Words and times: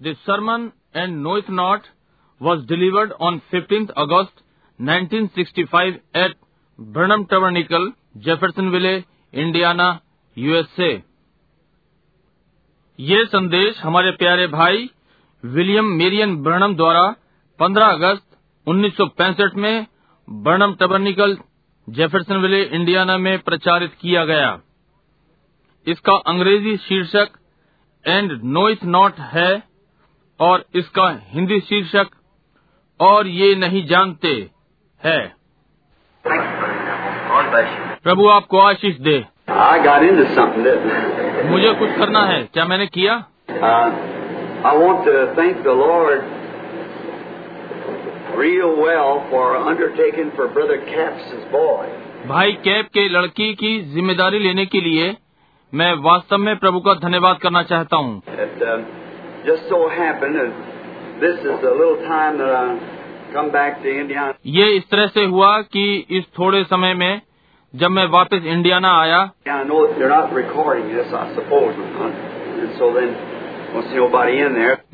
This 0.00 0.16
sermon 0.26 0.72
and 0.94 1.22
Know 1.22 1.36
It 1.36 1.48
Not 1.48 1.82
was 2.40 2.66
delivered 2.66 3.12
on 3.18 3.40
15th 3.50 3.92
August 3.96 4.32
1965 4.78 5.94
at 6.14 6.32
Burnham 6.78 7.26
Tabernacle, 7.26 7.92
Jeffersonville, 8.18 9.04
Indiana, 9.34 10.02
USA. 10.36 11.02
ये 12.98 13.24
संदेश 13.26 13.80
हमारे 13.82 14.10
प्यारे 14.20 14.46
भाई 14.48 14.88
William 15.44 15.86
Marrion 15.96 16.36
ब्रनम 16.42 16.74
द्वारा 16.76 17.02
15 17.60 17.92
अगस्त 17.94 18.24
1965 18.66 19.56
में 19.56 19.86
बर्नम 20.28 20.74
टबर्निकल 20.80 21.36
जेफरसनविल 21.88 22.54
इंडियाना 22.54 23.16
में 23.18 23.38
प्रचारित 23.48 23.92
किया 24.00 24.24
गया 24.24 24.48
इसका 25.86 26.16
अंग्रेज़ी 26.32 26.76
शीर्षक 26.86 27.38
एंड 28.04 28.32
नो 28.56 28.68
इथ 28.68 28.84
नॉट 28.96 29.20
है 29.34 29.50
और 30.40 30.64
इसका 30.74 31.08
हिंदी 31.28 31.60
शीर्षक 31.60 32.08
और 33.00 33.26
ये 33.26 33.54
नहीं 33.54 33.86
जानते 33.86 34.34
है 35.02 35.18
प्रभु 38.04 38.28
आपको 38.28 38.58
आशीष 38.58 38.98
दे? 38.98 39.18
मुझे 41.50 41.72
कुछ 41.74 41.96
करना 41.98 42.24
है 42.26 42.42
क्या 42.52 42.64
मैंने 42.64 42.86
किया 42.98 43.24
Uh, 43.48 43.90
I 44.64 44.72
want 44.74 45.04
to 45.04 45.12
thank 45.34 45.66
real 48.36 48.72
well 48.76 49.12
for 49.30 49.44
undertaking 49.58 50.32
for 50.32 50.48
Brother 50.48 50.78
Caps's 50.86 51.44
boy. 51.52 51.86
भाई 52.28 52.52
कैब 52.64 52.86
के 52.94 53.08
लड़की 53.08 53.52
की 53.54 53.70
ज़िम्मेदारी 53.94 54.38
लेने 54.38 54.66
के 54.66 54.80
लिए 54.80 55.16
मैं 55.72 55.92
वास्तव 56.02 56.38
में 56.38 56.56
प्रभु 56.56 56.80
का 56.80 56.94
धन्यवाद 57.00 57.38
करना 57.38 57.62
चाहता 57.62 57.96
हूँ 57.96 58.20
ये 64.46 64.76
इस 64.76 64.90
तरह 64.90 65.06
से 65.06 65.24
हुआ 65.24 65.60
कि 65.62 66.06
इस 66.10 66.24
थोड़े 66.38 66.64
समय 66.64 66.94
में 66.94 67.20
जब 67.74 67.90
मैं 67.90 68.06
वापस 68.06 68.40
इंडियाना 68.44 69.00
आया 69.00 69.30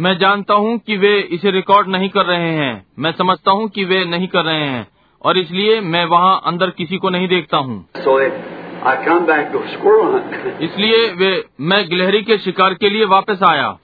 मैं 0.01 0.19
जानता 0.19 0.55
हूँ 0.55 0.79
कि 0.79 0.97
वे 0.97 1.21
इसे 1.21 1.51
रिकॉर्ड 1.51 1.89
नहीं 1.89 2.09
कर 2.09 2.25
रहे 2.25 2.51
हैं। 2.51 2.87
मैं 2.99 3.13
समझता 3.13 3.51
हूँ 3.51 3.69
कि 3.69 3.85
वे 3.85 4.05
नहीं 4.05 4.29
कर 4.29 4.45
रहे 4.45 4.67
हैं। 4.67 4.89
और 5.25 5.39
इसलिए 5.39 5.81
मैं 5.81 6.05
वहाँ 6.05 6.41
अंदर 6.47 6.71
किसी 6.71 6.97
को 6.97 7.11
नहीं 7.11 7.29
देखता 7.29 7.57
हूँ। 7.57 7.89
So 7.93 8.31
इसलिए 10.61 11.13
वे 11.13 11.45
मैं 11.61 11.89
गिलहरी 11.89 12.23
के 12.23 12.39
शिकार 12.39 12.75
के 12.75 12.89
लिए 12.91 13.05
वापस 13.05 13.43
आया। 13.43 13.79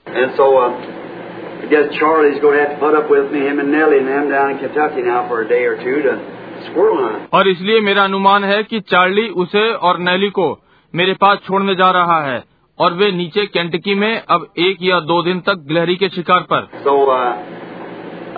और 7.33 7.47
इसलिए 7.47 7.79
मेरा 7.79 8.03
अनुमान 8.03 8.43
है 8.43 8.63
कि 8.63 8.79
चार्ली 8.79 9.27
उसे 9.29 9.73
और 9.73 9.99
नैली 9.99 10.29
को 10.29 10.59
मेरे 10.95 11.13
पास 11.13 11.37
छोड़ने 11.37 11.75
जा 11.75 11.91
रहा 11.91 12.21
है 12.25 12.43
और 12.79 12.93
वे 12.93 13.11
नीचे 13.11 13.45
कैंटकी 13.45 13.95
में 13.95 14.23
अब 14.29 14.47
एक 14.57 14.77
या 14.81 14.99
दो 14.99 15.23
दिन 15.23 15.39
तक 15.39 15.53
गिलहरी 15.53 15.95
के 15.95 16.09
शिकार 16.09 16.45
पर। 16.53 16.67
So, 16.83 16.95
uh, 16.95 17.33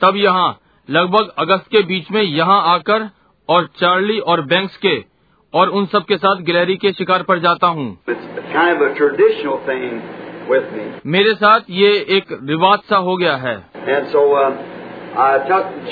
तब 0.00 0.12
यहाँ 0.16 0.58
लगभग 0.90 1.32
अगस्त 1.38 1.66
के 1.66 1.82
बीच 1.82 2.10
में 2.10 2.22
यहाँ 2.22 2.62
आकर 2.74 3.10
और 3.48 3.66
चार्ली 3.66 4.18
और 4.18 4.40
बैंक्स 4.40 4.76
के 4.76 5.04
और 5.54 5.68
उन 5.68 5.86
सब 5.86 6.04
के 6.04 6.16
साथ 6.16 6.36
गिलहरी 6.36 6.76
के 6.76 6.92
शिकार 6.92 7.22
पर 7.22 7.38
जाता 7.38 7.66
हूँ। 7.66 7.98
Kind 8.52 8.82
of 8.82 10.02
मेरे 11.06 11.34
साथ 11.34 11.60
ये 11.70 11.92
एक 12.08 12.40
विवाद 12.42 12.80
सा 12.90 12.96
हो 12.96 13.16
गया 13.16 13.36
है। 13.36 13.72
So, 14.12 14.20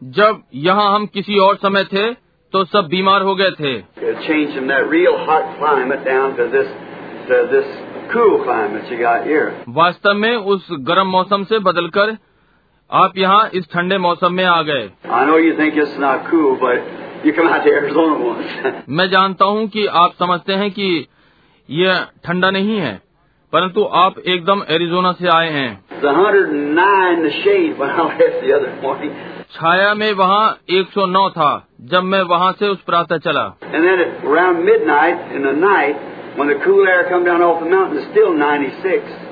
जब 0.03 0.43
यहाँ 0.55 0.95
हम 0.95 1.07
किसी 1.07 1.39
और 1.39 1.57
समय 1.57 1.85
थे 1.85 2.15
तो 2.53 2.65
सब 2.65 2.87
बीमार 2.87 3.23
हो 3.23 3.35
गए 3.35 3.51
थे। 3.51 3.79
वास्तव 9.69 10.15
में 10.15 10.37
उस 10.37 10.69
गर्म 10.73 11.07
मौसम 11.07 11.45
से 11.45 11.59
बदलकर 11.59 12.17
आप 12.91 13.19
यहाँ 13.19 13.51
इस 13.55 13.65
ठंडे 13.73 13.99
मौसम 13.99 14.33
में 14.33 14.45
आ 14.45 14.63
गए। 14.63 14.91
मैं 18.89 19.11
जानता 19.11 19.45
हूँ 19.45 19.69
कि 19.69 19.87
आप 19.87 20.13
समझते 20.19 20.53
हैं 20.53 20.71
कि 20.71 21.07
यह 21.71 22.07
ठंडा 22.25 22.51
नहीं 22.51 22.79
है। 22.79 23.06
परंतु 23.57 23.83
आप 23.85 24.19
एकदम 24.19 24.63
एरिजोना 24.71 25.13
से 25.13 25.29
आए 25.29 25.51
हैं। 25.51 25.85
छाया 29.53 29.95
में 29.95 30.13
वहाँ 30.13 30.59
109 30.71 31.31
था 31.31 31.69
जब 31.81 32.03
मैं 32.03 32.23
वहाँ 32.23 32.53
से 32.53 32.69
उस 32.69 32.81
प्रातः 32.81 33.17
चला। 33.17 33.59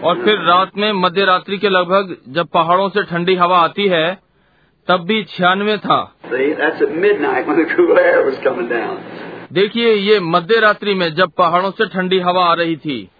और 0.04 0.22
फिर 0.22 0.38
रात 0.38 0.70
में 0.76 0.92
मध्य 0.92 1.24
रात्रि 1.24 1.58
के 1.58 1.68
लगभग 1.68 2.16
जब 2.28 2.46
पहाड़ों 2.46 2.88
से 2.88 3.02
ठंडी 3.02 3.34
हवा 3.34 3.58
आती 3.58 3.88
है 3.88 4.18
तब 4.88 5.00
भी 5.00 5.24
छियानवे 5.24 5.76
था। 5.78 6.14
देखिए 9.52 9.94
ये 9.94 10.20
मध्य 10.20 10.60
रात्रि 10.60 10.94
में 10.94 11.14
जब 11.14 11.30
पहाड़ों 11.30 11.70
से 11.70 11.86
ठंडी 11.86 12.18
हवा 12.20 12.44
आ 12.44 12.54
रही 12.54 12.76
थी। 12.76 13.10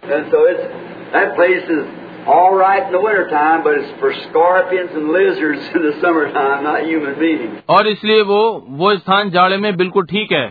That 1.15 1.35
place 1.35 1.71
is 1.77 1.85
all 2.27 2.55
right 2.55 2.83
in 2.83 2.91
the 2.91 3.01
wintertime, 3.01 3.63
but 3.63 3.77
it's 3.79 3.91
for 3.99 4.11
scorpions 4.21 4.91
and 4.93 5.09
lizards 5.09 5.65
in 5.75 5.83
the 5.83 5.93
summertime, 6.01 6.63
not 6.63 6.85
human 6.91 7.17
beings. 7.19 7.57
और 7.69 7.87
इसलिए 7.87 8.21
वो 8.21 8.41
वो 8.81 8.95
स्थान 8.97 9.29
जाड़े 9.29 9.57
में 9.57 9.75
बिल्कुल 9.77 10.05
ठीक 10.05 10.31
है 10.31 10.45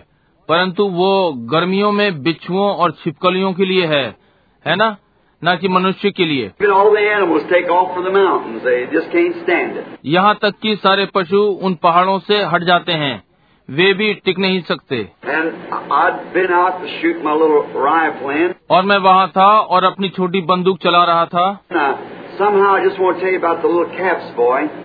परंतु 0.48 0.84
वो 0.98 1.10
गर्मियों 1.53 1.92
में 1.92 2.22
बिच्छुओं 2.22 2.69
और 2.74 2.91
छिपकलियों 3.03 3.53
के 3.53 3.64
लिए 3.64 3.86
है 3.86 4.04
है 4.66 4.76
ना 4.76 4.97
न 5.42 5.56
कि 5.60 5.69
मनुष्य 5.69 6.10
के 6.10 6.24
लिए. 6.24 6.50
यहाँ 10.04 10.34
तक 10.42 10.58
कि 10.62 10.74
सारे 10.76 11.06
पशु 11.14 11.41
उन 11.66 11.74
पहाड़ों 11.82 12.19
से 12.28 12.42
हट 12.53 12.64
जाते 12.64 12.92
हैं 13.03 13.14
वे 13.70 13.94
भी 13.94 14.14
टिक 14.14 14.38
नहीं 14.38 14.62
सकते। 14.62 15.08
और 18.70 18.82
मैं 18.82 18.98
वहाँ 18.98 19.28
था 19.28 19.58
और 19.58 19.84
अपनी 19.84 20.08
छोटी 20.08 20.41
बंदूक 20.41 20.78
चला 20.78 21.04
रहा 21.04 21.26
था। 21.26 21.60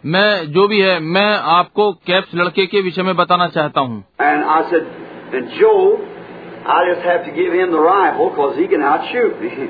मैं 0.06 0.51
जो 0.51 0.68
भी 0.68 0.81
है 0.81 1.00
मैं 1.00 1.39
आपको 1.39 1.91
कैप्स 1.91 2.35
लड़के 2.35 2.66
के 2.66 2.81
विषय 2.81 3.03
में 3.03 3.16
बताना 3.16 3.47
चाहता 3.47 3.81
हूँ। 3.81 4.03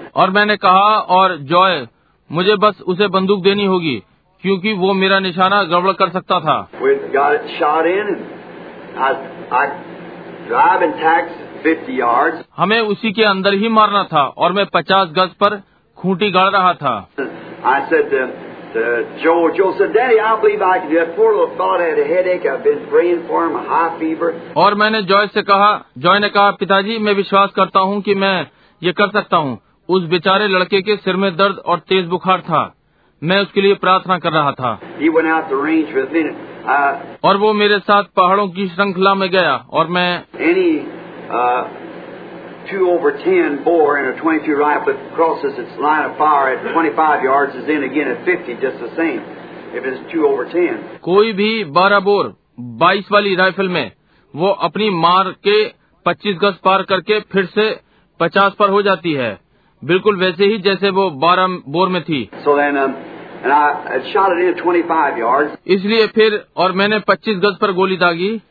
और 0.16 0.30
मैंने 0.30 0.58
कहा 0.58 0.98
और 0.98 1.38
जॉय 1.38 1.88
मुझे 2.32 2.56
बस 2.56 2.82
उसे 2.88 3.08
बंदूक 3.08 3.44
देनी 3.44 3.66
होगी 3.66 4.04
क्योंकि 4.42 4.74
वो 4.74 4.94
मेरा 4.94 5.20
निशाना 5.20 5.64
गड़बड़ 5.64 5.92
कर 5.92 6.10
सकता 6.10 6.40
था। 6.40 6.70
हमें 12.58 12.80
उसी 12.80 13.12
के 13.12 13.24
अंदर 13.24 13.54
ही 13.54 13.70
मारना 13.70 14.04
था 14.04 14.24
और 14.38 14.54
मैं 14.54 14.66
पचास 14.66 15.08
गज 15.08 15.30
पर 15.30 15.62
खूंटी 15.98 16.32
गाड़ 16.32 16.50
रहा 16.50 16.74
था। 16.74 17.10
और 24.58 24.76
मैंने 24.76 25.02
जॉय 25.02 25.28
से 25.28 25.42
कहा 25.42 25.72
जॉय 25.98 26.20
ने 26.20 26.30
कहा 26.30 26.52
पिताजी 26.52 26.98
मैं 26.98 27.14
विश्वास 27.14 27.50
करता 27.50 27.80
हूँ 27.80 28.02
कि 28.02 28.16
मैं 28.16 28.48
ये 28.84 28.92
कर 28.92 29.10
सकता 29.10 29.38
हूँ। 29.38 29.58
उस 29.90 30.04
बेचारे 30.04 30.48
लड़के 30.48 30.82
के 30.82 30.96
सिर 30.96 31.16
में 31.16 31.36
दर्द 31.38 31.58
और 31.66 31.80
तेज 31.80 32.06
बुखार 32.06 32.42
था। 32.42 32.76
मैं 33.24 33.42
उसके 33.42 33.62
लिए 33.62 33.74
प्रार्थना 33.74 34.18
कर 34.18 34.32
रहा 34.32 34.52
था। 34.52 34.80
और 37.24 37.38
वो 37.38 37.54
मेरे 37.54 37.80
साथ 37.80 38.04
पहाड़ों 38.04 38.48
की 38.48 38.68
श्रृंखला 38.68 39.14
में 39.14 39.30
गया 39.30 39.56
और 39.70 39.88
मैं 39.88 40.24
कोई 51.04 51.34
भी 51.34 51.64
बारह 51.64 52.00
बोर 52.00 52.36
बाईस 52.60 53.12
वाली 53.12 53.36
राइफल 53.36 53.70
में 53.70 53.92
वो 54.36 54.50
अपनी 54.50 54.90
मार 54.90 55.30
के 55.30 55.66
पच्चीस 56.06 56.38
गज 56.38 56.54
पार 56.54 56.82
करके 56.82 57.20
फिर 57.20 57.46
से 57.46 57.80
पचास 58.20 58.54
पर 58.54 58.70
हो 58.70 58.82
जाती 58.82 59.14
है। 59.14 59.40
बिल्कुल 59.86 60.16
वैसे 60.16 60.46
ही 60.46 60.58
जैसे 60.58 60.90
वो 60.90 61.10
बारह 61.10 61.48
बोर 61.48 61.90
में 61.90 62.04
थी। 62.04 62.30
सो 62.36 62.56
इसलिए 65.68 66.08
फिर 66.08 66.46
और 66.58 66.72
मैंने 66.72 67.00
25 67.00 67.36
गज 67.36 67.58
पर 67.62 67.72
गोली 67.72 67.98
दागी। 67.98 68.42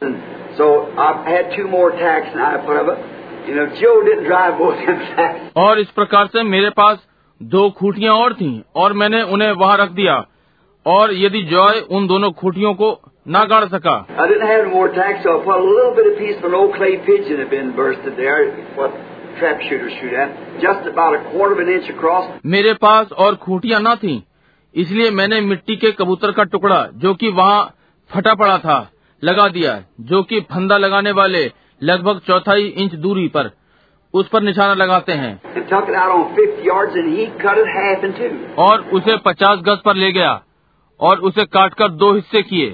और 5.56 5.78
इस 5.78 5.90
प्रकार 5.90 6.26
से 6.26 6.42
मेरे 6.42 6.70
पास 6.70 6.98
दो 7.42 7.70
खूटियाँ 7.70 8.14
और 8.14 8.34
थी 8.34 8.62
और 8.76 8.92
मैंने 8.92 9.22
उन्हें 9.22 9.52
वहाँ 9.52 9.76
रख 9.76 9.90
दिया। 9.90 10.26
और 10.86 11.12
यदि 11.12 11.42
जॉय 11.42 11.80
उन 11.80 12.06
दोनों 12.06 12.32
खूटियों 12.32 12.74
को 12.74 13.00
ना 13.28 13.44
गाड़ 13.44 13.64
सका। 13.64 14.06
मेरे 22.46 22.74
पास 22.74 23.12
और 23.12 23.34
खूटियाँ 23.34 23.80
ना 23.80 23.94
थी 23.94 24.24
इसलिए 24.78 25.10
मैंने 25.10 25.40
मिट्टी 25.40 25.76
के 25.76 25.90
कबूतर 25.92 26.32
का 26.32 26.44
टुकड़ा 26.44 26.86
जो 26.94 27.14
कि 27.14 27.28
वहाँ 27.28 27.60
फटा 28.10 28.34
पड़ा 28.34 28.58
था 28.58 28.76
लगा 29.22 29.48
दिया 29.48 29.82
जो 30.00 30.22
कि 30.22 30.40
फंदा 30.40 30.78
लगाने 30.78 31.10
वाले 31.10 31.50
लगभग 31.82 32.20
चौथाई 32.26 32.66
इंच 32.78 32.94
दूरी 32.94 33.26
पर 33.28 33.50
उस 34.14 34.28
पर 34.28 34.42
निशाना 34.42 34.74
लगाते 34.74 35.12
हैं 35.12 35.32
and 35.56 35.66
took 35.68 35.88
it 35.88 35.96
out 35.96 36.12
on 36.12 36.22
50 36.36 36.66
yards, 36.66 36.94
and 36.96 37.16
he 37.16 37.26
cut 37.42 37.58
it 37.58 37.66
half 37.74 38.04
in 38.04 38.12
two. 38.12 38.30
और 38.58 38.84
उसे 38.92 39.16
50 39.16 39.62
गज 39.62 39.82
पर 39.84 39.96
ले 39.96 40.12
गया 40.12 40.42
और 41.00 41.18
उसे 41.20 41.44
काटकर 41.44 41.88
दो 41.88 42.12
हिस्से 42.14 42.42
किए. 42.42 42.70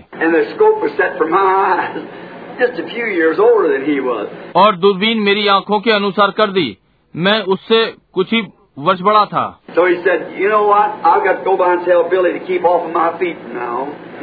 और 4.57 4.77
दूरबीन 4.77 5.19
मेरी 5.19 5.47
आँखों 5.47 5.81
के 5.81 5.91
अनुसार 5.91 6.31
कर 6.31 6.51
दी 6.51 6.77
मैं 7.15 7.41
उससे 7.43 7.85
कुछ 8.13 8.33
ही 8.33 8.43
वर्ष 8.79 9.01
बड़ा 9.01 9.25
था। 9.25 9.61
तो 9.77 9.89
इसे 9.89 10.13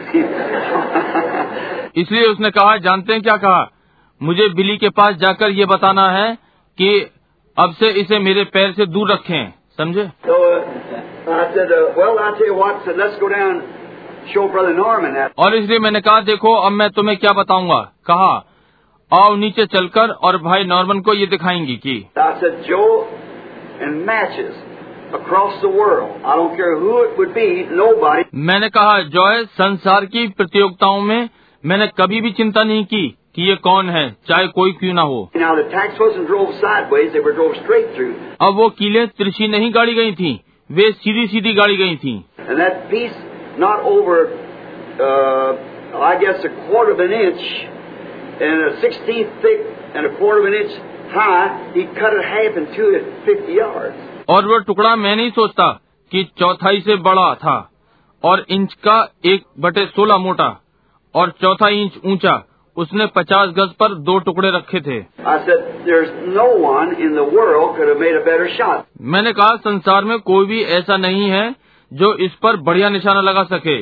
इसलिए 1.96 2.24
उसने 2.24 2.50
कहा 2.50 2.78
जानते 2.78 3.14
हैं 3.14 3.22
क्या 3.22 3.38
कहा? 3.38 3.72
मुझे 4.24 4.50
बिली 4.50 4.78
के 4.78 4.90
पास 4.90 5.16
जाकर 5.16 5.50
ये 5.50 5.66
बताना 5.66 6.12
है 6.12 6.36
कि 6.78 7.12
अब 7.58 7.72
से 7.72 7.90
इसे 7.90 8.20
मेरे 8.20 8.44
पैर 8.44 8.72
से 8.72 8.86
दूर 8.86 9.12
रखें। 9.12 9.54
समझे? 9.78 10.10
और 15.38 15.56
इसलिए 15.56 15.80
मैंने 15.80 16.02
कहा 16.02 16.22
देखो 16.22 16.56
अब 16.56 16.72
मैं 16.72 16.90
तुम्हें 16.90 17.18
क्या 17.18 17.34
बताऊँगा? 17.34 17.92
कहा 18.06 18.46
आओ 19.14 19.36
नीचे 19.36 19.66
चलकर 19.66 20.10
और 20.10 20.38
भाई 20.38 20.64
नॉर्मन 20.64 21.00
को 21.00 21.14
ये 21.14 21.26
दिखाएँगी 21.26 21.76
की 21.76 22.08
जो 22.50 23.11
I 23.81 23.81
said, 23.81 23.81
Joe, 23.81 23.87
in 23.87 24.07
matches 24.07 24.55
across 25.13 25.61
the 25.61 25.69
world, 25.69 26.21
I 26.25 26.37
don't 26.37 26.57
care 26.57 26.79
who 26.79 27.03
it 27.03 27.19
would 27.19 27.35
be, 27.35 27.67
nobody 27.71 28.25
मैंने 28.35 28.69
कहा 28.69 29.03
जॉय 29.03 29.45
संसार 29.45 30.05
की 30.05 30.29
प्रतियोगिताओं 30.29 31.01
में 31.01 31.29
मैंने 31.65 31.87
कभी 31.87 32.21
भी 32.21 32.31
चिंता 32.31 32.65
नहीं 32.65 32.85
की 32.85 33.19
कि 33.35 33.43
ये 33.49 33.55
कौन 33.57 33.91
है 33.91 34.11
चाहे 34.29 34.47
कोई 34.47 34.73
क्यों 34.73 34.95
ना 34.95 35.03
हो 35.03 35.31
Now 35.37 35.55
the 35.55 35.71
tax 35.71 35.99
wasn't 36.01 36.27
drove 36.27 36.55
sideways; 36.55 37.13
they 37.13 37.21
were 37.21 37.35
drove 37.35 37.57
straight 37.65 37.95
through. 37.97 38.15
अब 38.41 38.55
वो 38.55 38.69
कीले 38.71 39.07
तिरछी 39.07 39.49
नहीं 39.49 39.75
गाड़ी 39.75 39.95
गई 39.95 40.13
थी 40.13 40.41
वे 40.71 40.93
सीधी 40.93 41.27
सीधी 41.27 41.55
गाड़ी 41.55 41.77
गई 41.77 41.97
थी 41.97 42.25
And 42.39 42.59
that 42.61 42.91
piece, 42.91 43.15
not 43.59 43.81
over, 43.81 44.33
uh, 45.01 45.53
I 46.03 46.17
guess 46.21 46.45
a 46.45 46.51
quarter 46.69 46.93
of 46.93 47.01
an 47.01 47.13
inch, 47.13 47.43
and 48.41 48.63
a 48.63 48.81
sixteenth 48.81 49.31
thick, 49.43 49.61
and 49.95 50.07
a 50.07 50.19
quarter 50.19 50.41
of 50.41 50.47
an 50.47 50.55
inch 50.55 50.73
और 54.30 54.46
वह 54.46 54.60
टुकड़ा 54.60 54.96
मैं 54.96 55.16
नहीं 55.16 55.32
सोचता 55.32 55.68
कि 56.12 56.24
चौथाई 56.40 56.80
से 56.80 56.96
बड़ा 56.96 57.34
था 57.36 57.72
और 58.24 58.46
इंच 58.50 58.74
का 58.74 58.96
एक 59.26 59.44
बटे 59.60 59.86
सोलह 59.86 60.18
मोटा 60.18 60.50
और 61.16 61.30
चौथा 61.42 61.70
इंच 61.70 61.92
ऊँचा 62.06 62.44
उसने 62.78 63.06
पचास 63.06 63.50
गज 63.50 63.74
पर 63.80 63.94
दो 63.94 64.20
टुकड़े 64.20 64.52
रखे 64.52 64.82
थे। 64.82 65.00
मैंने 69.02 69.32
कहा 69.32 69.56
संसार 69.56 70.04
में 70.04 70.20
कोई 70.20 70.46
भी 70.46 70.62
ऐसा 70.62 70.98
नहीं 70.98 71.30
है 71.30 71.56
जो 71.92 72.14
इस 72.16 72.32
पर 72.34 72.58
बढ़िया 72.58 72.90
निशाना 72.90 73.22
लगा 73.22 73.44
सके। 73.44 73.82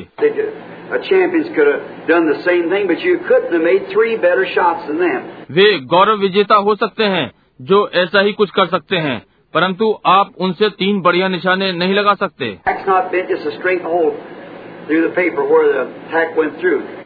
वे 5.50 5.78
गौरव 5.78 6.16
विजेता 6.16 6.54
हो 6.54 6.74
सकते 6.74 7.04
हैं 7.04 7.30
जो 7.60 7.88
ऐसा 7.94 8.20
ही 8.20 8.32
कुछ 8.32 8.50
कर 8.50 8.66
सकते 8.66 8.96
हैं 8.96 9.22
परंतु 9.54 9.98
आप 10.06 10.30
उनसे 10.38 10.68
तीन 10.68 11.00
बढ़िया 11.00 11.28
निशाने 11.28 11.72
नहीं 11.72 11.94
लगा 11.94 12.14
सकते। 12.14 12.58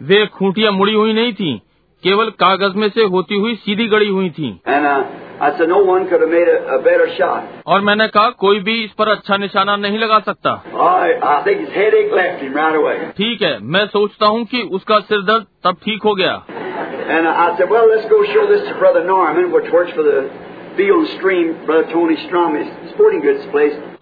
वे 0.02 0.26
खूंटियाँ 0.26 0.72
मुड़ी 0.72 0.94
हुई 0.94 1.12
नहीं 1.12 1.32
थी 1.32 1.60
केवल 2.02 2.30
कागज़ 2.30 2.76
में 2.76 2.88
से 2.88 3.04
होती 3.04 3.34
हुई 3.34 3.54
सीधी 3.54 3.86
गड़ी 3.86 4.08
हुई 4.08 4.30
थी। 4.30 4.60
और 7.66 7.80
मैंने 7.80 8.06
कहा 8.08 8.28
कोई 8.38 8.60
भी 8.60 8.74
इस 8.84 8.90
पर 8.90 9.08
अच्छा 9.08 9.36
निशाना 9.36 9.76
नहीं 9.76 9.98
लगा 9.98 10.18
सकता। 10.18 10.52
ठीक 13.16 13.42
है 13.42 13.58
मैं 13.66 13.86
सोचता 13.86 14.26
हूँ 14.26 14.44
कि 14.44 14.62
उसका 14.72 14.98
सिर 15.00 15.22
दर्द 15.22 15.46
तब 15.64 15.76
ठीक 15.84 16.02
हो 16.02 16.14
गया। 16.14 16.34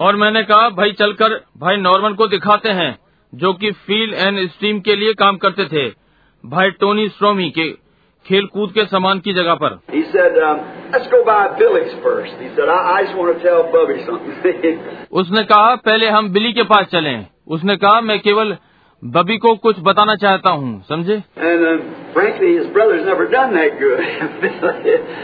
और 0.00 0.16
मैंने 0.16 0.42
कहा 0.42 0.68
भाई 0.70 0.92
चलकर 0.92 1.40
भाई 1.58 1.76
नॉर्मन 1.76 2.14
को 2.14 2.26
दिखाते 2.26 2.68
हैं 2.68 2.98
जो 3.32 3.52
कि 3.52 3.70
फ़ील्ड 3.70 4.14
एंड 4.14 4.48
स्ट्रीम 4.48 4.80
के 4.80 4.96
लिए 4.96 5.12
काम 5.14 5.36
करते 5.36 5.64
थे 5.64 5.88
भाई 6.44 6.70
टोनी 6.70 7.08
स्ट्रोमी 7.08 7.50
के 7.50 7.68
खेल 8.26 8.46
कूद 8.46 8.72
के 8.72 8.84
सामान 8.84 9.18
की 9.18 9.32
जगह 9.32 9.54
पर। 9.54 9.80
उसने 15.12 15.44
कहा 15.44 15.74
पहले 15.74 16.08
हम 16.08 16.28
बिली 16.28 16.52
के 16.52 16.62
पास 16.62 16.86
चलें। 16.92 17.26
उसने 17.48 17.76
कहा 17.76 18.00
मैं 18.00 18.20
केवल 18.20 18.56
बबी 19.04 19.36
को 19.36 19.54
कुछ 19.54 19.76
बताना 19.80 20.14
चाहता 20.14 20.50
हूँ 20.50 20.84
समझे? 20.88 21.22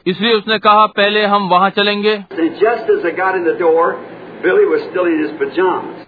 इसलिए 0.07 0.33
उसने 0.33 0.59
कहा 0.59 0.85
पहले 0.85 1.25
हम 1.25 1.49
वहाँ 1.49 1.69
चलेंगे. 1.69 2.23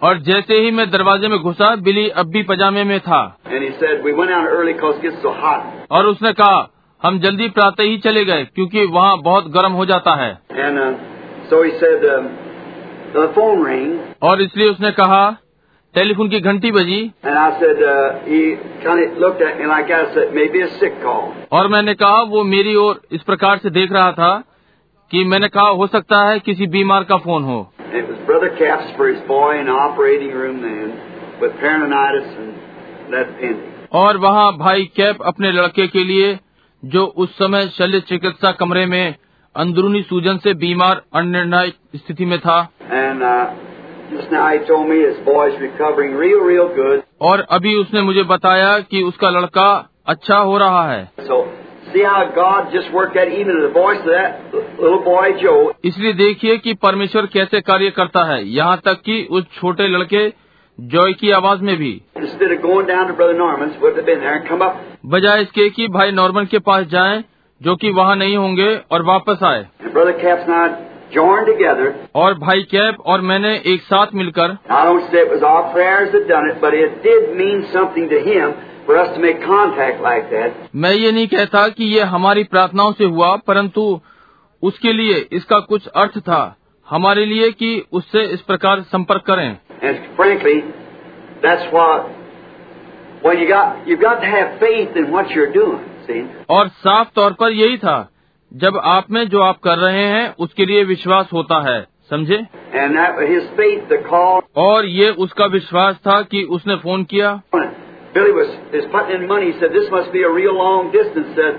और 0.02 0.18
जैसे 0.18 0.58
ही 0.60 0.70
मैं 0.70 0.90
दरवाजे 0.90 1.28
में 1.28 1.38
घुसा 1.38 1.76
बिली 1.76 2.08
अब 2.08 2.26
भी 2.26 2.42
पजामे 2.42 2.84
में 2.84 3.00
था। 3.00 3.38
और 5.90 6.06
उसने 6.06 6.32
कहा 6.32 6.70
हम 7.02 7.18
जल्दी 7.18 7.48
प्रातः 7.48 7.82
ही 7.82 7.98
चले 7.98 8.24
गए 8.24 8.44
क्योंकि 8.44 8.84
वहाँ 8.84 9.18
बहुत 9.18 9.48
गर्म 9.48 9.72
हो 9.72 9.86
जाता 9.86 10.14
है. 10.14 10.38
और 14.22 14.42
इसलिए 14.42 14.68
उसने 14.68 14.90
कहा 14.90 15.36
टेलीफोन 15.94 16.28
की 16.28 16.40
घंटी 16.40 16.70
बजी। 16.70 17.12
और 21.52 21.68
मैंने 21.68 21.94
कहा 21.94 22.22
वो 22.22 22.44
मेरी 22.44 22.74
ओर 22.74 23.00
इस 23.12 23.22
प्रकार 23.22 23.58
से 23.58 23.70
देख 23.70 23.92
रहा 23.92 24.12
था 24.12 24.42
कि 25.10 25.24
मैंने 25.24 25.48
कहा 25.48 25.68
हो 25.68 25.86
सकता 25.86 26.24
है 26.24 26.38
किसी 26.38 26.66
बीमार 26.66 27.04
का 27.04 27.16
फ़ोन 27.16 27.42
हो। 27.42 27.73
it 27.94 28.02
was 28.02 28.16
Brother 28.28 28.48
Casper's 28.50 29.18
boy 29.28 29.50
in 29.56 29.68
operating 29.68 30.32
room 30.32 30.56
then 30.62 30.88
with 31.42 31.52
peritonitis 31.52 32.30
and 32.38 32.52
lead 33.12 33.28
pending. 33.40 33.74
और 33.92 34.16
वहाँ 34.16 34.56
भाई 34.56 34.84
कैप 34.96 35.18
अपने 35.22 35.52
लड़के 35.52 35.86
के 35.86 36.04
लिए 36.04 36.38
जो 36.84 37.06
उस 37.06 37.38
समय 37.38 37.68
शल्य 37.68 38.00
चिकित्सा 38.00 38.52
कमरे 38.52 38.86
में 38.86 39.14
अंदरूनी 39.56 40.02
सूजन 40.02 40.38
से 40.38 40.54
बीमार 40.54 41.02
अनिर्णय 41.14 41.72
स्थिति 41.96 42.26
में 42.26 42.38
था। 42.40 42.68
uh, 42.68 43.74
और 47.20 47.40
अभी 47.40 47.74
उसने 47.74 48.02
मुझे 48.02 48.22
बताया 48.22 48.78
कि 48.78 49.02
उसका 49.02 49.30
लड़का 49.30 49.90
अच्छा 50.06 50.38
हो 50.38 50.58
रहा 50.58 50.92
है। 50.92 51.12
इसलिए 55.84 56.12
देखिए 56.12 56.56
कि 56.56 56.74
परमेश्वर 56.74 57.26
कैसे 57.26 57.60
कार्य 57.60 57.90
करता 57.90 58.24
है। 58.24 58.48
यहाँ 58.48 58.80
तक 58.84 59.02
कि 59.02 59.28
उस 59.30 59.44
छोटे 59.54 59.88
लड़के 59.88 60.32
जॉय 60.80 61.12
की 61.12 61.30
आवाज़ 61.30 61.60
में 61.60 61.76
भी। 61.76 62.00
बजाय 65.06 65.42
इसके 65.42 65.68
कि 65.70 65.88
भाई 65.88 66.10
नॉर्मन 66.10 66.44
के 66.44 66.58
पास 66.58 66.86
जाएँ, 66.86 67.24
जो 67.62 67.76
कि 67.76 67.90
वहाँ 67.90 68.16
नहीं 68.16 68.36
होंगे 68.36 68.80
और 68.90 69.02
वापस 69.02 69.42
आए। 69.42 69.66
और 72.14 72.34
भाई 72.34 72.62
कैप 72.62 72.96
और 73.06 73.20
मैंने 73.20 73.62
एक 73.66 73.82
साथ 73.82 74.06
मिलकर 74.14 74.56
मैं 80.74 80.92
ये 80.92 81.12
नहीं 81.12 81.26
कहता 81.26 81.68
कि 81.68 81.84
ये 81.84 82.00
हमारी 82.00 82.44
प्रार्थनाओं 82.44 82.92
से 82.92 83.04
हुआ 83.04 83.36
परंतु 83.36 84.00
उसके 84.62 84.92
लिए 84.92 85.28
इसका 85.32 85.58
कुछ 85.58 85.86
अर्थ 85.86 86.18
था 86.18 86.56
हमारे 86.90 87.26
लिए 87.26 87.50
कि 87.50 87.84
उससे 87.92 88.22
इस 88.22 88.40
प्रकार 88.40 88.80
संपर्क 88.80 89.22
करें। 89.22 89.58
और 96.50 96.68
साफ़ 96.68 97.08
तौर 97.14 97.32
पर 97.32 97.52
यही 97.52 97.78
था 97.78 98.10
जब 98.52 98.76
आप 98.84 99.10
में 99.10 99.28
जो 99.28 99.40
आप 99.40 99.58
कर 99.58 99.78
रहे 99.78 100.04
हैं 100.04 100.34
उसके 100.38 100.66
लिए 100.66 100.84
विश्वास 100.84 101.28
होता 101.32 101.72
है 101.72 101.86
समझे? 102.10 102.42
और 104.56 104.86
ये 104.86 105.10
उसका 105.10 105.46
विश्वास 105.46 105.96
था 105.96 106.22
कि 106.22 106.42
उसने 106.42 106.76
फ़ोन 106.76 107.04
किया। 107.04 107.40
Billy 108.14 108.32
was 108.32 108.50
is 108.72 108.84
putting 108.92 109.22
in 109.22 109.28
money. 109.28 109.52
He 109.52 109.58
said 109.60 109.72
this 109.72 109.90
must 109.90 110.12
be 110.12 110.22
a 110.22 110.30
real 110.30 110.54
long 110.56 110.92
distance. 110.92 111.34
Said 111.34 111.54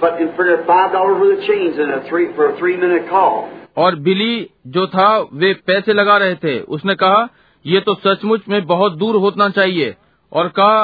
putting 0.00 0.28
in 0.28 0.34
for 0.36 0.44
five 0.66 0.92
dollars 0.92 1.20
worth 1.20 1.38
of 1.38 1.44
change 1.46 1.78
in 1.78 1.90
a 1.90 2.00
three 2.08 2.28
for 2.34 2.50
a 2.50 2.58
three 2.58 2.76
minute 2.76 3.08
call. 3.08 3.48
और 3.78 3.94
बिली 4.06 4.34
जो 4.66 4.86
था 4.86 5.08
वे 5.42 5.52
पैसे 5.66 5.92
लगा 5.92 6.16
रहे 6.16 6.34
थे 6.34 6.58
उसने 6.76 6.94
कहा 6.94 7.28
ये 7.64 7.80
तो 7.80 7.94
सचमुच 7.94 8.48
में 8.48 8.64
बहुत 8.66 8.96
दूर 8.98 9.16
होना 9.16 9.48
चाहिए 9.58 9.94
और 10.32 10.48
कहा 10.48 10.80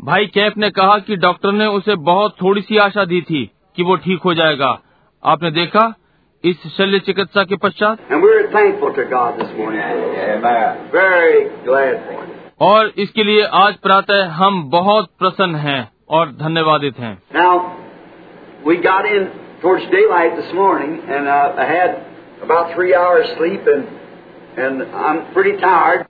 भाई 0.00 0.26
कैप 0.26 0.58
ने 0.58 0.70
कहा 0.70 0.98
कि 0.98 1.16
डॉक्टर 1.16 1.52
ने 1.52 1.66
उसे 1.66 1.96
बहुत 1.96 2.36
थोड़ी 2.42 2.62
सी 2.62 2.76
आशा 2.76 3.04
दी 3.04 3.20
थी 3.20 3.50
कि 3.76 3.82
वो 3.82 3.96
ठीक 3.96 4.20
हो 4.20 4.34
जाएगा। 4.34 4.80
आपने 5.24 5.50
देखा 5.50 5.94
इस 6.44 6.56
शल्य 6.76 6.98
चिकित्सा 6.98 7.44
के 7.44 7.56
पश्चात? 7.56 7.98
और 12.60 12.92
इसके 12.96 13.24
लिए 13.24 13.42
आज 13.42 13.74
प्रातः 13.76 14.26
हम 14.26 14.70
बहुत 14.70 15.08
प्रसन्न 15.18 15.54
हैं 15.54 15.92
और 16.10 16.28
धन्यवादित 16.28 16.98
हैं। 16.98 17.22
Now, 17.36 17.58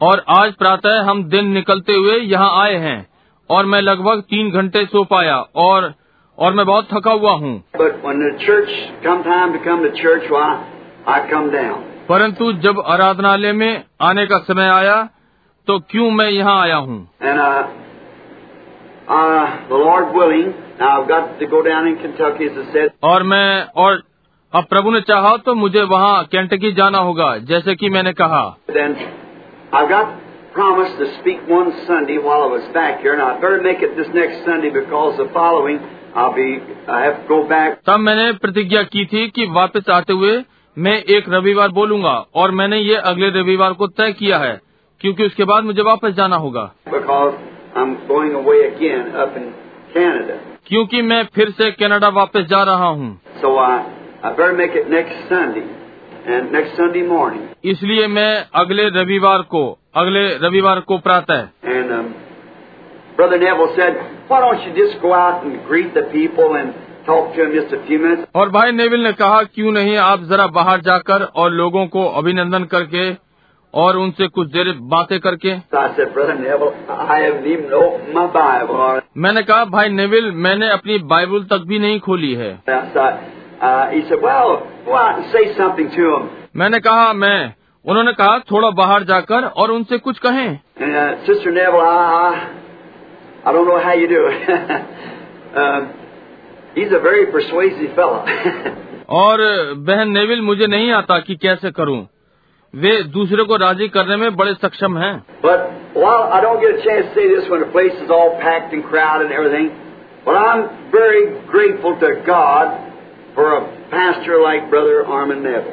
और 0.02 0.24
आज 0.28 0.52
प्रातः 0.54 1.00
हम 1.00 1.24
दिन 1.24 1.46
निकलते 1.46 1.92
हुए 1.92 2.18
यहाँ 2.18 2.62
आए 2.62 2.74
हैं 2.74 3.06
और 3.50 3.66
मैं 3.66 3.80
लगभग 3.80 4.20
तीन 4.20 4.50
घंटे 4.50 4.84
सो 4.86 5.04
पाया 5.04 5.36
और 5.54 5.94
और 6.38 6.52
मैं 6.52 6.66
बहुत 6.66 6.88
थका 6.94 7.10
हुआ 7.10 7.32
हूँ. 7.32 7.64
परंतु 12.08 12.52
जब 12.52 12.82
आराधनालय 12.86 13.52
में 13.52 13.84
आने 14.00 14.26
का 14.26 14.38
समय 14.38 14.68
आया 14.68 15.08
तो 15.66 15.78
क्यों 15.78 16.10
मैं 16.10 16.30
यहाँ 16.30 16.62
आया 16.62 16.76
हूँ 16.76 17.08
uh, 17.22 17.28
uh. 17.28 17.66
और 23.02 23.22
मैं 23.22 23.64
और 23.76 24.02
अब 24.52 24.64
प्रभु 24.64 24.90
ने 24.90 25.00
चाहा 25.00 25.36
तो 25.36 25.54
मुझे 25.54 25.82
वहाँ 25.82 26.24
कैंटकी 26.24 26.72
जाना 26.72 26.98
होगा 26.98 27.38
जैसे 27.38 27.74
कि 27.74 27.90
मैंने 27.90 28.12
कहा 28.12 28.56
Then 28.70 28.96
promised 30.58 30.98
to 30.98 31.06
speak 31.14 31.40
one 31.48 31.68
Sunday 31.86 32.16
while 32.18 32.42
I 32.42 32.50
was 32.52 32.64
back 32.76 33.02
here, 33.02 33.12
and 33.12 33.22
I 33.22 33.32
better 33.42 33.60
make 33.62 33.82
it 33.82 33.96
this 33.98 34.08
next 34.14 34.46
Sunday 34.46 34.70
because 34.70 35.16
the 35.16 35.28
following 35.34 35.97
तब 37.86 37.96
मैंने 37.98 38.32
प्रतिज्ञा 38.32 38.82
की 38.82 39.04
थी 39.04 39.28
कि 39.28 39.46
वापस 39.46 39.90
आते 39.90 40.12
हुए 40.12 40.44
मैं 40.78 41.02
एक 41.02 41.24
रविवार 41.28 41.68
बोलूँगा 41.68 42.26
और 42.34 42.50
मैंने 42.50 42.78
ये 42.78 42.94
अगले 42.94 43.30
रविवार 43.30 43.72
को 43.72 43.86
तय 43.86 44.12
किया 44.12 44.38
है 44.38 44.60
क्योंकि 45.00 45.26
उसके 45.26 45.44
बाद 45.44 45.64
मुझे 45.64 45.82
वापस 45.82 46.10
जाना 46.10 46.36
होगा. 46.36 46.72
क्योंकि 50.66 51.02
मैं 51.02 51.24
फिर 51.34 51.50
से 51.50 51.70
कनाडा 51.70 52.08
वापस 52.08 52.40
जा 52.40 52.62
रहा 52.62 52.86
हूँ 52.86 53.20
So. 53.42 53.48
इसलिए 57.64 58.06
मैं 58.06 58.46
अगले 58.54 58.88
रविवार 58.88 59.38
को 59.38 59.78
अगले 59.94 60.38
रविवार 60.38 60.80
को 60.80 60.98
प्रातः 60.98 61.42
और 68.36 68.50
भाई 68.50 68.72
नेविल 68.72 69.02
ने 69.02 69.12
कहा 69.12 69.42
क्यों 69.42 69.72
नहीं 69.72 69.96
आप 69.96 70.20
जरा 70.20 70.46
बाहर 70.46 70.80
जाकर 70.80 71.22
और 71.22 71.50
लोगों 71.50 71.86
को 71.86 72.04
अभिनंदन 72.08 72.64
करके 72.64 73.28
और 73.74 73.96
उनसे 73.96 74.28
कुछ 74.28 74.48
देर 74.48 74.74
बातें 74.80 75.20
करके? 75.20 75.54
मैंने 79.16 79.42
कहा 79.42 79.64
भाई 79.64 79.88
नेविल 79.88 80.32
मैंने 80.32 80.70
अपनी 80.70 80.98
बाइबल 80.98 81.42
तक 81.42 81.64
भी 81.66 81.78
नहीं 81.78 82.00
खोली 82.00 82.34
है. 82.34 82.58
मैंने 86.56 86.80
कहा 86.80 87.12
मैं 87.12 87.54
उन्होंने 87.86 88.12
कहा 88.12 88.38
थोड़ा 88.38 88.70
बाहर 88.70 89.02
जाकर 89.02 89.44
और 89.44 89.70
उनसे 89.70 89.98
कुछ 89.98 90.18
कहें. 90.18 90.58
I 93.44 93.52
don't 93.52 93.66
know 93.66 93.78
how 93.78 93.94
you 93.94 94.08
do 94.08 94.26
it. 94.26 94.38
he's 96.74 96.92
a 96.92 97.00
very 97.00 97.26
persuasive 97.26 97.94
fellow. 97.94 98.24
और 99.08 99.40
बहन 99.88 100.10
नेविल 100.12 100.40
मुझे 100.42 100.66
नहीं 100.66 100.90
आता 100.92 101.18
कि 101.18 101.34
कैसे 101.36 101.70
करूँ। 101.70 102.06
वे 102.74 103.02
दूसरे 103.02 103.44
को 103.44 103.56
राज़ी 103.56 103.88
करने 103.88 104.16
में 104.16 104.36
बड़े 104.36 104.54
सक्षम 104.54 104.98
हैं 104.98 105.14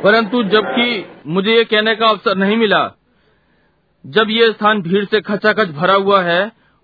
परंतु 0.02 0.44
जबकि 0.44 1.06
मुझे 1.28 1.56
ये 1.56 1.64
कहने 1.64 1.96
का 1.96 2.08
अवसर 2.08 2.36
नहीं 2.36 2.58
मिला 2.58 2.84
जब 4.06 4.30
ये 4.30 4.52
स्थान 4.52 4.82
भीड़ 4.82 5.06
से 5.06 5.22
खचाखच 5.22 5.70
भरा 5.72 5.94
हुआ 5.94 6.22
है 6.22 6.42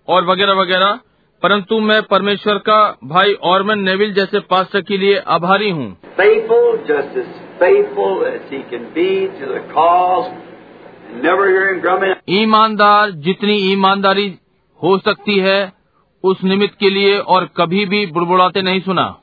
और 0.08 0.26
वगैरह 0.26 0.54
वगैरह। 0.54 1.00
परंतु 1.44 1.80
मैं 1.80 2.04
परमेश्वर 2.04 2.58
का 2.58 2.98
भाई 3.04 3.34
ऑर्मन 3.34 3.80
नेविल 3.80 4.14
जैसे 4.14 4.40
पास्टर 4.40 4.82
के 4.82 4.98
लिए 4.98 5.18
आभारी 5.18 5.70
हूँ। 5.70 5.98
ईमानदार 12.30 13.12
जितनी 13.12 13.54
ईमानदारी 13.54 14.36
हो 14.84 14.98
सकती 14.98 15.40
है 15.40 15.74
उस 16.24 16.44
निमित्त 16.44 16.78
के 16.80 16.90
लिए 16.90 17.20
और 17.20 17.50
कभी 17.58 17.86
भी 17.86 18.06
बुड़बुड़ाते 18.06 18.62
नहीं 18.62 18.82
सुना। 18.82 19.16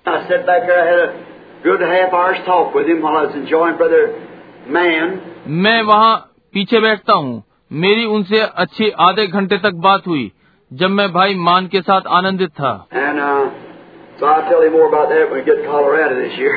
मैं 5.47 5.83
वहाँ 5.83 6.33
पीछे 6.53 6.81
बैठता 6.81 7.13
हूँ। 7.13 7.45
मेरी 7.73 8.05
उनसे 8.05 8.41
अच्छी 8.41 8.91
आधे 8.91 9.27
घंटे 9.27 9.59
तक 9.59 9.73
बात 9.73 10.07
हुई। 10.07 10.33
जब 10.73 10.91
मैं 10.91 11.13
भाई 11.13 11.35
मान 11.35 11.67
के 11.67 11.81
साथ 11.81 12.01
आनंदित 12.09 12.51
था। 12.51 12.87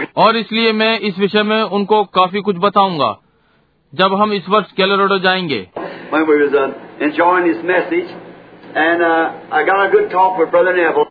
और 0.17 0.37
इसलिए 0.37 0.71
मैं 0.71 0.99
इस 0.99 1.19
विषय 1.19 1.43
में 1.43 1.63
उनको 1.63 2.03
काफ़ी 2.03 2.41
कुछ 2.41 2.55
बताऊँगा 2.57 3.19
जब 3.95 4.13
हम 4.13 4.33
इस 4.33 4.49
वर्ष 4.49 4.71
कैलोरोडो 4.71 5.19
जाएँगे। 5.19 5.69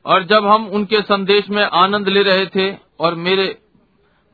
और 0.06 0.22
जब 0.22 0.46
हम 0.46 0.66
उनके 0.66 1.02
संदेश 1.02 1.50
में 1.50 1.64
आनंद 1.64 2.08
ले 2.08 2.22
रहे 2.22 2.46
थे 2.46 2.76
और 3.00 3.14
मेरे 3.14 3.58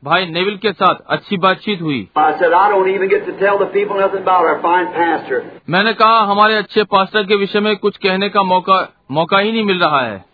भाई 0.05 0.25
नेविल 0.25 0.57
के 0.57 0.71
साथ 0.71 0.95
अच्छी 1.09 1.37
बातचीत 1.37 1.81
हुई। 1.81 2.09
मैंने 5.69 5.93
कहा 5.93 6.19
हमारे 6.19 6.55
अच्छे 6.55 6.83
पास्टर 6.83 7.23
के 7.23 7.35
विषय 7.35 7.59
में 7.59 7.75
कुछ 7.75 7.97
कहने 7.97 8.29
का 8.29 8.43
मौका 8.43 8.93
मौका 9.11 9.39
ही 9.39 9.51
नहीं 9.51 9.63
मिल 9.63 9.79
रहा 9.79 10.01
है। 10.01 10.25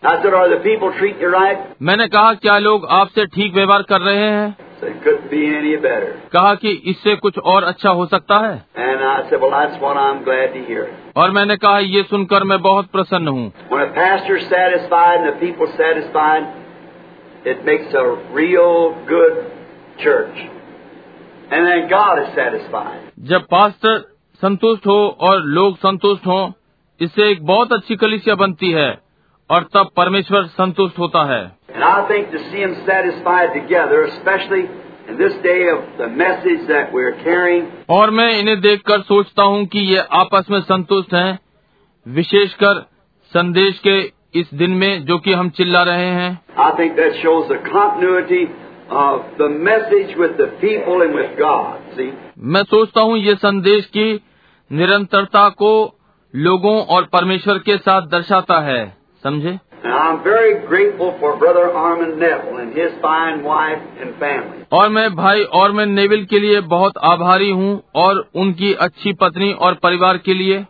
मैंने 1.82 2.08
कहा 2.08 2.32
क्या 2.34 2.58
लोग 2.58 2.86
आपसे 2.86 3.26
ठीक 3.26 3.54
व्यवहार 3.54 3.82
कर 3.82 4.00
रहे 4.00 4.28
हैं? 4.30 4.56
कहा 6.32 6.54
कि 6.54 6.70
इससे 6.86 7.16
कुछ 7.16 7.38
और 7.38 7.64
अच्छा 7.64 7.90
हो 7.90 8.06
सकता 8.06 8.34
है? 8.34 8.64
और 11.16 11.30
मैंने 11.30 11.56
कहा 11.56 11.78
ये 11.78 12.02
सुनकर 12.02 12.42
मैं 12.42 12.62
बहुत 12.62 12.86
प्रसन्न 12.86 13.28
हूँ। 13.28 13.52
it 17.44 17.64
makes 17.64 17.94
a 17.94 18.04
real 18.32 18.94
good 19.06 19.52
church. 19.98 20.36
And 21.50 21.66
then 21.66 21.88
God 21.90 22.18
is 22.18 22.30
satisfied. 22.34 23.00
जब 23.20 23.46
पास्टर 23.50 23.98
संतुष्ट 24.42 24.86
हो 24.86 25.16
और 25.20 25.42
लोग 25.42 25.76
संतुष्ट 25.76 26.26
हो 26.26 26.52
इससे 27.00 27.30
एक 27.30 27.44
बहुत 27.46 27.72
अच्छी 27.72 27.96
कलिसिया 27.96 28.34
बनती 28.34 28.70
है 28.70 29.02
और 29.50 29.62
तब 29.74 29.90
परमेश्वर 29.96 30.46
संतुष्ट 30.46 30.98
होता 30.98 31.24
है 31.24 31.42
और 37.90 38.10
मैं 38.10 38.38
इन्हें 38.38 38.60
देखकर 38.60 39.00
सोचता 39.00 39.42
हूँ 39.42 39.66
कि 39.66 39.78
ये 39.78 39.98
आपस 39.98 40.46
में 40.50 40.60
संतुष्ट 40.60 41.14
हैं, 41.14 41.38
विशेषकर 42.08 42.80
संदेश 43.32 43.78
के 43.78 44.00
इस 44.34 44.54
दिन 44.54 44.70
में 44.70 45.04
जो 45.04 45.18
कि 45.18 45.32
हम 45.32 45.48
चिल्ला 45.48 45.82
रहे 45.82 46.10
हैं। 46.10 46.42
मैं 52.38 52.62
सोचता 52.62 53.00
हूँ 53.00 53.18
ये 53.18 53.34
संदेश 53.34 53.86
की 53.86 54.20
निरंतरता 54.72 55.48
को 55.48 55.98
लोगों 56.36 56.82
और 56.82 57.02
परमेश्वर 57.02 57.58
के 57.58 57.76
साथ 57.76 58.02
दर्शाता 58.02 58.60
है। 58.60 58.96
समझे? 59.22 59.58
और 64.72 64.88
मैं 64.88 65.14
भाई 65.14 65.42
और 65.42 65.72
मैं 65.72 65.86
नेविल 65.86 66.24
के 66.24 66.40
लिए 66.40 66.60
बहुत 66.60 66.98
आभारी 66.98 67.50
हूँ 67.50 67.82
और 67.94 68.28
उनकी 68.34 68.74
अच्छी 68.74 69.12
पत्नी 69.12 69.52
और 69.52 69.74
परिवार 69.74 70.18
के 70.18 70.34
लिए। 70.34 70.64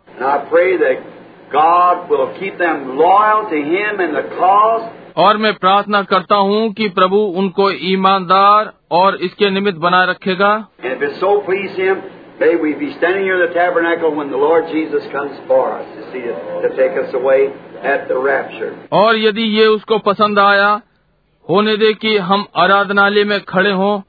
और 5.17 5.37
मैं 5.37 5.53
प्रार्थना 5.53 6.01
करता 6.01 6.35
हूँ 6.35 6.73
कि 6.73 6.89
प्रभु 6.89 7.17
उनको 7.17 7.71
ईमानदार 7.71 8.73
और 8.91 9.15
इसके 9.15 9.49
निमित्त 9.49 9.79
बनाए 9.79 10.07
रखेगा। 10.07 10.67
और 18.93 19.17
यदि 19.17 19.41
ये 19.41 19.65
उसको 19.65 19.97
पसंद 19.97 20.39
आया 20.39 20.81
होने 21.49 21.77
दे 21.77 21.93
कि 21.93 22.17
हम 22.17 22.45
आराधनालय 22.55 23.23
में 23.23 23.39
खड़े 23.39 23.71
हों। 23.71 24.01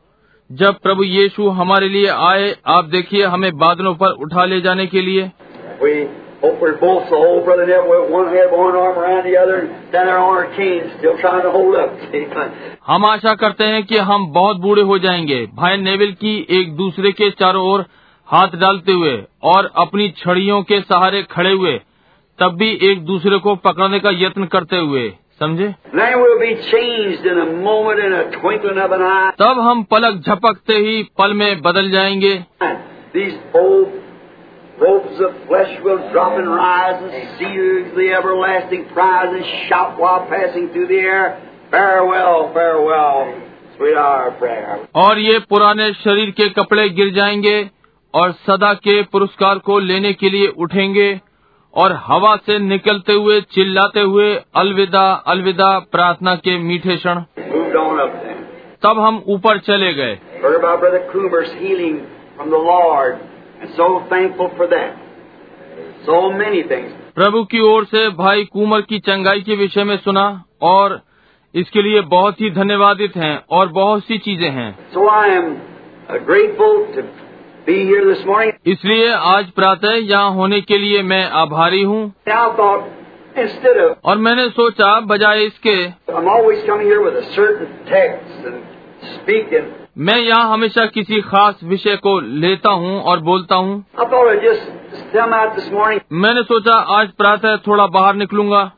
जब 0.53 0.75
प्रभु 0.75 1.03
यीशु 1.03 1.49
हमारे 1.49 1.89
लिए 1.89 2.07
आए 2.07 2.57
आप 2.67 2.85
देखिए 2.85 3.25
हमें 3.25 3.59
बादलों 3.59 3.95
पर 3.95 4.07
उठा 4.07 4.45
ले 4.45 4.61
जाने 4.61 4.87
के 4.87 5.01
लिए। 5.01 5.31
Hope 6.47 6.61
we're 6.61 6.79
both 6.81 7.09
so 7.11 7.17
old, 7.17 7.45
Brother 7.45 7.67
Neville, 7.67 7.91
with 7.91 8.11
one 8.11 8.29
head, 8.29 8.53
one 8.53 8.77
arm 8.77 8.99
around 8.99 9.25
the 9.25 9.37
other, 9.37 9.57
and 9.61 9.93
down 9.93 10.07
there 10.07 10.19
on 10.19 10.37
our 10.37 10.49
canes, 10.57 10.93
still 10.99 11.17
trying 11.19 11.43
to 11.43 11.51
hold 11.51 11.75
up. 11.75 11.91
हम 12.87 13.05
आशा 13.05 13.35
करते 13.35 13.65
हैं 13.65 13.83
कि 13.85 13.99
हम 14.11 14.27
बहुत 14.33 14.57
बूढ़े 14.57 14.83
हो 14.83 14.99
जाएँगे 14.99 15.45
भाई 15.55 15.77
नेविल 15.77 16.13
की 16.13 16.35
एक 16.61 16.77
दूसरे 16.77 17.13
के 17.13 17.31
चारों 17.31 17.67
ओर 17.73 17.85
हाथ 18.29 18.57
डालते 18.57 18.93
हुए 18.93 19.17
और 19.43 19.71
अपनी 19.77 20.09
छड़ियों 20.19 20.63
के 20.63 20.81
सहारे 20.81 21.23
खड़े 21.23 21.53
हुए 21.53 21.81
तब 22.39 22.57
भी 22.57 22.71
एक 22.91 23.05
दूसरे 23.05 23.39
को 23.39 23.55
पकड़ने 23.57 24.01
का 24.01 24.11
यत्न 24.15 24.45
करते 24.45 24.77
हुए 24.77 25.09
समझे 25.43 25.75
we'll 26.19 26.39
be 26.43 26.53
changed 26.69 27.27
in 27.31 27.39
a 27.41 27.49
moment, 27.65 27.99
in 28.05 28.13
a 28.13 28.25
twinkling 28.37 28.79
of 28.85 28.95
an 28.97 29.03
eye. 29.09 29.31
तब 29.41 29.61
हम 29.61 29.83
पलक 29.83 30.23
झपकते 30.29 30.77
ही 30.77 31.03
पल 31.19 31.35
में 31.35 31.63
बदल 31.63 31.91
जाएँगे 31.91 32.35
These 33.15 33.37
old 33.55 34.06
robes 34.81 35.21
of 35.21 35.35
flesh 35.49 35.71
will 35.85 36.01
drop 36.13 36.35
and 36.39 36.49
rise 36.53 37.03
and 37.03 37.13
seize 37.37 37.87
the 37.95 38.07
everlasting 38.17 38.83
prize 38.95 39.33
and 39.33 39.45
shout 39.69 39.99
while 39.99 40.25
passing 40.33 40.67
through 40.69 40.89
the 40.89 41.01
air, 41.13 41.27
Farewell, 41.71 42.43
farewell, 42.57 43.23
sweet 43.77 43.97
our 43.99 44.31
prayer. 44.41 44.77
और 44.95 45.19
ये 45.19 45.39
पुराने 45.39 45.93
शरीर 45.93 46.31
के 46.31 46.49
कपड़े 46.49 46.89
गिर 46.89 47.13
जाएँगे 47.15 47.71
और 48.15 48.33
सदा 48.33 48.75
के 48.75 49.03
पुरस्कार 49.03 49.59
को 49.59 49.79
लेने 49.79 50.13
के 50.13 50.31
लिए 50.31 50.49
उठेंगे 50.49 51.21
और 51.75 51.93
हवा 51.93 52.37
से 52.37 52.59
निकलते 52.59 53.13
हुए 53.13 53.41
चिल्लाते 53.41 54.01
हुए 54.01 54.41
अलविदा 54.55 55.13
अलविदा 55.27 55.79
प्रार्थना 55.79 56.37
के 56.37 56.59
मीठे 56.59 56.97
क्षण. 56.97 57.21
तब 58.83 58.99
हम 58.99 59.25
ऊपर 59.27 59.59
चले 59.59 59.93
गए 59.95 60.19
प्रभु 67.15 67.45
की 67.45 67.61
ओर 67.61 67.85
से 67.85 68.09
भाई 68.09 68.45
कुमर 68.45 68.81
की 68.81 68.99
चंगाई 68.99 69.41
के 69.41 69.57
विषय 69.57 69.85
में 69.85 69.97
सुना 69.97 70.45
और 70.63 71.01
इसके 71.55 71.83
लिए 71.83 72.01
बहुत 72.01 72.41
ही 72.41 72.51
धन्यवादित 72.51 73.17
हैं 73.17 73.45
और 73.51 73.69
बहुत 73.69 74.05
सी 74.05 74.19
चीज़ें 74.19 74.51
हैं। 74.51 74.79
So 74.95 75.07
इसलिए 78.67 79.09
आज 79.11 79.51
प्रातः 79.51 79.95
यहाँ 79.95 80.31
होने 80.31 80.61
के 80.61 80.79
लिए 80.79 81.03
मैं 81.03 81.25
आभारी 81.31 81.83
हूँ। 81.83 82.15
और 84.05 84.19
मैंने 84.19 84.49
सोचा 84.49 85.01
बजाय 85.01 85.45
इसके 85.45 85.77
मैं 89.99 90.19
यहाँ 90.19 90.53
हमेशा 90.53 90.87
किसी 90.87 91.21
खास 91.21 91.61
विषय 91.65 91.97
को 91.97 92.21
लेता 92.21 92.71
हूँ 92.71 93.03
और 93.03 93.21
बोलता 93.21 93.55
हूँ। 93.55 93.85
मैंने 96.13 96.43
सोचा 96.43 96.79
आज 96.79 97.09
प्रातः 97.09 97.57
थोड़ा 97.57 97.87
बाहर 97.87 98.15
निकलूँगा। 98.15 98.73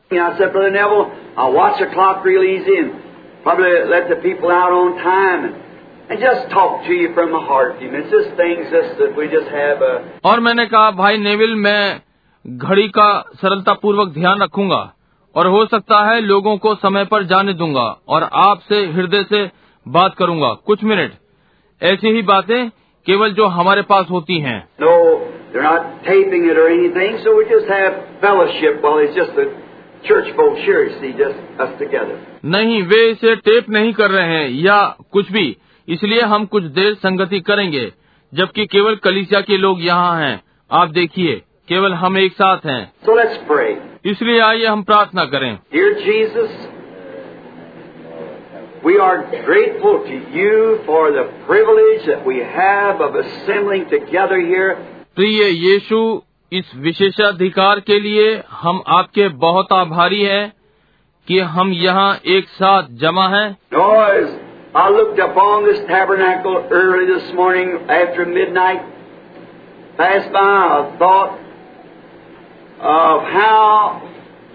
और 10.25 10.39
मैंने 10.39 10.65
कहा 10.65 10.91
भाई 10.91 11.17
नेविल 11.17 11.55
मैं 11.55 12.01
घड़ी 12.57 12.87
का 12.87 13.31
सरलता 13.35 13.73
पूर्वक 13.73 14.07
ध्यान 14.07 14.41
रखूँगा 14.41 14.93
और 15.35 15.47
हो 15.47 15.65
सकता 15.65 16.11
है 16.11 16.21
लोगों 16.21 16.57
को 16.57 16.75
समय 16.75 17.05
पर 17.05 17.23
जाने 17.23 17.53
दूँगा 17.53 17.97
और 18.07 18.29
आपसे 18.33 18.85
हृदय 18.85 19.23
से, 19.23 19.47
से 19.47 19.58
बात 19.87 20.15
करूँगा। 20.15 20.53
कुछ 20.53 20.83
मिनट। 20.83 21.11
ऐसी 21.83 22.07
ही 22.07 22.21
बातें 22.21 22.69
केवल 23.05 23.31
जो 23.31 23.45
हमारे 23.45 23.81
पास 23.81 24.05
होती 24.11 24.39
हैं। 24.39 24.67
No, 24.81 25.19
anything, 26.07 27.23
so 27.23 27.43
नहीं 32.45 32.83
वे 32.83 33.09
इसे 33.09 33.35
टेप 33.35 33.69
नहीं 33.69 33.93
कर 33.93 34.11
रहे 34.11 34.27
हैं 34.27 34.49
या 34.49 34.95
कुछ 35.11 35.31
भी। 35.31 35.57
इसलिए 35.89 36.21
हम 36.21 36.45
कुछ 36.45 36.63
देर 36.63 36.93
संगति 36.93 37.39
करेंगे 37.39 37.93
जबकि 38.33 38.65
केवल 38.65 38.95
कलिसिया 38.95 39.41
के 39.41 39.57
लोग 39.57 39.83
यहाँ 39.83 40.21
हैं। 40.21 40.43
आप 40.71 40.89
देखिए 40.89 41.41
केवल 41.67 41.93
हम 41.93 42.17
एक 42.17 42.33
साथ 42.33 42.57
हैं। 42.65 42.93
So 43.05 43.19
इसलिए 44.05 44.39
आइए 44.39 44.65
हम 44.65 44.83
प्रार्थना 44.83 45.25
करें। 45.25 45.59
we 48.84 48.98
are 48.98 49.18
grateful 49.46 50.04
to 50.06 50.16
you 50.36 50.80
for 50.86 51.10
the 51.12 51.24
privilege 51.46 52.06
that 52.06 52.24
we 52.26 52.38
have 52.38 53.00
of 53.00 53.14
assembling 53.14 53.88
together 53.90 54.38
here. 54.40 54.76
प्रिय 55.16 55.44
यीशु 55.66 56.00
इस 56.52 56.74
विशेषाधिकार 56.86 57.80
के 57.80 57.98
लिए 58.00 58.26
हम 58.62 58.82
आपके 58.96 59.28
बहुत 59.44 59.72
आभारी 59.72 60.22
हैं 60.22 60.52
कि 61.28 61.38
हम 61.56 61.72
यहाँ 61.72 62.10
एक 62.36 62.48
साथ 62.58 62.88
जमा 63.02 63.26
हैं 63.36 63.46
Oh, 63.72 64.00
as 64.00 64.30
I 64.74 64.88
looked 64.90 65.18
upon 65.18 65.64
this 65.64 65.78
tabernacle 65.88 66.56
early 66.70 67.06
this 67.06 67.32
morning 67.34 67.68
after 67.88 68.26
midnight, 68.26 68.82
passed 69.96 70.32
by, 70.32 70.40
I 70.40 70.96
thought 70.98 71.38
of 72.80 73.22
how 73.22 74.02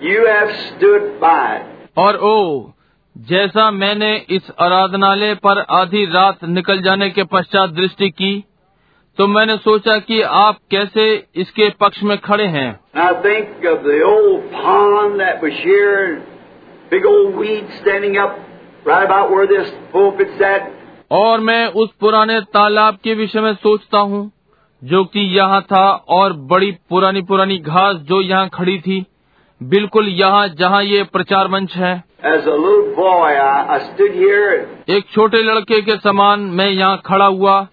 you 0.01 0.25
have 0.27 0.51
stood 0.67 1.19
by 1.21 1.39
it. 1.55 1.65
और 1.97 2.17
ओ 2.23 2.72
जैसा 3.16 3.70
मैंने 3.70 4.16
इस 4.30 4.50
आराधनालय 4.60 5.34
पर 5.34 5.58
आधी 5.70 6.04
रात 6.06 6.44
निकल 6.44 6.82
जाने 6.82 7.10
के 7.10 7.24
पश्चात 7.24 7.70
दृष्टि 7.70 8.10
की 8.10 8.44
तो 9.18 9.26
मैंने 9.26 9.56
सोचा 9.56 9.98
कि 9.98 10.20
आप 10.22 10.58
कैसे 10.70 11.04
इसके 11.36 11.68
पक्ष 11.70 12.02
में 12.02 12.18
खड़े 12.18 12.46
हैं. 12.46 12.80
और 21.10 21.40
मैं 21.40 21.66
उस 21.66 21.90
पुराने 22.00 22.40
तालाब 22.40 22.98
के 23.04 23.14
विषय 23.14 23.40
में 23.40 23.54
सोचता 23.54 23.98
हूँ 23.98 24.30
जो 24.82 25.04
कि 25.04 25.20
यहाँ 25.20 25.62
था 25.62 25.90
और 26.08 26.32
बड़ी 26.32 26.70
पुरानी 26.90 27.22
पुरानी 27.22 27.58
घास 27.58 27.96
जो 27.96 28.20
यहाँ 28.22 28.48
खड़ी 28.48 28.78
थी 28.78 29.04
बिल्कुल 29.64 30.08
यहाँ 30.08 30.48
जहाँ 30.48 30.82
ये 30.82 31.02
प्रचार 31.02 31.48
मंच 31.48 31.74
है। 31.76 32.04
Boy, 32.96 33.30
I, 33.32 33.76
I 33.76 33.88
एक 34.90 35.04
छोटे 35.12 35.42
लड़के 35.42 35.80
के 35.80 35.96
समान 35.96 36.40
मैं 36.40 36.70
यहाँ 36.70 37.02
खड़ा 37.06 37.26
हुआ। 37.26 37.68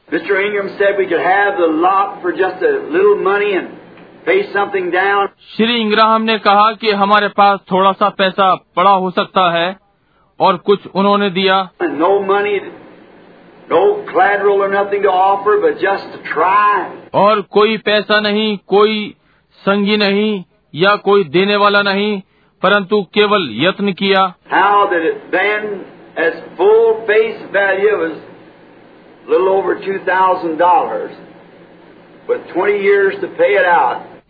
श्री 5.55 5.75
इंग्राहम 5.75 6.21
ने 6.21 6.37
कहा 6.37 6.71
कि 6.71 6.91
हमारे 6.91 7.27
पास 7.27 7.59
थोड़ा 7.71 7.91
सा 7.91 8.09
पैसा 8.09 8.55
पड़ा 8.55 8.91
हो 8.91 9.11
सकता 9.11 9.51
है 9.51 9.77
और 10.39 10.57
कुछ 10.57 10.79
उन्होंने 10.95 11.29
दिया। 11.29 11.69
No 11.83 12.19
money 12.19 12.57
no 13.71 14.05
collateral 14.11 15.73
just 15.73 16.37
और 17.15 17.41
कोई 17.41 17.77
पैसा 17.77 18.19
नहीं 18.19 18.57
कोई 18.67 19.15
संगी 19.55 19.97
नहीं। 19.97 20.43
या 20.75 20.95
कोई 20.95 21.23
देने 21.23 21.55
वाला 21.55 21.81
नहीं 21.81 22.21
परंतु 22.63 23.01
केवल 23.13 23.49
यत्न 23.51 23.93
किया। 23.93 24.33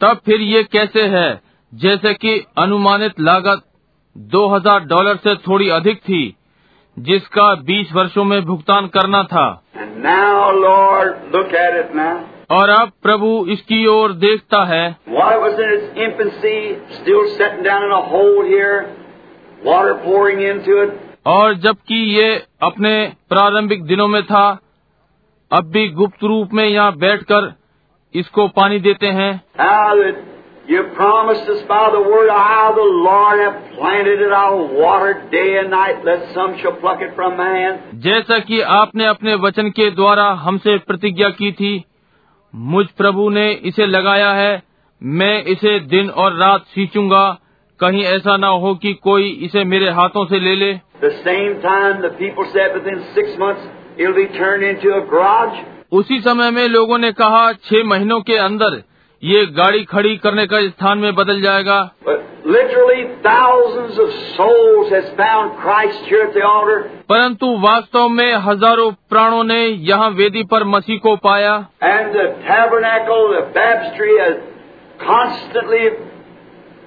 तब 0.02 0.20
फिर 0.26 0.42
ये 0.42 0.64
कैसे 0.64 1.02
है? 1.02 1.42
जैसे 1.74 2.14
कि 2.14 2.46
अनुमानित 2.58 3.20
लागत 3.20 3.62
2000 4.18 4.80
डॉलर 4.80 5.16
से 5.16 5.36
थोड़ी 5.36 5.70
अधिक 5.70 5.98
थी 5.98 6.36
जिसका 7.00 7.56
20 7.56 7.94
वर्षों 7.94 8.24
में 8.24 8.46
भुगतान 8.46 8.88
करना 8.88 9.24
था। 9.24 9.64
Now, 9.82 10.52
और 12.52 12.70
अब 12.70 12.92
प्रभु 13.04 13.46
इसकी 13.50 13.86
ओर 13.86 14.14
देखता 14.14 14.64
है। 14.64 14.98
और 21.28 21.54
जबकि 21.54 21.96
ये 21.96 22.44
अपने 22.62 23.14
प्रारंभिक 23.30 23.84
दिनों 23.84 24.08
में 24.08 24.24
था 24.24 24.60
अब 25.52 25.64
भी 25.64 25.88
गुप्त 25.88 26.24
रूप 26.24 26.50
में 26.54 26.66
यहाँ 26.66 26.98
बैठकर 26.98 27.54
इसको 28.16 28.48
पानी 28.48 28.80
देते 28.80 29.08
हैं। 29.08 29.44
जैसा 37.94 38.40
कि 38.40 38.62
आपने 38.62 39.06
अपने 39.06 39.36
वचन 39.36 39.70
के 39.70 39.92
द्वारा 39.92 40.26
हमसे 40.26 40.78
प्रतिज्ञा 40.78 41.30
की 41.30 41.52
थी 41.52 41.84
मुझ 42.56 42.88
प्रभु 42.98 43.30
ने 43.30 43.52
इसे 43.52 43.86
लगाया 43.86 44.32
है 44.34 44.64
मैं 45.04 45.44
इसे 45.44 45.80
दिन 45.80 46.10
और 46.10 46.36
रात 46.36 46.66
सींचूँगा 46.66 47.40
कहीं 47.80 48.04
ऐसा 48.04 48.38
ना 48.38 48.48
हो 48.48 48.76
कि 48.76 48.94
कोई 48.94 49.30
इसे 49.30 49.64
मेरे 49.64 49.90
हाथों 49.90 50.26
से 50.26 50.40
ले 50.40 50.56
ले 50.56 50.80
months. 55.34 55.66
उसी 55.92 56.20
समय 56.20 56.52
में 56.52 56.68
लोगों 56.68 56.98
ने 56.98 57.12
कहा 57.12 57.54
छह 57.54 57.84
महीनों 57.84 58.22
के 58.22 58.38
अंदर 58.38 58.84
ये 59.24 59.46
गाड़ी 59.46 59.84
खड़ी 59.84 60.16
करने 60.18 60.46
का 60.48 60.60
स्थान 60.68 60.98
में 60.98 61.16
बदल 61.16 61.42
जाएगा. 61.42 61.80
परंतु 67.10 67.50
वास्तव 67.58 68.08
में 68.10 68.34
हज़ारों 68.36 68.92
प्राणों 69.10 69.44
ने 69.44 69.60
यहाँ 69.90 70.10
वेदी 70.10 70.44
पर 70.44 70.64
मसीह 70.64 71.00
को 71.00 71.16
पाया 71.26 71.54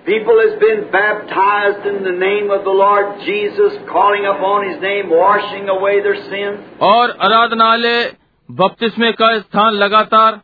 people 0.07 0.38
has 0.38 0.57
been 0.61 0.81
baptized 0.92 1.87
in 1.87 2.03
the 2.05 2.12
name 2.12 2.51
of 2.51 2.64
the 2.64 2.73
Lord 2.79 3.07
Jesus, 3.20 3.77
calling 3.90 4.27
upon 4.27 4.66
His 4.68 4.83
name, 4.83 5.09
washing 5.11 5.68
away 5.68 5.94
their 6.01 6.16
sins. 6.25 6.59
और 6.83 7.16
आराधनालय 7.20 8.12
बपतिस्मे 8.49 9.12
का 9.12 9.38
स्थान 9.38 9.73
लगातार 9.75 10.40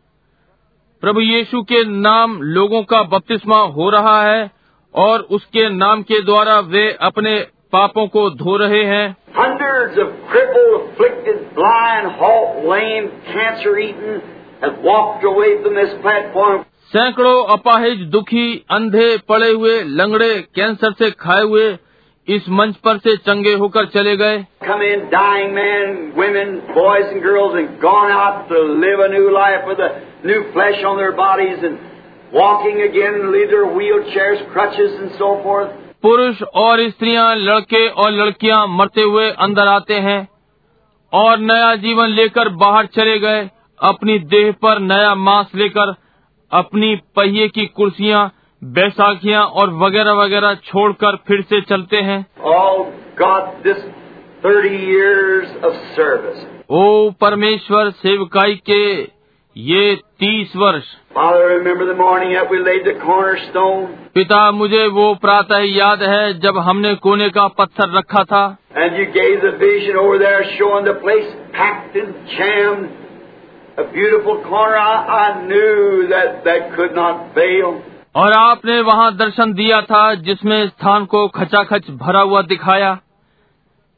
प्रभु 1.02 1.20
यीशु 1.20 1.62
के 1.62 1.84
नाम 1.84 2.42
लोगों 2.42 2.82
का 2.82 3.02
बपतिस्मा 3.02 3.56
हो 3.56 3.90
रहा 3.90 4.22
है 4.22 4.50
और 4.94 5.20
उसके 5.20 5.68
नाम 5.68 6.02
के 6.02 6.22
द्वारा 6.22 6.60
वे 6.60 6.96
अपने 7.00 7.46
पापों 7.72 8.06
को 8.06 8.30
धो 8.30 8.56
रहे 8.56 8.84
हैं। 8.84 9.16
सैकड़ों 16.84 17.44
अपाहिज 17.44 17.98
दुखी 17.98 18.64
अंधे 18.70 19.18
पड़े 19.28 19.50
हुए 19.50 19.82
लंगड़े 19.82 20.46
कैंसर 20.54 20.92
से 20.92 21.10
खाए 21.10 21.42
हुए 21.42 21.78
इस 22.28 22.42
मंच 22.48 22.76
पर 22.76 22.98
से 22.98 23.16
चंगे 23.16 23.52
होकर 23.52 23.84
चले 23.84 24.16
गए। 24.16 24.38
कमेन 24.38 25.00
dying 25.00 25.52
man 25.52 26.12
women 26.16 26.56
boys 26.56 27.14
new 30.24 30.52
flesh 30.52 30.82
on 30.84 30.96
their 30.96 31.12
bodies 31.12 31.58
and 31.62 31.78
walking 32.32 32.80
again 32.82 33.14
and 33.14 33.30
leave 33.30 33.50
their 33.50 33.66
wheelchairs, 33.66 34.40
crutches 34.52 34.92
and 34.98 35.10
so 35.18 35.30
forth. 35.42 35.70
पुरुष 36.02 36.42
और 36.56 36.88
स्त्रियाँ 36.90 37.34
लड़के 37.36 37.86
और 38.02 38.10
लड़कियाँ 38.12 38.66
मरते 38.68 39.02
हुए 39.04 39.30
अंदर 39.46 39.68
आते 39.68 39.94
हैं 40.00 40.20
और 41.12 41.38
नया 41.40 41.74
जीवन 41.76 42.08
लेकर 42.10 42.48
बाहर 42.62 42.86
चले 42.94 43.18
गए 43.18 43.48
अपनी 43.80 44.18
देह 44.34 44.50
पर 44.62 44.78
नया 44.82 45.14
मांस 45.14 45.50
लेकर 45.54 45.94
अपनी 46.52 46.94
पहिए 47.16 47.48
की 47.48 47.66
कुर्सियाँ 47.76 48.22
बैसाखियाँ 48.62 49.44
और 49.60 49.74
वगैरह 49.82 50.12
वगैरह 50.22 50.54
छोड़कर 50.64 51.16
फिर 51.28 51.42
से 51.50 51.60
चलते 51.68 52.00
हैं 52.08 52.24
Oh 52.54 52.92
God, 53.20 53.52
this 53.64 53.78
30 54.44 54.80
years 54.88 55.48
of 55.62 55.74
service. 55.96 56.44
ओ 56.72 57.10
परमेश्वर 57.20 57.90
सेवकाई 58.02 58.54
के 58.70 58.82
ये 59.56 59.96
तीस 59.96 60.52
वर्ष। 60.56 60.84
पिता 64.14 64.50
मुझे 64.50 64.86
वो 64.86 65.14
प्रातः 65.14 65.58
याद 65.58 66.02
है 66.02 66.38
जब 66.38 66.58
हमने 66.58 66.94
कोने 66.94 67.30
का 67.30 67.48
पत्थर 67.48 67.92
रखा 67.92 68.24
था। 68.24 68.56
और 78.16 78.32
आपने 78.32 78.80
वहाँ 78.80 79.16
दर्शन 79.16 79.52
दिया 79.52 79.82
था 79.82 80.14
जिसमें 80.14 80.68
स्थान 80.68 81.04
को 81.04 81.28
खचाखच 81.28 81.90
भरा 81.90 82.20
हुआ 82.20 82.42
दिखाया। 82.42 82.98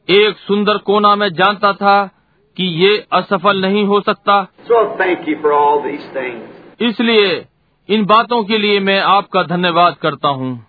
एक 0.09 0.37
सुंदर 0.37 0.77
कोना 0.77 1.15
मैं 1.15 1.33
जानता 1.33 1.73
था 1.73 2.09
कि 2.57 2.63
ये 2.63 3.07
असफल 3.13 3.61
नहीं 3.61 3.85
हो 3.85 4.01
सकता। 4.01 4.47
So 4.73 4.79
thank 4.79 5.27
you 5.27 5.35
for 5.41 5.51
all 5.53 5.81
these 5.81 6.05
things. 6.13 6.41
इसलिए 6.81 7.45
इन 7.89 8.05
बातों 8.05 8.43
के 8.43 8.57
लिए 8.57 8.79
मैं 8.79 8.99
आपका 9.01 9.43
धन्यवाद 9.43 9.95
करता 10.01 10.27
हूँ। 10.27 10.67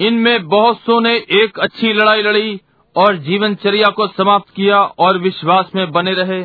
इनमें 0.00 0.48
बहुत 0.48 0.76
सो 0.76 1.00
ने 1.00 1.14
एक 1.16 1.58
अच्छी 1.58 1.92
लड़ाई 1.92 2.22
लड़ी 2.22 2.60
और 2.96 3.16
जीवनचर्या 3.16 3.88
को 3.88 4.06
समाप्त 4.06 4.54
किया 4.54 4.82
और 4.82 5.18
विश्वास 5.18 5.70
में 5.74 5.92
बने 5.92 6.12
रहे। 6.12 6.42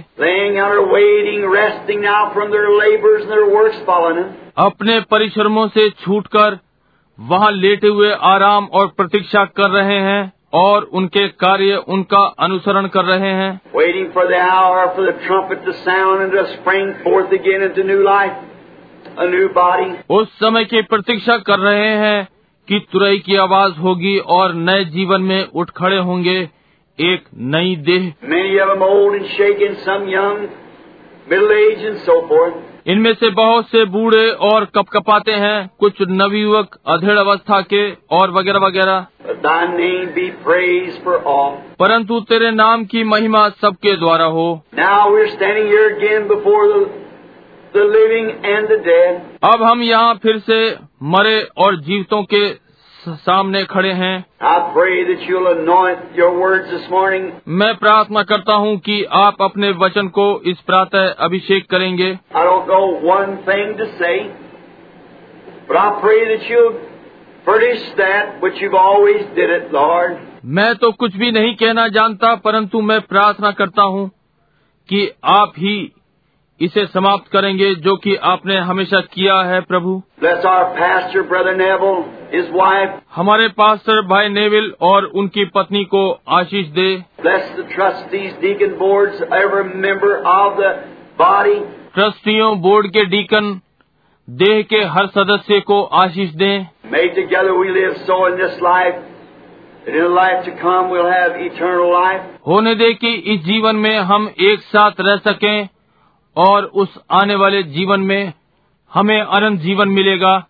अपने 4.57 4.99
परिश्रमों 4.99 5.67
से 5.67 5.89
छूटकर 5.89 6.59
वहाँ 7.19 7.51
लेटे 7.51 7.87
हुए 7.87 8.11
आराम 8.11 8.65
और 8.65 8.87
प्रतीक्षा 8.87 9.45
कर 9.45 9.69
रहे 9.69 9.99
हैं। 9.99 10.33
और 10.53 10.83
उनके 10.83 11.27
कार्य 11.27 11.75
उनका 11.87 12.19
अनुसरण 12.39 12.87
कर 12.87 13.05
रहे 13.05 13.31
हैं। 13.31 13.61
उस 20.09 20.39
समय 20.39 20.65
की 20.65 20.81
प्रतीक्षा 20.81 21.37
कर 21.37 21.59
रहे 21.59 21.89
हैं 21.89 22.27
कि 22.67 22.87
तुरई 22.91 23.19
की 23.19 23.35
आवाज़ 23.35 23.77
होगी 23.77 24.17
और 24.17 24.53
नए 24.53 24.85
जीवन 24.85 25.21
में 25.21 25.47
उठ 25.55 25.69
खड़े 25.69 25.97
होंगे 25.97 26.49
एक 26.99 27.23
नई 27.37 27.75
देह। 27.75 28.13
मेरी 28.23 28.59
इनमें 32.87 33.13
से 33.13 33.29
बहुत 33.29 33.67
से 33.69 33.85
बूढ़े 33.85 34.29
और 34.29 34.65
कपकपाते 34.65 35.31
हैं 35.31 35.69
कुछ 35.79 35.93
नवयुवक 36.01 36.77
अधेड़ 36.87 37.17
अवस्था 37.17 37.61
के 37.61 37.91
और 38.11 38.31
वगैरह 38.31 38.59
वगैरह. 38.59 39.05
परंतु 41.79 42.19
तेरे 42.19 42.51
नाम 42.51 42.85
की 42.85 43.03
महिमा 43.03 43.49
सबके 43.49 43.95
द्वारा 43.95 44.25
हो. 44.25 44.63
अब 49.43 49.63
हम 49.63 49.81
यहाँ 49.83 50.15
फिर 50.15 50.37
से 50.37 50.75
मरे 51.03 51.47
और 51.57 51.75
जीवितों 51.75 52.23
के 52.23 52.64
सामने 53.09 53.63
खड़े 53.63 53.91
हैं। 53.91 54.25
मैं 57.47 57.75
प्रार्थना 57.75 58.23
करता 58.23 58.55
हूँ 58.55 58.77
कि 58.77 59.03
आप 59.03 59.35
अपने 59.41 59.71
वचन 59.71 60.07
को 60.07 60.41
इस 60.45 60.59
प्रातः 60.61 61.13
अभिषेक 61.13 61.69
करेंगे। 61.69 62.19
मैं 70.45 70.75
तो 70.75 70.91
कुछ 70.91 71.15
भी 71.15 71.31
नहीं 71.31 71.55
कहना 71.55 71.87
जानता 71.87 72.35
परंतु 72.35 72.81
मैं 72.81 73.01
प्रार्थना 73.01 73.51
करता 73.51 73.81
हूँ 73.81 74.11
कि 74.89 75.11
आप 75.25 75.53
ही 75.57 75.94
इसे 76.61 76.85
समाप्त 76.85 77.31
करेंगे 77.31 77.75
जो 77.75 77.95
कि 77.95 78.15
आपने 78.15 78.57
हमेशा 78.57 79.01
किया 79.01 79.35
है 79.39 79.61
प्रभु। 79.61 80.01
हमारे 83.15 83.47
पास्टर 83.47 84.01
भाई 84.01 84.29
नेविल 84.29 84.73
और 84.81 85.05
उनकी 85.05 85.45
पत्नी 85.45 85.83
को 85.83 86.19
आशीष 86.29 86.67
दे। 86.67 87.03
ट्रस्टियों 91.95 92.61
बोर्ड 92.61 92.87
के 92.87 93.05
डीकन 93.05 93.61
देह 94.29 94.61
के 94.61 94.77
हर 94.77 95.07
सदस्य 95.07 95.59
को 95.59 95.83
आशीष 95.83 96.29
दें। 96.29 96.65
होने 102.47 102.75
दे 102.75 102.93
कि 102.93 103.13
इस 103.13 103.43
जीवन 103.45 103.75
में 103.75 103.97
हम 103.97 104.29
एक 104.39 104.59
साथ 104.59 104.91
रह 104.99 105.17
सकें। 105.17 105.69
और 106.37 106.63
उस 106.63 106.97
आने 107.11 107.35
वाले 107.35 107.63
जीवन 107.63 108.01
में 108.01 108.33
हमें 108.93 109.21
अनंत 109.21 109.59
जीवन 109.59 109.89
मिलेगा. 109.89 110.47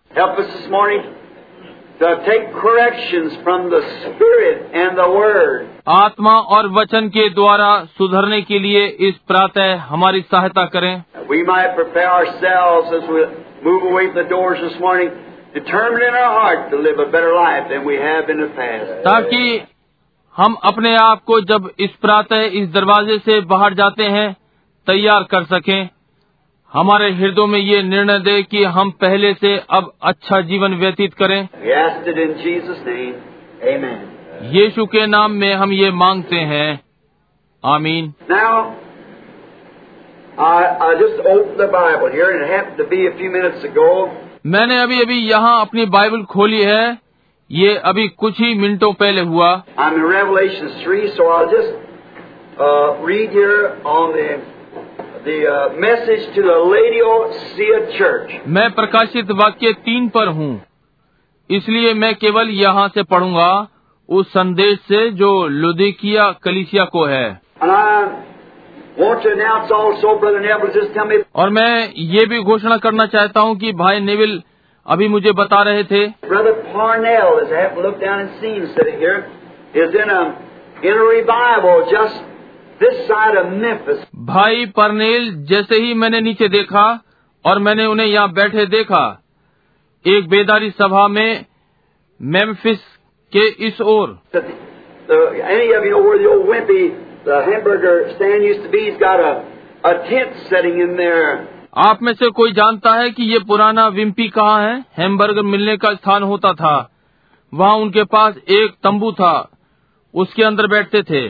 आत्मा 5.88 6.38
और 6.38 6.68
वचन 6.68 7.08
के 7.08 7.28
द्वारा 7.28 7.84
सुधरने 7.84 8.42
के 8.42 8.58
लिए 8.58 8.86
इस 8.86 9.14
प्रातः 9.28 9.76
हमारी 9.76 10.20
सहायता 10.20 10.64
करें 10.64 11.02
We 11.30 11.42
might 11.42 11.74
prepare 11.76 12.10
ourselves 12.10 12.92
as 12.92 13.08
we 13.08 13.22
move 13.64 13.82
away 13.82 14.04
from 14.06 14.14
the 14.14 14.28
doors 14.30 14.60
this 14.60 14.80
morning, 14.80 15.10
determined 15.54 16.04
in 16.08 16.14
our 16.14 16.32
heart 16.40 16.70
to 16.70 16.76
live 16.76 16.98
a 16.98 17.10
better 17.10 17.32
life 17.34 17.68
than 17.70 17.84
we 17.84 17.96
have 17.96 18.30
in 18.34 18.40
the 18.40 18.50
past. 18.58 18.92
ताकि 19.04 19.62
हम 20.36 20.56
अपने 20.64 20.96
आप 20.96 21.22
को 21.26 21.40
जब 21.40 21.70
इस 21.78 21.90
प्रातः 21.90 22.40
इस 22.40 22.68
दरवाजे 22.68 23.18
से 23.18 23.40
बाहर 23.40 23.74
जाते 23.74 24.04
हैं 24.04 24.36
तैयार 24.86 25.22
कर 25.22 25.44
सकें। 25.44 25.88
हमारे 26.72 27.10
हृदय 27.10 27.46
में 27.46 27.58
ये 27.58 27.82
निर्णय 27.82 28.18
दे 28.18 28.42
कि 28.42 28.64
हम 28.64 28.90
पहले 28.90 29.34
से 29.34 29.62
अब 29.70 29.92
अच्छा 30.02 30.40
जीवन 30.40 30.74
व्यतीत 30.74 31.14
करें। 31.14 31.48
यीशु 34.52 34.86
के 34.86 35.06
नाम 35.06 35.32
में 35.32 35.54
हम 35.54 35.72
ये 35.72 35.90
मांगते 35.90 36.36
हैं। 36.36 36.80
आमीन। 37.64 38.14
मैंने 44.46 44.82
अभी 44.82 45.02
अभी 45.02 45.14
यहाँ 45.14 45.60
अपनी 45.60 45.86
बाइबल 45.86 46.22
खोली 46.22 46.62
है। 46.62 46.98
ये 47.50 47.76
अभी 47.76 48.08
कुछ 48.08 48.40
ही 48.40 48.54
मिनटों 48.54 48.92
पहले 48.92 49.20
हुआ। 49.20 49.62
मैं 58.46 58.70
प्रकाशित 58.70 59.30
वाक्य 59.30 59.72
तीन 59.72 60.08
पर 60.08 60.28
हूँ। 60.28 60.62
इसलिए 61.50 61.94
मैं 61.94 62.14
केवल 62.14 62.48
यहाँ 62.48 62.88
से 62.88 63.02
पढ़ूँगा 63.02 63.68
उस 64.08 64.28
संदेश 64.28 64.78
से 64.78 65.10
जो 65.10 65.46
लुदिकिया 65.46 66.30
कलिसिया 66.42 66.84
को 66.84 67.04
है। 67.04 67.40
और 71.36 71.50
मैं 71.50 71.92
ये 71.96 72.26
भी 72.26 72.40
घोषणा 72.40 72.76
करना 72.76 73.06
चाहता 73.06 73.40
हूँ 73.40 73.56
कि 73.56 73.72
भाई 73.72 74.00
नेविल 74.00 74.42
अभी 74.86 75.08
मुझे 75.08 75.32
बता 75.32 75.62
रहे 75.62 75.84
थे। 75.84 76.04
Is 79.76 79.94
in 79.94 80.10
a, 80.10 80.20
in 80.84 80.94
a 80.94 81.04
revival 81.04 81.80
just 81.92 82.35
भाई 84.16 84.66
परनेल 84.66 85.34
जैसे 85.34 85.74
ही 85.74 85.94
मैंने 85.94 86.20
नीचे 86.20 86.48
देखा 86.48 87.04
और 87.44 87.58
मैंने 87.58 87.86
उन्हें 87.86 88.06
यहाँ 88.06 88.32
बैठे 88.32 88.66
देखा 88.66 89.22
एक 90.06 90.28
बेदारी 90.28 90.70
सभा 90.70 91.08
में 91.08 91.44
मेम्फिस 92.22 92.78
के 93.32 93.66
इस 93.66 93.80
ओर। 93.80 94.22
आप 101.76 102.02
में 102.02 102.14
से 102.14 102.28
कोई 102.28 102.52
जानता 102.52 102.94
है 102.94 103.10
कि 103.10 103.22
ये 103.22 103.38
पुराना 103.38 103.88
विम्पी 103.88 104.28
कहाँ 104.28 104.62
है? 104.62 104.84
हैमबर्गर 104.98 105.42
मिलने 105.42 105.76
का 105.76 105.94
स्थान 105.94 106.22
होता 106.22 106.52
था। 106.52 106.90
वहाँ 107.54 107.76
उनके 107.76 108.04
पास 108.04 108.36
एक 108.36 108.70
तंबू 108.84 109.12
था। 109.12 109.55
उसके 110.16 110.42
अंदर 110.42 110.66
बैठते 110.66 111.02
थे। 111.02 111.28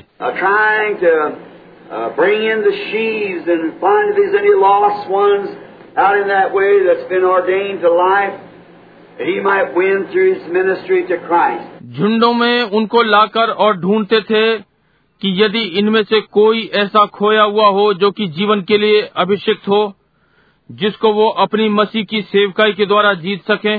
झुंडों 11.92 12.34
में 12.34 12.62
उनको 12.62 13.02
लाकर 13.02 13.50
और 13.50 13.76
ढूंढते 13.76 14.20
थे 14.20 14.58
कि 15.22 15.44
यदि 15.44 15.62
इनमें 15.62 16.02
से 16.04 16.20
कोई 16.20 16.70
ऐसा 16.74 17.06
खोया 17.06 17.42
हुआ 17.42 17.66
हो 17.66 17.94
जो 17.94 18.10
कि 18.10 18.26
जीवन 18.26 18.62
के 18.62 18.78
लिए 18.78 19.10
अभिषिक्त 19.16 19.68
हो 19.68 19.94
जिसको 20.70 21.12
वो 21.12 21.28
अपनी 21.28 21.68
मसीह 21.68 22.04
की 22.04 22.20
सेवकाई 22.22 22.72
के 22.72 22.86
द्वारा 22.86 23.12
जीत 23.14 23.42
सके। 23.42 23.76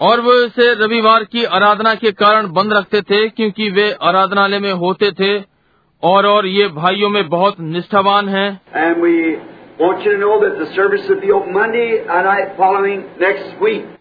और 0.00 0.20
वो 0.20 0.32
इसे 0.34 0.84
रविवार 0.84 1.24
की 1.24 1.44
आराधना 1.44 1.94
के 1.94 2.12
कारण 2.12 2.52
बंद 2.52 2.72
रखते 2.72 3.00
थे 3.00 3.28
क्योंकि 3.28 3.70
वे 3.70 3.96
आराधनालय 4.02 4.58
में 4.58 4.72
होते 4.72 5.10
थे। 5.10 5.56
और 6.02 6.26
और 6.26 6.46
ये 6.46 6.68
भाइयों 6.68 7.10
में 7.10 7.28
बहुत 7.28 7.60
निष्ठावान 7.60 8.28
है। 8.28 8.60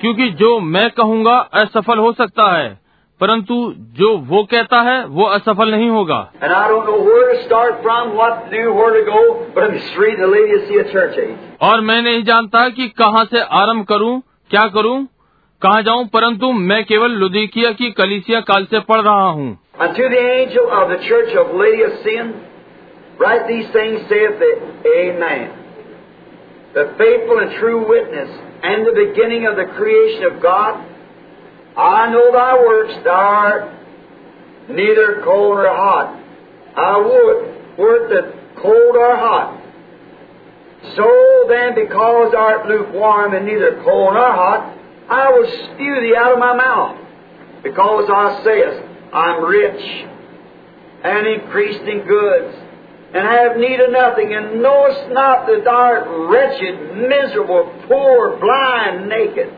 क्योंकि 0.01 0.29
जो 0.31 0.59
मैं 0.61 0.91
कहूँगा 0.91 1.37
असफल 1.55 1.99
हो 1.99 2.13
सकता 2.13 2.53
है 2.59 2.69
परंतु 3.21 3.75
जो 3.79 4.17
वो 4.19 4.43
कहता 4.45 4.81
है 4.81 5.05
वो 5.07 5.25
असफल 5.25 5.71
नहीं 5.71 5.89
होगा। 5.91 6.19
और 11.63 11.81
मैं 11.81 12.03
नहीं 12.03 12.23
जानता 12.23 12.69
कि 12.69 12.89
कहाँ 12.89 13.25
से 13.25 13.41
आरंभ 13.41 13.85
करूँ 13.85 14.23
क्या 14.51 14.67
करूँ 14.67 15.07
कहाँ 15.63 15.83
जाऊँ 15.83 16.07
परंतु 16.07 16.53
मैं 16.53 16.85
केवल 16.85 17.11
लुधिकिया 17.11 17.73
की 17.73 17.91
कलिसिया 17.91 18.41
काल 18.41 18.65
से 18.65 18.81
पढ़ 18.81 19.01
रहा 19.01 19.29
हूँ। 19.31 19.59
Write 23.21 23.47
these 23.49 23.67
things, 23.69 24.01
the 24.09 25.60
The 26.75 26.95
faithful 26.97 27.39
and 27.39 27.59
true 27.59 27.89
witness, 27.89 28.31
and 28.63 28.87
the 28.87 28.93
beginning 28.93 29.47
of 29.47 29.57
the 29.57 29.73
creation 29.75 30.25
of 30.25 30.43
God. 30.43 30.87
I 31.77 32.11
know 32.11 32.33
thy 32.33 32.55
works, 32.55 32.95
thou 33.05 33.11
art 33.11 33.75
neither 34.69 35.23
cold 35.25 35.57
nor 35.57 35.69
hot. 35.69 36.17
I 36.77 36.97
would, 36.99 37.79
wert 37.79 38.11
that 38.11 38.57
cold 38.63 38.97
or 38.97 39.17
hot. 39.17 39.57
So 40.97 41.47
then, 41.49 41.75
because 41.75 42.33
thou 42.33 42.39
art 42.39 42.67
lukewarm 42.67 43.35
and 43.35 43.47
neither 43.47 43.83
cold 43.85 44.15
nor 44.15 44.33
hot, 44.33 44.77
I 45.09 45.31
will 45.31 45.49
spew 45.49 46.01
thee 46.01 46.15
out 46.17 46.33
of 46.33 46.39
my 46.39 46.55
mouth. 46.55 46.99
Because 47.63 48.07
thou 48.07 48.43
sayest, 48.45 48.83
I'm 49.13 49.45
rich 49.45 50.07
and 51.03 51.27
increased 51.27 51.83
in 51.83 52.07
goods 52.07 52.57
and 53.13 53.27
have 53.27 53.57
need 53.57 53.81
of 53.81 53.91
nothing, 53.91 54.35
and 54.35 54.63
knowest 54.63 55.11
not 55.11 55.47
that 55.47 55.65
thou 55.65 55.71
art 55.71 56.31
wretched, 56.31 56.97
miserable, 57.09 57.67
poor, 57.89 58.39
blind, 58.39 59.09
naked. 59.09 59.53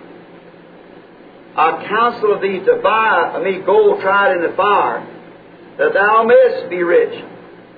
I 1.55 1.85
counsel 1.87 2.41
thee 2.41 2.61
to 2.65 2.81
buy 2.83 3.33
of 3.35 3.43
me 3.43 3.61
gold 3.61 4.01
tried 4.01 4.37
in 4.37 4.43
the 4.43 4.57
fire, 4.57 5.07
that 5.77 5.93
thou 5.93 6.25
mayest 6.25 6.71
be 6.71 6.83
rich, 6.83 7.23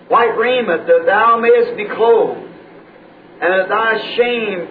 white 0.07 0.39
raiment, 0.39 0.87
that 0.87 1.07
thou 1.07 1.39
mayest 1.39 1.77
be 1.77 1.87
clothed, 1.87 2.39
and 3.41 3.53
that 3.53 3.69
thy 3.69 4.15
shame 4.15 4.69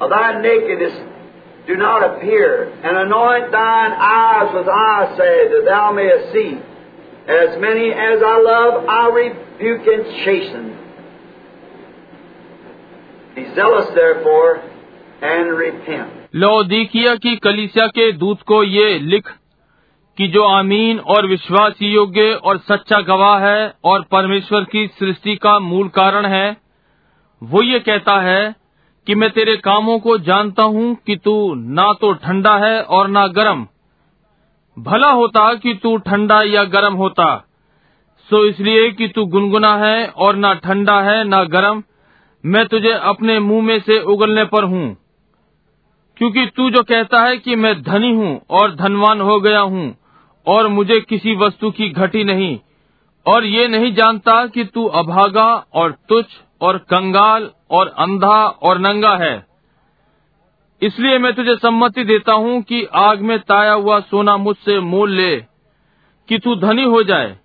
of 0.00 0.10
thy 0.10 0.40
nakedness 0.42 1.00
do 1.66 1.76
not 1.76 2.04
appear, 2.04 2.68
and 2.84 2.96
anoint 2.96 3.50
thine 3.50 3.92
eyes 3.92 4.54
with 4.54 4.68
eye 4.68 5.16
that 5.16 5.64
thou 5.64 5.92
mayest 5.92 6.32
see. 6.32 6.60
As 7.28 7.60
many 7.60 7.90
as 7.90 8.22
I 8.22 8.40
love, 8.40 8.84
I 8.86 9.08
rebuke 9.10 9.86
and 9.88 10.04
chasten. 10.16 10.78
Be 13.36 13.46
zealous, 13.52 13.88
therefore, 13.94 14.62
and 15.22 15.56
repent. 15.58 16.12
लौदीकिया 16.34 17.14
की 17.16 17.34
कलिसिया 17.36 17.86
के 17.88 18.10
दूत 18.12 18.42
को 18.42 18.62
ये 18.64 18.98
लिख 19.00 19.28
कि 20.18 20.28
जो 20.28 20.42
आमीन 20.44 20.98
और 21.08 21.26
विश्वास 21.26 21.82
योग्य 21.82 22.32
और 22.44 22.58
सच्चा 22.60 23.00
गवाह 23.08 23.38
है 23.40 23.72
और 23.84 24.02
परमेश्वर 24.12 24.64
की 24.72 24.86
सृष्टि 24.98 25.36
का 25.36 25.58
मूल 25.58 25.88
कारण 25.94 26.26
है 26.26 26.56
वो 27.42 27.62
ये 27.62 27.80
कहता 27.80 28.20
है 28.20 28.54
कि 29.06 29.14
मैं 29.14 29.30
तेरे 29.30 29.56
कामों 29.64 29.98
को 29.98 30.18
जानता 30.28 30.62
हूँ 30.74 30.94
कि 31.06 31.16
तू 31.16 31.32
ना 31.54 31.92
तो 32.00 32.12
ठंडा 32.22 32.56
है 32.58 32.80
और 32.82 33.08
ना 33.08 33.26
गर्म 33.36 33.66
भला 34.78 35.10
होता 35.10 35.54
कि 35.54 35.74
तू 35.74 35.96
ठंडा 35.96 36.42
या 36.42 36.64
गर्म 36.64 36.94
होता। 36.94 37.44
सो 38.30 38.44
इसलिए 38.44 38.90
कि 38.90 39.08
तू 39.08 39.24
गुनगुना 39.24 39.76
है 39.76 40.06
और 40.06 40.36
ना 40.36 40.54
ठंडा 40.54 41.00
है, 41.00 41.24
ना 41.24 41.44
गर्म। 41.44 41.82
मैं 42.44 42.66
तुझे 42.66 42.92
अपने 42.92 43.38
मुँह 43.40 43.62
में 43.62 43.80
से 43.80 44.00
उगलने 44.00 44.44
पर 44.44 44.64
हूँ। 44.64 44.96
क्योंकि 46.16 46.46
तू 46.46 46.70
जो 46.70 46.82
कहता 46.82 47.22
है 47.22 47.36
कि 47.36 47.56
मैं 47.56 47.82
धनी 47.82 48.14
हूँ 48.14 48.40
और 48.50 48.74
धनवान 48.74 49.20
हो 49.20 49.40
गया 49.40 49.60
हूँ, 49.60 49.96
और 50.46 50.68
मुझे 50.68 51.00
किसी 51.00 51.34
वस्तु 51.34 51.70
की 51.70 51.88
घटी 51.88 52.24
नहीं। 52.24 52.58
और 53.26 53.44
ये 53.44 53.68
नहीं 53.68 53.94
जानता 53.94 54.46
कि 54.46 54.64
तू 54.64 54.84
अभागा 54.84 55.66
और 55.74 55.92
तुच्छ 56.08 56.28
और 56.60 56.78
कंगाल 56.78 57.50
और 57.70 57.88
अंधा 57.88 58.46
और 58.46 58.78
नंगा 58.78 59.16
है। 59.16 59.46
इसलिए 60.82 61.18
मैं 61.18 61.34
तुझे 61.34 61.56
सम्मति 61.56 62.04
देता 62.04 62.32
हूँ 62.32 62.62
कि 62.62 62.86
आग 62.94 63.20
में 63.20 63.38
ताया 63.38 63.72
हुआ 63.72 64.00
सोना 64.00 64.36
मुझसे 64.36 64.80
मोल 64.80 65.10
ले 65.10 65.36
कि 66.28 66.38
तू 66.38 66.56
धनी 66.56 66.84
हो 66.84 67.02
जाए 67.02 67.38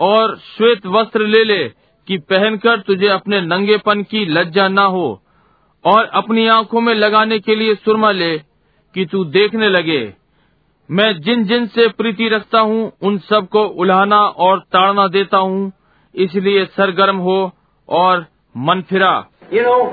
और 0.00 0.36
श्वेत 0.36 0.86
वस्त्र 0.86 1.20
ले 1.20 1.44
ले 1.44 1.72
कि 2.08 2.18
पहनकर 2.18 2.80
तुझे 2.80 3.08
अपने 3.08 3.40
नंगेपन 3.40 4.02
की 4.02 4.26
लज्जा 4.26 4.68
न 4.68 4.78
हो 4.78 5.22
और 5.84 6.04
अपनी 6.04 6.48
आँखों 6.48 6.80
में 6.80 6.94
लगाने 6.94 7.38
के 7.38 7.54
लिए 7.54 7.74
सुरमा 7.74 8.10
ले 8.10 8.40
कि 8.94 9.06
तू 9.06 9.24
देखने 9.24 9.68
लगे। 9.68 10.14
मैं 10.90 11.20
जिन 11.20 11.44
जिन 11.44 11.66
से 11.66 11.88
प्रीति 11.88 12.28
रखता 12.28 12.60
हूँ 12.60 12.92
उन 13.02 13.18
सबको 13.18 13.64
उल्हाना 13.64 14.16
और 14.16 14.58
ताड़ना 14.58 15.08
देता 15.08 15.38
हूँ 15.38 15.72
इसलिए 16.14 16.64
सरगर्म 16.64 17.16
हो 17.16 17.52
और 17.88 18.26
मन 18.56 18.82
फिरा। 18.82 19.28
You 19.52 19.62
know, 19.62 19.92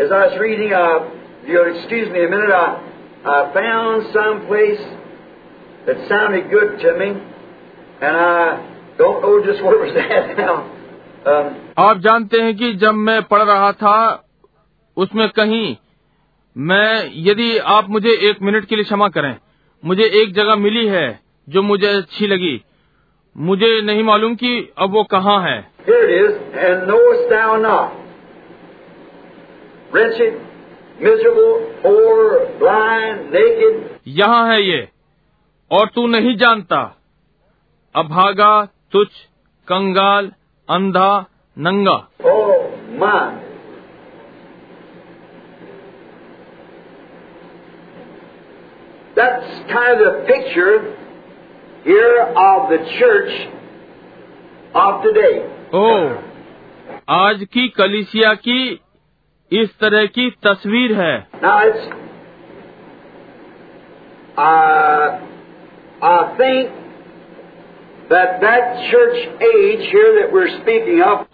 as 0.00 0.10
I 0.10 0.26
was 0.26 0.38
reading, 0.40 0.72
uh, 0.72 1.10
you'll 1.46 1.76
excuse 1.76 2.10
me 2.10 2.24
a 2.24 2.28
minute, 2.28 2.50
I, 2.50 2.66
I 3.24 3.54
found 3.54 4.06
some 4.12 4.46
place 4.46 4.82
that 5.86 6.08
sounded 6.08 6.50
good 6.50 6.80
to 6.80 6.98
me, 6.98 7.10
and 8.00 8.16
I 8.16 8.94
don't 8.98 9.22
know 9.22 9.44
just 9.44 9.60
it 9.60 9.64
was 9.64 9.94
at 9.96 10.36
now. 10.36 10.56
Um, 11.26 11.54
आप 11.78 11.98
जानते 12.06 12.40
हैं 12.42 12.56
कि 12.56 12.72
जब 12.80 12.94
मैं 13.06 13.22
पढ़ 13.30 13.42
रहा 13.42 13.70
था 13.72 13.96
उसमें 14.96 15.28
कहीं 15.36 15.76
मैं 16.56 17.10
यदि 17.28 17.56
आप 17.76 17.88
मुझे 17.90 18.10
एक 18.30 18.42
मिनट 18.42 18.64
के 18.68 18.76
लिए 18.76 18.84
क्षमा 18.84 19.08
करें 19.08 19.36
मुझे 19.82 20.04
एक 20.22 20.34
जगह 20.34 20.56
मिली 20.56 20.86
है 20.88 21.06
जो 21.48 21.62
मुझे 21.62 21.86
अच्छी 21.86 22.26
लगी 22.26 22.60
मुझे 23.36 23.80
नहीं 23.86 24.02
मालूम 24.04 24.34
कि 24.42 24.52
अब 24.78 24.92
वो 24.92 25.04
कहाँ 25.14 25.40
है 25.48 25.56
here 25.86 26.04
it 26.04 26.12
is, 26.18 26.36
and 26.66 26.86
knowest 26.88 27.30
thou 27.30 27.56
not? 27.56 28.04
Wretched, 29.94 30.34
miserable, 31.00 31.72
poor, 31.82 32.48
blind, 32.58 33.30
naked, 33.32 33.74
यहाँ 34.08 34.48
है 34.48 34.62
ये 34.62 34.88
और 35.70 35.90
तू 35.94 36.06
नहीं 36.06 36.36
जानता 36.36 36.80
अभागा 37.94 38.54
तुच्छ 38.92 39.12
कंगाल 39.68 40.32
अंधा 40.68 41.10
नंगा 41.56 41.96
oh 42.24 42.70
my. 42.98 43.40
That's 49.16 49.48
kind 49.72 50.00
of 50.00 50.06
the 50.06 50.24
picture 50.26 50.96
here 51.84 52.20
of 52.44 52.70
the 52.70 52.80
church 52.98 53.34
of 54.74 55.02
today. 55.04 55.34
ओ 55.74 55.86
आज 57.14 57.46
की 57.52 57.68
कलिसिया 57.78 58.34
की 58.48 58.80
इस 59.52 59.78
तरह 59.78 60.06
की 60.06 60.30
तस्वीर 60.30 60.92
है। 60.94 61.26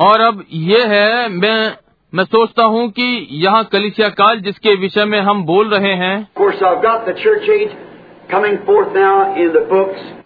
और 0.01 0.21
अब 0.21 0.45
ये 0.53 0.85
है 0.85 1.29
मैं 1.29 1.77
मैं 2.15 2.25
सोचता 2.25 2.65
हूँ 2.65 2.89
कि 2.91 3.29
यहाँ 3.31 3.65
कलिसिया 3.65 4.09
काल 4.09 4.41
जिसके 4.41 4.75
विषय 4.75 5.05
में 5.05 5.21
हम 5.21 5.43
बोल 5.45 5.75
रहे 5.75 5.95
हैं। 5.95 6.29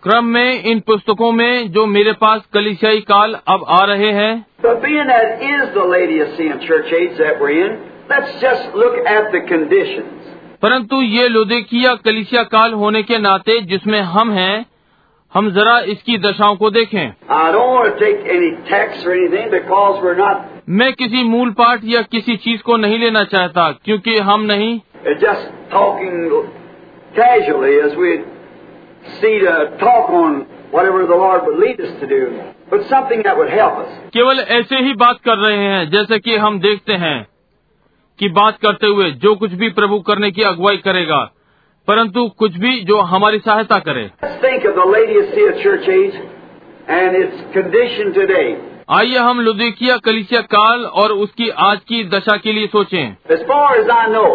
क्रम 0.02 0.24
में 0.24 0.62
इन 0.62 0.80
पुस्तकों 0.80 1.30
में 1.32 1.72
जो 1.72 1.86
मेरे 1.86 2.12
पास 2.12 2.42
कलिसियाई 2.54 3.00
काल 3.00 3.36
अब 3.48 3.64
आ 3.68 3.84
रहे 3.84 4.10
हैं 4.12 4.32
But 4.62 4.82
being 4.82 5.08
that 5.08 5.42
is 5.42 5.72
the 5.74 5.84
Laodicean 5.84 6.60
church 6.60 6.92
age 6.92 7.16
that 7.18 7.40
we're 7.40 7.56
in, 7.64 7.72
let's 8.10 8.32
just 8.40 8.76
look 8.76 8.96
at 9.14 9.32
the 9.32 9.42
conditions. 9.52 10.24
परंतु 10.62 11.00
ये 11.02 11.28
लोदेकिया 11.28 11.94
कलिसिया 11.94 12.42
काल 12.42 12.72
होने 12.72 13.02
के 13.02 13.18
नाते 13.18 13.60
जिसमें 13.60 14.00
हम 14.00 14.30
हैं 14.32 14.66
हम 15.32 15.50
जरा 15.50 15.78
इसकी 15.92 16.18
दशाओं 16.18 16.56
को 16.56 16.70
देखें 16.70 17.04
I 17.36 17.52
don't 17.52 17.72
want 17.74 17.86
to 17.90 18.04
take 18.04 18.20
any 18.36 18.50
text 18.70 19.06
or 19.06 19.14
anything 19.14 19.48
because 19.50 20.02
we're 20.02 20.18
not 20.18 20.36
मैं 20.68 20.92
किसी 20.92 21.22
मूल 21.24 21.50
पाठ 21.52 21.80
या 21.84 22.02
किसी 22.02 22.36
चीज़ 22.36 22.62
को 22.62 22.76
नहीं 22.76 22.98
लेना 22.98 23.24
चाहता 23.32 23.70
क्योंकि 23.84 24.18
हम 24.28 24.42
नहीं 24.42 24.70
uh, 24.80 25.14
casually 27.16 27.74
as 27.80 27.96
we'd 27.96 28.24
see 29.20 29.34
to 29.40 29.54
talk 29.80 30.10
on 30.20 30.34
whatever 30.72 31.02
the 31.06 31.18
Lord 31.22 31.46
would 31.46 31.58
lead 31.58 31.80
us 31.80 31.92
to 32.00 32.08
do. 32.08 32.22
But 32.70 32.82
something 32.90 33.22
that 33.22 33.36
would 33.38 33.52
help 33.52 33.78
us. 33.82 33.92
केवल 34.12 34.38
ऐसे 34.38 34.76
ही 34.76 34.94
बात 34.94 35.18
कर 35.24 35.36
रहे 35.38 35.56
हैं 35.56 35.90
जैसे 35.90 36.18
कि 36.18 36.36
हम 36.36 36.60
देखते 36.60 36.92
हैं 36.92 37.26
कि 38.18 38.28
बात 38.28 38.58
करते 38.58 38.86
हुए 38.86 39.10
जो 39.10 39.34
कुछ 39.34 39.52
भी 39.52 39.68
प्रभु 39.68 39.98
करने 40.00 40.30
की 40.30 40.42
अगुवाई 40.42 40.76
करेगा 40.76 41.30
परंतु 41.88 42.28
कुछ 42.28 42.56
भी 42.56 42.80
जो 42.80 43.00
हमारी 43.00 43.38
सहायता 43.38 43.78
करे 43.78 44.10
आइए 48.90 49.18
हम 49.18 49.40
लुदिकिया 49.40 49.96
कलिसिया 49.96 50.40
काल 50.40 50.84
और 50.84 51.12
उसकी 51.12 51.48
आज 51.48 51.78
की 51.88 52.04
दशा 52.04 52.36
के 52.36 52.52
लिए 52.52 52.66
सोचें। 52.66 53.16
as 53.30 53.40
as 53.40 54.12
know, 54.12 54.30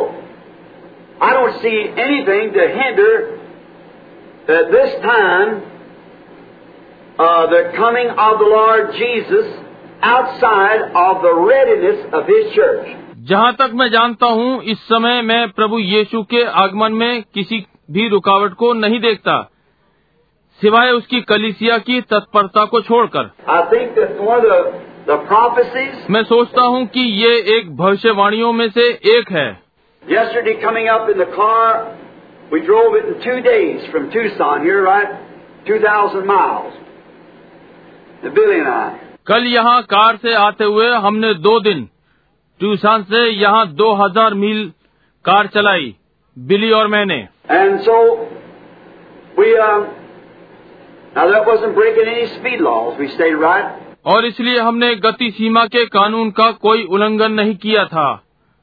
I 1.21 1.33
don't 1.33 1.61
see 1.61 1.79
anything 1.97 2.53
to 2.53 2.67
hinder 2.79 3.13
at 4.47 4.71
this 4.71 4.91
time 5.01 5.61
uh, 7.19 7.47
the 7.47 7.73
coming 7.75 8.09
of 8.09 8.39
the 8.39 8.45
Lord 8.45 8.93
Jesus 8.93 9.47
outside 10.01 10.81
of 10.95 11.21
the 11.21 11.33
readiness 11.35 12.05
of 12.13 12.25
His 12.25 12.55
church. 12.55 12.95
जहाँ 13.29 13.53
तक 13.53 13.71
मैं 13.73 13.89
जानता 13.91 14.25
हूँ 14.25 14.61
इस 14.71 14.79
समय 14.83 15.21
मैं 15.21 15.47
प्रभु 15.51 15.79
यीशु 15.79 16.23
के 16.33 16.43
आगमन 16.63 16.93
में 16.93 17.23
किसी 17.33 17.65
भी 17.91 18.07
रुकावट 18.09 18.53
को 18.53 18.73
नहीं 18.73 18.99
देखता 18.99 19.41
सिवाय 20.61 20.91
उसकी 20.91 21.21
कलिसिया 21.29 21.77
की 21.89 21.99
तत्परता 22.13 22.65
को 22.65 22.81
छोड़कर 22.81 23.31
I 23.49 23.61
think 23.73 23.95
that 23.95 24.21
one 24.21 24.39
of 24.39 24.49
the, 24.49 24.61
the 25.07 25.17
prophecies 25.27 26.09
मैं 26.09 26.23
सोचता 26.23 26.61
हूँ 26.61 26.85
कि 26.95 27.01
ये 27.23 27.35
एक 27.57 27.75
भविष्यवाणियों 27.77 28.51
में 28.53 28.69
से 28.69 28.89
एक 29.17 29.31
है 29.31 29.49
yesterday 30.03 30.59
coming 30.61 30.87
up 30.87 31.09
in 31.09 31.17
the 31.17 31.31
car, 31.35 31.97
we 32.51 32.65
drove 32.65 32.95
it 32.95 33.05
in 33.05 33.23
two 33.23 33.41
days 33.41 33.81
from 33.91 34.11
Tucson 34.11 34.63
here, 34.63 34.81
right? 34.83 35.65
2,000 35.65 36.25
miles. 36.25 36.73
The 38.23 38.29
Billy 38.31 38.59
and 38.59 38.67
I. 38.67 38.99
कल 39.27 39.45
यहाँ 39.47 39.81
कार 39.89 40.15
से 40.17 40.33
आते 40.33 40.63
हुए 40.63 40.89
हमने 41.01 41.33
दो 41.45 41.59
दिन 41.59 41.83
ट्यूसान 42.59 43.03
से 43.09 43.19
यहाँ 43.29 43.65
दो 43.81 43.93
हज़ार 43.95 44.33
मील 44.33 44.65
कार 45.25 45.47
चलाई 45.55 45.93
बिली 46.37 46.71
और 46.79 46.87
मैंने 46.93 47.17
And 47.57 47.83
so 47.85 47.97
we, 49.37 49.51
um, 49.65 49.85
now 51.15 51.27
that 51.31 51.45
wasn't 51.45 51.75
breaking 51.75 52.09
any 52.15 52.25
speed 52.33 52.61
laws. 52.61 52.97
We 52.99 53.09
stayed 53.15 53.37
right 53.43 53.77
और 54.05 54.25
इसलिए 54.25 54.59
हमने 54.59 54.93
गति 55.05 55.29
सीमा 55.37 55.65
के 55.75 55.85
कानून 55.95 56.31
का 56.31 56.51
कोई 56.65 56.83
उल्लंघन 56.85 57.31
नहीं 57.39 57.55
किया 57.63 57.85
था 57.85 58.07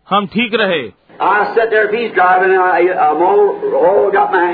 हम 0.09 0.27
ठीक 0.35 0.55
रहे 0.61 0.83
I 1.20 1.56
sat 1.56 1.70
there 1.70 1.88
if 1.88 1.92
he's 1.92 2.14
driving, 2.16 2.52
and 2.52 2.62
I, 2.62 2.80
I'm 3.08 3.22
all, 3.22 3.42
all 3.76 4.12
got 4.12 4.32
my 4.32 4.48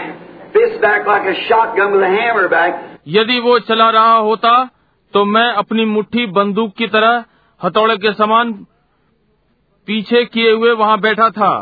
fist 0.53 0.81
back 0.81 1.07
like 1.07 1.25
a 1.25 1.35
shotgun 1.47 1.93
with 1.93 2.03
a 2.03 2.11
hammer 2.15 2.47
back. 2.49 2.83
यदि 3.07 3.39
वो 3.39 3.59
चला 3.59 3.89
रहा 3.89 4.15
होता 4.29 4.53
तो 5.13 5.23
मैं 5.25 5.49
अपनी 5.53 5.85
मुट्ठी 5.85 6.25
बंदूक 6.37 6.73
की 6.77 6.87
तरह 6.87 7.23
हथौड़े 7.63 7.97
के 7.97 8.11
समान 8.13 8.53
पीछे 9.88 10.24
किए 10.24 10.50
हुए 10.52 10.72
वहाँ 10.72 11.00
बैठा 11.00 11.28
था। 11.30 11.52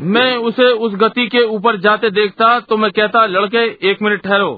मैं 0.00 0.36
उसे 0.36 0.70
उस 0.78 0.94
गति 0.94 1.26
के 1.26 1.42
ऊपर 1.46 1.76
जाते 1.76 2.10
देखता 2.10 2.58
तो 2.60 2.76
मैं 2.76 2.90
कहता 2.90 3.24
लड़के 3.26 3.64
एक 3.90 4.02
मिनट 4.02 4.22
ठहरो। 4.22 4.50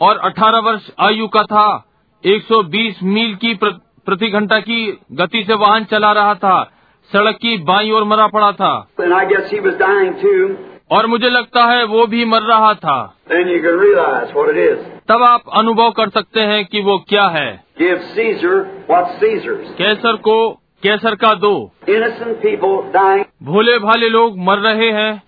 और 0.00 0.18
18 0.18 0.58
वर्ष 0.58 0.90
आयु 0.98 1.28
का 1.28 1.42
था। 1.42 1.84
120 2.26 3.02
मील 3.02 3.34
की 3.34 3.54
प्र- 3.54 4.04
प्रति 4.06 4.26
घंटा 4.26 4.58
की 4.58 4.98
गति 5.12 5.44
से 5.44 5.54
वाहन 5.54 5.84
चला 5.84 6.12
रहा 6.12 6.34
था। 6.34 6.72
सड़क 7.12 7.36
की 7.36 7.58
बाई 7.58 7.90
ओर 7.90 8.04
मरा 8.04 8.26
पड़ा 8.26 8.52
था। 8.52 8.88
और 10.92 11.06
मुझे 11.06 11.30
लगता 11.30 11.64
है 11.64 11.84
वो 11.84 12.06
भी 12.06 12.24
मर 12.24 12.42
रहा 12.42 12.74
था। 12.74 13.14
तब 15.08 15.22
आप 15.22 15.42
अनुभव 15.58 15.90
कर 15.90 16.08
सकते 16.08 16.40
हैं 16.40 16.64
कि 16.64 16.80
वो 16.80 16.98
क्या 17.08 17.26
है। 17.26 17.64
कैसर 19.78 20.16
को 20.16 20.50
कैसर 20.82 21.14
का 21.14 21.34
दो। 21.34 21.70
भोले 23.42 23.78
भाले 23.78 24.08
लोग 24.08 24.38
मर 24.38 24.56
रहे 24.56 24.90
हैं। 24.90 25.22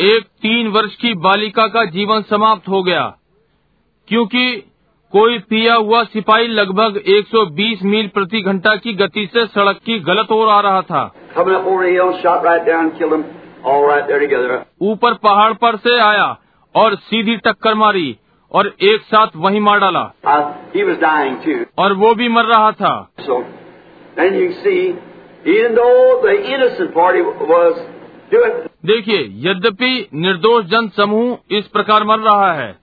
एक 0.00 0.24
तीन 0.24 0.68
वर्ष 0.68 0.94
की 0.94 1.14
बालिका 1.14 1.66
का 1.66 1.84
जीवन 1.84 2.22
समाप्त 2.22 2.68
हो 2.68 2.82
गया। 2.82 3.16
क्योंकि 4.08 4.56
कोई 5.12 5.38
पिया 5.38 5.74
हुआ 5.74 6.02
सिपाही 6.04 6.46
लगभग 6.48 7.02
120 7.08 7.82
मील 7.82 8.08
प्रति 8.08 8.40
घंटा 8.40 8.76
की 8.76 8.92
गति 8.92 9.26
से 9.32 9.46
सड़क 9.46 9.76
की 9.86 9.98
गलत 9.98 10.32
ओर 10.32 10.48
आ 10.48 10.60
रहा 10.60 10.82
था. 10.82 11.12
ऊपर 14.82 15.14
पहाड़ 15.14 15.52
पर 15.52 15.76
से 15.76 16.00
आया 16.00 16.38
और 16.74 16.94
सीधी 16.94 17.36
टक्कर 17.36 17.74
मारी 17.74 18.16
और 18.52 18.74
एक 18.82 19.00
साथ 19.02 19.26
वहीं 19.36 19.60
मार 19.60 19.80
डाला 19.80 20.12
Uh. 21.54 21.64
और 21.78 21.92
वो 21.92 22.14
भी 22.14 22.28
मर 22.28 22.44
रहा 22.44 22.72
था 22.72 23.08
So 23.20 23.42
देखिए 28.86 29.28
यद्यपि 29.30 30.08
निर्दोष 30.14 30.64
जन 30.64 30.88
समूह 30.88 31.38
इस 31.50 31.66
प्रकार 31.66 32.04
मर 32.04 32.18
रहा 32.18 32.52
है। 32.52 32.76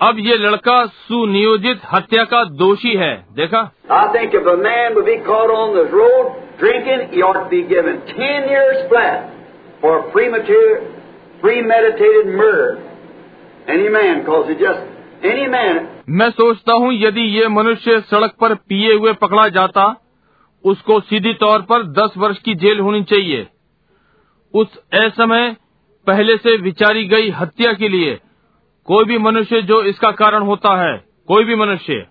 अब 0.00 0.16
ये 0.18 0.36
लड़का 0.36 0.86
सुनियोजित 0.86 1.80
हत्या 1.92 2.24
का 2.24 2.44
दोषी 2.44 2.96
है। 2.96 3.26
देखा? 3.32 3.72
मैं 16.08 16.30
सोचता 16.30 16.72
हूँ 16.72 16.92
यदि 16.92 17.20
ये 17.20 17.48
मनुष्य 17.48 18.00
सड़क 18.00 18.32
पर 18.40 18.54
पिए 18.54 18.94
हुए 18.94 19.12
पकड़ा 19.12 19.48
जाता 19.48 19.96
उसको 20.64 21.00
सीधी 21.00 21.34
तौर 21.34 21.62
पर 21.62 21.82
दस 21.82 22.14
वर्ष 22.16 22.38
की 22.38 22.54
जेल 22.54 22.80
होनी 22.80 23.02
चाहिए। 23.02 23.46
उस 24.54 24.78
असमय 24.92 25.56
पहले 26.06 26.36
से 26.36 26.56
विचारी 26.56 27.04
गई 27.04 27.30
हत्या 27.30 27.72
के 27.72 27.88
लिए 27.88 28.20
कोई 28.84 29.04
भी 29.04 29.18
मनुष्य 29.18 29.62
जो 29.62 29.82
इसका 29.82 30.10
कारण 30.10 30.42
होता 30.42 30.76
है 30.76 31.04
कोई 31.28 31.44
भी 31.44 31.54
मनुष्य. 31.54 32.06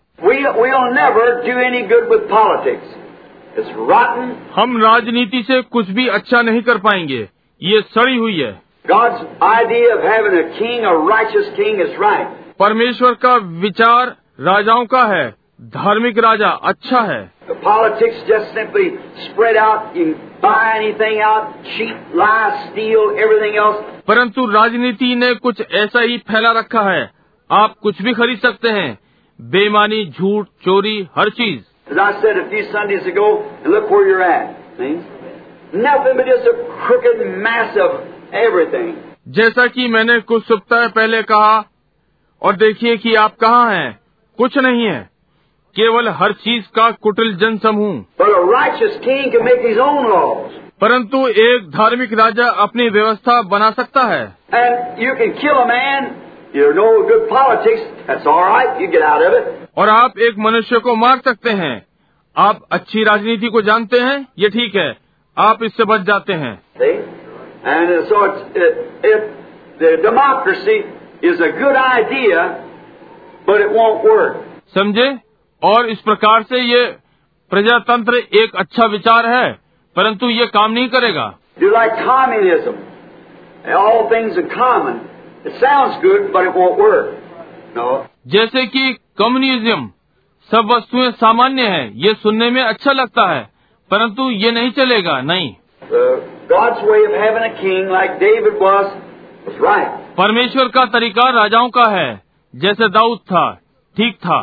हम 4.55 4.83
राजनीति 4.83 5.43
से 5.43 5.61
कुछ 5.61 5.89
भी 5.89 6.07
अच्छा 6.07 6.41
नहीं 6.41 6.61
कर 6.61 6.77
पाएँगे। 6.77 7.29
ये 7.63 7.81
सड़ी 7.81 8.17
हुई 8.17 8.41
है। 8.41 8.61
God's 8.87 9.17
idea 9.43 9.87
of 9.91 10.01
having 10.01 10.33
a 10.33 10.61
king, 10.61 10.79
a 10.79 11.09
righteous 11.11 11.59
king, 11.59 11.87
is 11.87 12.01
right. 12.01 12.25
परमेश्वर 12.59 13.13
का 13.13 13.35
विचार 13.35 14.17
राजाओं 14.39 14.85
का 14.85 15.03
है। 15.05 15.35
धार्मिक 15.61 16.17
राजा 16.17 16.47
अच्छा 16.47 17.01
है। 17.01 17.32
The 17.47 17.55
politics 17.55 18.15
just 18.27 18.53
simply 18.53 18.91
spread 19.25 19.57
out. 19.57 19.95
You 19.95 20.15
buy 20.41 20.75
anything 20.75 21.19
out, 21.21 21.63
cheat, 21.75 22.15
lie, 22.15 22.69
steal, 22.71 23.03
everything 23.25 23.57
else. 23.57 23.81
परंतु 24.07 24.45
राजनीति 24.51 25.15
ने 25.15 25.33
कुछ 25.45 25.61
ऐसा 25.81 26.01
ही 26.01 26.17
फैला 26.29 26.51
रखा 26.59 26.81
है 26.91 27.03
आप 27.49 27.75
कुछ 27.83 28.01
भी 28.01 28.13
खरीद 28.13 28.39
सकते 28.39 28.69
हैं 28.69 28.97
बेईमानी 29.39 30.05
झूठ 30.09 30.47
चोरी 30.65 30.97
हर 31.17 31.29
चीज़ 31.29 31.61
As 31.91 31.97
I 31.97 32.11
said 32.21 32.37
a 32.37 32.49
few 32.49 32.63
Sundays 32.71 33.05
ago, 33.05 33.25
look 33.65 33.89
where 33.91 34.07
you're 34.07 34.23
at. 34.23 34.55
See? 34.77 34.93
Nothing 35.73 36.17
but 36.17 36.25
just 36.25 36.47
a 36.47 36.53
crooked 36.85 37.25
mass 37.43 37.77
of 37.77 37.99
everything. 38.45 38.93
जैसा 39.29 39.65
कि 39.67 39.87
मैंने 39.87 40.19
कुछ 40.29 40.43
सप्ताह 40.43 40.87
पहले 40.87 41.21
कहा 41.23 41.63
और 42.41 42.55
देखिए 42.55 42.97
कि 42.97 43.15
आप 43.15 43.35
कहाँ 43.35 43.71
हैं 43.71 43.99
कुछ 44.39 44.57
नहीं 44.57 44.85
है 44.85 45.09
केवल 45.76 46.09
हर 46.09 46.32
चीज़ 46.32 46.65
का 46.76 46.91
कुटिल 46.91 47.36
जन 47.36 47.57
समूह 47.57 48.01
परंतु 50.82 51.28
एक 51.28 51.69
धार्मिक 51.69 52.13
राजा 52.13 52.47
अपनी 52.49 52.89
व्यवस्था 52.89 53.41
बना 53.41 53.71
सकता 53.71 54.01
है। 54.01 54.36
और 59.78 59.89
आप 59.89 60.19
एक 60.19 60.36
मनुष्य 60.39 60.80
को 60.80 60.95
मार 60.95 61.17
सकते 61.17 61.49
हैं। 61.49 61.86
आप 62.38 62.61
अच्छी 62.71 63.03
राजनीति 63.03 63.47
को 63.47 63.61
जानते 63.61 63.99
हैं 63.99 64.28
ये 64.39 64.49
ठीक 64.49 64.76
है। 64.76 64.97
आप 65.38 65.63
इससे 65.63 65.84
बच 65.84 66.01
जाते 66.01 66.34
हैं। 66.34 66.61
Democracy 69.80 70.84
is 71.24 71.43
a 71.43 71.47
good 71.63 71.76
idea 71.76 72.47
समझे? 74.76 75.32
और 75.64 75.89
इस 75.89 75.99
प्रकार 75.99 76.43
से 76.43 76.59
ये 76.61 76.86
प्रजातंत्र 77.51 78.16
एक 78.16 78.55
अच्छा 78.55 78.86
विचार 78.86 79.26
है 79.26 79.51
परंतु 79.95 80.30
ये 80.30 80.45
काम 80.45 80.72
नहीं 80.72 80.88
करेगा। 80.89 81.26
जैसे 88.28 88.66
कि 88.66 88.93
कम्युनिज्म 89.18 89.89
सब 90.51 90.72
वस्तुएँ 90.76 91.11
सामान्य 91.11 91.68
है 91.68 91.99
ये 91.99 92.14
सुनने 92.14 92.49
में 92.51 92.61
अच्छा 92.61 92.91
लगता 92.91 93.28
है 93.32 93.49
परंतु 93.91 94.30
ये 94.32 94.51
नहीं 94.51 94.72
चलेगा 94.72 95.22
नहीं। 95.22 95.53
परमेश्वर 100.18 100.68
का 100.68 100.86
तरीका 100.86 101.30
राजाओं 101.30 101.70
का 101.70 101.86
है 101.86 102.24
जैसे 102.55 102.89
दाऊद 102.89 103.20
था। 103.20 103.59
ठीक 103.97 104.15
था। 104.15 104.37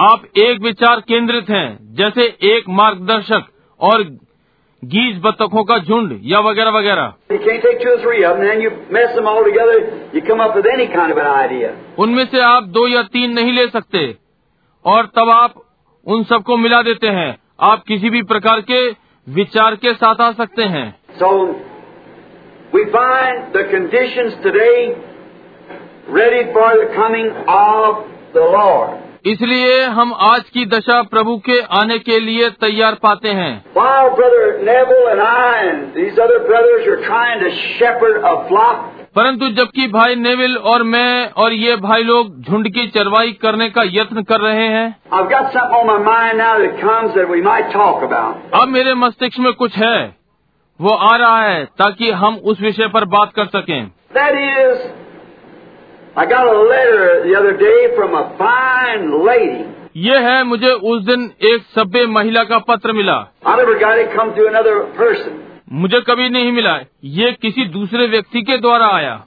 आप 0.00 0.22
एक 0.38 0.60
विचार 0.60 1.00
केंद्रित 1.00 1.50
हैं 1.50 1.94
जैसे 1.94 2.22
एक 2.42 2.68
मार्गदर्शक 2.68 3.46
और 3.80 4.02
गीज 4.82 5.20
बतखों 5.24 5.64
का 5.64 5.78
झुंड 5.78 6.18
या 6.22 6.40
वगैरह 6.40 6.70
वगैरह। 6.70 7.12
उनमें 11.98 12.24
से 12.26 12.40
आप 12.40 12.62
दो 12.62 12.86
या 12.88 13.02
तीन 13.02 13.32
नहीं 13.32 13.52
ले 13.52 13.68
सकते 13.68 14.16
और 14.84 15.06
तब 15.06 15.30
आप 15.30 15.54
उन 16.06 16.24
सबको 16.24 16.56
मिला 16.56 16.82
देते 16.82 17.06
हैं। 17.08 17.36
आप 17.60 17.82
किसी 17.88 18.10
भी 18.10 18.22
प्रकार 18.22 18.60
के 18.60 18.88
विचार 19.26 19.74
के 19.74 19.94
साथ 19.94 20.20
आ 20.20 20.32
सकते 20.32 20.62
हैं। 20.62 21.00
we 22.74 22.80
find 22.80 23.36
the 23.56 23.62
conditions 23.62 24.32
today 24.46 24.92
ready 26.10 26.42
for 26.56 26.68
the 26.74 26.86
coming 26.96 27.28
of 27.54 27.94
the 28.36 28.56
Lord. 28.58 28.88
इसलिए 29.26 29.82
हम 29.82 30.14
आज 30.14 30.42
की 30.42 30.66
दशा 30.66 31.02
प्रभु 31.02 31.38
के 31.38 31.60
आने 31.60 31.98
के 31.98 32.20
लिए 32.20 32.50
तैयार 32.50 32.94
पाते 32.94 33.28
हैं। 33.28 33.64
परंतु 39.16 39.48
जबकि 39.48 39.88
भाई 39.88 40.14
नेविल 40.14 40.56
और 40.56 40.82
मैं 40.82 41.30
और 41.30 41.52
ये 41.52 41.76
भाई 41.76 42.02
लोग 42.02 42.42
झुंड 42.42 42.68
की 42.68 42.86
चरवाई 42.86 43.32
करने 43.32 43.70
का 43.70 43.82
यत्न 43.84 44.22
कर 44.22 44.40
रहे 44.40 44.66
हैं। 44.66 44.96
अब 48.54 48.68
मेरे 48.68 48.94
मस्तिष्क 48.94 49.38
में 49.38 49.52
कुछ 49.52 49.76
है। 49.76 50.23
वो 50.84 50.90
आ 50.90 51.16
रहा 51.16 51.42
है 51.42 51.64
ताकि 51.64 52.10
हम 52.10 52.36
उस 52.36 52.60
विषय 52.60 52.88
पर 52.88 53.04
बात 53.04 53.32
कर 53.32 53.46
सकें। 53.46 53.90
ये 59.96 60.18
है 60.18 60.44
मुझे 60.44 60.70
उस 60.70 61.02
दिन 61.02 61.30
एक 61.42 61.62
सभ्य 61.62 62.06
महिला 62.06 62.42
का 62.42 62.58
पत्र 62.58 62.92
मिला। 62.92 63.26
मुझे 65.72 66.00
कभी 66.00 66.28
नहीं 66.28 66.52
मिला। 66.52 66.80
ये 67.04 67.32
किसी 67.32 67.64
दूसरे 67.64 68.06
व्यक्ति 68.06 68.42
के 68.42 68.58
द्वारा 68.58 68.86
आया। 68.86 69.24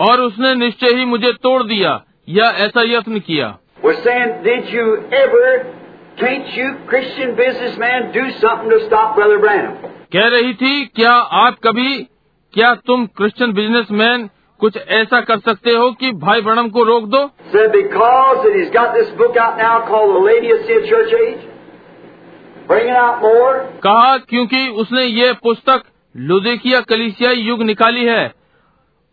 और 0.00 0.20
उसने 0.20 0.54
निश्चय 0.54 0.88
ही 0.88 1.04
मुझे 1.04 1.32
तोड़ 1.32 1.62
दिया 1.62 2.02
या 2.28 2.44
ऐसा 2.44 2.82
यत्न 2.82 3.18
किया। 3.18 3.58
Can't 6.20 6.50
you 6.56 6.66
Christian 6.90 7.30
businessman 7.34 8.04
do 8.12 8.22
something 8.40 8.70
to 8.70 8.78
stop 8.86 9.16
Brother 9.16 9.38
Branham? 9.38 9.72
कह 10.12 10.26
रही 10.28 10.54
थी 10.54 10.86
क्या 10.86 11.12
आप 11.12 11.56
कभी 11.64 12.02
क्या 12.54 12.74
तुम 12.74 13.06
क्रिश्चियन 13.06 13.52
बिजनेसमैन 13.52 14.30
कुछ 14.58 14.76
ऐसा 14.76 15.20
कर 15.20 15.38
सकते 15.38 15.70
हो 15.70 15.90
कि 15.92 16.12
भाई 16.12 16.40
ब्रणम 16.40 16.68
को 16.68 16.82
रोक 16.82 17.04
दो? 17.04 17.30
कहा 23.80 24.16
क्योंकि 24.16 24.68
उसने 24.68 25.04
ये 25.04 25.32
पुस्तक 25.32 25.82
लुदेखिया 26.16 26.80
कलिसियाई 26.80 27.36
युग 27.36 27.62
निकाली 27.62 28.04
है 28.04 28.32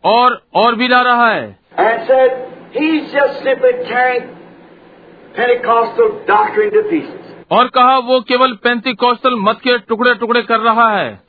और 0.04 0.42
और 0.54 0.76
भी 0.76 0.88
ला 0.88 1.02
रहा 1.02 1.32
है. 1.32 1.60
और 7.52 7.68
कहा 7.68 7.98
वो 7.98 8.20
केवल 8.22 8.54
पेंतिकोस्टल 8.54 9.36
मत 9.36 9.60
के 9.64 9.78
टुकड़े 9.78 10.14
टुकड़े 10.16 10.42
कर 10.42 10.60
रहा 10.60 10.90
है। 10.92 11.20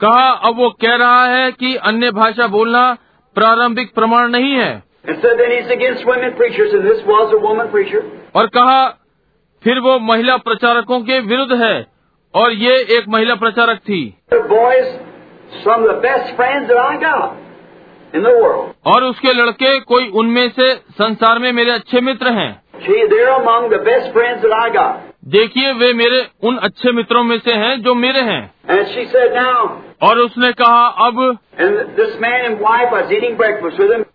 कहा 0.00 0.30
अब 0.30 0.56
वो 0.56 0.70
कह 0.70 0.94
रहा 0.94 1.24
है 1.26 1.52
कि 1.52 1.74
अन्य 1.76 2.10
भाषा 2.10 2.46
बोलना 2.46 2.96
प्रारंभिक 3.34 3.94
प्रमाण 3.94 4.28
नहीं 4.28 4.52
है। 4.52 4.82
और 8.36 8.46
कहा 8.46 8.88
फिर 9.62 9.78
वो 9.78 9.98
महिला 9.98 10.36
प्रचारकों 10.36 11.00
के 11.00 11.20
विरुद्ध 11.20 11.52
है 11.62 11.86
और 12.34 12.52
ये 12.52 12.76
एक 12.98 13.04
महिला 13.08 13.34
प्रचारक 13.34 13.78
थी। 13.78 14.02
in 18.14 18.26
और 18.86 19.04
उसके 19.04 19.32
लड़के 19.32 19.80
कोई 19.80 20.08
उनमें 20.08 20.50
से 20.50 20.74
संसार 20.74 21.38
में 21.38 21.52
मेरे 21.52 21.70
अच्छे 21.70 22.00
मित्र 22.00 22.28
हैं। 22.28 22.62
देखिए 25.24 25.72
वे 25.72 25.92
मेरे 25.92 26.26
उन 26.42 26.56
अच्छे 26.56 26.92
मित्रों 26.92 27.24
में 27.24 27.38
से 27.38 27.52
हैं 27.52 27.82
जो 27.82 27.94
मेरे 27.94 28.20
हैं। 28.20 28.52
Said, 29.06 29.70
और 30.02 30.18
उसने 30.18 30.52
कहा 30.52 30.86
अब 30.86 31.38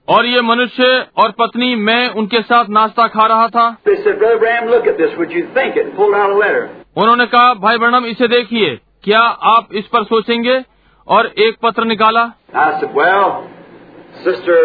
और 0.10 0.26
ये 0.26 0.42
मनुष्य 0.42 1.08
और 1.18 1.32
पत्नी 1.32 1.76
मैं 1.76 2.10
उनके 2.10 2.42
साथ 2.42 2.66
नाश्ता 2.70 3.08
खा 3.08 3.26
रहा 3.26 3.48
था। 3.48 3.78
उन्होंने 6.98 7.26
कहा 7.26 7.54
भाई 7.54 7.78
बर्णम 7.78 8.06
इसे 8.06 8.28
देखिए। 8.28 8.80
क्या 9.04 9.20
आप 9.20 9.68
इस 9.74 9.88
पर 9.88 10.04
सोचेंगे? 10.04 10.64
और 11.08 11.26
एक 11.38 11.56
पत्र 11.64 11.84
निकाला। 11.84 12.32
Sister, 14.24 14.58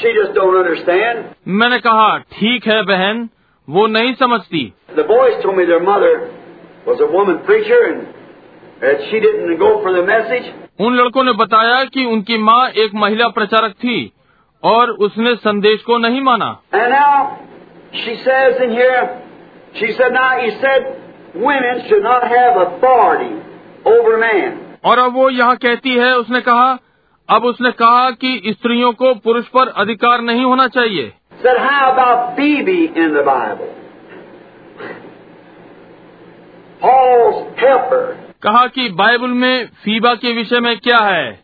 she 0.00 0.12
just 0.18 0.34
don't 0.34 0.56
understand. 0.56 1.24
मैंने 1.60 1.78
कहा 1.86 2.08
ठीक 2.38 2.66
है 2.68 2.82
बहन 2.92 3.28
वो 3.68 3.86
नहीं 3.96 4.14
समझती 4.22 4.62
The 4.96 5.04
boys 5.04 5.42
told 5.42 5.56
me 5.56 5.64
their 5.70 5.82
mother 5.88 6.12
was 6.86 7.00
a 7.00 7.10
woman 7.16 7.38
preacher 7.48 7.80
and 7.88 8.06
that 8.82 9.00
she 9.10 9.20
didn't 9.20 9.58
go 9.58 9.70
for 9.82 9.92
the 9.96 10.04
message. 10.12 10.52
उन 10.80 10.96
लड़कों 10.96 11.24
ने 11.24 11.32
बताया 11.42 11.84
कि 11.94 12.04
उनकी 12.14 12.38
माँ 12.38 12.60
एक 12.84 12.94
महिला 13.04 13.28
प्रचारक 13.38 13.72
थी 13.84 13.96
और 14.62 14.90
उसने 15.06 15.34
संदेश 15.46 15.82
को 15.86 15.98
नहीं 15.98 16.20
माना 16.28 16.50
And 16.72 16.92
now 16.92 17.38
she 18.04 18.14
says 18.24 18.60
in 18.66 18.70
here, 18.70 19.02
she 19.74 19.92
said, 19.98 20.12
now 20.12 20.30
he 20.40 20.50
said 20.62 20.86
women 21.34 21.82
should 21.88 22.02
not 22.02 22.24
have 22.36 22.56
authority 22.66 23.32
over 23.86 24.16
man. 24.18 24.58
और 24.84 24.98
अब 24.98 25.14
वो 25.14 25.28
यहाँ 25.30 25.56
कहती 25.64 25.94
है 25.98 26.12
उसने 26.16 26.40
कहा 26.40 26.78
अब 27.30 27.44
उसने 27.44 27.70
कहा 27.70 28.10
कि 28.10 28.42
स्त्रियों 28.46 28.92
को 28.92 29.14
पुरुष 29.14 29.46
पर 29.46 29.68
अधिकार 29.68 30.20
नहीं 30.20 30.44
होना 30.44 30.66
चाहिए। 30.66 31.12
कहा 38.42 38.66
कि 38.66 38.88
बाइबल 38.88 39.28
में 39.28 39.66
फीबा 39.66 40.14
के 40.14 40.32
विषय 40.32 40.60
में 40.60 40.78
क्या 40.78 40.98
है? 40.98 41.40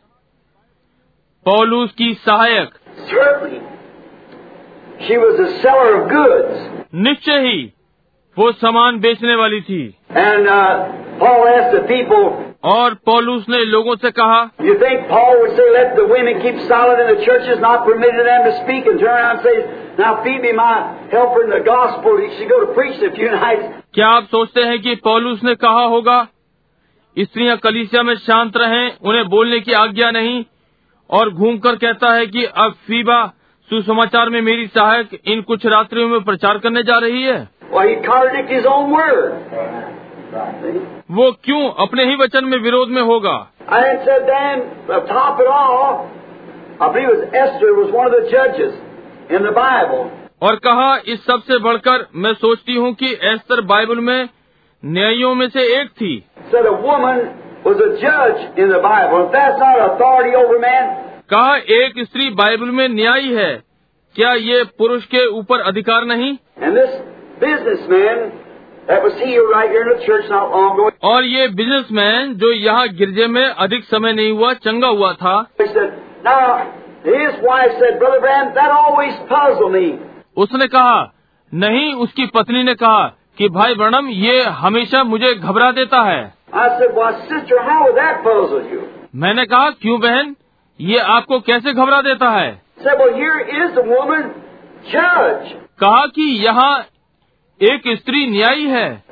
पौलूस 1.45 1.93
की 1.93 2.15
सहायक। 2.15 2.71
निश्चय 6.95 7.39
ही 7.39 7.73
वो 8.39 8.53
सामान 8.53 9.01
बेचने 9.01 9.35
वाली 9.35 9.61
थी। 9.61 9.97
और 12.65 12.95
पॉलूस 12.95 13.47
ने 13.49 13.65
लोगों 13.65 13.97
से 13.97 14.11
कहा 14.11 14.45
क्या 23.95 24.09
आप 24.09 24.25
सोचते 24.25 24.61
हैं 24.61 24.83
कि 24.83 24.95
पॉलूस 24.95 25.45
ने 25.45 25.55
कहा 25.55 25.83
होगा 25.85 26.27
स्त्रियाँ 27.19 27.57
कलिसिया 27.57 28.03
में 28.03 28.15
शांत 28.15 28.57
रहें, 28.57 28.93
उन्हें 29.05 29.29
बोलने 29.29 29.61
की 29.61 29.73
आज्ञा 29.73 30.11
नहीं 30.11 30.45
और 31.11 31.31
घूमकर 31.31 31.77
कहता 31.77 32.13
है 32.13 32.27
कि 32.27 32.45
अब 32.45 32.73
फीबा 32.73 33.33
सुसमाचार 33.71 34.31
में 34.31 34.43
मेरी 34.43 34.67
सहायक 34.67 35.09
इन 35.27 35.43
कुछ 35.43 35.67
रात्रियों 35.67 36.09
में 36.09 36.21
प्रचार 36.21 36.59
करने 36.59 36.83
जा 36.83 36.99
रही 36.99 37.23
है? 37.23 37.49
Well, 37.73 37.89
वो 41.11 41.33
क्यों 41.45 41.71
अपने 41.71 42.05
ही 42.05 42.17
वचन 42.17 42.45
में 42.45 42.59
विरोध 42.59 42.89
में 42.89 43.03
होगा? 43.03 43.51
और 50.43 50.55
कहा 50.57 50.97
इस 51.07 51.27
सबसे 51.27 51.59
बढ़कर 51.59 52.07
मैं 52.15 52.35
सोचती 52.35 52.75
हूँ 52.75 52.95
कि 52.95 53.13
एस्तर 53.23 53.61
बाइबल 53.61 54.01
में 54.01 54.29
न्यायियों 54.85 55.35
में 55.35 55.49
से 55.49 55.81
एक 55.81 55.89
थी। 55.89 56.25
कहा 61.31 61.57
एक 61.57 61.93
स्त्री 61.99 62.31
बाइबल 62.31 62.67
में 62.67 62.89
न्यायी 62.89 63.35
है। 63.35 63.63
क्या 64.15 64.33
ये 64.33 64.65
पुरुष 64.79 65.05
के 65.05 65.27
ऊपर 65.27 65.61
अधिकार 65.61 66.05
नहीं? 66.05 66.37
And 66.63 68.44
और 71.05 71.25
ये 71.25 71.49
बिजनेसमैन 71.49 72.35
जो 72.35 72.53
यहाँ 72.53 72.89
गिरजे 72.89 73.27
में 73.27 73.45
अधिक 73.45 73.85
समय 73.85 74.13
नहीं 74.13 74.33
हुआ 74.33 74.53
चंगा 74.53 74.89
हुआ 74.89 75.13
था। 75.13 75.47
उसने 80.37 80.67
कहा 80.67 81.13
नहीं 81.55 81.95
उसकी 81.95 82.27
पत्नी 82.27 82.63
ने 82.63 82.75
कहा 82.75 83.07
कि 83.39 83.49
भाई 83.49 83.75
वर्णम 83.75 84.09
ये 84.09 84.43
हमेशा 84.43 85.03
मुझे 85.05 85.35
घबरा 85.35 85.71
देता 85.73 86.03
है। 86.03 86.35
मैंने 89.15 89.45
कहा 89.47 89.71
क्यों 89.71 90.01
बहन 90.01 90.35
ये 90.81 90.99
आपको 90.99 91.41
कैसे 91.41 91.73
घबरा 91.73 92.03
देता 92.03 92.31
है? 92.31 92.63
कहा 95.81 96.07
कि 96.07 96.23
यहाँ 96.23 96.85
एक 97.63 97.83
स्त्री 97.89 98.27
न्यायी 98.27 98.65
है। 98.65 99.05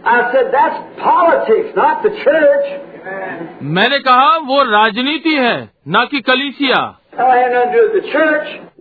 मैंने 3.62 3.98
कहा 3.98 4.36
वो 4.36 4.62
राजनीति 4.62 5.34
है 5.34 5.70
न 5.88 6.06
कि 6.10 6.20
कलीसिया। 6.20 6.98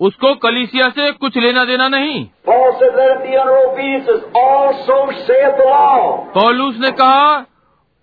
उसको 0.02 0.36
कलीसिया 0.36 0.90
से 0.90 1.12
कुछ 1.12 1.38
लेना 1.38 1.66
देना 1.66 1.88
नहीं। 1.90 2.28
पॉलूस 6.36 6.78
ने 6.80 6.92
कहा 6.92 7.46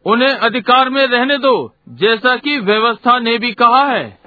उन्हें 0.07 0.35
अधिकार 0.35 0.89
में 0.89 1.07
रहने 1.07 1.39
दो 1.39 1.73
जैसा 1.89 2.37
कि 2.37 2.61
व्यवस्था 2.61 3.19
ने 3.19 3.39
भी 3.39 3.53
कहा 3.53 3.85
है। 3.85 4.19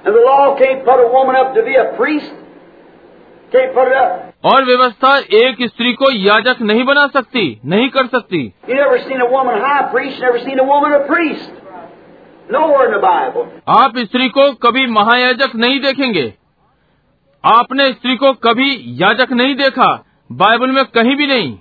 और 4.44 4.66
व्यवस्था 4.66 5.18
एक 5.18 5.56
स्त्री 5.62 5.94
को 5.94 6.12
याजक 6.12 6.62
नहीं 6.62 6.84
बना 6.84 7.08
सकती 7.08 7.62
नहीं 7.66 7.90
कर 7.90 8.06
सकती। 8.06 8.54
आप 13.70 13.98
स्त्री 13.98 14.30
को 14.30 14.52
कभी 14.54 14.86
महायाजक 14.88 15.56
नहीं 15.56 15.80
देखेंगे। 15.80 16.34
आपने 17.46 17.92
स्त्री 17.92 18.16
को 18.16 18.34
कभी 18.34 18.84
याजक 18.88 19.32
नहीं 19.32 19.56
देखा 19.56 20.06
बाइबल 20.32 20.72
में 20.72 20.86
कहीं 20.86 21.16
भी 21.16 21.28
नहीं। 21.28 21.58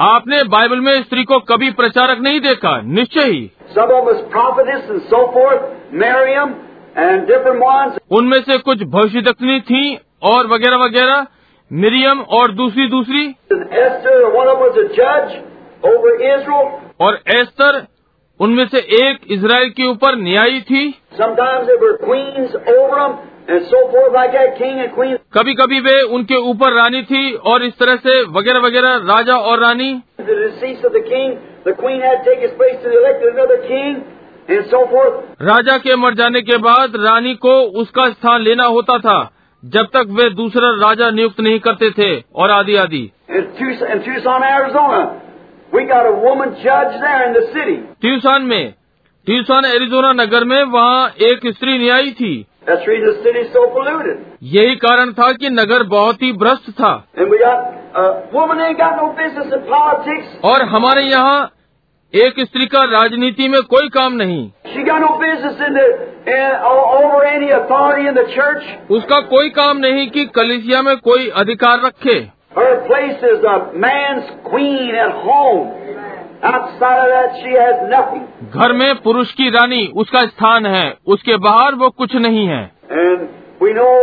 आपने 0.00 0.44
बाइबल 0.44 0.80
में 0.80 1.02
स्त्री 1.02 1.24
को 1.24 1.38
कभी 1.40 1.70
प्रचारक 1.70 2.18
नहीं 2.18 2.40
देखा 2.40 2.80
निश्चय 2.80 3.24
ही। 3.24 3.50
उनमें 8.12 8.38
से 8.40 8.58
कुछ 8.58 8.82
भविष्य 8.82 9.20
दक्षिणी 9.20 9.60
थी 9.60 9.98
और 10.22 10.46
वगैरह 10.46 10.76
वगैरह 10.76 11.26
मिरियम 11.72 12.20
और 12.20 12.52
दूसरी 12.52 12.86
दूसरी। 12.88 13.26
और 17.00 17.18
एस्तर 17.36 17.86
उनमें 18.40 18.66
से 18.66 18.78
एक 18.78 19.18
इसराइल 19.30 19.70
के 19.70 19.88
ऊपर 19.88 20.16
न्यायी 20.16 20.60
थी। 20.60 20.94
कभी 25.34 25.54
कभी 25.54 25.80
वे 25.80 26.00
उनके 26.02 26.36
ऊपर 26.36 26.72
रानी 26.72 27.02
थी 27.02 27.32
और 27.34 27.62
इस 27.62 27.78
तरह 27.78 27.96
से 27.96 28.22
वगैरह 28.22 28.60
वगैरह 28.60 28.96
राजा 29.04 29.36
और 29.36 29.60
रानी. 29.60 29.92
राजा 35.42 35.78
के 35.78 35.96
मर 35.96 36.14
जाने 36.14 36.40
के 36.42 36.56
बाद 36.56 36.92
रानी 36.96 37.34
को 37.34 37.60
उसका 37.60 38.08
स्थान 38.10 38.40
लेना 38.40 38.64
होता 38.64 38.98
था 38.98 39.30
जब 39.64 39.86
तक 39.86 40.06
वे 40.10 40.30
दूसरा 40.30 40.88
राजा 40.88 41.10
नियुक्त 41.10 41.40
नहीं 41.40 41.58
करते 41.58 41.90
थे 41.90 42.24
और 42.34 42.50
आदि 42.50 42.76
आदि। 42.76 43.10
ट्यूसान 48.00 48.42
में 48.42 48.74
ट्यूसान 49.26 49.64
एरिजोना 49.64 50.12
नगर 50.12 50.44
में 50.44 50.62
वहाँ 50.62 51.08
एक 51.08 51.40
स्त्री 51.46 51.78
न्यायी 51.78 52.10
थी। 52.12 52.46
यही 54.42 54.76
कारण 54.76 55.12
था 55.12 55.32
कि 55.32 55.50
नगर 55.50 55.82
बहुत 55.82 56.22
ही 56.22 56.32
भ्रष्ट 56.32 56.70
था। 56.70 57.04
और 60.44 60.62
हमारे 60.62 61.02
यहाँ 61.02 61.50
एक 62.14 62.34
स्त्री 62.40 62.66
का 62.66 62.82
राजनीति 62.90 63.48
में 63.48 63.60
कोई 63.62 63.88
काम 63.88 64.12
नहीं 64.12 64.50
no 64.98 65.08
in 65.20 65.74
the 65.74 65.86
in, 66.26 66.52
over 66.64 67.24
any 67.24 67.50
authority 67.50 68.06
in 68.06 68.14
the 68.14 68.26
उसका 68.90 69.20
कोई 69.20 69.50
काम 69.50 69.78
नहीं 69.78 70.06
कि 70.10 70.24
कलिसिया 70.34 70.82
में 70.82 70.96
कोई 70.98 71.28
अधिकार 71.34 71.80
रखे 71.86 72.14
Her 72.56 72.74
place 72.86 73.24
is 73.30 73.42
a 73.44 73.56
man's 73.76 74.30
queen 74.44 74.94
at 74.96 75.12
home. 75.24 75.66
Outside 76.42 77.00
of 77.00 77.10
that, 77.10 77.34
she 77.40 77.52
has 77.52 77.82
nothing. 77.90 78.22
घर 78.50 78.72
में 78.72 78.94
पुरुष 79.02 79.32
की 79.32 79.48
रानी 79.50 79.86
उसका 79.96 80.20
स्थान 80.20 80.66
है 80.66 80.86
उसके 81.06 81.36
बाहर 81.36 81.74
वो 81.74 81.90
कुछ 81.90 82.14
नहीं 82.16 82.46
है 82.46 82.62
And 82.90 83.28
we 83.60 83.72
know 83.72 83.94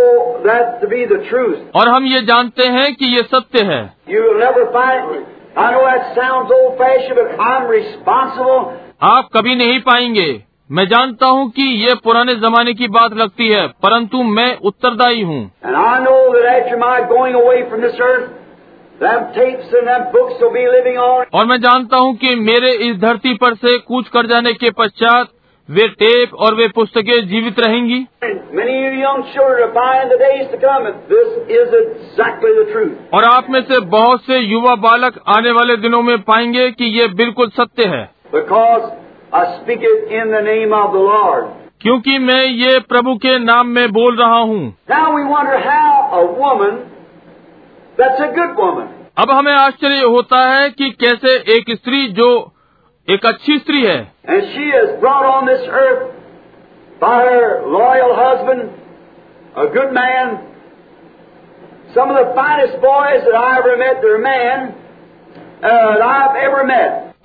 that 0.45 0.81
to 0.81 0.91
be 0.91 1.05
the 1.05 1.21
truth. 1.29 1.59
और 1.75 1.89
हम 1.89 2.05
ये 2.05 2.21
जानते 2.21 2.67
हैं 2.67 2.93
कि 2.95 3.15
ये 3.15 3.23
सत्य 3.31 3.63
है 3.63 3.81
You 4.09 4.25
will 4.27 4.39
never 4.39 4.67
find. 4.77 5.25
आप 9.01 9.29
कभी 9.33 9.55
नहीं 9.55 9.79
पाएँगे। 9.79 10.43
मैं 10.71 10.85
जानता 10.87 11.25
हूँ 11.25 11.49
कि 11.49 11.63
ये 11.63 11.93
पुराने 12.03 12.35
जमाने 12.35 12.73
की 12.73 12.87
बात 12.87 13.13
लगती 13.13 13.47
है 13.47 13.67
परंतु 13.67 14.23
मैं 14.23 14.57
उत्तरदायी 14.57 15.21
हूँ। 15.21 15.51
और 21.33 21.45
मैं 21.45 21.57
जानता 21.57 21.97
हूँ 21.97 22.15
कि 22.15 22.35
मेरे 22.35 22.71
इस 22.71 22.97
धरती 22.97 23.33
पर 23.33 23.53
से 23.55 23.77
कूच 23.77 24.07
कर 24.07 24.25
जाने 24.25 24.53
के 24.53 24.69
पश्चात 24.71 25.27
वे 25.69 25.87
टेप 25.87 26.33
और 26.33 26.55
वे 26.55 26.67
पुस्तकें 26.67 27.27
जीवित 27.27 27.59
रहेंगी। 27.59 28.05
और 33.13 33.23
आप 33.23 33.49
में 33.49 33.61
से 33.61 33.79
बहुत 33.79 34.21
से 34.21 34.37
युवा 34.39 34.75
बालक 34.75 35.23
आने 35.27 35.51
वाले 35.51 35.77
दिनों 35.77 36.01
में 36.01 36.21
पाएँगे 36.21 36.71
कि 36.71 36.85
ये 36.85 37.07
बिल्कुल 37.07 37.49
सत्य 37.49 37.85
है। 37.85 38.11
क्योंकि 41.81 42.17
मैं 42.17 42.45
ये 42.45 42.79
प्रभु 42.79 43.15
के 43.15 43.39
नाम 43.39 43.67
में 43.67 43.91
बोल 43.91 44.15
रहा 44.15 44.39
हूँ। 44.39 44.77
अब 49.17 49.31
हमें 49.31 49.53
आश्चर्य 49.53 50.03
होता 50.03 50.49
है 50.49 50.69
कि 50.69 50.89
कैसे 50.89 51.35
एक 51.35 51.65
स्त्री 51.69 52.07
जो 52.07 52.52
एक 53.09 53.25
अच्छी 53.25 53.59
स्त्री 53.59 53.85
है। 53.85 54.11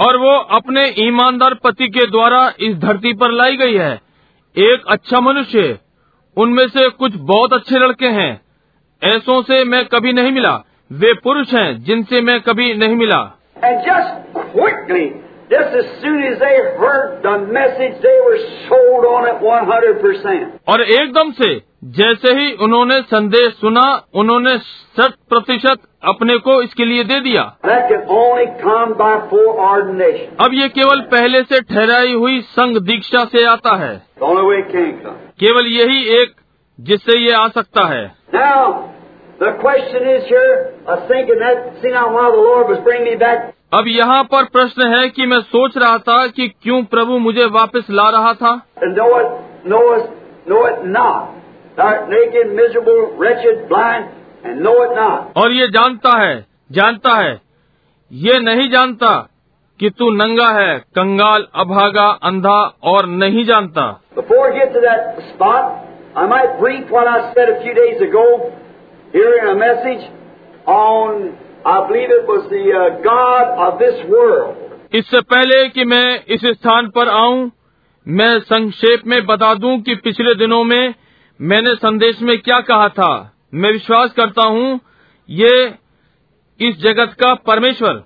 और 0.00 0.16
वो 0.16 0.36
अपने 0.36 0.94
ईमानदार 0.98 1.54
पति 1.54 1.88
के 1.88 2.06
द्वारा 2.06 2.52
इस 2.60 2.76
धरती 2.76 3.12
पर 3.12 3.30
लाई 3.30 3.56
गई 3.56 3.74
है। 3.74 4.00
एक 4.58 4.82
अच्छा 4.88 5.20
मनुष्य 5.20 5.78
उनमें 6.36 6.68
से 6.68 6.88
कुछ 6.88 7.12
बहुत 7.16 7.52
अच्छे 7.52 7.78
लड़के 7.78 8.06
हैं। 8.06 8.40
ऐसों 9.04 9.42
से 9.42 9.64
मैं 9.64 9.84
कभी 9.86 10.12
नहीं 10.12 10.32
मिला। 10.32 10.64
वे 10.92 11.12
पुरुष 11.14 11.54
हैं 11.54 11.82
जिनसे 11.84 12.20
मैं 12.20 12.40
कभी 12.40 12.74
नहीं 12.74 12.96
मिला। 12.96 13.38
And 13.58 13.76
just 13.78 14.38
quickly, 14.54 15.27
और 20.68 20.82
एकदम 20.82 21.30
से 21.30 21.62
जैसे 21.84 22.34
ही 22.34 22.52
उन्होंने 22.52 23.00
संदेश 23.00 23.48
सुना 23.48 24.06
उन्होंने 24.14 24.58
शत 24.58 25.14
प्रतिशत 25.28 25.78
अपने 26.04 26.36
को 26.36 26.62
इसके 26.62 26.84
लिए 26.84 27.04
दे 27.04 27.20
दिया। 27.20 27.42
अब 30.40 30.50
ये 30.52 30.68
केवल 30.68 31.00
पहले 31.00 31.42
से 31.42 31.60
ठहराई 31.60 32.12
हुई 32.12 32.40
संघ 32.40 32.78
दीक्षा 32.78 33.24
से 33.24 33.44
आता 33.44 33.76
है। 33.76 34.02
केवल 35.40 35.66
यही 35.66 36.22
एक 36.22 36.32
जिससे 36.80 37.18
ये 37.18 37.32
आ 37.32 37.48
सकता 37.48 37.86
है। 37.86 38.12
Now, 38.34 38.72
अब 43.72 43.84
यहाँ 43.86 44.24
पर 44.24 44.44
प्रश्न 44.44 44.94
है 44.94 45.08
कि 45.08 45.26
मैं 45.26 45.40
सोच 45.40 45.76
रहा 45.76 45.98
था 45.98 46.26
कि 46.26 46.48
क्यों 46.48 46.84
प्रभु 46.84 47.18
मुझे 47.18 47.44
वापस 47.44 47.86
ला 47.90 48.08
रहा 48.08 48.32
था। 48.32 48.62
और 55.36 55.52
ये 55.52 55.66
जानता 55.66 56.18
है 56.18 56.46
जानता 56.72 57.14
है। 57.14 57.40
ये 58.12 58.38
नहीं 58.40 58.70
जानता 58.70 59.28
कि 59.80 59.90
तू 59.90 60.10
नंगा 60.10 60.48
है 60.48 60.78
कंगाल 60.78 61.46
अभागा 61.54 62.08
अंधा 62.22 62.74
और 62.82 63.06
नहीं 63.06 63.44
जानता। 63.44 64.00
On 70.70 71.28
इससे 74.94 75.20
पहले 75.20 75.68
कि 75.68 75.84
मैं 75.84 76.24
इस 76.28 76.40
स्थान 76.46 76.88
पर 76.88 77.08
आऊँ, 77.08 77.50
मैं 78.08 78.38
संक्षेप 78.40 79.02
में 79.06 79.26
बता 79.26 79.54
दूँ 79.54 79.80
कि 79.80 79.94
पिछले 79.94 80.34
दिनों 80.34 80.64
में 80.64 80.94
मैंने 81.40 81.74
संदेश 81.74 82.22
में 82.22 82.38
क्या 82.38 82.60
कहा 82.60 82.88
था। 82.88 83.34
मैं 83.54 83.72
विश्वास 83.72 84.12
करता 84.12 84.46
हूँ 84.48 84.80
ये 85.30 85.74
इस 86.60 86.78
जगत 86.78 87.12
का 87.12 87.34
परमेश्वर। 87.34 88.04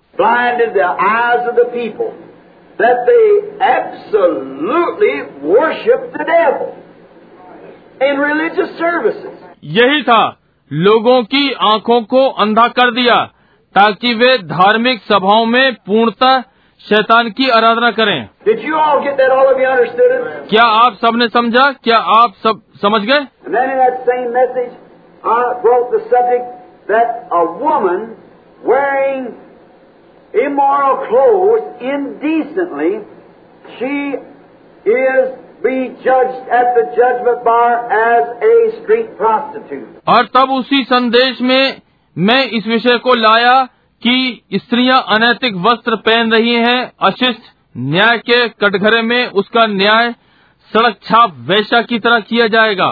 यही 9.65 10.03
था 10.03 10.41
लोगों 10.73 11.23
की 11.25 11.53
आँखों 11.53 12.03
को 12.03 12.29
अंधा 12.29 12.69
कर 12.69 12.91
दिया। 12.95 13.33
ताकि 13.75 14.15
वे 14.15 14.39
धार्मिक 14.39 15.03
सभाओं 15.03 15.47
में 15.47 15.75
पूर्णतः 15.75 16.41
शैतान 16.89 17.31
की 17.31 17.49
आराधना 17.49 17.91
करें। 17.91 18.29
क्या 20.51 20.63
आप 20.63 20.95
सबने 20.95 21.29
समझा? 21.29 21.73
क्या 21.73 21.99
आप 21.99 22.33
सब 22.43 22.61
समझ 22.83 23.01
गए? 23.03 23.27
और 40.09 40.25
तब 40.25 40.51
उसी 40.51 40.85
संदेश 40.85 41.39
में 41.43 41.81
मैं 42.17 42.45
इस 42.47 42.67
विषय 42.67 42.97
को 42.99 43.15
लाया 43.15 43.63
कि 44.03 44.43
स्त्रियाँ 44.55 44.99
अनैतिक 45.09 45.55
वस्त्र 45.57 45.97
पहन 45.97 46.33
रही 46.33 46.55
हैं 46.55 46.81
अशिष्ट 47.01 47.43
न्याय 47.77 48.19
के 48.19 48.49
कटघरे 48.63 49.03
में 49.03 49.27
उसका 49.33 49.67
न्याय 49.67 50.13
सड़क 50.73 50.99
छाप 51.03 51.37
वैश्या 51.49 51.81
की 51.83 51.99
तरह 51.99 52.19
किया 52.21 52.47
जाएगा. 52.47 52.91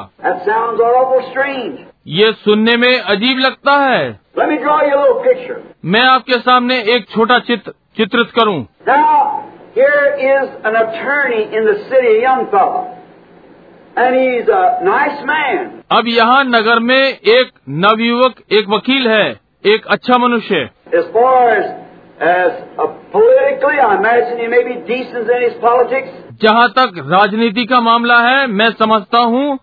ये 2.06 2.32
सुनने 2.44 2.76
में 2.76 3.00
अजीब 3.00 3.38
लगता 3.38 3.76
है 3.80 4.20
Let 4.38 4.48
me 4.48 4.56
draw 4.58 4.78
you 4.84 4.94
a 4.94 5.00
little 5.02 5.22
picture. 5.24 5.58
मैं 5.84 6.04
आपके 6.06 6.38
सामने 6.38 6.80
एक 6.94 7.08
छोटा 7.10 7.38
चित्र 7.38 7.72
चित्रित 7.96 8.30
करूँ 8.30 8.58
Now, 8.88 9.44
here 9.74 10.04
is 10.30 10.48
an 10.64 10.76
attorney 10.76 11.42
in 11.58 11.64
the 11.64 11.76
city, 11.90 12.16
a 12.16 12.22
young 12.22 12.46
fellow. 12.46 12.99
अब 15.92 16.08
यहाँ 16.08 16.44
नगर 16.44 16.78
में 16.78 17.02
एक 17.04 17.50
नवयुवक 17.68 18.34
एक 18.52 18.68
वकील 18.68 19.08
है 19.08 19.40
एक 19.66 19.86
अच्छा 19.86 20.18
मनुष्य 20.18 20.68
जहाँ 26.42 26.68
तक 26.68 26.92
राजनीति 27.12 27.64
का 27.64 27.80
मामला 27.80 28.18
है 28.18 28.46
मैं 28.46 28.70
समझता 28.70 29.18
हूँ 29.18 29.58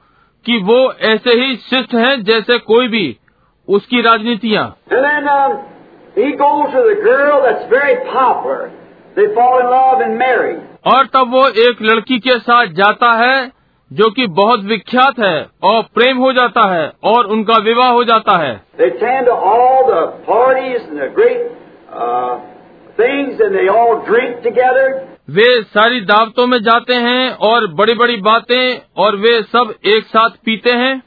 कि 0.45 0.57
वो 0.63 0.93
ऐसे 0.93 1.31
ही 1.31 1.55
शिष्ट 1.55 1.93
हैं 1.95 2.23
जैसे 2.23 2.57
कोई 2.57 2.87
भी 2.87 3.17
उसकी 3.67 4.01
राजनीतियाँ। 4.01 4.65
और 10.87 11.05
तब 11.05 11.31
वो 11.31 11.47
एक 11.47 11.81
लड़की 11.81 12.19
के 12.19 12.39
साथ 12.39 12.67
जाता 12.67 13.11
है 13.13 13.56
जो 13.93 14.09
कि 14.09 14.27
बहुत 14.27 14.63
विख्यात 14.63 15.19
है 15.19 15.47
और 15.63 15.81
प्रेम 15.95 16.17
हो 16.17 16.33
जाता 16.33 16.67
है 16.67 16.91
और 17.03 17.25
उनका 17.25 17.57
विवाह 17.57 17.89
हो 17.89 18.03
जाता 18.03 18.37
है। 18.37 18.61
वे 25.29 25.61
सारी 25.61 26.01
दावतों 26.01 26.47
में 26.47 26.57
जाते 26.59 26.93
हैं 26.93 27.31
और 27.31 27.67
बड़ी 27.67 27.93
बड़ी 27.93 28.17
बातें 28.17 28.81
और 28.97 29.15
वे 29.15 29.41
सब 29.41 29.73
एक 29.85 30.05
साथ 30.05 30.29
पीते 30.29 30.71
हैं। 30.71 31.01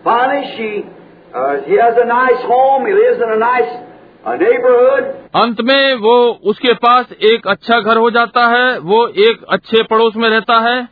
अंत 5.34 5.60
में 5.60 5.94
वो 5.94 6.40
उसके 6.44 6.72
पास 6.72 7.12
एक 7.12 7.48
अच्छा 7.48 7.80
घर 7.80 7.96
हो 7.96 8.10
जाता 8.10 8.46
है 8.46 8.78
वो 8.78 9.08
एक 9.08 9.44
अच्छे 9.48 9.82
पड़ोस 9.82 10.16
में 10.16 10.28
रहता 10.28 10.54
है। 10.54 10.88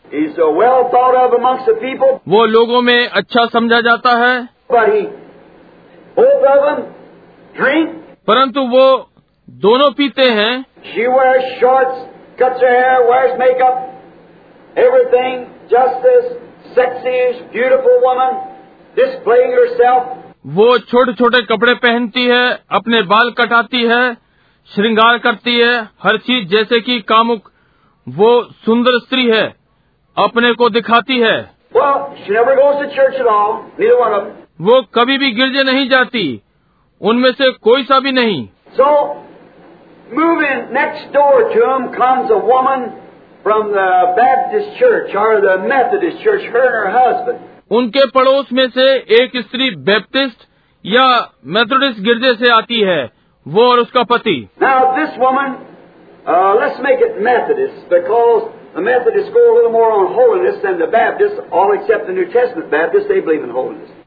वो 2.29 2.45
लोगों 2.47 2.83
में 2.83 3.09
अच्छा 3.09 3.47
समझा 3.47 3.81
जाता 3.81 4.11
है। 4.11 4.49
परंतु 8.27 8.61
वो 8.61 9.11
दोनों 9.51 9.91
पीते 9.91 10.23
हैं। 10.23 10.63
She 10.63 11.07
wear 11.07 11.41
short 11.61 11.89
cut 12.43 12.65
wear 12.65 13.39
makeup 13.39 14.03
everything 14.79 15.45
justice 15.45 16.25
sexy 16.75 17.41
beautiful 17.41 17.95
woman 17.95 18.45
वो 20.47 20.79
छोटे 20.79 21.13
छोटे 21.13 21.43
कपड़े 21.43 21.75
पहनती 21.75 22.25
है 22.25 22.63
अपने 22.71 23.03
बाल 23.03 23.31
कटाती 23.31 23.83
है 23.83 24.15
श्रृंगार 24.75 25.19
करती 25.19 25.61
है 25.61 25.83
हर 25.83 26.17
चीज़ 26.17 26.49
जैसे 26.49 26.81
कि 26.81 27.01
कामुक 27.01 27.51
वो 28.09 28.43
सुंदर 28.43 28.99
स्त्री 28.99 29.31
है 29.31 29.57
अपने 30.19 30.53
को 30.53 30.71
दिखाती 30.71 31.21
है। 31.21 31.51
वो 34.61 34.83
कभी 34.83 35.19
भी 35.19 35.31
गिरजे 35.31 35.63
नहीं 35.63 35.89
जाती 35.89 36.43
उनमें 37.01 37.33
से 37.33 37.51
कोई 37.51 37.83
सा 37.83 38.01
भी 38.01 38.13
नहीं। 38.13 38.49
So, 38.81 39.07
Church, 46.25 47.33
her. 47.33 47.48
उनके 47.71 48.07
पड़ोस 48.11 48.53
में 48.53 48.67
से 48.69 48.85
एक 49.15 49.37
स्त्री 49.37 49.71
बैप्टिस्ट 49.87 50.47
या 50.85 51.07
मेथोडिस 51.47 52.01
गिरजे 52.01 52.35
से 52.35 52.51
आती 52.53 52.81
है 52.81 53.01
वो 53.47 53.69
और 53.71 53.81
उसका 53.81 54.03
पति। 54.03 54.37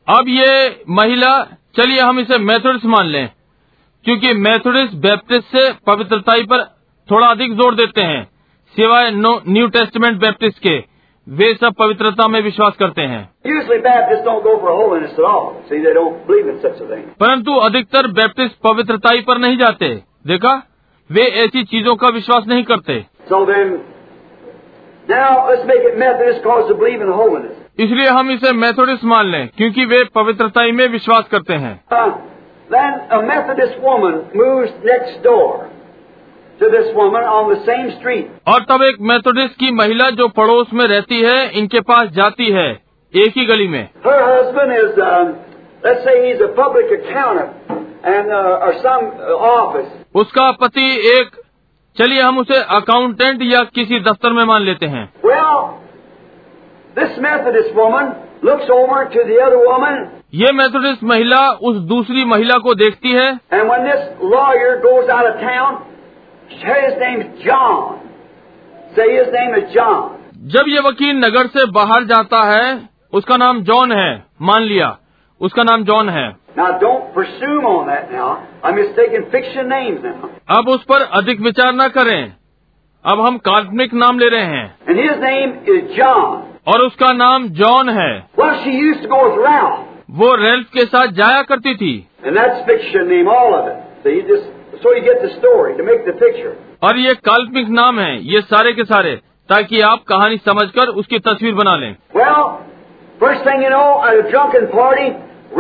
अब 0.10 0.30
ये 0.30 0.84
महिला 0.90 1.32
चलिए 1.76 2.00
हम 2.02 2.20
इसे 2.20 2.38
मेथोडिस 2.40 2.86
मान 2.86 3.06
लें 3.06 3.28
क्योंकि 4.06 4.34
मेथोडिस 4.40 4.94
बैप्टिस्ट 5.02 5.48
से 5.48 5.72
पवित्रताई 5.88 6.44
पर 6.44 6.64
थोड़ा 7.10 7.28
अधिक 7.28 7.54
ज़ोर 7.54 7.76
देते 7.76 8.02
हैं 8.04 8.24
सिवाय 8.76 9.12
न्यू 9.12 9.68
टेस्टमेंट 9.70 10.20
बैप्टिस्ट 10.20 10.60
के। 10.60 10.78
वे 11.32 11.54
सब 11.54 11.74
पवित्रता 11.74 12.28
में 12.28 12.42
विश्वास 12.42 12.76
करते 12.80 13.02
हैं। 13.02 13.30
परंतु 17.20 17.56
अधिकतर 17.56 18.08
बैप्टिस्ट 18.08 18.56
पवित्रता 18.56 19.10
पर 19.22 19.38
नहीं 19.38 19.58
जाते। 19.58 20.02
देखा? 20.28 20.68
वे 21.12 21.22
ऐसी 21.22 21.64
चीज़ों 21.64 21.96
का 21.96 22.08
विश्वास 22.08 22.44
नहीं 22.48 22.64
करते। 22.64 23.06
So 23.32 23.38
then, 23.38 23.78
इसलिए 27.80 28.06
हम 28.06 28.32
इसे 28.32 28.54
मेथोडिस्ट 28.54 29.04
मान 29.04 29.26
लें 29.26 29.50
क्योंकि 29.58 29.86
वे 29.86 30.04
पवित्रता 30.16 30.62
में 30.62 30.88
विश्वास 30.88 31.28
करते 31.28 31.54
हैं. 31.54 31.84
To 36.62 36.70
this 36.70 36.94
woman 36.96 37.24
on 37.36 37.50
the 37.52 37.60
same 37.68 37.88
street. 38.00 38.28
और 38.48 38.66
तब 38.70 38.84
एक 38.84 38.98
मेथोडिस्ट 39.12 39.56
की 39.60 39.72
महिला 39.76 40.10
जो 40.20 40.28
पड़ोस 40.40 40.74
में 40.74 40.86
रहती 40.88 41.22
है 41.22 41.38
इनके 41.60 41.80
पास 41.92 42.10
जाती 42.18 42.52
है 42.54 42.70
एक 43.14 43.38
ही 43.38 43.46
गली 43.46 43.68
में 43.68 43.84
Her 44.06 44.20
husband 44.26 44.76
is, 44.76 45.00
um, 45.08 45.32
let's 45.84 46.04
say 46.06 46.16
he's 46.26 46.42
a 46.42 46.52
public 46.62 46.94
accountant 47.00 47.80
and 48.14 48.32
uh, 48.32 48.68
or 48.68 48.74
some 48.86 49.10
uh, 49.10 49.42
office. 49.50 49.90
उसका 50.24 50.52
पति 50.62 50.88
एक 51.16 51.36
चलिए 51.98 52.22
हम 52.22 52.38
उसे 52.40 52.62
अकाउंटेंट 52.76 53.42
या 53.44 53.64
किसी 53.76 54.00
दफ्तर 54.04 54.34
में 54.34 54.44
मान 54.46 54.64
लेते 54.66 54.86
हैं 54.96 55.06
Well, 55.24 55.60
this 56.96 57.18
Methodist 57.26 57.76
woman 57.76 58.14
looks 58.44 58.70
over 58.76 59.06
to 59.16 59.30
the 59.30 59.38
other 59.46 59.62
woman, 59.68 60.02
ये 60.34 60.52
मेथोडिस्ट 60.58 61.04
महिला 61.04 61.48
उस 61.70 61.78
दूसरी 61.88 62.24
महिला 62.26 62.58
को 62.68 62.74
देखती 62.82 63.12
है 63.12 63.30
and 63.52 63.72
when 63.72 63.88
this 63.88 64.04
lawyer 64.36 64.76
goes 64.86 65.10
out 65.16 65.30
of 65.32 65.42
town, 65.42 65.82
जब 70.38 70.66
ये 70.68 70.80
वकील 70.80 71.18
नगर 71.18 71.48
से 71.48 71.72
बाहर 71.72 72.04
जाता 72.04 72.42
है 72.44 72.90
उसका 73.14 73.38
नाम 73.38 73.62
जॉन 73.62 73.92
है। 73.92 74.26
मान 74.42 74.62
लिया 74.62 74.98
उसका 75.42 75.64
नाम 75.64 75.84
जॉन 75.84 76.10
है। 76.10 76.42
अब 80.58 80.70
उस 80.70 80.84
पर 80.84 81.02
अधिक 81.02 81.42
विचार 81.42 81.74
न 81.74 81.88
करें। 81.88 82.34
अब 83.06 83.22
हम 83.22 83.38
काल्पनिक 83.38 83.94
नाम 83.94 84.20
ले 84.20 84.30
रहे 84.30 84.44
हैं। 84.44 84.76
और 86.68 86.82
उसका 86.82 87.14
नाम 87.14 87.48
जॉन 87.48 87.90
है। 87.90 88.30
Well, 88.40 88.54
वो 90.10 90.36
रेल्फ 90.36 90.68
के 90.74 90.86
साथ 90.86 91.08
जाया 91.08 91.42
करती 91.42 91.76
थी। 91.76 92.08
And 92.26 92.36
that's 92.36 92.56
fiction 92.56 93.04
name, 93.04 93.28
all 93.28 93.52
of 93.52 93.68
it. 93.68 94.06
So 94.06 94.18
you 94.18 94.32
just 94.32 94.61
so 94.84 94.94
you 94.96 95.02
get 95.08 95.22
the 95.22 95.32
story 95.38 95.76
to 95.78 95.84
make 95.84 96.06
the 96.06 96.14
picture. 96.24 96.54
और 96.84 96.98
ये 97.00 97.14
काल्पनिक 97.28 97.68
नाम 97.80 98.00
है 98.00 98.12
ये 98.34 98.42
सारे 98.42 98.72
के 98.74 98.84
सारे 98.92 99.16
ताकि 99.50 99.80
आप 99.88 100.04
कहानी 100.10 100.38
समझकर 100.46 100.88
उसकी 101.02 101.20
तस्वीर 101.28 101.54
बना 101.56 101.76
लें 101.78 101.96
Well, 102.16 102.44
first 103.22 103.44
thing 103.48 103.62
you 103.64 103.72
know, 103.74 103.90
at 104.10 104.20
a 104.22 104.30
drunken 104.32 104.68
party, 104.76 105.10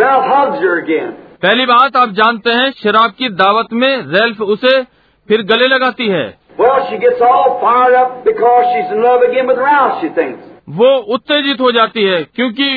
Ralph 0.01 0.25
hugs 0.33 0.63
her 0.65 0.77
again. 0.83 1.11
पहली 1.41 1.65
बात 1.65 1.95
आप 1.97 2.09
जानते 2.19 2.51
हैं 2.53 2.69
शराब 2.83 3.13
की 3.17 3.29
दावत 3.37 3.73
में 3.73 3.91
रेल्फ 4.15 4.41
उसे 4.55 4.81
फिर 5.29 5.41
गले 5.51 5.67
लगाती 5.67 6.07
है 6.07 6.25
Well, 6.59 6.79
she 6.89 6.97
gets 7.03 7.21
all 7.27 7.53
fired 7.61 7.95
up 7.99 8.17
because 8.25 8.65
she's 8.71 8.89
in 8.95 9.01
love 9.03 9.21
again 9.27 9.47
with 9.47 9.61
Ralph, 9.65 10.01
she 10.01 10.09
thinks. 10.17 10.41
वो 10.79 10.89
उत्तेजित 11.15 11.61
हो 11.61 11.71
जाती 11.71 12.03
है 12.03 12.23
क्योंकि 12.35 12.67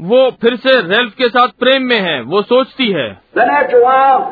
वो 0.00 0.20
फिर 0.42 0.56
से 0.56 0.74
रेल्फ 0.82 1.14
के 1.14 1.28
साथ 1.28 1.48
प्रेम 1.60 1.82
में 1.88 1.98
है 2.00 2.20
वो 2.34 2.42
सोचती 2.52 2.90
है 2.92 3.08
Then 3.38 3.50
after 3.56 3.80
a 3.80 3.84
while, 3.86 4.22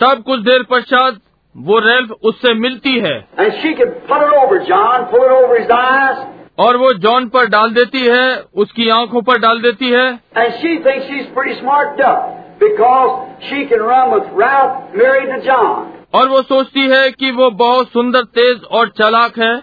तब 0.00 0.22
कुछ 0.26 0.40
देर 0.40 0.62
पश्चात 0.70 1.16
वो 1.56 1.78
रेल्फ 1.78 2.10
उससे 2.22 2.54
मिलती 2.54 2.98
है। 3.00 3.28
और 6.58 6.76
वो 6.76 6.92
जॉन 6.92 7.28
पर 7.28 7.46
डाल 7.46 7.70
देती 7.70 8.00
है 8.06 8.42
उसकी 8.54 8.88
आँखों 8.88 9.22
पर 9.22 9.38
डाल 9.38 9.60
देती 9.60 9.88
है। 9.88 10.20
और 16.14 16.28
वो 16.28 16.42
सोचती 16.42 16.80
है 16.80 17.10
कि 17.10 17.30
वो 17.30 17.50
बहुत 17.50 17.88
सुंदर 17.88 18.20
तेज 18.20 18.62
और 18.70 18.88
चलाक 18.88 19.38
है 19.38 19.62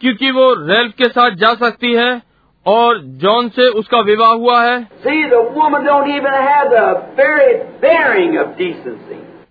क्योंकि 0.00 0.30
वो 0.30 0.54
रेल्फ 0.68 0.92
के 0.98 1.04
साथ 1.04 1.30
जा 1.30 1.54
सकती 1.54 1.92
है। 1.92 2.29
और 2.70 3.00
जॉन 3.04 3.48
से 3.48 3.68
उसका 3.68 4.00
विवाह 4.00 4.30
हुआ 4.30 4.64
है। 4.64 4.88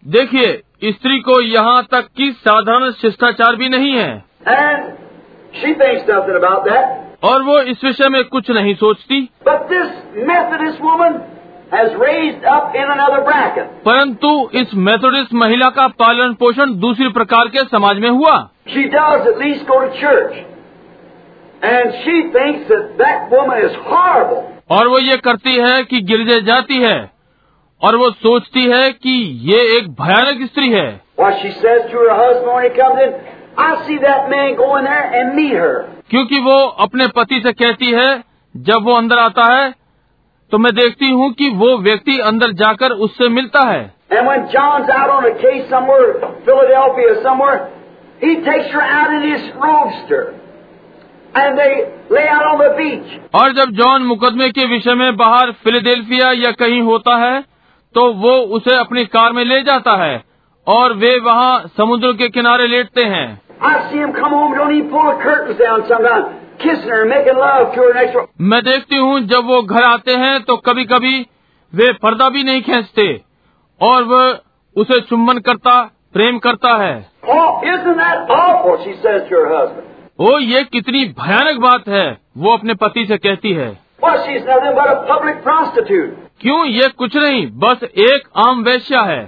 देखिए 0.07 0.63
स्त्री 0.91 1.19
को 1.19 1.41
यहाँ 1.41 1.87
तक 1.91 2.07
कि 2.17 2.31
साधारण 2.31 2.91
शिष्टाचार 2.91 3.55
भी 3.55 3.69
नहीं 3.69 3.93
है। 3.93 4.23
और 7.23 7.41
वो 7.41 7.59
इस 7.59 7.83
विषय 7.83 8.09
में 8.09 8.23
कुछ 8.23 8.51
नहीं 8.51 8.75
सोचती। 8.75 9.29
परंतु 13.85 14.49
इस 14.53 14.67
मेथोडिस्ट 14.75 15.33
महिला 15.33 15.69
का 15.69 15.87
पालन 15.87 16.33
पोषण 16.33 16.65
दूसरी 16.65 17.09
प्रकार 17.09 17.47
के 17.47 17.59
समाज 17.59 17.99
में 17.99 18.09
हुआ। 18.09 18.49
और 24.71 24.87
वो 24.87 24.99
ये 24.99 25.17
करती 25.17 25.55
है 25.55 25.83
कि 25.83 26.01
गिरजे 26.01 26.41
जाती 26.41 26.77
है। 26.83 27.11
और 27.81 27.95
वो 27.95 28.11
सोचती 28.11 28.63
है 28.65 28.91
कि 28.91 29.23
ये 29.41 29.77
एक 29.77 29.89
भयानक 29.89 30.49
स्त्री 30.49 30.69
है। 30.69 31.01
क्योंकि 36.09 36.39
वो 36.39 36.67
अपने 36.67 37.07
पति 37.07 37.41
से 37.41 37.53
कहती 37.53 37.91
है 37.91 38.23
जब 38.57 38.83
वो 38.83 38.93
अंदर 38.93 39.17
आता 39.17 39.53
है 39.53 39.73
तो 40.51 40.57
मैं 40.57 40.75
देखती 40.75 41.09
हूँ 41.09 41.31
कि 41.31 41.49
वो 41.49 41.77
व्यक्ति 41.77 42.19
अंदर 42.19 42.51
जाकर 42.51 42.91
उससे 42.91 43.29
मिलता 43.29 43.59
है। 43.59 43.93
Somewhere, 45.73 47.13
somewhere, 49.97 50.38
और 53.35 53.51
जब 53.51 53.71
जॉन 53.71 54.01
मुकदमे 54.01 54.49
के 54.49 54.65
विषय 54.65 54.93
में 54.93 55.15
बाहर 55.15 55.51
फिलाडेल्फिया 55.51 56.31
या 56.31 56.51
कहीं 56.51 56.81
होता 56.81 57.15
है 57.17 57.41
तो 57.95 58.13
वो 58.13 58.31
उसे 58.57 58.75
अपनी 58.75 59.05
कार 59.05 59.33
में 59.33 59.45
ले 59.45 59.61
जाता 59.61 59.95
है 60.03 60.23
और 60.67 60.93
वे 60.93 61.19
वहाँ 61.19 61.67
समुद्र 61.77 62.11
के 62.13 62.29
किनारे 62.29 62.67
लेटते 62.67 63.03
हैं। 63.03 63.41
I 63.61 63.73
see 63.89 63.99
him 63.99 64.11
come 64.13 64.33
home, 64.33 64.53
don't 64.57 64.73
even 64.73 64.89
pull 64.91 65.03
the 65.03 65.15
curtains 65.23 65.57
down 65.59 65.81
sometimes, 65.87 66.25
kissing 66.59 66.89
her, 66.89 67.05
making 67.05 67.39
love 67.39 67.75
to 67.75 67.81
her 67.81 67.93
next 67.93 68.13
door. 68.13 68.25
मैं 68.41 68.61
देखती 68.63 68.95
हूँ 68.95 69.19
जब 69.19 69.45
वो 69.45 69.61
घर 69.61 69.83
आते 69.83 70.15
हैं 70.15 70.43
तो 70.43 70.57
कभी 70.57 70.85
कभी 70.85 71.25
वे 71.73 71.91
पर्दा 71.93 72.29
भी 72.29 72.43
नहीं 72.43 72.61
खींचते 72.61 73.21
और 73.81 74.03
वह 74.03 74.39
उसे 74.75 74.99
चुम्बन 75.01 75.37
करता 75.37 75.81
प्रेम 76.13 76.37
करता 76.37 76.73
है। 76.83 77.09
Oh, 77.27 77.49
ओ 80.19 80.39
ये 80.39 80.63
कितनी 80.63 81.03
भयानक 81.19 81.59
बात 81.59 81.87
है 81.87 82.17
वो 82.37 82.51
अपने 82.51 82.73
पति 82.73 83.05
से 83.05 83.17
कहती 83.17 83.51
है। 83.53 83.67
क्यों 86.41 86.65
ये 86.65 86.87
कुछ 86.97 87.15
नहीं 87.15 87.45
बस 87.59 87.83
एक 87.83 88.27
आम 88.47 88.63
वैश्या 88.63 89.01
है। 89.01 89.21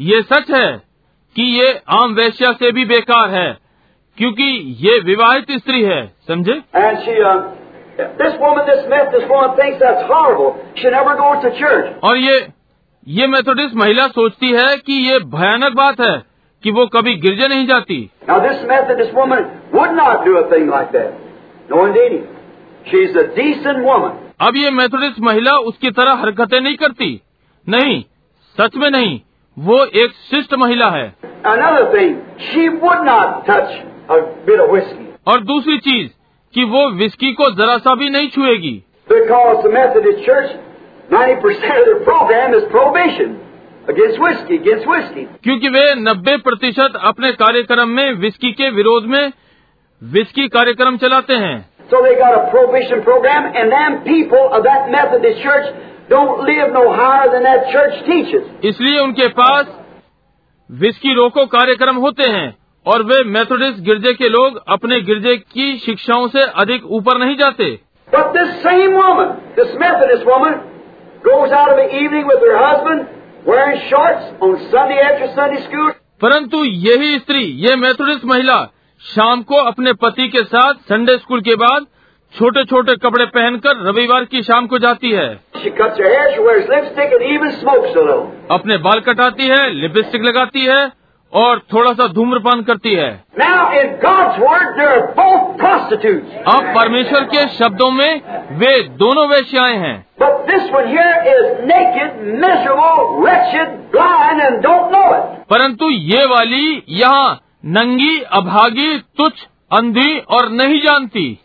ये 0.00 0.22
सच 0.22 0.50
है 0.50 0.70
कि 1.36 1.42
ये 1.60 1.80
आम 1.88 2.14
वैश्या 2.14 2.52
से 2.52 2.72
भी 2.72 2.84
बेकार 2.84 3.30
है 3.30 3.58
क्योंकि 4.18 4.44
ये 4.80 4.98
विवाहित 5.00 5.52
स्त्री 5.52 5.82
है 5.82 6.00
समझे? 6.28 6.60
और 12.04 12.16
ये 12.16 12.38
ये 13.08 13.26
मेथोडिस्ट 13.26 13.74
महिला 13.74 14.06
सोचती 14.06 14.52
है 14.52 14.76
कि 14.76 14.92
ये 14.92 15.18
भयानक 15.18 15.72
बात 15.72 16.00
है 16.00 16.22
कि 16.62 16.70
वो 16.70 16.86
कभी 16.86 17.14
गिरजे 17.14 17.48
नहीं 17.48 17.66
जाती। 17.66 18.10
अब 24.40 24.56
ये 24.56 24.70
मेथोडिस्ट 24.70 25.20
महिला 25.20 25.52
उसकी 25.52 25.90
तरह 25.90 26.12
हरकतें 26.12 26.60
नहीं 26.60 26.76
करती। 26.76 27.20
नहीं 27.68 28.04
सच 28.60 28.76
में 28.76 28.90
नहीं 28.90 29.20
वो 29.58 29.84
एक 29.84 30.10
शिष्ट 30.10 30.54
महिला 30.54 30.90
है। 30.90 31.14
और 35.26 35.40
दूसरी 35.40 35.78
चीज़ 35.78 36.10
कि 36.54 36.64
वो 36.64 36.90
विस्की 36.90 37.32
को 37.32 37.50
जरा 37.50 37.78
सा 37.78 37.94
भी 37.94 38.10
नहीं 38.10 38.28
छुएगी। 38.28 38.84
90% 41.10 41.80
of 41.80 41.86
their 41.86 42.00
program 42.04 42.54
is 42.54 42.64
prohibition 42.70 43.38
against 43.88 44.20
whiskey, 44.20 44.56
against 44.56 44.86
whiskey. 44.86 45.24
क्योंकि 45.44 45.68
वे 45.68 45.84
90 46.02 46.36
प्रतिशत 46.42 46.98
अपने 47.10 47.32
कार्यक्रम 47.40 47.88
में 47.88 48.12
विस्की 48.20 48.52
के 48.52 48.70
विरोध 48.76 49.06
में 49.14 49.32
विस्की 50.02 50.46
कार्यक्रम 50.48 50.96
चलाते 50.96 51.34
हैं 51.44 51.58
So 51.90 52.00
they 52.02 52.14
got 52.18 52.34
a 52.34 52.42
prohibition 52.52 53.02
program, 53.02 53.46
and 53.54 53.72
them 53.72 53.96
people 54.04 54.52
of 54.58 54.62
that 54.64 54.90
Methodist 54.92 55.42
Church 55.42 55.66
don't 56.08 56.44
live 56.44 56.72
no 56.72 56.84
higher 56.92 57.26
than 57.32 57.42
that 57.42 57.66
church 57.72 57.98
teaches. 58.06 58.46
इसलिए 58.64 58.98
उनके 59.00 59.28
पास 59.40 59.76
विस्की 60.70 61.14
रोको 61.14 61.46
कार्यक्रम 61.56 61.96
होते 62.06 62.30
हैं 62.30 62.48
और 62.86 63.02
वे 63.02 63.22
मेथोडिस्ट 63.30 63.80
गिरजे 63.84 64.12
के 64.14 64.28
लोग 64.28 64.62
अपने 64.68 65.00
गिरजे 65.10 65.36
की 65.36 65.76
शिक्षाओं 65.86 66.26
से 66.36 66.42
अधिक 66.64 66.84
ऊपर 67.00 67.18
नहीं 67.24 67.36
जाते 67.36 67.78
But 68.08 68.32
this 68.34 68.54
same 68.62 68.94
woman, 68.94 69.28
this 69.56 69.74
Methodist 69.80 70.24
woman, 70.26 70.54
परंतु 76.22 76.64
यही 76.64 77.18
स्त्री 77.18 77.38
ये 77.38 77.76
मैथोडिस्ट 77.76 78.24
महिला 78.24 78.72
शाम 79.14 79.42
को 79.42 79.56
अपने 79.56 79.92
पति 79.92 80.28
के 80.28 80.42
साथ 80.44 80.74
संडे 80.74 81.12
स्कूल 81.12 81.40
के 81.40 81.54
बाद 81.54 81.86
छोटे 82.34 82.64
छोटे 82.64 82.96
कपड़े 82.96 83.26
पहनकर 83.26 83.76
रविवार 83.88 84.24
की 84.24 84.42
शाम 84.42 84.66
को 84.66 84.78
जाती 84.78 85.10
है। 85.10 85.40
Hair, 85.56 86.36
अपने 88.50 88.76
बाल 88.76 89.00
कटाती 89.00 89.46
है 89.46 89.70
लिपस्टिक 89.70 90.22
लगाती 90.22 90.64
है 90.64 90.99
और 91.32 91.58
थोड़ा 91.58 91.92
सा 91.92 92.06
धूम्रपान 92.06 92.62
करती 92.62 92.94
है. 92.94 93.24
अब 96.46 96.74
परमेश्वर 96.76 97.24
के 97.24 97.48
शब्दों 97.48 97.90
में 97.90 98.20
वे 98.52 98.82
दोनों 98.82 99.28
वेश्याएँ 99.28 99.76
हैं. 99.76 100.06
परंतु 105.50 105.90
ये 105.90 106.24
वाली 106.24 106.82
यहाँ 106.88 107.40
नंगी 107.66 108.20
अभागी 108.20 108.98
तुच्छ 108.98 109.38
अंधी 109.72 110.18
और 110.18 110.48
नहीं 110.48 110.80
जानती. 110.80 111.38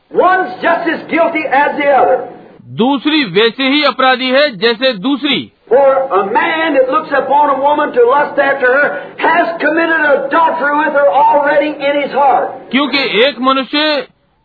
दूसरी 2.65 3.23
वैसे 3.23 3.63
ही 3.63 3.83
अपराधी 3.83 4.29
है 4.29 4.57
जैसे 4.57 4.93
दूसरी 4.93 5.51
For 5.75 5.93
a 6.17 6.23
man 6.33 6.75
that 6.75 6.89
looks 6.89 7.11
upon 7.11 7.49
a 7.51 7.59
woman 7.61 7.91
to 7.93 8.03
lust 8.09 8.37
after 8.39 8.67
her 8.73 8.89
has 9.21 9.47
committed 9.63 10.03
adultery 10.11 10.75
with 10.81 10.93
her 10.99 11.07
already 11.21 11.71
in 11.87 11.97
his 12.01 12.13
heart. 12.19 12.45
क्योंकि 12.73 13.01
एक 13.23 13.39
मनुष्य 13.47 13.81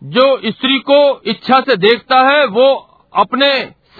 जो 0.02 0.24
स्त्री 0.46 0.78
को 0.88 0.98
इच्छा 1.32 1.60
से 1.68 1.76
देखता 1.84 2.18
है 2.30 2.46
वो 2.56 2.66
अपने 3.12 3.50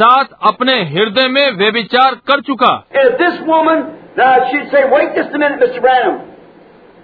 साथ 0.00 0.34
अपने 0.50 0.74
हृदय 0.94 1.28
में 1.28 1.46
व्यभिचार 1.58 2.14
कर 2.30 2.40
चुका 2.50 2.72
And 2.94 3.08
if 3.10 3.16
this 3.22 3.38
woman, 3.52 3.86
now 4.18 4.34
she'd 4.50 4.68
say, 4.74 4.82
wait 4.96 5.14
just 5.20 5.34
a 5.34 5.44
minute, 5.44 5.62
Mr. 5.64 5.80
Branham. 5.86 6.18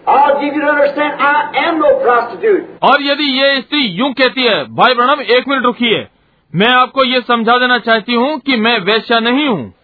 I'll 0.09 0.41
give 0.41 0.55
you 0.55 0.61
to 0.63 0.73
understand 0.73 1.23
I 1.29 1.39
am 1.69 1.81
no 1.85 1.95
prostitute. 2.03 2.67
और 2.91 3.03
यदि 3.03 3.31
ये 3.39 3.61
स्त्री 3.61 3.87
यूँ 4.01 4.13
कहती 4.21 4.45
है 4.45 4.59
भाई 4.75 4.95
ब्रणम 4.95 5.21
एक 5.39 5.49
मिनट 5.49 5.65
रुकिए 5.65 6.07
मैं 6.57 6.69
आपको 6.69 7.05
ये 7.05 7.21
समझा 7.21 7.59
देना 7.59 7.79
चाहती 7.79 8.15
हूँ 8.15 8.39
कि 8.39 8.57
मैं 8.57 8.79
वैश्या 8.81 9.19
नहीं 9.21 9.47
हूँ। 9.49 9.75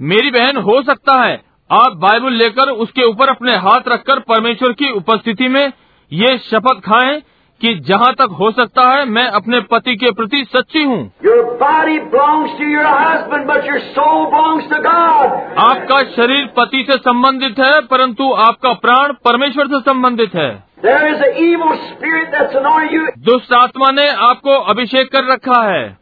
मेरी 0.00 0.30
बहन 0.30 0.56
हो 0.56 0.82
सकता 0.82 1.20
है 1.22 1.40
आप 1.70 1.92
बाइबल 1.96 2.32
लेकर 2.32 2.70
उसके 2.70 3.04
ऊपर 3.04 3.28
अपने 3.28 3.56
हाथ 3.56 3.88
रखकर 3.88 4.18
परमेश्वर 4.18 4.72
की 4.72 4.90
उपस्थिति 4.92 5.48
में 5.48 5.72
ये 6.12 6.38
शपथ 6.38 6.80
खाएँ 6.80 7.22
कि 7.64 7.74
जहाँ 7.74 8.14
तक 8.14 8.36
हो 8.40 8.50
सकता 8.50 8.82
है 8.90 9.04
मैं 9.04 9.26
अपने 9.26 9.60
पति 9.60 9.96
के 9.96 10.10
प्रति 10.10 10.46
सच्ची 10.56 10.82
हूँ। 10.82 11.12
आपका 15.58 16.02
शरीर 16.02 16.46
पति 16.46 16.86
से 16.90 16.96
संबंधित 16.96 17.54
है 17.58 17.80
परंतु 17.80 18.32
आपका 18.32 18.72
प्राण 18.72 19.12
परमेश्वर 19.12 19.66
से 19.66 19.80
संबंधित 19.80 20.34
है। 20.34 20.64
There 20.84 21.00
दुष्ट 23.18 23.52
आत्मा 23.52 23.90
ने 23.90 24.08
आपको 24.08 24.50
अभिषेक 24.50 25.12
कर 25.12 25.24
रखा 25.32 25.62
है। 25.62 25.98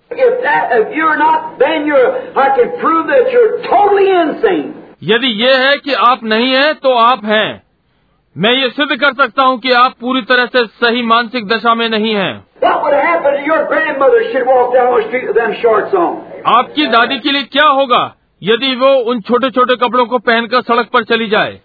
यदि 5.03 5.27
ये 5.27 5.55
है 5.55 5.73
कि 5.77 5.93
आप 5.93 6.21
नहीं 6.25 6.53
हैं, 6.53 6.75
तो 6.75 6.93
आप 6.93 7.25
हैं। 7.25 7.72
मैं 8.39 8.53
ये 8.53 8.69
सिद्ध 8.71 9.01
कर 9.01 9.13
सकता 9.13 9.43
हूँ 9.43 9.59
कि 9.59 9.71
आप 9.71 9.95
पूरी 10.01 10.23
तरह 10.23 10.47
से 10.47 10.67
सही 10.67 11.03
मानसिक 11.03 11.47
दशा 11.49 11.75
में 11.75 11.89
नहीं 11.89 12.15
है। 12.15 12.45
आपकी 16.47 16.87
दादी 16.87 17.19
के 17.19 17.33
लिए 17.33 17.43
क्या 17.43 17.69
होगा 17.69 18.17
यदि 18.43 18.77
वो 18.77 18.87
उन 18.87 19.21
छोटे 19.21 19.51
छोटे 19.51 19.75
कपड़ों 19.77 20.07
को 20.07 20.19
पहनकर 20.19 20.63
सड़क 20.63 20.89
पर 20.93 21.05
चली 21.05 21.29
जाए? 21.29 21.61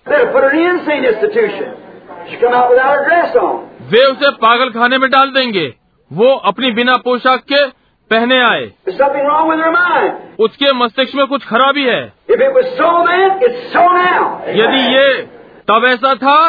वे 3.82 4.05
उसे 4.11 4.32
पागल 4.32 4.70
खाने 4.70 4.97
में 4.97 5.09
डाल 5.09 5.30
देंगे। 5.30 5.74
वो 6.13 6.36
अपनी 6.36 6.72
बिना 6.72 6.95
पोशाक 6.97 7.39
के 7.39 7.65
पहने 8.11 8.39
आए। 8.39 8.72
उसके 10.39 10.74
मस्तिष्क 10.74 11.15
में 11.15 11.28
कुछ 11.28 11.45
खराबी 11.45 11.84
है। 11.84 12.13
So 12.78 12.91
bad, 12.91 13.41
so 13.74 13.88
यदि 14.47 14.95
ये 14.95 15.36
तब 15.68 15.86
ऐसा 15.88 16.13
था 16.15 16.39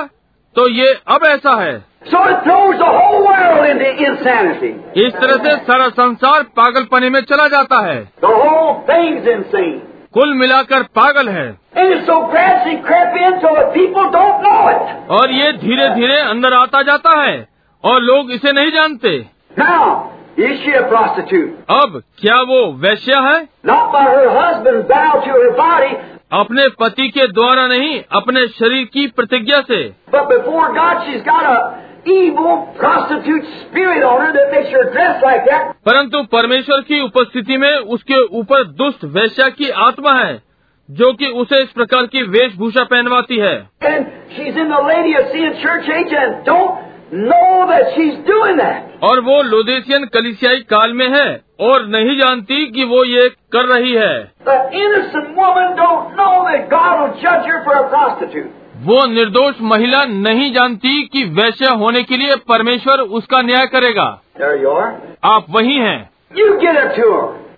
तो 0.57 0.69
ये 0.71 0.93
अब 1.17 1.25
ऐसा 1.27 1.61
है 1.63 1.77
So 2.11 2.19
it 2.33 2.45
throws 2.45 2.79
the 2.81 2.89
whole 2.97 3.25
world 3.27 3.65
into 3.71 3.89
insanity. 4.09 4.69
इस 5.07 5.15
तरह 5.23 5.43
से 5.45 5.57
सारा 5.65 5.89
संसार 5.97 6.43
पागलपने 6.59 7.09
में 7.11 7.21
चला 7.31 7.47
जाता 7.55 7.81
है 7.87 7.97
The 8.25 8.35
whole 8.43 8.75
thing's 8.91 9.27
insane. 9.35 9.79
कुल 10.15 10.35
मिलाकर 10.35 10.83
पागल 10.99 11.29
है 11.29 11.47
so 11.77 11.83
in 11.85 12.05
so. 12.07 12.19
और 15.17 15.31
ये 15.33 15.53
धीरे 15.65 15.89
धीरे 15.95 16.19
अंदर 16.21 16.55
आता 16.55 16.83
जाता 16.83 17.19
है 17.21 17.37
और 17.85 18.01
लोग 18.03 18.31
इसे 18.33 18.53
नहीं 18.53 18.71
जानते 18.73 19.19
Now, 19.59 19.83
is 20.39 20.59
she 20.63 20.73
a 20.79 20.85
prostitute? 20.93 21.51
अब 21.83 22.03
क्या 22.21 22.41
वो 22.51 22.61
वैश्या 22.87 23.21
है 23.21 23.39
Not 23.67 23.93
by 23.93 24.05
her 24.09 24.29
husband 24.39 24.89
bow 24.89 25.13
to 25.27 25.37
her 25.37 25.51
body, 25.61 25.93
अपने 26.33 26.69
पति 26.69 27.09
के 27.09 27.27
द्वारा 27.27 27.67
नहीं 27.67 28.03
अपने 28.13 28.47
शरीर 28.49 28.85
की 28.85 29.07
प्रतिज्ञा 29.07 29.61
से। 29.61 29.93
Like 35.25 35.75
परंतु 35.87 36.23
परमेश्वर 36.23 36.81
की 36.81 37.01
उपस्थिति 37.01 37.57
में 37.57 37.77
उसके 37.77 38.25
ऊपर 38.25 38.65
दुष्ट 38.65 39.05
वैश्या 39.05 39.49
की 39.49 39.71
आत्मा 39.71 40.13
है 40.13 40.43
जो 40.91 41.13
कि 41.13 41.27
उसे 41.27 41.63
इस 41.63 41.71
प्रकार 41.71 42.07
की 42.07 42.23
वेशभूषा 42.23 42.85
पहनवाती 42.85 43.37
है। 43.37 43.69
और 49.03 49.21
वो 49.21 49.43
लोदेशियन 49.43 50.05
कलिसियाई 50.05 50.57
काल 50.57 50.93
में 50.93 51.09
है 51.19 51.41
और 51.61 51.87
नहीं 51.87 52.17
जानती 52.17 52.67
कि 52.67 52.85
वो 52.85 53.05
ये 53.05 53.29
कर 53.29 53.65
रही 53.65 53.93
है। 53.93 54.33
वो 58.77 59.07
निर्दोष 59.07 59.55
महिला 59.63 60.05
नहीं 60.05 60.53
जानती 60.53 61.03
कि 61.03 61.25
वैश्य 61.25 61.67
होने 61.67 62.03
के 62.03 62.17
लिए 62.17 62.37
परमेश्वर 62.37 63.01
उसका 63.01 63.43
न्याय 63.43 63.67
करेगा। 63.67 64.21
आप 65.25 65.47
वही 65.51 65.77
हैं। 65.77 66.11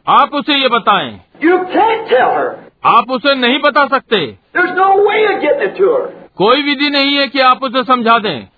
आप 0.09 0.31
उसे 0.35 0.55
ये 0.55 0.69
बताएँ। 0.69 1.21
आप 2.85 3.11
उसे 3.11 3.35
नहीं 3.35 3.59
बता 3.59 3.87
सकते। 3.87 4.35
कोई 6.41 6.63
विधि 6.63 6.91
नहीं 6.91 7.17
है 7.17 7.27
कि 7.29 7.41
आप 7.41 7.65
उसे 7.65 7.83
समझा 7.85 8.19
दें। 8.19 8.49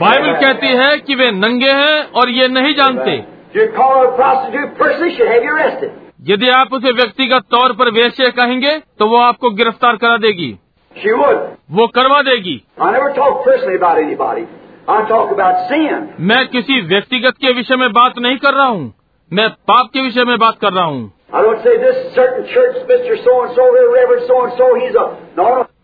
बाइबल 0.00 0.32
कहती 0.32 0.66
है 0.66 0.96
कि 0.98 1.14
वे 1.14 1.30
नंगे 1.30 1.70
हैं 1.70 2.10
और 2.12 2.30
ये 2.30 2.48
नहीं 2.48 2.74
जानते। 2.74 3.12
यदि 6.32 6.48
आप 6.48 6.72
उसे 6.72 6.92
व्यक्तिगत 6.92 7.42
तौर 7.50 7.72
पर 7.72 7.90
वेश्य 7.90 8.30
कहेंगे 8.30 8.78
तो 8.98 9.06
वो 9.06 9.16
आपको 9.16 9.50
गिरफ़्तार 9.50 9.96
करा 9.96 10.16
देगी। 10.16 10.58
She 10.96 11.14
वो 11.70 11.86
करवा 11.86 12.22
देगी। 12.22 12.60
मैं 16.20 16.46
किसी 16.48 16.80
व्यक्तिगत 16.80 17.34
के 17.40 17.52
विषय 17.52 17.76
में 17.76 17.92
बात 17.92 18.18
नहीं 18.18 18.36
कर 18.36 18.54
रहा 18.54 18.66
हूँ। 18.66 18.94
मैं 19.32 19.48
पाप 19.50 19.86
के 19.86 20.02
विषय 20.02 20.24
में 20.24 20.38
बात 20.38 20.58
कर 20.60 20.72
रहा 20.72 20.84
हूँ। 20.84 21.12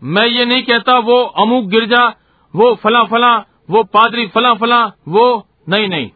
मैं 0.03 0.25
ये 0.27 0.45
नहीं 0.45 0.63
कहता 0.63 0.97
वो 0.99 1.15
अमुक 1.43 1.69
गिरजा 1.69 2.03
वो 2.53 2.73
फला 2.75 3.03
फला 3.03 3.31
वो 3.69 3.83
पादरी 3.83 4.27
फला 4.27 4.53
फला 4.53 4.81
वो 5.07 5.23
नहीं 5.69 5.87
नहीं। 5.87 6.09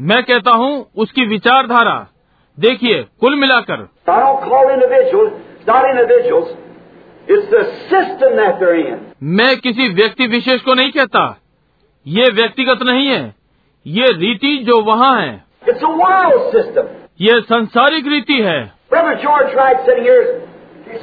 मैं 0.00 0.22
कहता 0.22 0.50
हूँ 0.50 0.90
उसकी 0.96 1.24
विचारधारा 1.24 1.96
देखिए 2.58 3.02
कुल 3.20 3.34
मिलाकर। 3.34 3.88
मैं 9.22 9.56
किसी 9.60 9.88
व्यक्ति 9.94 10.26
विशेष 10.26 10.60
को 10.60 10.74
नहीं 10.74 10.90
कहता 10.90 11.24
ये 12.06 12.30
व्यक्तिगत 12.32 12.82
नहीं 12.82 13.06
है। 13.06 13.34
ये 13.86 14.06
रीति 14.12 14.56
जो 14.66 14.80
वहाँ 14.82 15.10
है. 15.20 15.32
ये 17.20 17.40
संसारिक 17.40 18.06
रीति 18.06 18.38
है 18.42 18.58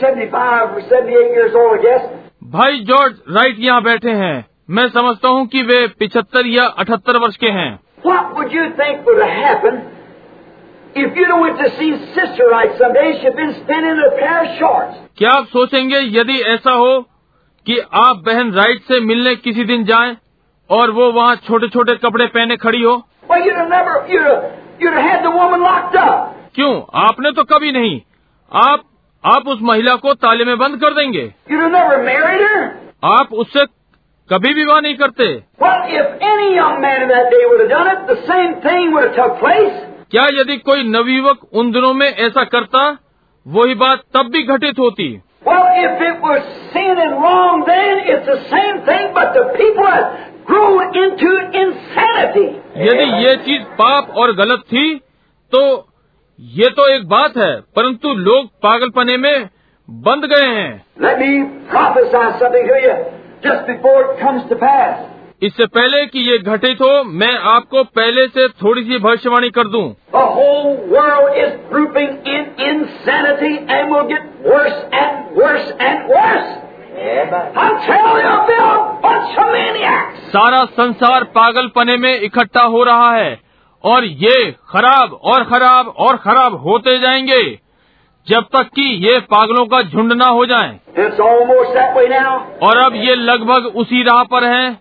75 0.02 0.74
78. 0.90 2.10
भाई 2.56 2.80
जॉर्ज 2.90 3.16
राइट 3.30 3.60
यहाँ 3.60 3.82
बैठे 3.84 4.12
हैं 4.22 4.36
मैं 4.70 4.88
समझता 4.90 5.30
हूँ 5.30 5.46
कि 5.48 5.62
वे 5.62 5.86
पिछहत्तर 6.00 6.48
या 6.48 6.66
अठहत्तर 6.84 7.18
वर्ष 7.18 7.38
के 7.38 7.52
हैं 7.58 7.72
What 8.06 8.34
would 8.38 8.52
you 8.56 8.66
think 8.80 9.06
would 9.08 9.22
have 9.24 9.38
happened 9.44 9.82
if 10.96 11.16
have 11.28 11.42
went 11.44 11.62
to 11.62 11.70
see 11.78 11.92
Sister 12.18 12.48
Wright 12.52 12.74
someday? 12.82 13.06
She'd 13.22 13.38
been 13.38 13.54
spinning 13.62 14.02
a 14.08 14.10
pair 14.18 14.36
of 14.42 14.50
shorts. 14.60 14.98
क्या 15.18 15.32
आप 15.32 15.46
सोचेंगे 15.54 16.00
यदि 16.20 16.40
ऐसा 16.56 16.72
हो 16.82 17.00
कि 17.68 17.80
आप 18.02 18.22
बहन 18.26 18.52
राइट 18.54 18.82
से 18.92 19.00
मिलने 19.06 19.36
किसी 19.48 19.64
दिन 19.66 19.86
जाएँ 19.86 20.16
और 20.70 20.92
वो 20.92 21.12
वहाँ 21.12 21.36
छोटे 21.36 21.68
छोटे 21.68 21.96
कपड़े 21.96 22.26
पहने 22.26 22.58
खड़ी 22.58 22.82
हो। 22.82 23.08
क्यों? 26.56 27.02
आपने 27.02 27.32
तो 27.32 27.44
कभी 27.44 27.72
नहीं। 27.72 28.02
आप 28.54 28.84
आप 29.26 29.48
उस 29.48 29.60
महिला 29.62 29.96
को 29.96 30.14
ताले 30.14 30.46
में 30.46 30.58
बंद 30.58 30.76
कर 30.76 30.94
देंगे। 30.94 31.34
आप 33.04 33.34
उससे 33.34 33.66
कभी 34.30 34.54
विवाह 34.54 34.80
नहीं 34.82 34.96
करते। 34.96 35.44
क्या 40.12 40.24
यदि 40.24 40.58
कोई 40.58 40.84
नवयुवक 40.84 41.40
उन 41.54 41.72
दिनों 41.72 41.94
में 41.94 42.14
ऐसा 42.14 42.44
करता 42.44 42.98
वही 43.48 43.76
बात 43.76 44.02
तब 44.14 44.30
भी 44.30 44.44
घटित 44.44 44.80
होती। 44.80 45.22
Well, 45.48 45.66
if 45.66 46.02
it 46.02 46.16
was 46.16 46.42
sin 46.76 46.96
and 46.96 47.14
wrong 47.14 47.56
then, 47.62 48.00
it's 48.06 48.26
the 48.30 48.38
same 48.54 48.76
thing, 48.90 49.14
but 49.18 49.34
the 49.34 49.60
people 49.62 50.06
यदि 52.78 53.06
ये 53.24 53.36
चीज़ 53.46 53.64
पाप 53.82 54.14
और 54.18 54.36
गलत 54.36 54.64
थी 54.74 54.96
तो 55.54 55.62
ये 56.40 56.70
तो 56.70 56.88
एक 56.94 57.08
बात 57.08 57.38
है 57.38 57.54
परंतु 57.76 58.14
लोग 58.14 58.48
पागलपने 58.64 59.18
में 59.18 59.50
बंद 59.90 60.26
गए 60.26 60.48
हैं 60.56 60.72
इससे 65.44 65.66
पहले 65.66 66.06
कि 66.06 66.20
ये 66.20 66.38
घटित 66.38 66.82
हो 66.82 66.92
मैं 67.04 67.34
आपको 67.54 67.84
पहले 67.98 68.28
से 68.28 68.48
थोड़ी 68.64 68.84
सी 68.84 68.98
भविष्यवाणी 68.98 69.50
कर 69.50 69.68
दूँ। 69.68 69.84
The 70.14 70.26
whole 70.36 70.70
world 70.94 71.40
is. 71.44 71.52
सारा 80.28 80.66
संसार 80.66 81.24
पागलपने 81.24 81.98
में 81.98 82.22
इकट्ठा 82.22 82.62
हो 82.62 82.84
रहा 82.84 83.12
है 83.14 83.40
और 83.84 84.06
ये 84.06 84.56
खराब 84.70 85.14
और 85.14 85.44
खराब 85.44 85.88
और 85.88 86.18
खराब 86.18 86.56
होते 86.56 87.00
जाएँगे 87.00 87.60
जब 88.28 88.44
तक 88.44 88.64
कि 88.64 88.82
ये 88.82 89.20
पागलों 89.20 89.66
का 89.66 89.82
झुंड 89.82 90.14
ना 90.14 90.26
हो 90.26 90.46
जाए। 90.46 90.80
और 92.64 92.78
अब 92.78 92.96
ये 92.96 93.16
लगभग 93.16 93.66
उसी 93.76 94.04
राह 94.04 94.24
पर 94.24 94.44
है। 94.44 94.78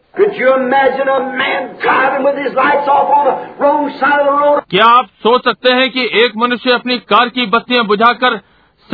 क्या 4.71 4.85
आप 4.85 5.07
सोच 5.07 5.45
सकते 5.45 5.73
हैं 5.73 5.91
कि 5.91 6.05
एक 6.05 6.33
मनुष्य 6.37 6.71
अपनी 6.71 6.99
कार 6.99 7.29
की 7.29 7.47
बत्तियाँ 7.47 7.85
बुझाकर 7.85 8.41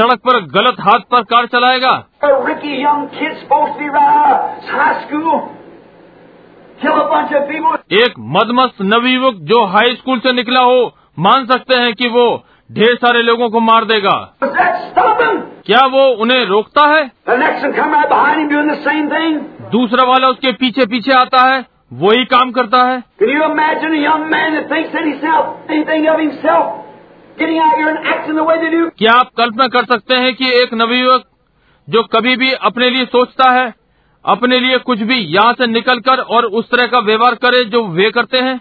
सड़क 0.00 0.18
पर 0.18 0.40
गलत 0.40 0.76
हाथ 0.80 0.98
पर 1.10 1.22
कार 1.22 1.46
चलाएगा। 1.46 2.04
एक 7.92 8.14
मदमस्त 8.18 8.74
नवयुवक 8.82 9.34
जो 9.34 9.64
हाई 9.64 9.94
स्कूल 9.94 10.18
से 10.18 10.32
निकला 10.32 10.60
हो 10.60 10.92
मान 11.18 11.46
सकते 11.46 11.76
हैं 11.76 11.94
कि 11.94 12.08
वो 12.08 12.44
ढेर 12.72 12.94
सारे 12.94 13.22
लोगों 13.22 13.50
को 13.50 13.60
मार 13.60 13.84
देगा। 13.84 14.34
क्या 15.66 15.86
वो 15.86 16.06
उन्हें 16.08 16.44
रोकता 16.44 16.86
है? 16.86 17.10
दूसरा 19.70 20.04
वाला 20.04 20.28
उसके 20.28 20.52
पीछे 20.52 20.86
पीछे 20.86 21.12
आता 21.12 21.40
है 21.40 21.64
वही 21.92 22.24
काम 22.24 22.50
करता 22.50 22.84
है। 22.84 23.02
क्या 28.98 29.12
आप 29.12 29.30
कल्पना 29.36 29.66
कर 29.68 29.84
सकते 29.84 30.14
हैं 30.14 30.34
कि 30.34 30.50
एक 30.50 30.74
नवयुवक 30.74 31.24
जो 31.88 32.02
कभी 32.02 32.36
भी 32.36 32.52
अपने 32.52 32.90
लिए 32.90 33.04
सोचता 33.04 33.50
है 33.50 33.74
अपने 34.24 34.60
लिए 34.60 34.78
कुछ 34.78 34.98
भी 34.98 35.14
यहाँ 35.14 35.52
से 35.52 35.66
निकलकर 35.66 36.20
और 36.20 36.44
उस 36.44 36.70
तरह 36.70 36.86
का 36.86 36.98
व्यवहार 36.98 37.34
करे 37.34 37.64
जो 37.64 37.84
वे 37.84 38.10
करते 38.10 38.38
हैं. 38.38 38.60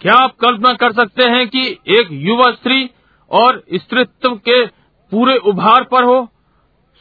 क्या 0.00 0.14
आप 0.14 0.30
कल्पना 0.40 0.72
कर 0.72 0.92
सकते 0.92 1.24
हैं 1.24 1.48
कि 1.48 1.66
एक 1.88 2.08
युवा 2.12 2.50
स्त्री 2.50 2.90
और 3.30 3.64
स्त्रीत्व 3.74 4.34
के 4.34 4.66
पूरे 5.12 5.36
उभार 5.36 5.82
पर 5.82 6.04
हो? 6.04 6.28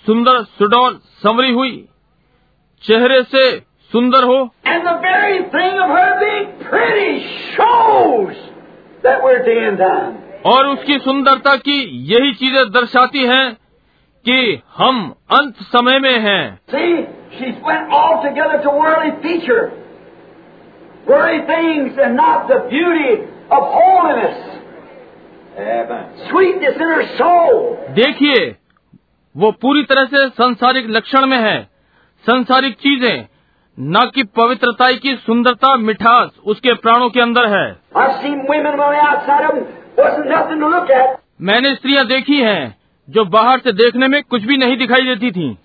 सुंदर 0.05 0.43
सुडौल 0.43 0.99
संवरी 1.03 1.51
हुई। 1.51 1.89
चेहरे 2.83 3.23
से 3.23 3.59
सुंदर 3.91 4.23
हो। 4.23 4.49
और 10.45 10.67
उसकी 10.67 10.99
सुंदरता 10.99 11.55
की 11.55 12.05
यही 12.11 12.33
चीज़ें 12.33 12.71
दर्शाती 12.71 13.25
हैं 13.25 13.53
कि 14.25 14.61
हम 14.77 15.15
अंत 15.31 15.55
समय 15.55 15.99
में 15.99 16.19
हैं। 16.19 16.59
देखिए 27.93 28.55
वो 29.37 29.51
पूरी 29.51 29.83
तरह 29.83 30.05
से 30.05 30.29
संसारिक 30.29 30.89
लक्षण 30.89 31.25
में 31.25 31.37
है। 31.37 31.69
संसारिक 32.25 32.73
चीज़ें 32.73 33.27
न 33.79 34.11
कि 34.15 34.23
पवित्रता 34.23 34.91
की 34.91 35.15
सुंदरता 35.15 35.75
मिठास 35.75 36.29
उसके 36.45 36.73
प्राणों 36.73 37.09
के 37.09 37.21
अंदर 37.21 37.45
है। 37.45 37.79
मैंने 41.41 41.75
स्त्रियाँ 41.75 42.05
देखी 42.05 42.41
हैं 42.41 42.77
जो 43.09 43.25
बाहर 43.25 43.59
से 43.59 43.71
देखने 43.71 44.07
में 44.07 44.23
कुछ 44.23 44.43
भी 44.43 44.57
नहीं 44.57 44.77
दिखाई 44.77 45.01
देती 45.01 45.31
थी। 45.31 45.57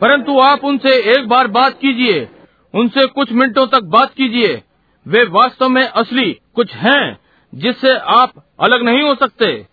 परंतु 0.00 0.38
आप 0.38 0.64
उनसे 0.64 0.90
एक 1.12 1.28
बार 1.28 1.46
बात 1.46 1.72
कीजिए 1.72 2.28
उनसे 2.74 3.06
कुछ 3.06 3.32
मिनटों 3.32 3.66
तक 3.66 3.80
बात 3.80 4.10
कीजिए। 4.16 4.62
वे 5.08 5.22
वास्तव 5.22 5.68
में 5.68 5.82
असली 5.82 6.40
कुछ 6.54 6.74
हैं 6.74 7.18
जिससे 7.54 7.96
आप 7.96 8.30
अलग 8.60 8.82
नहीं 8.82 9.02
हो 9.02 9.14
सकते। 9.14 9.66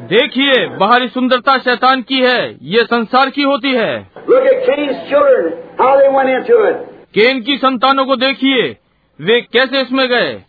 देखिए 0.00 0.66
बाहरी 0.66 1.08
सुंदरता 1.08 1.58
शैतान 1.58 2.02
की 2.02 2.20
है 2.20 2.58
ये 2.62 2.82
संसार 2.82 3.30
की 3.30 3.42
होती 3.42 3.72
है। 3.72 4.10
केन 7.14 7.40
की 7.40 7.56
संतानों 7.56 8.04
को 8.04 8.16
देखिए 8.16 8.76
वे 9.20 9.40
कैसे 9.40 9.80
इसमें 9.80 10.08
गए? 10.08 10.42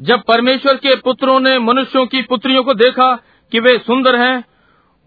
जब 0.00 0.20
परमेश्वर 0.20 0.74
के 0.74 0.96
पुत्रों 0.96 1.40
ने 1.40 1.58
मनुष्यों 1.58 2.06
की 2.06 2.22
पुत्रियों 2.22 2.64
को 2.64 2.74
देखा 2.74 3.18
कि 3.52 3.60
वे 3.60 3.78
सुंदर 3.78 4.16
हैं। 4.16 4.44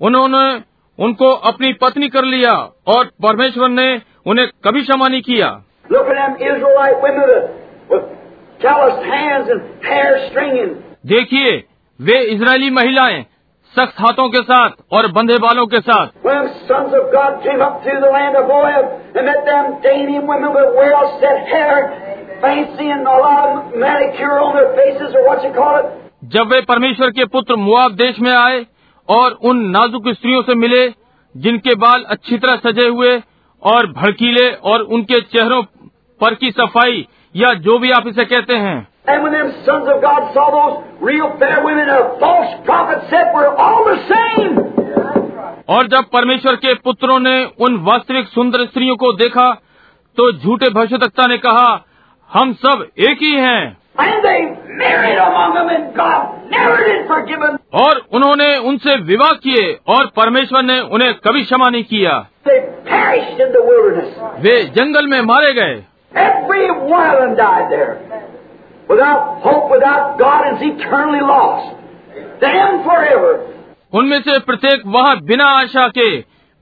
उन्होंने 0.02 0.62
उनको 1.04 1.32
अपनी 1.32 1.74
पत्नी 1.74 2.10
कर 2.10 2.24
लिया 2.24 2.52
और 2.88 3.06
परमेश्वर 3.06 3.70
ने 3.70 4.02
उन्हें 4.26 4.48
कभी 4.64 4.82
क्षमा 4.82 5.08
नहीं 5.08 5.22
किया। 5.22 5.62
देखिए 11.06 11.64
वे 12.02 12.20
इसराइली 12.20 12.70
महिलाएँ 12.70 13.26
सख्त 13.76 13.96
हाथों 14.00 14.30
के 14.30 14.38
साथ 14.38 14.70
और 14.92 15.12
बंधे 15.12 15.38
बालों 15.38 15.68
के 15.68 15.80
साथ। 15.80 16.08
Faces. 25.84 26.03
जब 26.24 26.48
वे 26.48 26.62
परमेश्वर 26.62 27.10
के 27.10 27.26
पुत्र 27.26 27.56
मुआब 27.56 27.92
देश 27.92 28.20
में 28.20 28.32
आए 28.32 28.66
और 29.10 29.32
उन 29.32 29.58
नाजुक 29.70 30.08
स्त्रियों 30.08 30.42
से 30.42 30.56
मिले 30.56 30.88
जिनके 31.36 31.76
बाल 31.76 32.04
अच्छी 32.04 32.38
तरह 32.38 32.56
सजे 32.56 32.88
हुए 32.88 33.22
और 33.64 33.88
भड़कीले 33.92 34.52
और 34.52 34.82
उनके 34.82 35.20
चेहरों 35.22 35.62
पर 36.22 36.34
की 36.34 36.52
सफ़ाई 36.52 37.08
या 37.36 37.54
जो 37.54 37.80
भी 37.80 37.92
आप 37.92 38.08
इसे 38.08 38.26
कहते 38.26 38.54
हैं. 38.54 38.88
और 45.70 45.88
जब 45.88 46.10
परमेश्वर 46.14 46.56
के 46.56 46.74
पुत्रों 46.74 47.20
ने 47.20 47.46
उन 47.60 47.78
वास्तविक 47.78 48.28
सुंदर 48.28 48.66
स्त्रियों 48.66 48.96
को 48.96 49.14
देखा 49.14 49.52
तो 50.18 50.32
झूठे 50.32 50.70
भविष्यवक्ता 50.70 51.28
ने 51.28 51.38
कहा 51.38 51.86
हम 52.32 52.54
सब 52.54 52.88
एक 53.00 53.22
ही 53.22 53.32
हैं 53.32 53.83
And 53.96 54.24
they 54.26 54.40
married 54.78 55.18
among 55.20 55.54
them, 55.54 55.68
and 55.70 55.96
God 55.96 56.50
never 56.52 56.78
did 56.86 57.08
forgive 57.08 57.40
them. 57.40 57.58
और 57.84 57.98
उन्होंने 58.14 58.48
उनसे 58.70 58.96
विवाह 59.10 59.32
किए 59.44 59.66
और 59.96 60.06
परमेश्वर 60.16 60.64
ने 60.64 60.80
उन्हें 60.98 61.14
कभी 61.28 61.44
क्षमा 61.44 61.70
नहीं 61.70 61.84
किया 61.92 62.14
They 62.48 62.60
perished 62.90 63.40
in 63.46 63.52
the 63.58 63.64
wilderness. 63.70 64.18
वे 64.46 64.64
जंगल 64.78 65.08
में 65.08 65.22
मारे 65.32 65.54
गए 65.60 65.76
Every 66.24 66.66
one 66.72 67.08
of 67.12 67.20
them 67.22 67.36
died 67.38 67.72
there. 67.72 67.94
Without 68.90 69.40
hope, 69.46 69.72
without 69.72 70.18
God, 70.20 70.48
is 70.54 70.62
eternally 70.72 71.22
lost. 71.22 71.76
Damned 72.42 72.84
forever. 72.90 73.32
उनमें 73.94 74.20
से 74.22 74.38
प्रत्येक 74.50 74.82
वहाँ 74.96 75.16
बिना 75.26 75.46
आशा 75.62 75.88
के 75.98 76.10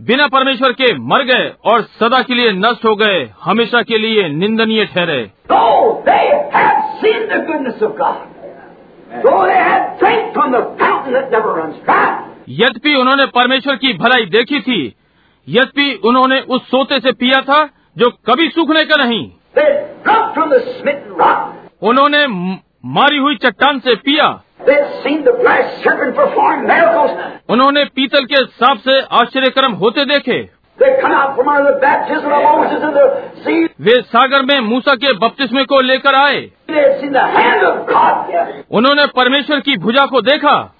बिना 0.07 0.27
परमेश्वर 0.27 0.71
के 0.71 0.93
मर 0.97 1.23
गए 1.23 1.51
और 1.65 1.81
सदा 1.81 2.21
के 2.21 2.33
लिए 2.33 2.51
नष्ट 2.51 2.85
हो 2.85 2.95
गए 2.95 3.29
हमेशा 3.43 3.81
के 3.81 3.97
लिए 3.97 4.29
निंदनीय 4.29 4.85
ठहरे। 4.85 5.19
यद्यपि 12.49 12.95
उन्होंने 12.95 13.25
परमेश्वर 13.25 13.75
की 13.75 13.93
भलाई 13.93 14.25
देखी 14.25 14.59
थी 14.59 14.95
यद्यपि 15.49 16.01
उन्होंने 16.05 16.39
उस 16.39 16.61
सोते 16.71 16.99
से 16.99 17.11
पिया 17.11 17.41
था 17.41 17.63
जो 17.97 18.09
कभी 18.09 18.49
सूखने 18.49 18.85
का 18.85 19.03
नहीं। 19.03 19.29
उन्होंने 21.81 22.27
मारी 22.85 23.17
हुई 23.17 23.35
चट्टान 23.35 23.79
से 23.79 23.95
पिया। 23.95 24.27
उन्होंने 27.49 27.85
पीतल 27.85 28.25
के 28.25 28.35
सांप 28.35 28.77
से 28.77 29.01
आश्चर्यक्रम 29.01 29.71
होते 29.71 30.05
देखे। 30.05 30.49
वे 33.81 34.01
सागर 34.01 34.41
में 34.41 34.59
मूसा 34.59 34.95
के 34.95 35.13
बपतिस्मे 35.13 35.63
को 35.63 35.81
लेकर 35.81 36.15
आए। 36.15 36.41
उन्होंने 38.71 39.05
परमेश्वर 39.05 39.59
की 39.59 39.77
भुजा 39.77 40.05
को 40.05 40.21
देखा। 40.21 40.75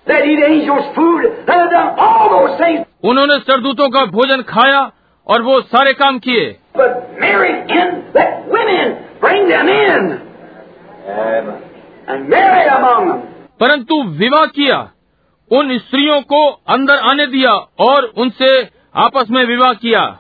उन्होंने 3.04 3.40
सरदूतों 3.40 3.90
का 3.90 4.06
भोजन 4.06 4.42
खाया 4.42 4.92
और 5.28 5.42
वो 5.42 5.62
सारे 5.62 5.94
काम 5.94 6.20
किए। 6.20 6.56
परंतु 13.60 14.04
विवाह 14.04 14.46
किया 14.46 14.92
उन 15.52 15.78
स्त्रियों 15.78 16.22
को 16.22 16.48
अंदर 16.48 16.96
आने 16.96 17.28
दिया 17.28 17.54
और 17.80 18.12
उनसे 18.18 18.70
आपस 18.96 19.28
में 19.32 19.46
विवाह 19.46 19.74
किया। 19.74 20.20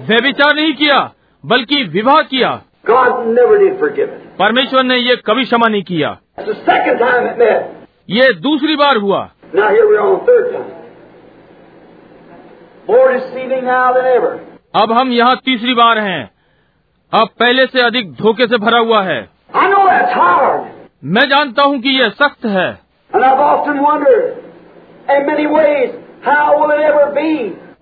वे 0.00 0.16
विचार 0.16 0.54
नहीं 0.54 0.74
किया 0.74 1.12
बल्कि 1.46 1.84
विवाह 1.84 2.22
किया। 2.22 2.62
परमेश्वर 4.38 4.82
ने 4.82 4.96
ये 4.96 5.16
कभी 5.16 5.44
क्षमा 5.44 5.68
नहीं 5.68 5.82
किया। 5.82 6.18
ये 8.10 8.32
दूसरी 8.32 8.76
बार 8.76 8.96
हुआ। 8.96 9.30
अब 14.74 14.92
हम 14.92 15.12
यहाँ 15.12 15.36
तीसरी 15.44 15.74
बार 15.74 15.98
हैं। 15.98 16.31
अब 17.14 17.28
पहले 17.40 17.66
से 17.66 17.80
अधिक 17.82 18.12
धोखे 18.12 18.46
से 18.46 18.56
भरा 18.56 18.78
हुआ 18.78 19.02
है। 19.02 19.30
मैं 21.04 21.28
जानता 21.28 21.62
हूँ 21.62 21.80
कि 21.80 21.88
यह 21.88 22.08
सख्त 22.08 22.44
है। 22.44 22.78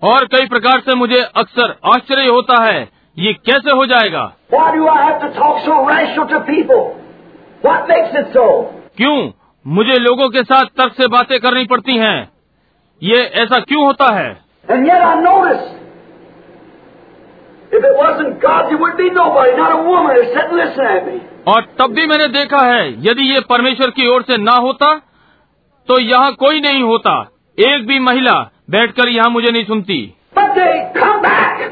और 0.03 0.25
कई 0.25 0.45
प्रकार 0.45 0.79
से 0.79 0.95
मुझे 0.95 1.21
अक्सर 1.35 1.75
आश्चर्य 1.85 2.27
होता 2.27 2.63
है 2.63 2.89
ये 3.19 3.33
कैसे 3.33 3.77
हो 3.77 3.85
जाएगा? 3.85 4.33
क्यों 8.97 9.31
मुझे 9.67 9.93
लोगों 9.93 10.29
के 10.29 10.43
साथ 10.43 10.65
तर्क 10.65 10.93
से 10.93 11.07
बातें 11.07 11.39
करनी 11.39 11.65
पड़ती 11.65 11.97
हैं? 11.97 12.29
ये 13.03 13.23
ऐसा 13.23 13.59
क्यों 13.59 13.85
होता 13.85 14.13
है? 14.13 14.41
और 21.47 21.61
तब 21.79 21.93
भी 21.95 22.05
मैंने 22.07 22.27
देखा 22.27 22.61
है 22.65 22.89
यदि 23.07 23.23
ये 23.33 23.39
परमेश्वर 23.49 23.89
की 23.89 24.07
ओर 24.07 24.21
से 24.21 24.37
ना 24.37 24.55
होता 24.65 24.89
तो 25.87 25.99
यहाँ 25.99 26.31
कोई 26.33 26.59
नहीं 26.61 26.81
होता। 26.83 27.13
एक 27.57 27.85
भी 27.87 27.99
महिला 27.99 28.33
बैठकर 28.69 29.09
यहाँ 29.09 29.29
मुझे 29.29 29.51
नहीं 29.51 29.63
सुनती। 29.65 29.97
But 30.35 30.51
they 30.55 30.73
come 30.97 31.21
back. 31.21 31.63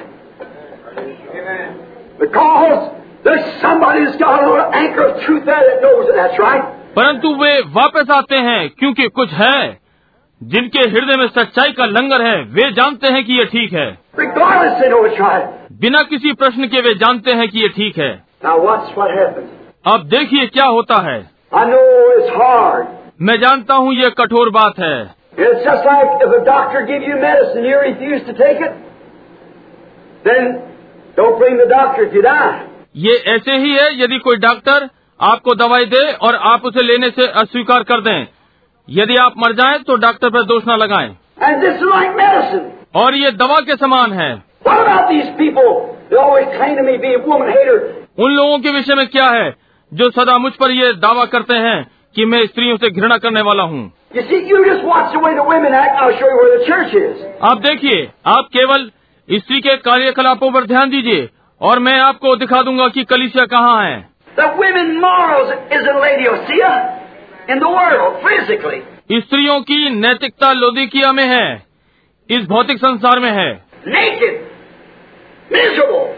Because 2.19 2.79
there's 3.23 3.45
somebody 3.61 4.05
that's 4.05 4.17
got 4.17 4.43
a 4.43 4.47
little 4.47 4.73
anchor 4.73 5.05
of 5.05 5.21
truth 5.25 5.45
there 5.45 5.63
that 5.67 5.81
knows 5.83 6.07
that 6.07 6.15
that's 6.15 6.39
right. 6.39 6.63
परंतु 6.95 7.35
वे 7.43 7.53
वापस 7.75 8.09
आते 8.11 8.35
हैं 8.35 8.69
क्योंकि 8.69 9.07
कुछ 9.07 9.29
है 9.33 9.79
जिनके 10.41 10.79
हृदय 10.89 11.17
में 11.17 11.27
सच्चाई 11.27 11.71
का 11.71 11.85
लंगर 11.85 12.21
है। 12.21 12.37
वे 12.53 12.71
जानते 12.71 13.07
हैं 13.07 13.23
कि 13.25 13.33
ये 13.33 13.45
ठीक 13.45 13.73
है। 13.73 13.87
बिना 15.79 16.01
किसी 16.03 16.31
प्रश्न 16.33 16.67
के 16.67 16.81
वे 16.81 16.93
जानते 16.93 17.31
हैं 17.31 17.47
कि 17.49 17.59
ये 17.59 17.67
ठीक 17.67 17.97
है। 17.97 18.23
अब 19.85 20.03
देखिए 20.03 20.45
क्या 20.45 20.65
होता 20.65 20.95
है। 21.01 21.29
मैं 23.21 23.35
जानता 23.39 23.73
हूँ 23.73 23.93
ये 23.93 24.09
कठोर 24.09 24.49
बात 24.49 24.79
है। 24.79 25.15
ये 32.95 33.15
ऐसे 33.27 33.51
ही 33.51 33.73
है 33.73 34.03
यदि 34.03 34.17
कोई 34.17 34.37
डॉक्टर 34.37 34.89
आपको 35.21 35.55
दवाई 35.55 35.85
दे 35.85 36.11
और 36.11 36.35
आप 36.35 36.65
उसे 36.65 36.83
लेने 36.83 37.09
से 37.09 37.27
अस्वीकार 37.27 37.83
कर 37.83 38.01
दें। 38.01 38.27
यदि 38.89 39.15
आप 39.15 39.33
मर 39.37 39.53
जाएँ 39.53 39.79
तो 39.79 39.95
डॉक्टर 39.95 40.29
पर 40.29 40.43
दोष 40.43 40.63
न 40.67 40.71
लगाएँ। 40.71 41.09
Like 41.39 41.63
और 42.95 43.15
ये 43.15 43.31
दवा 43.31 43.59
के 43.59 43.75
समान 43.75 44.13
है। 44.13 44.48
उन 48.19 48.31
लोगों 48.31 48.59
के 48.59 48.69
विषय 48.69 48.95
में 48.95 49.07
क्या 49.07 49.25
है 49.25 49.55
जो 49.93 50.09
सदा 50.09 50.37
मुझ 50.37 50.53
पर 50.53 50.71
ये 50.71 50.93
दावा 50.93 51.25
करते 51.25 51.55
हैं 51.55 51.91
कि 52.15 52.25
मैं 52.25 52.45
स्त्रियों 52.45 52.77
से 52.77 52.89
घृणा 52.89 53.17
करने 53.17 53.41
वाला 53.41 53.63
हूँ? 53.63 53.93
आप 57.43 57.57
देखिए 57.57 58.11
आप 58.25 58.47
केवल 58.53 58.91
स्त्री 59.31 59.61
के 59.61 59.75
कार्यकलापों 59.77 60.51
पर 60.51 60.63
ध्यान 60.63 60.89
दीजिए 60.89 61.29
और 61.61 61.79
मैं 61.79 61.99
आपको 61.99 62.35
दिखा 62.35 62.61
दूँगा 62.61 62.87
कि 62.87 63.03
कलिसिया 63.03 63.45
कहाँ 63.45 63.85
है। 63.85 64.09
स्त्रियों 69.21 69.61
की 69.61 69.89
नैतिकता 69.89 70.53
लोदिकिया 70.53 71.11
में 71.11 71.25
है 71.25 71.63
इस 72.29 72.47
भौतिक 72.47 72.77
संसार 72.77 73.19
में 73.19 73.31
है। 73.31 73.65
Naked, 73.87 74.48
miserable, 75.51 76.15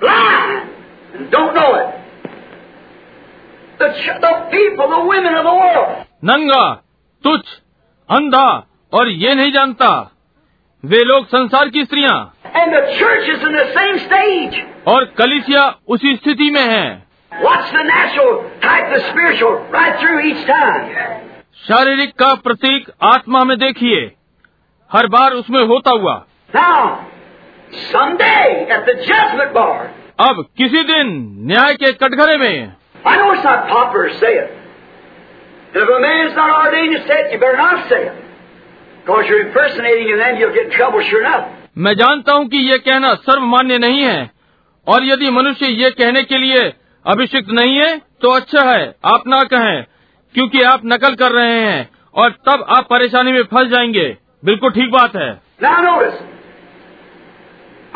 blind, 0.00 0.70
and 1.14 1.30
don't 1.30 1.54
know 1.54 1.70
it. 1.80 1.94
The, 3.78 3.88
ch- 4.00 4.20
the 4.20 4.32
people, 4.50 4.88
the 4.90 5.04
women 5.06 5.34
of 5.34 5.44
the 5.44 5.54
world. 5.62 6.04
नंगा 6.24 6.64
तुच्छ 7.24 7.46
अंधा 8.08 8.46
और 8.92 9.08
ये 9.08 9.34
नहीं 9.34 9.52
जानता 9.52 9.88
वे 10.84 11.02
लोग 11.04 11.26
संसार 11.34 11.68
की 11.76 11.84
स्त्रियाँ 11.84 12.16
And 12.60 12.72
the 12.74 12.82
church 12.98 13.28
is 13.34 13.42
in 13.48 13.52
the 13.58 13.66
same 13.76 13.98
stage. 14.06 14.56
और 14.92 15.04
कलिसिया 15.18 15.64
उसी 15.96 16.14
स्थिति 16.16 16.50
में 16.50 16.62
है 16.62 16.86
Watch 17.44 17.70
the 17.72 17.82
natural 17.88 18.38
type, 18.62 18.86
the 18.92 19.00
spiritual, 19.10 19.58
right 19.74 19.98
through 20.00 20.20
each 20.28 20.44
time. 20.46 20.86
शारीरिक 21.68 22.12
का 22.18 22.32
प्रतीक 22.46 22.90
आत्मा 23.12 23.42
में 23.44 23.56
देखिए 23.58 24.00
हर 24.90 25.06
बार 25.14 25.32
उसमें 25.42 25.62
होता 25.72 25.90
हुआ 26.00 26.14
Now, 26.54 26.82
someday 27.92 28.66
at 28.70 28.86
the 28.86 28.94
judgment 29.06 29.52
bar, 29.54 29.88
अब 30.20 30.44
किसी 30.58 30.82
दिन 30.84 31.10
न्याय 31.50 31.74
के 31.82 31.92
कटघरे 32.02 32.36
में 32.36 32.72
I 33.04 33.16
know 33.16 33.32
it's 33.32 33.44
not 33.44 33.68
popular 33.68 34.08
to 34.08 34.18
say 34.20 34.32
it. 34.34 34.50
If 35.74 35.88
a 35.88 36.00
man's 36.00 36.34
not 36.36 36.50
ordained 36.64 36.96
to 36.96 37.06
say 37.06 37.18
it, 37.24 37.32
you 37.32 37.38
better 37.38 37.56
not 37.56 37.88
say 37.88 38.00
it. 38.06 38.16
Because 39.04 39.28
you're 39.28 39.46
impersonating 39.46 40.08
him, 40.08 40.18
then 40.18 40.36
you'll 40.38 40.52
get 40.54 40.66
in 40.66 40.72
trouble 40.78 41.02
sure 41.10 41.20
enough. 41.24 41.44
मैं 41.76 41.94
जानता 41.96 42.32
हूँ 42.32 42.46
कि 42.48 42.58
ये 42.70 42.78
कहना 42.86 43.12
सर्वमान्य 43.26 43.78
नहीं 43.78 44.02
है 44.04 44.18
और 44.86 45.04
यदि 45.04 45.30
मनुष्य 45.30 45.66
ये 45.82 45.90
कहने 46.00 46.22
के 46.32 46.38
लिए 46.38 46.62
अभिषिक्त 47.04 47.50
नहीं 47.60 47.76
है 47.78 47.96
तो 48.22 48.30
अच्छा 48.36 48.62
है 48.70 48.82
आप 49.14 49.26
ना 49.28 49.42
कहें 49.52 49.82
क्योंकि 50.34 50.62
आप 50.72 50.80
नकल 50.92 51.14
कर 51.20 51.32
रहे 51.32 51.60
हैं 51.60 51.88
और 52.14 52.30
तब 52.48 52.64
आप 52.76 52.86
परेशानी 52.90 53.32
में 53.32 53.42
फंस 53.52 53.68
जाएँगे 53.74 54.06
बिल्कुल 54.44 54.70
ठीक 54.78 54.90
बात 54.92 55.16
है 55.16 55.30
Now 55.62 55.76
notice, 55.84 56.18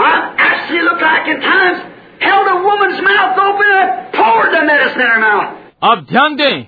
I 0.05 0.13
actually 0.49 0.83
look 0.89 1.01
like 1.07 1.29
in 1.35 1.41
times 1.41 1.79
held 2.21 2.49
a 2.51 2.57
woman's 2.67 3.01
mouth 3.09 3.39
open 3.47 3.71
and 3.77 4.13
poured 4.17 4.51
the 4.57 4.63
medicine 4.71 5.01
in 5.01 5.11
her 5.15 5.21
mouth. 5.21 5.49
आप 5.91 6.05
ध्यान 6.11 6.37
दें 6.37 6.67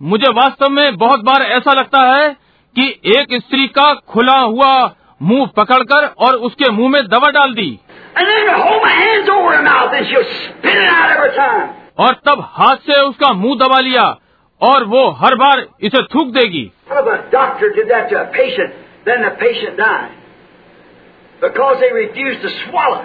मुझे 0.00 0.30
वास्तव 0.40 0.68
में 0.70 0.96
बहुत 0.96 1.24
बार 1.24 1.42
ऐसा 1.58 1.72
लगता 1.80 2.02
है 2.10 2.28
कि 2.76 2.88
एक 3.16 3.34
स्त्री 3.42 3.66
का 3.78 3.92
खुला 4.14 4.38
हुआ 4.38 4.72
मुँह 5.22 5.46
पकड़कर 5.56 6.06
और 6.26 6.36
उसके 6.48 6.70
मुँह 6.72 6.90
में 6.90 7.02
दवा 7.08 7.30
डाल 7.38 7.54
दी 7.54 7.70
And 8.16 8.28
then 8.30 8.48
hold 8.56 8.82
my 8.82 8.92
hands 8.96 9.28
over 9.36 9.54
her 9.56 9.62
mouth 9.62 9.94
and 9.98 10.06
she'll 10.10 10.28
spit 10.34 10.76
it 10.82 10.90
out 10.90 11.16
every 11.16 11.32
time. 11.38 11.70
और 12.04 12.14
तब 12.28 12.40
हाथ 12.58 12.76
से 12.90 13.00
उसका 13.00 13.32
मुँह 13.32 13.56
दबा 13.58 13.78
लिया 13.88 14.04
और 14.60 14.84
वो 14.94 15.08
हर 15.22 15.34
बार 15.34 15.66
इसे 15.88 16.02
थूक 16.14 16.28
देगी 16.36 16.64
because 21.44 21.80
they 21.80 21.92
refuse 21.94 22.42
to 22.42 22.50
swallow 22.60 23.04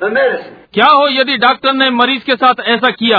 the 0.00 0.08
क्या 0.74 0.86
हो 0.90 1.08
यदि 1.10 1.36
डॉक्टर 1.38 1.72
ने 1.72 1.90
मरीज़ 1.92 2.24
के 2.24 2.36
साथ 2.36 2.60
ऐसा 2.68 2.90
किया 2.92 3.18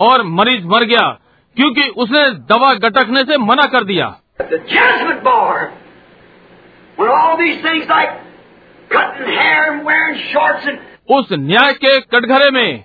और 0.00 0.22
मरीज़ 0.36 0.64
मर 0.66 0.84
गया 0.84 1.08
क्योंकि 1.56 1.88
उसने 2.02 2.28
दवा 2.50 2.72
गटकने 2.84 3.24
से 3.24 3.36
मना 3.40 3.66
कर 3.74 3.84
दिया 3.84 4.06
उस 11.08 11.28
न्याय 11.40 11.72
के 11.74 12.00
कटघरे 12.06 12.50
में 12.50 12.84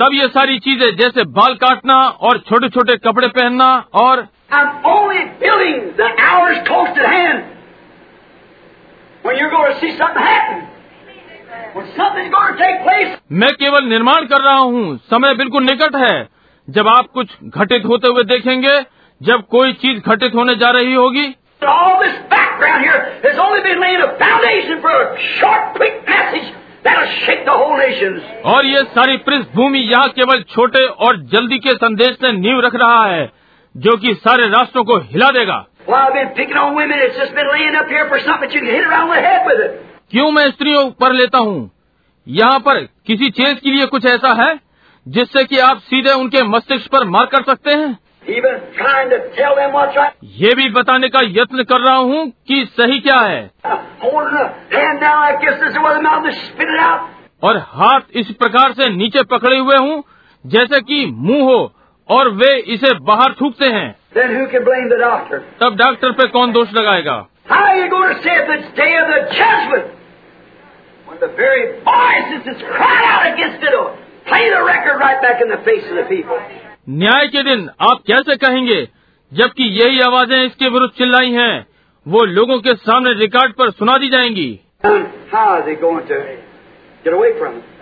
तब 0.00 0.14
ये 0.14 0.28
सारी 0.30 0.58
चीज़ें 0.58 0.96
जैसे 0.96 1.24
बाल 1.32 1.54
काटना 1.56 1.94
और 2.28 2.38
छोटे 2.48 2.68
छोटे 2.68 2.96
कपड़े 3.06 3.28
पहनना 3.30 3.74
और 4.00 4.28
I'm. 4.54 7.51
मैं 13.32 13.50
केवल 13.52 13.84
निर्माण 13.84 14.24
कर 14.24 14.40
रहा 14.40 14.56
हूँ। 14.56 14.96
समय 14.96 15.34
बिल्कुल 15.34 15.62
निकट 15.64 15.96
है। 15.96 16.28
जब 16.70 16.88
आप 16.88 17.06
कुछ 17.14 17.28
घटित 17.44 17.84
होते 17.84 18.08
हुए 18.08 18.22
देखेंगे 18.22 18.80
जब 19.20 19.42
कोई 19.50 19.72
चीज़ 19.72 20.00
घटित 20.00 20.34
होने 20.34 20.54
जा 20.54 20.70
रही 20.70 20.94
होगी। 20.94 21.26
और 28.46 28.66
ये 28.66 28.82
सारी 28.82 29.16
पृष्ठभूमि 29.16 29.78
यहाँ 29.78 30.08
केवल 30.08 30.42
छोटे 30.42 30.86
और 30.86 31.16
जल्दी 31.16 31.58
के 31.58 31.70
संदेश 31.70 32.08
से 32.08 32.32
नींव 32.32 32.60
रख 32.60 32.74
रहा 32.74 33.04
है 33.06 33.32
जो 33.76 33.96
कि 33.96 34.14
सारे 34.14 34.48
राष्ट्रों 34.48 34.84
को 34.84 34.96
हिला 34.96 35.30
देगा। 35.30 35.66
क्यों 40.10 40.30
मैं 40.30 40.50
स्त्रियों 40.50 40.90
पर 40.90 41.12
लेता 41.12 41.38
हूँ? 41.38 41.70
यहाँ 42.28 42.58
पर 42.58 42.78
किसी 43.06 43.30
चीज़ 43.30 43.54
के 43.54 43.70
लिए 43.70 43.86
कुछ 43.86 44.06
ऐसा 44.06 44.32
है 44.42 44.60
जिससे 45.08 45.44
कि 45.44 45.58
आप 45.58 45.78
सीधे 45.78 46.12
उनके 46.12 46.42
मस्तिष्क 46.42 46.90
पर 46.90 47.04
मार 47.04 47.26
कर 47.26 47.42
सकते 47.42 47.70
हैं? 47.70 47.98
ये 50.24 50.54
भी 50.54 50.68
बताने 50.70 51.08
का 51.08 51.20
यत्न 51.22 51.62
कर 51.62 51.80
रहा 51.80 51.96
हूँ 51.96 52.30
कि 52.48 52.64
सही 52.80 52.98
क्या 53.00 53.18
है। 53.20 53.50
और 57.42 57.56
हाथ 57.56 58.00
इस 58.14 58.30
प्रकार 58.30 58.72
से 58.72 58.88
नीचे 58.88 59.22
पकड़े 59.22 59.58
हुए 59.58 59.76
हूँ 59.76 60.04
जैसे 60.46 60.80
कि 60.80 61.06
मुँह 61.06 61.44
हो 61.44 61.72
और 62.08 62.28
वे 62.28 62.56
इसे 62.56 62.94
बाहर 62.94 63.32
थूकते 63.32 63.66
हैं। 63.66 64.01
Then 64.16 64.28
तब 65.60 65.76
डॉक्टर 65.76 66.12
पे 66.12 66.26
कौन 66.26 66.52
दोष 66.52 66.68
लगाएगा? 66.74 67.28
न्याय 76.88 77.28
के 77.28 77.42
दिन 77.42 77.70
आप 77.80 77.98
कैसे 78.06 78.36
कहेंगे 78.36 78.88
जबकि 79.32 79.64
यही 79.64 80.00
आवाज़ें 80.00 80.44
इसके 80.44 80.68
विरुद्ध 80.68 80.94
चिल्लाई 80.94 81.30
हैं, 81.30 81.66
वो 82.08 82.24
लोगों 82.24 82.58
के 82.58 82.74
सामने 82.74 83.12
रिकॉर्ड 83.12 83.52
पर 83.52 83.70
सुना 83.70 83.98
दी 83.98 84.08
जाएँगी। 84.08 84.60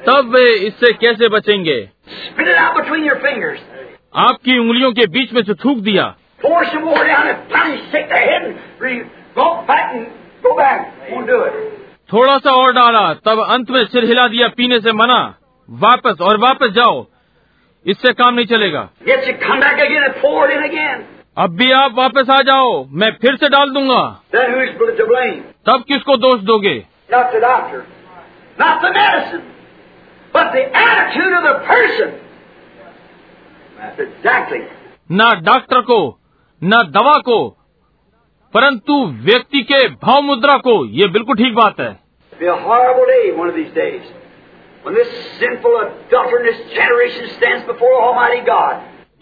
तब 0.07 0.31
वे 0.35 0.55
इससे 0.55 0.93
कैसे 0.93 1.28
बचेंगे? 1.28 1.89
आपकी 4.16 4.59
उंगलियों 4.59 4.93
के 4.93 5.07
बीच 5.07 5.32
में 5.32 5.43
से 5.43 5.55
थूक 5.55 5.78
दिया। 5.78 6.16
pour 6.43 6.65
some 6.65 6.85
water 6.87 7.07
down 7.07 7.27
his 7.27 7.41
bloody 7.49 7.79
sick 7.93 8.11
head 8.11 8.45
and 8.45 9.11
go 9.35 9.47
back 9.69 9.95
and 9.95 10.07
go 10.43 10.55
back. 10.57 10.79
Won't 11.11 11.27
do 11.27 11.39
it. 11.45 11.55
थोड़ा 12.12 12.39
सा 12.39 12.51
और 12.51 12.73
डाला 12.73 13.03
तब 13.15 13.45
अंत 13.51 13.71
में 13.71 13.85
सिर 13.87 14.05
हिला 14.05 14.27
दिया 14.29 14.49
पीने 14.49 14.81
से 14.81 14.93
मना। 14.93 15.19
वापस 15.71 16.21
और 16.21 16.39
वापस 16.39 16.69
जाओ। 16.69 17.07
इससे 17.87 18.12
काम 18.12 18.35
नहीं 18.35 18.47
चलेगा। 18.47 18.81
अब 21.39 21.51
भी 21.57 21.71
आप 21.73 21.93
वापस 21.95 22.31
आ 22.31 22.41
जाओ 22.43 22.85
मैं 22.93 23.11
फिर 23.21 23.37
से 23.37 23.49
डाल 23.49 23.71
दूँगा। 23.71 24.01
तब 25.67 25.85
किसको 25.89 26.17
दोष 26.17 26.41
दोगे? 26.41 26.87
Exactly. 34.01 34.61
ना 35.12 35.33
डॉक्टर 35.35 35.81
को 35.81 36.19
न 36.62 36.78
दवा 36.91 37.15
को 37.19 37.37
परंतु 38.55 38.95
व्यक्ति 39.24 39.62
के 39.62 39.78
भाव 39.89 40.23
मुद्रा 40.23 40.57
को 40.57 40.74
ये 40.87 41.07
बिल्कुल 41.09 41.37
ठीक 41.37 41.55
बात 41.55 41.81
है। 41.81 41.91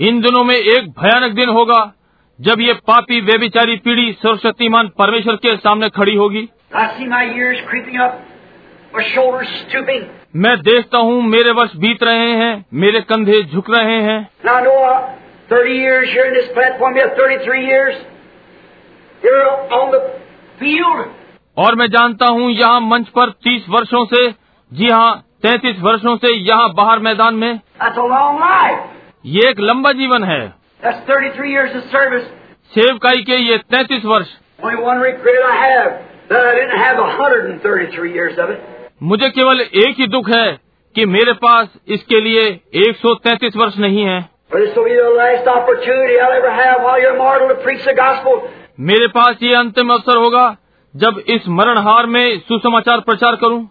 इन 0.01 0.21
दिनों 0.21 0.45
में 0.45 0.55
एक 0.55 0.89
भयानक 1.01 1.33
दिन 1.33 1.49
होगा 1.49 1.81
जब 2.39 2.61
ये 2.61 2.73
पापी 2.87 3.21
व्यभिचारी 3.21 3.77
पीढ़ी 3.77 4.13
सर्वशक्तिमान 4.13 4.89
परमेश्वर 4.89 5.37
के 5.37 5.57
सामने 5.57 5.89
खड़ी 5.89 6.15
होगी। 6.17 6.49
मैं 10.37 10.57
देखता 10.61 10.99
हूँ 10.99 11.23
मेरे 11.23 11.51
वर्ष 11.51 11.77
बीत 11.77 12.03
रहे 12.03 12.31
हैं 12.37 12.67
मेरे 12.75 13.01
कंधे 13.01 13.43
झुक 13.43 13.71
रहे 13.71 14.01
हैं। 14.03 14.21
30 15.51 15.75
years 15.75 16.11
here 16.13 16.27
in 16.27 16.35
this 16.35 16.49
platform 16.55 16.95
here, 16.95 17.09
33 17.17 17.67
years. 17.67 17.95
Here 19.23 19.45
on 19.73 19.91
the 19.91 20.01
field. 20.61 21.07
और 21.59 21.75
मैं 21.75 21.87
जानता 21.87 22.27
हूँ 22.27 22.51
यहाँ 22.51 22.81
मंच 22.81 23.09
पर 23.09 23.31
30 23.47 23.69
वर्षों 23.69 24.05
से 24.05 24.31
जी 24.73 24.89
हाँ 24.89 25.25
33 25.47 25.81
वर्षों 25.81 26.17
से 26.17 26.35
यहाँ 26.35 26.75
बाहर 26.75 26.99
मैदान 26.99 27.35
में। 27.35 27.61
ये 29.27 29.49
एक 29.51 29.61
लंबा 29.61 29.93
जीवन 29.93 30.25
है। 30.25 30.55
सेवकाई 32.75 33.23
के 33.23 33.37
ये 33.37 33.59
33 33.59 34.05
वर्ष। 34.05 34.27
मुझे 39.03 39.31
केवल 39.31 39.61
एक 39.61 39.95
ही 39.99 40.07
दुख 40.07 40.31
है 40.31 40.59
कि 40.95 41.05
मेरे 41.07 41.33
पास 41.33 41.69
इसके 41.89 42.21
लिए 42.21 42.61
133 42.75 43.57
वर्ष 43.57 43.79
नहीं 43.79 44.05
है। 44.05 44.38
मेरे 48.81 49.07
पास 49.07 49.37
ये 49.43 49.55
अंतिम 49.55 49.91
अवसर 49.91 50.17
होगा 50.17 50.57
जब 50.97 51.23
इस 51.29 51.49
मरणहार 51.49 52.07
में 52.07 52.39
सुसमाचार 52.39 53.01
प्रचार 53.01 53.37
करूँ। 53.37 53.71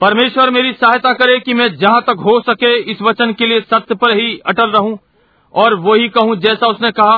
परमेश्वर 0.00 0.50
मेरी 0.50 0.72
सहायता 0.72 1.12
करे 1.12 1.38
कि 1.40 1.54
मैं 1.54 1.74
जहाँ 1.74 2.00
तक 2.02 2.16
हो 2.24 2.40
सके 2.40 2.78
इस 2.78 3.02
वचन 3.02 3.32
के 3.32 3.46
लिए 3.46 3.60
सत्य 3.60 3.94
पर 3.94 4.10
ही 4.10 4.40
अटल 4.46 4.70
रहूँ 4.70 4.98
और 5.54 5.74
वो 5.74 5.94
ही 5.94 6.08
कहूँ 6.08 6.36
जैसा 6.36 6.66
उसने 6.66 6.90
कहा। 6.90 7.16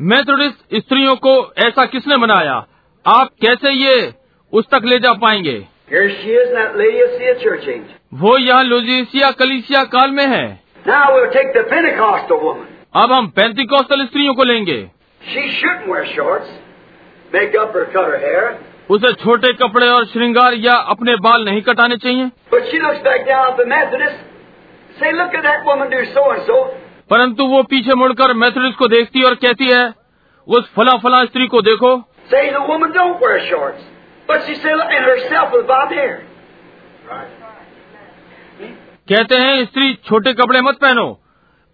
मैथोडिस्ट 0.00 0.58
स्त्रियों 0.74 1.16
को 1.16 1.52
ऐसा 1.58 1.86
किसने 1.86 2.16
बनाया? 2.16 2.66
आप 3.06 3.28
कैसे 3.40 3.70
ये 3.70 4.14
उस 4.52 4.64
तक 4.70 4.82
ले 4.84 4.98
जा 4.98 5.12
पाएँगे? 5.12 5.66
वो 8.14 8.38
यहाँ 8.38 8.64
लुजिसिया 8.64 9.30
कलिसिया 9.30 9.84
काल 9.84 10.10
में 10.10 10.26
है। 10.26 10.60
अब 12.94 13.12
हम 13.12 13.26
पैंती 13.26 13.64
कौशल 13.64 14.06
स्त्रियों 14.06 14.34
को 14.34 14.44
लेंगे। 14.44 14.90
उसे 18.90 19.12
छोटे 19.12 19.52
कपड़े 19.52 19.88
और 19.88 20.06
श्रृंगार 20.06 20.54
या 20.54 20.72
अपने 20.72 21.16
बाल 21.16 21.44
नहीं 21.44 21.62
कटाने 21.62 21.96
चाहिए। 21.96 22.30
परंतु 27.10 27.44
वो 27.44 27.62
पीछे 27.62 27.94
मुड़कर 27.94 28.32
मैथडिस 28.32 28.74
को 28.74 28.86
देखती 28.86 29.22
और 29.22 29.34
कहती 29.34 29.64
है 29.64 29.94
उस 30.48 30.72
फला 30.74 30.92
फला 30.92 31.24
स्त्री 31.24 31.46
को 31.46 31.62
देखो। 31.62 32.11
Say 32.32 32.50
the 32.50 32.62
woman 32.68 32.92
don't 32.92 33.20
wear 33.20 33.38
shorts, 33.48 33.82
but 34.28 34.46
she 34.46 34.54
said, 34.56 34.76
and 34.96 35.04
herself 35.04 35.52
with 35.52 35.66
bobbed 35.66 35.92
hair. 35.92 36.14
Right. 37.10 37.38
कहते 39.08 39.36
हैं 39.36 39.64
स्त्री 39.64 39.92
छोटे 40.08 40.32
कपड़े 40.40 40.60
मत 40.62 40.78
पहनो 40.82 41.04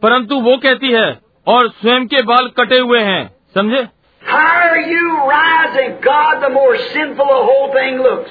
परंतु 0.03 0.37
वो 0.41 0.57
कहती 0.65 0.91
है 0.93 1.07
और 1.55 1.69
स्वयं 1.81 2.07
के 2.15 2.23
बाल 2.31 2.49
कटे 2.59 2.79
हुए 2.81 3.01
हैं 3.11 3.23
समझे 3.55 3.87
Higher 4.23 4.79
you 4.93 5.11
rise 5.29 5.77
in 5.83 5.93
God, 6.07 6.41
the 6.45 6.51
more 6.55 6.77
sinful 6.95 7.29
the 7.33 7.43
whole 7.51 7.69
thing 7.77 8.01
looks. 8.07 8.31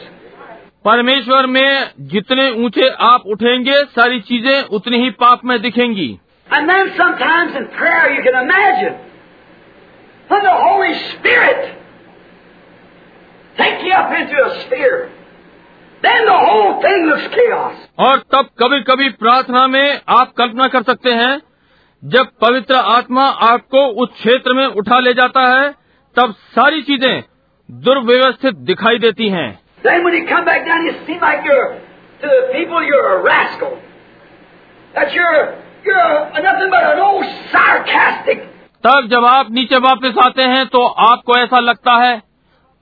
परमेश्वर 0.85 1.45
में 1.53 1.91
जितने 2.11 2.49
ऊँचे 2.65 2.89
आप 3.11 3.23
उठेंगे 3.35 3.83
सारी 3.95 4.19
चीज़ें 4.27 4.75
उतनी 4.77 5.03
ही 5.03 5.09
पाप 5.23 5.45
में 5.45 5.59
दिखेंगी 5.61 6.09
And 6.47 6.69
then 6.69 6.91
sometimes 6.97 7.55
in 7.61 7.67
prayer 7.79 8.11
you 8.17 8.21
can 8.27 8.37
imagine 8.43 8.95
when 10.29 10.43
the 10.43 10.57
Holy 10.65 10.93
Spirit 11.09 11.73
और 17.99 18.17
तब 18.33 18.49
कभी 18.59 18.79
कभी 18.81 19.09
प्रार्थना 19.09 19.67
में 19.67 20.01
आप 20.09 20.33
कल्पना 20.37 20.67
कर 20.67 20.83
सकते 20.83 21.13
हैं 21.13 21.41
जब 22.03 22.27
पवित्र 22.41 22.75
आत्मा 22.75 23.23
आपको 23.23 23.85
उस 24.03 24.09
क्षेत्र 24.09 24.53
में 24.53 24.65
उठा 24.65 24.99
ले 24.99 25.13
जाता 25.13 25.41
है 25.47 25.69
तब 26.15 26.33
सारी 26.55 26.81
चीज़ें 26.81 27.23
दुर्व्यवस्थित 27.69 28.55
दिखाई 28.67 28.97
देती 28.97 29.29
हैं। 29.29 29.49
तब 38.83 39.07
जब 39.07 39.25
आप 39.25 39.51
नीचे 39.51 39.77
वापस 39.77 40.17
आते 40.23 40.43
हैं 40.43 40.65
तो 40.67 40.85
आपको 40.85 41.37
ऐसा 41.37 41.59
लगता 41.59 41.95
है 42.03 42.26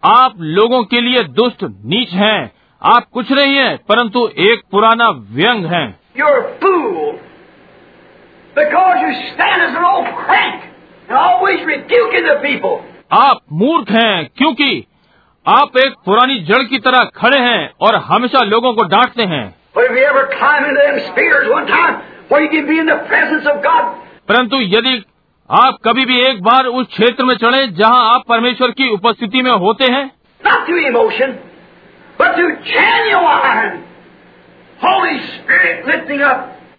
आप 0.06 0.34
लोगों 0.56 0.84
के 0.84 1.02
लिए 1.02 1.23
दुष्ट 1.38 1.64
नीच 1.91 2.14
हैं 2.14 2.40
आप 2.82 3.06
कुछ 3.14 3.32
नहीं 3.32 3.56
हैं 3.56 3.76
परंतु 3.90 4.27
एक 4.48 4.61
पुराना 4.72 5.10
व्यंग 5.38 5.65
हैं 5.65 5.86
You're 6.19 6.36
a 6.40 6.52
fool. 6.60 7.15
Because 8.56 9.02
you 9.03 9.14
stand 9.30 9.64
as 9.64 9.73
an 9.80 9.86
old 9.86 10.11
crank 10.19 10.68
and 11.10 11.18
always 11.22 11.64
rebuking 11.69 12.27
the 12.27 12.36
people. 12.44 12.76
आप 13.14 13.41
मूर्ख 13.61 13.91
हैं 13.91 14.27
क्योंकि 14.38 14.69
आप 15.45 15.77
एक 15.77 15.95
पुरानी 16.06 16.40
जड़ 16.45 16.61
की 16.69 16.80
तरह 16.86 17.03
खड़े 17.15 17.40
हैं 17.40 17.69
और 17.88 17.95
हमेशा 18.11 18.44
लोगों 18.45 18.73
को 18.73 18.84
डांटते 18.95 19.23
हैं 19.34 19.44
But 19.76 19.90
if 19.90 19.98
you 19.98 20.06
ever 20.11 20.26
climb 20.36 20.69
into 20.69 20.86
them 20.86 20.99
spears 21.10 21.49
one 21.52 21.68
time 21.68 21.99
where 22.30 22.44
you 22.44 22.52
can 22.52 22.68
be 22.69 22.80
in 22.84 22.94
the 22.94 22.99
presence 23.10 23.52
of 23.53 23.61
God, 23.65 23.91
परंतु 24.30 24.61
यदि 24.68 24.98
आप 25.49 25.77
कभी 25.85 26.05
भी 26.05 26.19
एक 26.19 26.43
बार 26.43 26.65
उस 26.65 26.88
क्षेत्र 26.88 27.23
में 27.23 27.35
चढ़े 27.35 27.67
जहाँ 27.67 28.13
आप 28.13 28.23
परमेश्वर 28.30 28.72
की 28.72 28.89
उपस्थिति 28.89 29.41
में 29.41 29.51
होते 29.51 29.85
हैं। 29.85 30.11
Not 30.45 30.57
to 30.57 30.77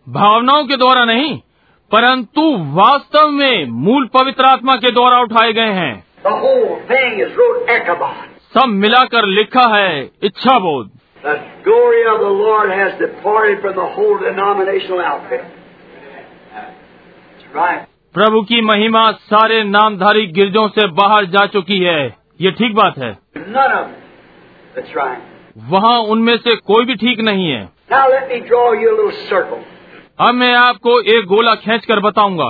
भावनाओं 0.09 0.65
के 0.65 0.77
द्वारा 0.77 1.05
नहीं 1.05 1.39
परंतु 1.93 2.57
वास्तव 2.59 3.29
में 3.29 3.67
मूल 3.67 4.07
पवित्र 4.07 4.45
आत्मा 4.45 4.77
के 4.77 4.91
द्वारा 4.91 5.19
उठाए 5.19 5.53
गए 5.53 5.73
हैं। 5.73 6.07
सब 8.55 8.67
मिलाकर 8.67 9.27
लिखा 9.27 9.77
है 9.77 10.11
इच्छा 10.23 10.59
बोध 10.59 10.91
right. 17.57 17.86
प्रभु 18.17 18.41
की 18.41 18.61
महिमा 18.61 19.01
सारे 19.13 19.63
नामधारी 19.65 20.27
गिरजों 20.27 20.69
से 20.69 20.87
बाहर 20.87 21.25
जा 21.25 21.47
चुकी 21.47 21.79
है। 21.79 22.17
ये 22.41 22.51
ठीक 22.51 22.75
बात 22.75 22.99
है। 22.99 23.11
वहाँ 25.71 25.99
उनमें 25.99 26.37
से 26.37 26.55
कोई 26.57 26.85
भी 26.85 26.95
ठीक 26.95 27.21
नहीं 27.21 27.51
है। 27.51 27.69
अब 30.21 30.35
मैं 30.35 30.53
आपको 30.55 31.01
एक 31.17 31.27
गोला 31.27 31.55
खींच 31.55 31.85
कर 31.87 32.01
बताऊँगा 32.01 32.49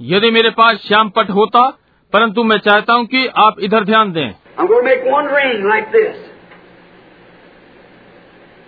यदि 0.00 0.30
मेरे 0.30 0.50
पास 0.50 0.76
श्याम 0.76 1.08
पट 1.08 1.30
होता 1.30 1.66
परंतु 2.12 2.44
मैं 2.44 2.58
चाहता 2.58 2.94
हूँ 2.94 3.06
कि 3.06 3.26
आप 3.26 3.60
इधर 3.60 3.84
ध्यान 3.84 4.12
दें। 4.12 4.34
I'm 4.58 4.66
going 4.66 4.84
to 4.84 4.88
make 4.90 5.04
one 5.12 5.26
ring 5.26 5.68
like. 5.68 5.86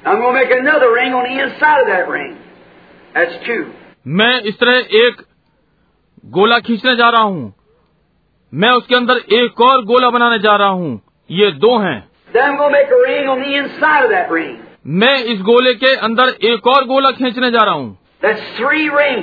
I'm 0.05 0.21
going 0.21 0.35
to 0.35 0.41
make 0.41 0.53
another 0.59 0.93
ring 0.93 1.15
on 1.15 1.25
the 1.31 1.39
inside 1.47 1.81
of 1.83 1.89
that 1.89 2.09
ring. 2.09 2.37
That's 3.15 3.43
two. 3.47 3.65
मैं 4.07 4.41
इस 4.41 4.59
तरह 4.59 4.77
एक 4.77 5.23
गोला 6.27 6.59
खींचने 6.59 6.97
जा 6.97 7.11
रहा 7.11 7.23
हूँ। 7.23 7.55
मैं 8.55 8.71
उसके 8.71 8.95
अंदर 8.95 9.17
एक 9.17 9.61
और 9.61 9.85
गोला 9.85 10.11
बनाने 10.11 10.39
जा 10.39 10.57
रहा 10.57 10.69
हूँ। 10.69 11.01
ये 11.31 11.51
दो 11.51 11.79
है। 11.79 12.09
मैं 14.87 15.25
इस 15.25 15.41
गोले 15.41 15.75
के 15.75 15.95
अंदर 15.95 16.29
एक 16.29 16.67
और 16.67 16.85
गोला 16.85 17.11
खींचने 17.11 17.51
जा 17.51 17.59
रहा 17.59 17.75
हूँ। 17.75 17.99
Three 18.25 18.89
ring 18.89 19.23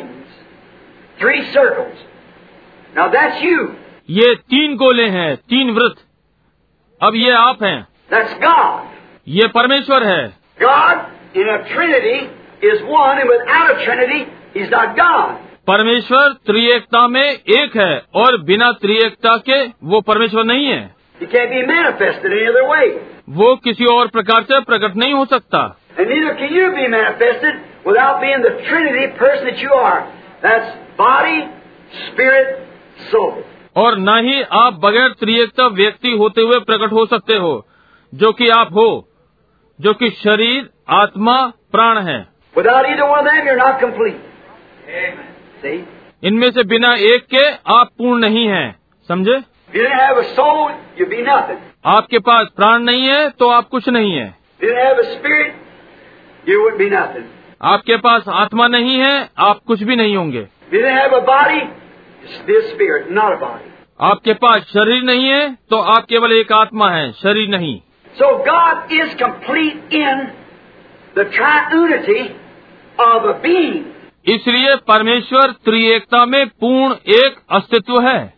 three 1.19 1.41
circle 1.41 3.43
you 3.43 3.75
ये 4.09 4.35
तीन 4.35 4.75
गोले 4.75 5.03
हैं 5.03 5.35
तीन 5.35 5.69
वृत्त 5.69 6.05
अब 7.03 7.15
ये 7.15 7.31
आप 7.31 7.63
हैं। 7.63 7.87
ये 9.27 9.47
परमेश्वर 9.47 10.03
है। 10.03 10.37
God 10.61 10.97
in 11.37 11.43
a 11.43 11.69
Trinity 11.69 12.29
is 12.71 12.89
one 12.89 13.19
and 13.19 13.29
without 13.29 13.85
परमेश्वर 15.67 16.27
त्रिएकता 16.45 17.07
में 17.07 17.29
एक 17.31 17.77
है 17.77 18.03
और 18.15 18.41
बिना 18.41 18.71
त्रिएकता 18.71 19.37
के 19.37 19.65
वो 19.83 20.01
परमेश्वर 20.01 20.43
नहीं 20.43 20.65
है। 20.65 20.95
वो 23.29 23.55
किसी 23.55 23.85
और 23.85 24.07
प्रकार 24.07 24.43
से 24.43 24.59
प्रकट 24.59 24.95
नहीं 24.95 25.13
हो 25.13 25.25
सकता। 25.25 25.77
और 33.75 33.97
न 33.97 34.17
ही 34.25 34.41
आप 34.41 34.73
बगैर 34.73 35.09
त्रिएकता 35.09 35.67
व्यक्ति 35.67 36.11
होते 36.11 36.41
हुए 36.41 36.59
प्रकट 36.59 36.91
हो 36.91 37.05
सकते 37.05 37.35
हो 37.35 37.65
जो 38.13 38.31
कि 38.31 38.47
आप 38.47 38.67
हो 38.71 39.07
जो 39.79 39.93
कि 39.93 40.09
शरीर 40.09 40.69
आत्मा 40.89 41.47
प्राण 41.71 41.99
है। 41.99 42.27
इनमें 46.23 46.49
से 46.51 46.63
बिना 46.63 46.93
एक 46.95 47.25
के 47.35 47.45
आप 47.73 47.89
पूर्ण 47.97 48.19
नहीं 48.21 48.47
हैं। 48.47 48.79
समझे? 49.07 49.37
आपके 51.85 52.19
पास 52.19 52.47
प्राण 52.55 52.79
नहीं 52.79 53.05
है 53.05 53.29
तो 53.29 53.49
आप 53.49 53.67
कुछ 53.67 53.89
नहीं 53.89 54.11
है। 54.13 54.27
आपके 57.63 57.97
पास 57.97 58.27
आत्मा 58.29 58.67
नहीं 58.67 58.97
है 58.97 59.29
आप 59.37 59.59
कुछ 59.67 59.83
भी 59.83 59.95
नहीं 59.95 60.15
होंगे। 60.15 60.47
आपके 64.01 64.33
पास 64.33 64.61
शरीर 64.61 65.03
नहीं 65.03 65.25
है 65.25 65.57
तो 65.69 65.77
आप 65.77 66.05
केवल 66.05 66.31
एक 66.31 66.51
आत्मा 66.51 66.89
है 66.91 67.11
शरीर 67.11 67.49
नहीं। 67.49 67.79
So 68.15 68.37
God 68.37 68.91
is 68.91 69.15
complete 69.15 69.93
in 69.93 70.27
the 71.17 71.19
of 72.99 73.23
a 73.23 73.39
being 73.41 73.90
इसलिए 74.25 74.75
परमेश्वर 74.75 75.51
त्रिएकता 75.65 76.25
में 76.25 76.47
पूर्ण 76.47 76.93
एक 76.93 77.35
अस्तित्व 77.51 78.01
है. 78.01 78.33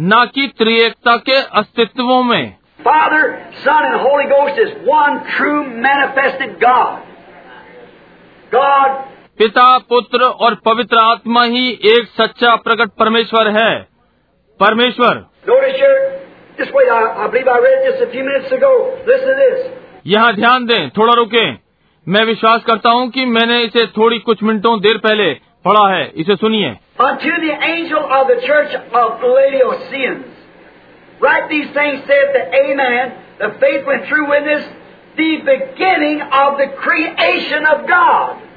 न 0.00 0.24
कि 0.34 0.46
त्रिएकता 0.58 1.16
के 1.16 1.36
अस्तित्वों 1.60 2.22
में 2.22 2.56
Father, 2.86 3.22
Son, 3.64 3.86
and 3.86 3.96
Holy 4.00 4.26
Ghost 4.28 4.58
is 4.58 4.70
one 4.88 5.16
true 5.32 5.64
manifested 5.86 6.54
God. 6.60 7.00
God 8.54 8.96
पिता 9.38 9.78
पुत्र 9.78 10.24
और 10.24 10.54
पवित्र 10.54 10.96
आत्मा 10.96 11.44
ही 11.44 11.68
एक 11.92 12.08
सच्चा 12.20 12.54
प्रकट 12.56 12.90
परमेश्वर 12.98 13.50
है 13.58 13.74
परमेश्वर 14.60 15.26
Notice 15.48 15.76
here, 15.76 15.98
just 16.58 16.74
wait, 16.74 16.90
I, 16.90 17.02
I 17.24 17.28
believe 17.28 17.48
I 17.48 17.58
read 17.58 17.84
just 17.84 18.02
a 18.08 18.10
few 18.10 18.24
minutes 18.24 18.52
ago. 18.52 18.72
Listen 19.06 19.28
to 19.28 19.36
this. 19.42 19.79
यहाँ 20.06 20.34
ध्यान 20.34 20.64
दें 20.66 20.90
थोड़ा 20.90 21.12
रुके। 21.12 21.50
मैं 22.08 22.24
विश्वास 22.24 22.62
करता 22.62 22.90
हूँ 22.90 23.10
कि 23.10 23.24
मैंने 23.24 23.62
इसे 23.62 23.86
थोड़ी 23.86 24.18
कुछ 24.18 24.42
मिनटों 24.42 24.80
देर 24.80 24.98
पहले 24.98 25.32
पढ़ा 25.64 25.88
है। 25.88 26.12
इसे 26.16 26.36
सुनिए। 26.36 26.76
Write 31.24 31.50
these 31.50 31.66
things, 31.72 31.98
said 32.08 32.28
the 32.34 32.44
Amen, 32.58 33.10
the 33.40 33.48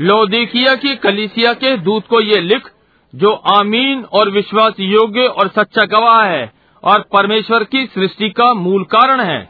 लो 0.01 0.25
देखिया 0.25 0.75
कि 0.75 0.95
कलिसिया 0.95 1.53
के 1.53 1.77
दूत 1.77 2.07
को 2.07 2.21
ये 2.21 2.39
लिख 2.41 2.69
जो 3.15 3.31
आमीन 3.31 4.05
और 4.13 4.29
विश्वास 4.29 4.73
योग्य 4.79 5.25
और 5.25 5.47
सच्चा 5.47 5.85
गवाह 5.85 6.23
है 6.23 6.51
और 6.83 6.99
परमेश्वर 7.01 7.63
की 7.63 7.85
सृष्टि 7.85 8.29
का 8.29 8.53
मूल 8.53 8.83
कारण 8.83 9.19
है। 9.19 9.49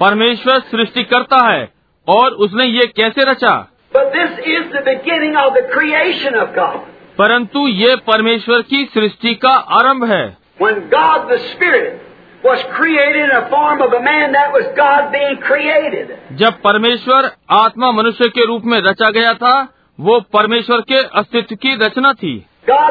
परमेश्वर 0.00 0.58
सृष्टि 0.58 1.04
करता 1.04 1.52
है 1.52 1.68
और 2.08 2.30
उसने 2.30 2.64
ये 2.64 2.86
कैसे 2.86 3.30
रचा? 3.30 3.68
परंतु 7.18 7.68
ये 7.68 7.96
परमेश्वर 7.96 8.62
की 8.62 8.90
सृष्टि 8.94 9.34
का 9.34 9.48
आरंभ 9.48 10.04
है। 10.04 10.36
जब 16.32 16.52
परमेश्वर 16.52 17.30
आत्मा 17.50 17.92
मनुष्य 17.92 18.28
के 18.28 18.46
रूप 18.46 18.62
में 18.64 18.80
रचा 18.80 19.10
गया 19.10 19.34
था 19.34 19.68
वो 20.00 20.20
परमेश्वर 20.20 20.80
के 20.80 20.94
अस्तित्व 20.94 21.54
की 21.54 21.76
रचना 21.76 22.12
थी। 22.12 22.46
God. 22.70 22.90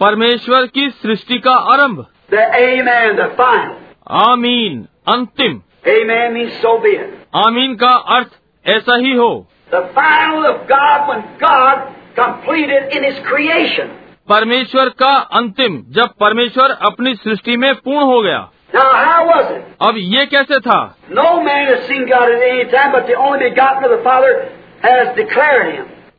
परमेश्वर 0.00 0.66
की 0.66 0.90
सृष्टि 0.90 1.38
का 1.38 1.54
आरंभ। 1.54 2.06
आमीन 4.10 4.86
अंतिम। 5.08 5.60
आमीन 7.34 7.74
का 7.74 7.90
अर्थ 7.90 8.28
ऐसा 8.66 8.96
ही 8.96 9.14
हो। 9.14 9.46
क्रिएशन 13.10 13.88
परमेश्वर 14.28 14.88
का 14.88 15.14
अंतिम 15.14 15.82
जब 15.88 16.08
परमेश्वर 16.20 16.70
अपनी 16.70 17.14
सृष्टि 17.14 17.56
में 17.56 17.74
पूर्ण 17.74 18.00
हो 18.00 18.20
गया। 18.22 18.48
अब 19.88 19.94
ये 19.96 20.26
कैसे 20.26 20.58
था? 20.58 20.96
नो 21.10 21.42
मैन 21.42 21.74
सिंह 21.74 22.06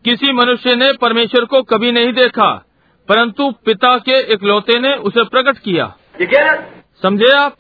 किसी 0.06 0.32
मनुष्य 0.32 0.76
ने 0.76 0.94
परमेश्वर 0.94 1.46
को 1.46 1.62
कभी 1.62 1.92
नहीं 1.92 2.14
देखा। 2.14 2.66
परंतु 3.10 3.52
पिता 3.52 3.98
के 3.98 4.34
इकलौते 4.34 4.80
ने 4.80 4.94
उसे 4.94 5.24
प्रकट 5.24 5.58
किया। 5.58 5.96
समझे 7.04 7.38
आप? 7.38 7.56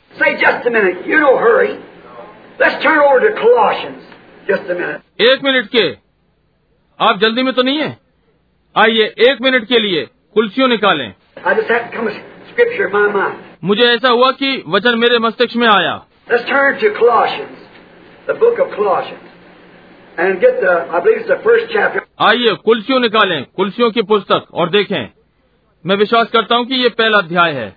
एक 5.21 5.39
मिनट 5.43 5.67
के। 5.67 5.97
आप 7.05 7.17
जल्दी 7.17 7.43
में 7.43 7.53
तो 7.53 7.63
नहीं 7.63 7.77
है? 7.77 7.97
आइए 8.77 9.03
एक 9.03 9.37
मिनट 9.41 9.67
के 9.67 9.79
लिए 9.79 10.07
कुल्सियों 10.33 10.67
निकालें। 10.67 11.13
मुझे 13.63 13.83
ऐसा 13.83 14.09
हुआ 14.09 14.31
कि 14.31 14.63
वचन 14.67 14.99
मेरे 14.99 15.19
मस्तिष्क 15.19 15.55
में 15.55 15.67
आया। 15.67 16.05
आइए 22.21 22.55
कुल्सियों 22.65 22.99
निकालें 22.99 23.45
कुल्सियों 23.55 23.91
की 23.91 24.01
पुस्तक 24.01 24.45
और 24.53 24.69
देखें। 24.69 25.18
मैं 25.85 25.95
विश्वास 25.95 26.27
करता 26.27 26.55
हूँ 26.55 26.65
कि 26.65 26.75
ये 26.75 26.89
पहला 26.89 27.17
अध्याय 27.17 27.51
है। 27.51 27.75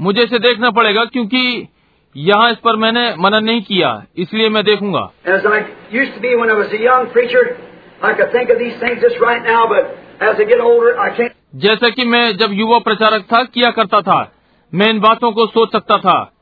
मुझे 0.00 0.22
इसे 0.22 0.38
देखना 0.38 0.70
पड़ेगा 0.70 1.04
क्योंकि 1.04 1.68
यहाँ 2.16 2.50
इस 2.50 2.56
पर 2.56 2.76
मैंने 2.76 3.14
मनन 3.18 3.44
नहीं 3.44 3.62
किया 3.62 4.04
इसलिए 4.16 4.48
मैं 4.48 4.64
देखूँगा। 4.64 5.10
जैसा 11.56 11.88
कि 11.88 12.04
मैं 12.04 12.36
जब 12.36 12.52
युवा 12.52 12.78
प्रचारक 12.78 13.22
था 13.22 13.42
किया 13.44 13.70
करता 13.70 14.00
था। 14.00 14.32
मैं 14.74 14.86
इन 14.86 15.00
बातों 15.00 15.32
को 15.32 15.46
सोच 15.46 15.72
सकता 15.72 15.96
था। 15.96 16.32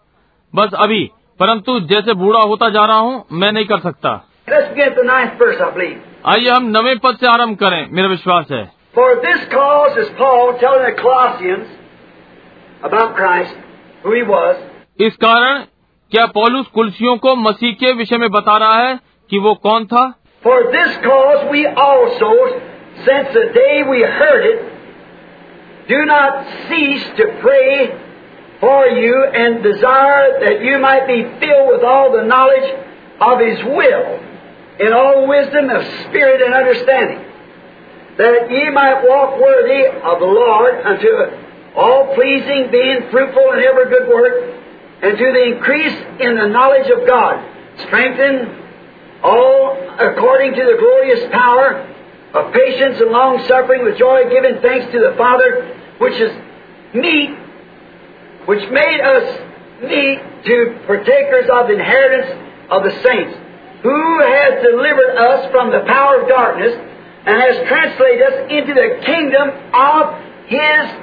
बस 0.54 0.70
अभी 0.74 1.10
परंतु 1.40 1.80
जैसे 1.80 2.14
बूढ़ा 2.14 2.40
होता 2.40 2.68
जा 2.68 2.84
रहा 2.84 2.98
हूँ 2.98 3.24
मैं 3.32 3.52
नहीं 3.52 3.64
कर 3.64 3.78
सकता। 3.78 4.28
आइए 6.26 6.48
हम 6.50 6.64
नवे 6.76 6.94
पद 7.02 7.16
से 7.20 7.26
आरंभ 7.32 7.56
करें 7.58 7.86
मेरा 7.96 8.08
विश्वास 8.08 8.46
है 8.50 8.64
For 8.98 9.08
this 9.24 9.42
cause 9.52 9.98
is 10.02 10.08
Paul 10.20 10.52
telling 10.60 10.84
the 10.84 10.94
Colossians 11.00 11.68
about 12.88 13.14
Christ, 13.18 13.54
who 14.04 14.14
he 14.14 14.22
was, 14.30 14.56
इस 15.08 15.16
कारण 15.24 15.62
क्या 16.12 16.24
पौलुस 16.38 16.66
कुलसियों 16.74 17.16
को 17.26 17.34
मसीह 17.36 17.72
के 17.82 17.92
विषय 18.00 18.18
में 18.24 18.28
बता 18.38 18.56
रहा 18.64 18.78
है 18.86 18.98
कि 19.30 19.38
वो 19.46 19.54
कौन 19.68 19.86
था 19.92 20.04
For 20.44 20.58
this 20.74 20.98
cause 21.06 21.46
we 21.52 21.64
also, 21.86 22.32
since 23.06 23.32
the 23.38 23.46
day 23.60 23.82
we 23.90 24.02
heard 24.18 24.50
it, 24.52 24.68
do 25.88 26.04
not 26.12 26.46
cease 26.68 27.08
to 27.18 27.32
pray 27.42 27.72
for 28.60 28.78
you 29.00 29.26
and 29.42 29.62
desire 29.72 30.30
that 30.44 30.64
you 30.70 30.78
might 30.90 31.06
be 31.06 31.22
filled 31.42 31.68
with 31.74 31.84
all 31.94 32.12
the 32.12 32.24
knowledge 32.32 32.72
of 33.20 33.44
His 33.48 33.62
will, 33.78 34.06
in 34.80 34.92
all 34.92 35.26
wisdom 35.26 35.70
of 35.70 35.84
spirit 36.08 36.42
and 36.42 36.54
understanding, 36.54 37.24
that 38.18 38.50
ye 38.50 38.70
might 38.70 39.02
walk 39.06 39.40
worthy 39.40 39.86
of 39.86 40.20
the 40.20 40.26
Lord 40.26 40.74
unto 40.84 41.08
all 41.76 42.14
pleasing, 42.14 42.70
being 42.70 43.10
fruitful 43.10 43.52
in 43.52 43.60
every 43.60 43.90
good 43.90 44.08
work, 44.08 44.54
and 45.02 45.18
to 45.18 45.32
the 45.32 45.42
increase 45.56 45.96
in 46.20 46.36
the 46.36 46.48
knowledge 46.48 46.88
of 46.90 47.06
God, 47.06 47.44
strengthened 47.86 48.64
all 49.22 49.76
according 49.98 50.54
to 50.54 50.64
the 50.64 50.76
glorious 50.78 51.30
power 51.32 51.92
of 52.34 52.52
patience 52.52 53.00
and 53.00 53.10
long 53.10 53.44
suffering 53.46 53.84
with 53.84 53.98
joy, 53.98 54.28
giving 54.30 54.60
thanks 54.60 54.90
to 54.92 54.98
the 55.00 55.14
Father, 55.16 55.76
which 55.98 56.14
is 56.14 56.32
meet, 56.94 57.30
which 58.46 58.68
made 58.70 59.00
us 59.00 59.40
meet 59.82 60.20
to 60.44 60.80
partakers 60.86 61.48
of 61.52 61.68
the 61.68 61.74
inheritance 61.74 62.68
of 62.70 62.82
the 62.84 62.90
saints, 63.02 63.38
who 63.82 64.20
has 64.20 64.62
delivered 64.62 65.16
us 65.16 65.50
from 65.50 65.70
the 65.70 65.80
power 65.80 66.20
of 66.20 66.28
darkness 66.28 66.74
and 67.26 67.40
has 67.40 67.56
translated 67.68 68.22
us 68.22 68.36
into 68.50 68.74
the 68.74 68.88
kingdom 69.04 69.50
of 69.74 70.14
His 70.48 70.94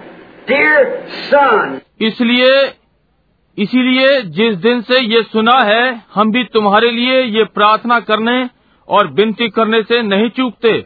dear 0.47 1.07
Son. 1.29 1.79
इसलिए, 2.01 2.53
इसीलिए 3.57 4.21
जिस 4.21 4.55
दिन 4.55 4.81
से 4.81 4.99
ये 4.99 5.21
सुना 5.23 5.59
है, 5.63 6.03
हम 6.13 6.31
भी 6.31 6.43
तुम्हारे 6.43 6.91
लिए 6.91 7.21
ये 7.21 7.43
प्रार्थना 7.43 7.99
करने 7.99 8.49
और 8.87 9.07
विनती 9.07 9.49
करने 9.49 9.81
से 9.83 10.01
नहीं 10.01 10.29
चूकते 10.29 10.77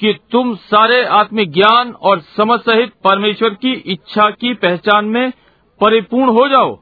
कि 0.00 0.12
तुम 0.32 0.54
सारे 0.54 1.04
आत्मिक 1.04 1.52
ज्ञान 1.52 1.90
और 1.92 2.20
समझ 2.36 2.58
सहित 2.60 2.92
परमेश्वर 3.04 3.54
की 3.54 3.72
इच्छा 3.92 4.30
की 4.30 4.54
पहचान 4.54 5.04
में 5.04 5.30
परिपूर्ण 5.80 6.30
हो 6.30 6.48
जाओ, 6.48 6.74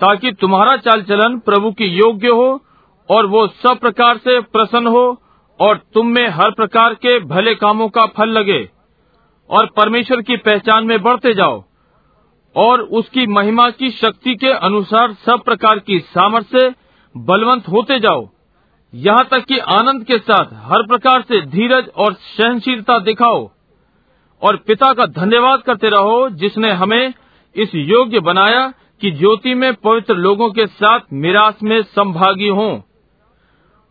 ताकि 0.00 0.32
तुम्हारा 0.32 0.76
चाल 0.76 1.02
चलन 1.02 1.38
प्रभु 1.38 1.70
की 1.70 1.84
योग्य 1.84 2.28
हो 2.28 2.63
और 3.10 3.26
वो 3.26 3.46
सब 3.62 3.78
प्रकार 3.78 4.16
से 4.16 4.40
प्रसन्न 4.40 4.86
हो 4.86 5.04
और 5.60 5.80
तुम 5.94 6.06
में 6.06 6.28
हर 6.28 6.50
प्रकार 6.50 6.94
के 6.94 7.18
भले 7.20 7.54
कामों 7.54 7.88
का 7.88 8.06
फल 8.06 8.28
लगे 8.28 8.68
और 9.50 9.66
परमेश्वर 9.66 10.20
की 10.20 10.36
पहचान 10.36 10.86
में 10.86 11.02
बढ़ते 11.02 11.34
जाओ 11.34 11.62
और 12.56 12.80
उसकी 12.80 13.26
महिमा 13.26 13.70
की 13.70 13.90
शक्ति 13.90 14.34
के 14.34 14.52
अनुसार 14.52 15.12
सब 15.12 15.42
प्रकार 15.44 15.78
की 15.78 15.98
सामर्थ्य 15.98 16.74
बलवंत 17.16 17.68
होते 17.68 17.98
जाओ। 18.00 18.28
यहाँ 18.94 19.24
तक 19.24 19.44
कि 19.44 19.58
आनंद 19.58 20.04
के 20.04 20.18
साथ 20.18 20.52
हर 20.62 20.82
प्रकार 20.82 21.22
से 21.22 21.40
धीरज 21.40 21.88
और 21.96 22.12
सहनशीलता 22.12 22.98
दिखाओ 22.98 23.50
और 24.42 24.56
पिता 24.56 24.92
का 24.92 25.06
धन्यवाद 25.06 25.62
करते 25.62 25.88
रहो 25.88 26.28
जिसने 26.30 26.72
हमें 26.72 27.12
इस 27.56 27.74
योग्य 27.74 28.20
बनाया 28.20 28.72
कि 29.00 29.10
ज्योति 29.10 29.54
में 29.54 29.74
पवित्र 29.74 30.14
लोगों 30.14 30.50
के 30.50 30.66
साथ 30.66 31.00
मिरास 31.12 31.62
में 31.62 31.82
संभागी 31.82 32.48
हों। 32.48 32.80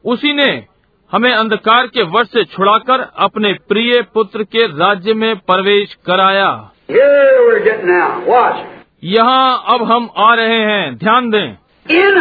उसी 0.05 0.33
ने 0.33 0.65
हमें 1.11 1.31
अंधकार 1.31 1.87
के 1.87 2.03
वर्ष 2.03 2.27
से 2.27 2.43
छुड़ाकर 2.43 3.11
अपने 3.17 3.53
प्रिय 3.53 4.01
पुत्र 4.13 4.43
के 4.43 4.67
राज्य 4.67 5.13
में 5.13 5.35
प्रवेश 5.35 5.93
कराया। 5.93 6.71
यहाँ 9.03 9.63
अब 9.67 9.91
हम 9.91 10.09
आ 10.17 10.33
रहे 10.33 10.59
हैं। 10.59 10.97
ध्यान 10.97 11.29
दें। 11.29 11.57
In 11.91 12.19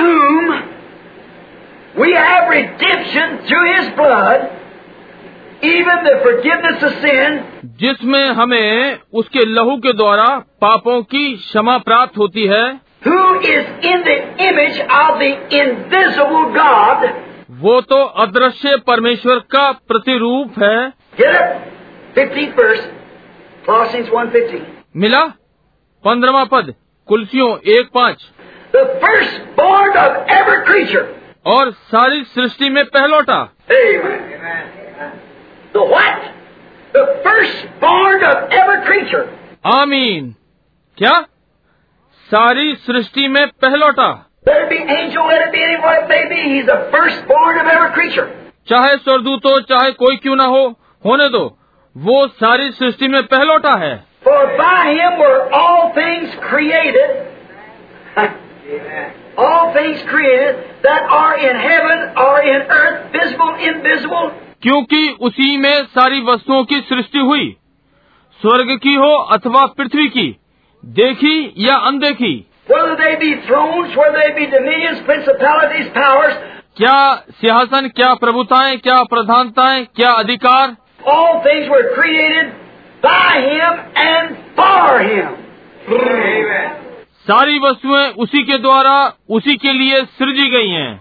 we 1.97 2.13
have 2.13 2.53
even 5.65 5.95
the 5.95 6.21
जिसमें 7.65 8.27
हमें 8.27 8.99
उसके 9.15 9.41
लहू 9.41 9.77
के 9.77 9.93
द्वारा 9.93 10.39
पापों 10.39 11.03
की 11.03 11.37
क्षमा 11.37 11.79
प्राप्त 11.79 12.19
होती 12.19 12.47
है। 12.47 12.75
Who 13.07 13.35
is 13.35 13.87
in 13.87 14.03
the 14.03 14.09
image 14.41 14.81
of 14.91 15.19
the 15.19 15.23
invisible 15.53 16.63
God 16.63 17.32
वो 17.53 17.81
तो 17.81 18.05
अदृश्य 18.05 18.77
परमेश्वर 18.77 19.39
का 19.39 19.73
प्रतिरूप 19.73 20.63
है। 20.63 20.93
मिला? 24.97 25.25
पंद्रवा 26.05 26.45
पद। 26.45 26.75
कुलसियों 27.07 27.59
एक 27.59 27.89
पाँच। 27.95 28.25
Creature. 30.69 31.05
और 31.47 31.71
सारी 31.71 32.25
सृष्टि 32.25 32.71
में 32.71 32.85
पहलौटा 32.85 33.53
आमीन। 39.67 40.35
क्या? 40.99 41.23
सारी 42.31 42.75
सृष्टि 42.75 43.29
में 43.29 43.49
पहलौटा 43.49 44.32
Let 44.47 44.63
it 44.63 44.71
be 44.71 44.79
angel, 44.93 45.27
let 45.27 45.43
it 45.47 45.53
be 45.53 45.63
anyone 45.63 45.95
it 46.03 46.09
may 46.09 46.25
be. 46.29 46.41
He's 46.55 46.67
the 46.67 46.79
firstborn 46.95 47.59
of 47.61 47.67
every 47.75 47.91
creature. 47.99 48.29
चाहे 48.69 48.97
स्वर्गदूत 48.97 49.47
हो 49.47 49.59
चाहे 49.69 49.91
कोई 50.01 50.17
क्यों 50.23 50.35
ना 50.37 50.45
हो 50.55 50.63
होने 51.07 51.29
दो 51.29 51.45
वो 51.97 52.27
सारी 52.43 52.71
सृष्टि 52.73 53.09
में 53.15 53.23
पहलौटा 53.35 53.75
है 53.85 53.95
For 54.25 54.41
by 54.59 54.83
him 54.89 55.19
were 55.19 55.39
all 55.61 55.93
things 55.95 56.35
created. 56.51 57.29
all 59.39 59.73
things 59.75 60.03
created 60.11 60.61
that 60.83 61.03
are 61.21 61.35
in 61.49 61.57
heaven 61.57 62.05
or 62.27 62.35
in 62.53 62.63
earth, 62.79 63.01
visible, 63.13 63.55
invisible. 63.71 64.31
क्योंकि 64.63 65.09
उसी 65.29 65.57
में 65.57 65.85
सारी 65.97 66.21
वस्तुओं 66.25 66.65
की 66.73 66.81
सृष्टि 66.89 67.19
हुई 67.31 67.51
स्वर्ग 68.41 68.77
की 68.83 68.95
हो 68.95 69.13
अथवा 69.37 69.67
पृथ्वी 69.79 70.09
की 70.17 70.29
देखी 70.85 71.37
या 71.67 71.75
अनदेखी 71.89 72.35
Whether 72.67 72.97
they 72.97 73.17
be 73.17 73.31
thrones, 73.47 73.97
whether 73.97 74.19
they 74.19 74.33
be 74.35 74.47
dominions, 74.51 75.03
principalities, 75.07 75.89
powers, 75.95 76.35
क्या 76.77 77.01
सिंहासन 77.41 77.89
क्या 77.97 78.13
प्रभुताएँ 78.21 78.77
क्या 78.85 79.03
प्रधानताएँ 79.13 79.85
क्या 79.97 80.11
अधिकार 80.23 80.77
all 81.15 81.43
things 81.47 81.69
were 81.69 81.87
created 81.95 82.53
by 83.03 83.33
him 83.47 83.81
and 83.97 84.37
for 84.57 85.01
him. 85.01 85.35
Amen. 85.89 86.79
सारी 87.27 87.59
वस्तुएँ 87.59 88.07
उसी 88.25 88.43
के 88.43 88.59
द्वारा 88.59 88.95
उसी 89.39 89.57
के 89.65 89.73
लिए 89.73 90.05
सृजी 90.19 90.49
गई 90.51 90.69
हैं 90.69 90.93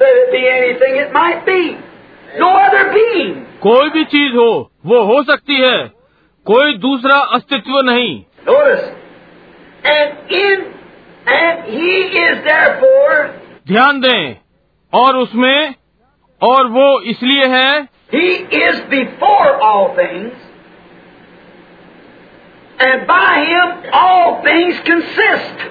Let 0.00 0.16
it 0.22 0.32
be 0.32 0.42
anything 0.54 0.96
it 1.02 1.12
might 1.12 1.44
be. 1.46 1.60
No 2.40 2.48
other 2.62 2.84
being. 2.94 3.34
कोई 3.62 3.90
भी 3.90 4.04
चीज़ 4.14 4.34
हो 4.36 4.50
वो 4.86 5.02
हो 5.12 5.22
सकती 5.32 5.60
है 5.60 5.76
कोई 6.46 6.76
दूसरा 6.88 7.18
अस्तित्व 7.36 7.80
नहीं 7.90 8.16
Notice. 8.46 8.84
And 9.84 10.34
in 10.42 10.77
and 11.28 11.64
he 11.64 11.94
is 12.20 12.44
therefore 12.44 13.16
ध्यान 13.68 14.00
दें 14.00 14.36
और 14.92 15.16
उसमें 15.16 15.74
और 16.40 16.66
वो 16.76 17.00
इसलिए 17.10 17.46
है 17.46 17.88
he 18.12 18.28
is 18.58 18.80
before 18.90 19.50
all 19.62 19.94
things. 19.96 20.32
And 22.80 23.06
by 23.06 23.32
him 23.50 23.92
all 23.92 24.42
things 24.44 24.80
consist. 24.88 25.66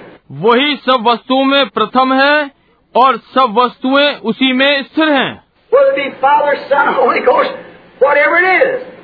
वही 0.46 0.76
सब 0.86 1.08
वस्तुओं 1.08 1.44
में 1.46 1.70
प्रथम 1.70 2.14
है 2.14 2.52
और 2.96 3.18
सब 3.36 3.56
वस्तुएँ 3.58 4.14
उसी 4.32 4.54
में 4.54 4.84
स्थिर 4.84 5.10
हैं 5.10 5.48
it 5.72 5.96
be 5.96 6.12
Father, 6.22 6.56
Son, 6.70 6.94
Holy 6.94 7.22
Ghost, 7.22 7.52
whatever 8.00 8.38
it 8.38 8.68
is. 8.68 8.97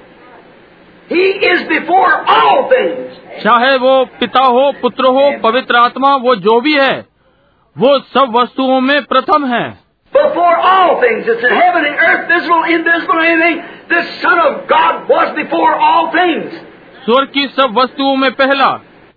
चाहे 3.39 3.77
वो 3.77 4.05
पिता 4.19 4.41
हो 4.41 4.71
पुत्र 4.81 5.05
हो 5.05 5.31
पवित्र 5.43 5.75
आत्मा 5.75 6.15
वो 6.15 6.35
जो 6.35 6.59
भी 6.61 6.73
है 6.73 7.05
वो 7.77 7.99
सब 7.99 8.33
वस्तुओं 8.35 8.81
में 8.81 9.03
प्रथम 9.03 9.45
है। 9.45 9.69
स्वर्ग 17.05 17.29
की 17.33 17.47
सब 17.47 17.73
वस्तुओं 17.77 18.15
में 18.15 18.31
पहला 18.31 18.69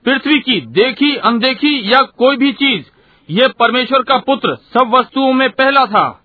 पृथ्वी 0.05 0.39
की 0.41 0.61
देखी 0.61 1.17
अनदेखी 1.17 1.93
या 1.93 2.01
कोई 2.01 2.37
भी 2.37 2.53
चीज़ 2.53 2.85
ये 3.31 3.49
परमेश्वर 3.49 4.03
का 4.03 4.17
पुत्र 4.17 4.55
सब 4.55 4.95
वस्तुओं 4.99 5.33
में 5.33 5.51
पहला 5.51 5.85
था। 5.87 6.25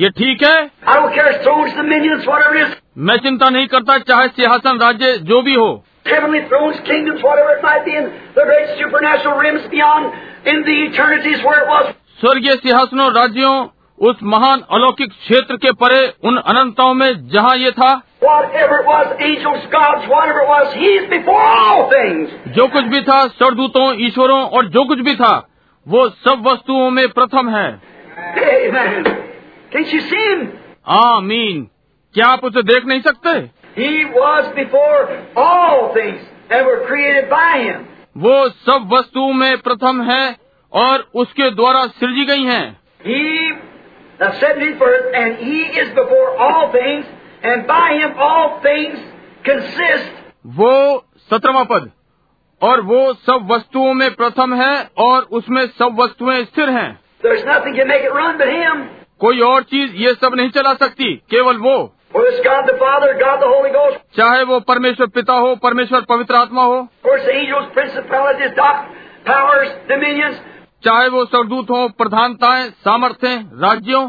ये 0.00 0.10
ठीक 0.10 0.44
है? 0.44 0.70
मैं 2.96 3.16
चिंता 3.16 3.48
नहीं 3.50 3.66
करता 3.66 3.98
चाहे 3.98 4.28
सिंहासन 4.28 4.78
राज्य 4.78 5.18
जो 5.18 5.42
भी 5.42 5.54
हो। 5.54 5.84
स्वर्गीय 12.20 12.54
सिंहासनों 12.54 13.12
राज्यों 13.12 13.66
उस 13.98 14.16
महान 14.22 14.62
अलौकिक 14.70 15.10
क्षेत्र 15.10 15.56
के 15.56 15.72
परे 15.72 16.14
उन 16.24 16.36
अनंताओं 16.36 16.94
में 16.94 17.28
जहाँ 17.28 17.56
ये 17.56 17.70
था। 17.70 18.02
जो 22.48 22.66
कुछ 22.68 22.84
भी 22.84 23.00
था 23.02 23.26
सरदूतों 23.26 23.94
ईश्वरों 24.00 24.42
और 24.42 24.68
जो 24.68 24.84
कुछ 24.84 25.00
भी 25.00 25.14
था 25.14 25.48
वो 25.88 26.08
सब 26.08 26.42
वस्तुओं 26.46 26.90
में 26.90 27.08
प्रथम 27.08 27.48
है। 27.48 27.80
क्या 32.14 32.26
आप 32.26 32.44
उसे 32.44 32.62
देख 32.62 32.84
नहीं 32.86 33.00
सकते? 33.00 33.30
वो 38.16 38.48
सब 38.48 38.90
वस्तुओं 38.92 39.32
में 39.32 39.58
प्रथम 39.58 40.02
है 40.02 40.36
और 40.72 41.10
उसके 41.14 41.50
द्वारा 41.50 41.86
सृजी 41.86 42.24
गई 42.24 42.44
हैं। 42.44 42.80
वो 50.46 51.04
सत्रवा 51.16 51.64
पद। 51.64 51.90
और 52.62 52.80
वो 52.80 53.14
सब 53.14 53.48
वस्तुओं 53.50 53.94
में 53.94 54.14
प्रथम 54.14 54.54
है 54.54 54.90
और 54.98 55.22
उसमें 55.22 55.66
सब 55.66 55.96
वस्तुएँ 56.00 56.44
स्थिर 56.44 56.70
हैं। 56.70 57.00
कोई 59.18 59.40
और 59.40 59.62
चीज़ 59.62 59.94
ये 59.94 60.14
सब 60.14 60.34
नहीं 60.34 60.50
चला 60.50 60.74
सकती 60.74 61.14
केवल 61.14 61.56
वो। 61.56 61.96
Whether 62.14 62.30
it's 62.30 62.40
God 62.46 62.64
the 62.66 62.76
Father, 62.78 63.08
God 63.18 63.40
the 63.40 63.48
Holy 63.48 63.70
Ghost, 63.70 63.98
चाहे 64.16 64.42
वो 64.44 64.60
परमेश्वर 64.60 65.06
पिता 65.06 65.32
हो 65.32 65.54
परमेश्वर 65.56 66.00
पवित्र 66.00 66.34
आत्मा 66.34 66.62
हो 66.62 66.88
चाहे 70.84 71.08
वो 71.08 71.24
सरदूत 71.24 71.70
हो 71.70 71.88
प्रधानताएँ 71.98 72.68
सामर्थ्य 72.84 73.34
राज्यों. 73.62 74.02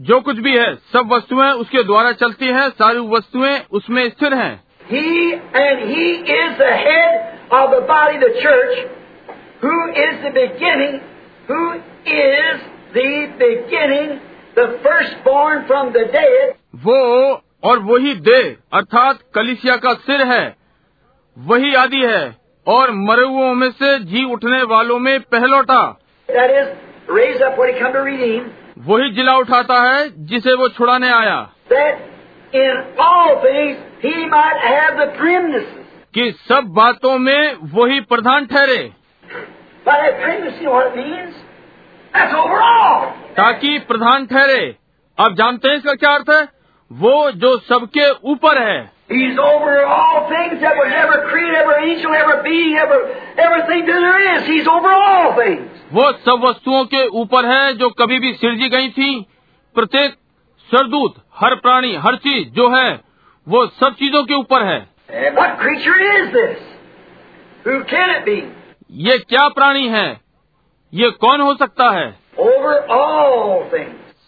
जो 0.00 0.20
कुछ 0.20 0.36
भी 0.36 0.56
है 0.58 0.74
सब 0.92 1.12
वस्तुएँ 1.12 1.50
उसके 1.52 1.82
द्वारा 1.82 2.12
चलती 2.12 2.46
हैं 2.46 2.68
सारी 2.82 3.08
वस्तुएँ 3.08 3.58
उसमें 3.72 4.08
स्थिर 4.10 4.34
हैं 4.34 4.54
He 4.92 5.06
and 5.60 5.88
He 5.90 6.06
is 6.38 6.56
the 6.58 6.72
head 6.86 7.12
of 7.52 7.70
the 7.70 7.82
body, 7.90 8.18
the 8.18 8.34
church, 8.42 8.74
who 9.62 9.76
is 10.02 10.18
the 10.22 10.32
beginning, 10.38 11.00
who 11.48 11.62
is 12.06 12.73
the 12.96 13.26
beginning, 13.42 14.10
the 14.58 14.66
firstborn 14.86 15.58
वो 16.76 17.32
और 17.64 17.78
वही 17.78 18.14
दे 18.14 18.56
अर्थात 18.72 19.18
कलिसिया 19.34 19.76
का 19.76 19.94
सिर 19.94 20.22
है 20.22 20.56
वही 21.38 21.74
आदि 21.74 22.00
है 22.00 22.36
और 22.66 22.90
मरुओं 22.90 23.54
में 23.54 23.70
से 23.70 23.98
जी 23.98 24.24
उठने 24.24 24.62
वालों 24.62 24.98
में 24.98 25.20
पहलौटा 25.20 25.98
वही 28.78 29.10
जिला 29.10 29.36
उठाता 29.36 29.74
है 29.74 30.26
जिसे 30.26 30.54
वो 30.54 30.68
छुड़ाने 30.68 31.08
आया। 31.08 31.50
कि 36.14 36.32
सब 36.48 36.60
बातों 36.64 37.18
में 37.18 37.54
वही 37.54 38.00
प्रधान 38.00 38.46
ठहरे। 38.46 38.92
ताकि 43.32 43.78
प्रधान 43.78 44.26
ठहरे। 44.26 44.76
आप 45.20 45.32
जानते 45.32 45.68
हैं 45.68 45.76
इसका 45.76 45.92
क्या 45.92 46.10
अर्थ 46.10 46.30
है? 46.30 46.48
वो 46.92 47.30
जो 47.30 47.58
सबके 47.58 48.10
ऊपर 48.24 48.58
है। 48.62 48.92
वो 55.92 56.12
सब 56.12 56.40
वस्तुओं 56.44 56.84
के 56.84 57.06
ऊपर 57.06 57.46
है 57.46 57.72
जो 57.72 57.90
कभी 57.90 58.18
भी 58.18 58.34
सिर्जी 58.34 58.68
गई 58.68 58.88
थी। 58.88 59.26
प्रत्येक 59.74 60.14
सरदूत 60.70 61.14
हर 61.34 61.54
प्राणी 61.54 61.94
हर 61.94 62.16
चीज़ 62.16 62.48
जो 62.48 62.68
है 62.68 63.00
वो 63.48 63.66
सब 63.66 63.94
चीज़ों 63.94 64.24
के 64.24 64.34
ऊपर 64.34 64.62
है। 64.62 64.88
ये 68.90 69.18
क्या 69.18 69.48
प्राणी 69.48 69.88
है? 69.88 70.23
ये 70.94 71.10
कौन 71.10 71.40
हो 71.40 71.54
सकता 71.54 71.90
है? 71.90 72.18
Over 72.40 72.74
all 72.74 73.74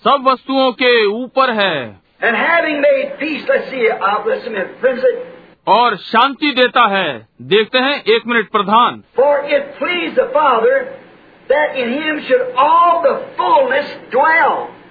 सब 0.04 0.24
वस्तुओं 0.28 0.72
के 0.72 1.06
ऊपर 1.06 1.50
है। 1.50 2.00
And 2.24 2.34
और 5.68 5.96
शांति 5.96 6.50
देता 6.50 6.86
है। 6.86 7.28
देखते 7.42 7.78
हैं 7.78 8.02
एक 8.02 8.26
मिनट 8.26 8.50
प्रधान। 8.50 9.02
फॉर 9.16 9.44
इट 9.50 9.78
प्लीज़ 9.78 10.14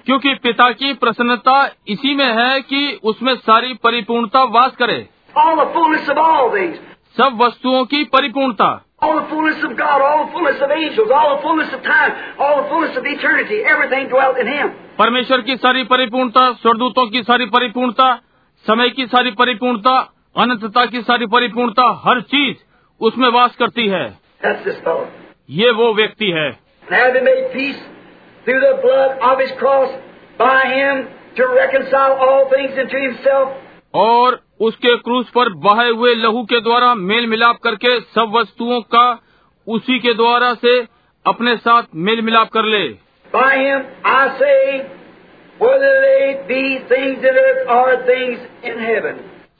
क्योंकि 0.06 0.34
पिता 0.34 0.72
की 0.72 0.94
प्रसन्नता 0.94 1.70
इसी 1.88 2.14
में 2.14 2.34
है 2.38 2.60
कि 2.60 3.00
उसमें 3.04 3.34
सारी 3.34 3.74
परिपूर्णता 3.74 4.42
वास 4.42 4.76
करे। 4.76 5.08
सब 7.16 7.38
वस्तुओं 7.42 7.84
की 7.84 8.04
परिपूर्णता। 8.04 8.85
All 9.02 9.20
the 9.20 9.28
fullness 9.28 9.62
of 9.62 9.76
God, 9.76 10.00
all 10.00 10.26
the 10.26 10.32
fullness 10.32 10.56
of 10.56 10.70
angels, 10.70 11.10
all 11.10 11.36
the 11.36 11.42
fullness 11.42 11.70
of 11.70 11.82
time, 11.82 12.12
all 12.38 12.62
the 12.62 12.68
fullness 12.68 12.96
of 12.96 13.04
eternity, 13.04 13.58
everything 13.62 14.08
dwelt 14.08 14.38
in 14.38 14.46
Him. 14.46 14.70
परमेश्वर 14.98 15.40
की 15.40 15.56
सारी 15.56 15.82
परिपूर्णता 15.90 16.44
स्वर्गदूतों 16.52 17.06
की 17.10 17.22
सारी 17.22 17.46
परिपूर्णता 17.56 18.06
समय 18.66 18.90
की 18.90 19.06
सारी 19.06 19.30
परिपूर्णता 19.40 19.96
अनंतता 20.36 20.84
की 20.86 21.02
सारी 21.02 21.26
परिपूर्णता 21.34 21.90
हर 22.06 22.20
चीज़ 22.32 22.56
उसमें 23.00 23.28
वास 23.28 23.56
करती 23.56 23.86
है. 23.88 24.04
ये 25.50 25.70
वो 25.80 25.92
व्यक्ति 25.94 26.30
है 26.38 26.48
And 26.48 26.94
having 26.94 27.24
made 27.24 27.46
peace 27.52 27.84
through 28.46 28.60
the 28.60 28.74
blood 28.82 29.18
of 29.30 29.40
His 29.40 29.52
cross 29.60 29.94
Him 30.72 31.06
to 31.36 31.46
reconcile 31.54 32.16
all 32.26 32.48
things 32.48 32.82
into 32.84 32.98
Himself, 32.98 33.48
और 33.94 34.40
उसके 34.60 34.96
क्रूस 34.96 35.30
पर 35.30 35.48
बहाये 35.48 35.90
हुए 35.90 36.14
लहू 36.14 36.44
के 36.44 36.60
द्वारा 36.60 36.94
मेल 36.94 37.26
मिलाप 37.26 37.58
करके 37.58 38.00
सब 38.00 38.32
वस्तुओं 38.36 38.80
का 38.80 39.22
उसी 39.68 39.98
के 39.98 40.14
द्वारा 40.14 40.54
से 40.54 40.80
अपने 41.26 41.56
साथ 41.56 41.82
मेल 41.94 42.22
मिलाप 42.22 42.48
कर 42.48 42.62
ले। 42.62 42.88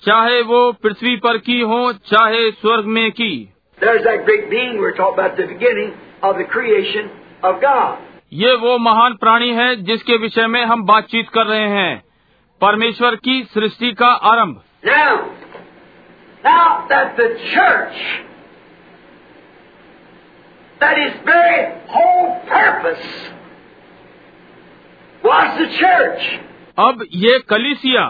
चाहे 0.03 0.43
वो 0.43 0.73
पृथ्वी 0.73 1.17
पर 1.17 1.39
की 1.39 1.61
हो 1.61 1.93
चाहे 1.93 2.51
स्वर्ग 2.51 2.85
में 2.85 3.13
की। 3.13 3.49
ये 8.33 8.55
वो 8.55 8.79
महान 8.79 9.15
प्राणी 9.15 9.53
है 9.53 9.77
जिसके 9.77 10.17
विषय 10.17 10.47
में 10.47 10.65
हम 10.65 10.85
बातचीत 10.85 11.29
कर 11.29 11.47
रहे 11.47 11.69
हैं। 11.69 12.05
परमेश्वर 12.61 13.17
की 13.17 13.45
सृष्टि 13.45 13.93
का 13.93 14.09
आरंभ। 14.09 14.63
Now, 14.86 15.32
now 16.44 16.88
that 16.90 17.16
the 17.18 17.28
church, 17.54 17.98
that 20.80 20.98
its 20.98 21.18
very 21.26 21.80
whole 21.88 22.40
purpose 22.48 23.06
was 25.24 25.58
the 25.60 25.68
church. 25.78 26.40
अब 26.80 27.06
ये 27.14 27.38
कलिसिया 27.50 28.06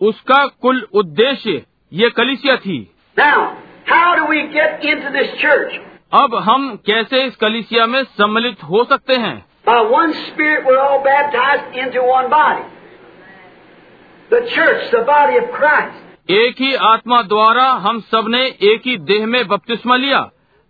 उसका 0.00 0.44
कुल 0.62 0.86
उद्देश्य 1.02 1.64
ये 1.92 2.10
कलिसिया 2.16 2.56
थी 2.66 2.78
Now, 3.18 3.56
how 3.86 4.14
do 4.16 4.26
we 4.26 4.42
get 4.54 4.84
into 4.92 5.10
this 5.16 5.30
church? 5.40 5.80
अब 6.20 6.34
हम 6.48 6.74
कैसे 6.86 7.22
इस 7.26 7.36
कलिसिया 7.36 7.86
में 7.86 8.02
सम्मिलित 8.20 8.62
हो 8.70 8.84
सकते 8.92 9.16
हैं 9.24 9.36
By 9.66 9.80
one 9.90 10.12
Spirit, 10.26 10.66
we're 10.66 10.78
all 10.78 11.02
baptized 11.04 11.76
into 11.82 12.02
one 12.06 12.28
body. 12.30 12.64
The 14.29 14.41
church, 14.55 14.91
the 14.91 15.03
body 15.05 15.37
of 15.37 15.51
Christ. 15.53 16.05
एक 16.31 16.55
ही 16.61 16.73
आत्मा 16.87 17.21
द्वारा 17.29 17.63
हम 17.85 17.99
सबने 18.11 18.41
एक 18.71 18.81
ही 18.87 18.95
देह 19.11 19.25
में 19.27 19.47
बपतिस्मा 19.47 19.95
लिया 19.97 20.19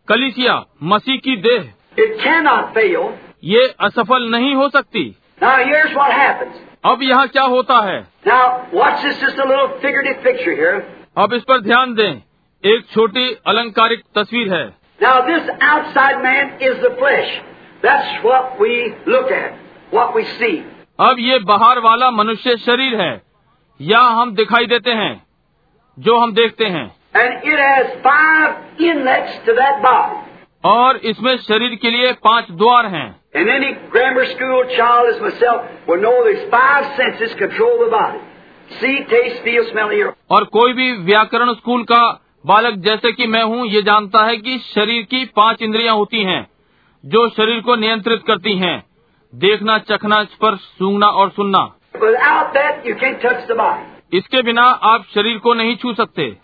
कलिसिया 0.07 0.53
मसीह 0.91 1.17
की 1.25 1.35
देह 1.47 1.65
It 2.03 2.13
cannot 2.23 2.73
fail. 2.77 3.03
ये 3.43 3.67
असफल 3.87 4.29
नहीं 4.35 4.53
हो 4.55 4.69
सकती 4.69 5.03
Now, 5.41 5.55
here's 5.65 5.93
what 5.97 6.11
happens. 6.11 6.55
अब 6.85 7.03
यहाँ 7.03 7.27
क्या 7.27 7.43
होता 7.55 7.79
है 7.89 7.99
Now, 8.27 8.41
watch 8.73 9.03
this, 9.03 9.19
just 9.19 9.43
a 9.45 9.49
little 9.51 9.69
figurative 9.83 10.23
picture 10.23 10.55
here. 10.55 10.81
अब 11.17 11.33
इस 11.33 11.43
पर 11.49 11.61
ध्यान 11.61 11.93
दें 11.95 12.21
एक 12.63 12.85
छोटी 12.95 13.29
अलंकारिक 13.47 14.03
तस्वीर 14.17 14.53
है 14.53 14.65
Now, 15.01 15.15
this 15.27 15.49
outside 15.73 16.21
man 16.23 16.57
is 16.61 16.79
the 16.81 16.95
flesh. 16.99 17.39
That's 17.83 18.23
what 18.23 18.59
we 18.61 18.73
look 19.07 19.31
at, 19.33 19.53
what 19.91 20.15
we 20.15 20.23
see. 20.39 20.57
अब 20.99 21.19
ये 21.19 21.39
बाहर 21.49 21.79
वाला 21.79 22.09
मनुष्य 22.11 22.55
शरीर 22.65 23.01
है 23.01 23.15
या 23.79 23.99
हम 23.99 24.33
दिखाई 24.35 24.65
देते 24.65 24.91
हैं 24.91 25.13
जो 25.97 26.17
हम 26.17 26.33
देखते 26.33 26.65
हैं 26.67 26.87
And 27.15 27.45
it 27.45 27.59
has 27.59 27.93
five 28.01 28.81
inlets 28.81 29.37
to 29.45 29.53
that 29.53 29.81
body. 29.83 30.17
और 30.63 30.97
इसमें 31.05 31.35
शरीर 31.37 31.75
के 31.75 31.91
लिए 31.91 32.11
पाँच 32.23 32.51
द्वार 32.53 32.85
हैं 32.85 33.07
And 33.35 33.49
any 33.49 33.71
grammar 33.91 34.25
school 34.25 34.63
child 34.69 35.09
as 35.13 35.21
myself 35.21 35.89
will 35.89 36.01
know 36.01 36.13
there's 36.23 36.45
five 36.51 36.89
senses 36.97 37.35
control 37.35 37.77
the 37.79 37.89
body. 37.91 38.21
See, 38.71 38.95
taste, 39.05 39.41
feel, 39.43 39.65
smell, 39.71 39.89
hear. 39.89 40.11
और 40.31 40.43
कोई 40.53 40.73
भी 40.73 40.91
व्याकरण 41.03 41.53
स्कूल 41.53 41.83
का 41.83 42.01
बालक 42.45 42.75
जैसे 42.79 43.11
कि 43.11 43.27
मैं 43.27 43.43
हूँ 43.45 43.67
ये 43.67 43.81
जानता 43.81 44.25
है 44.25 44.37
कि 44.37 44.57
शरीर 44.65 45.03
की 45.03 45.25
पाँच 45.35 45.61
इंद्रियाँ 45.61 45.95
होती 45.95 46.23
हैं 46.23 46.41
जो 47.03 47.27
शरीर 47.29 47.61
को 47.61 47.75
नियंत्रित 47.75 48.23
करती 48.27 48.57
हैं 48.57 48.77
देखना 49.33 49.77
चखना 49.89 50.23
स्पर्श 50.25 50.59
सूंघना 50.79 51.07
और 51.21 51.29
सुनना 51.29 51.63
इसके 54.13 54.41
बिना 54.41 54.61
आप 54.61 55.05
शरीर 55.15 55.37
को 55.37 55.53
नहीं 55.53 55.75
छू 55.75 55.93
सकते। 55.93 56.37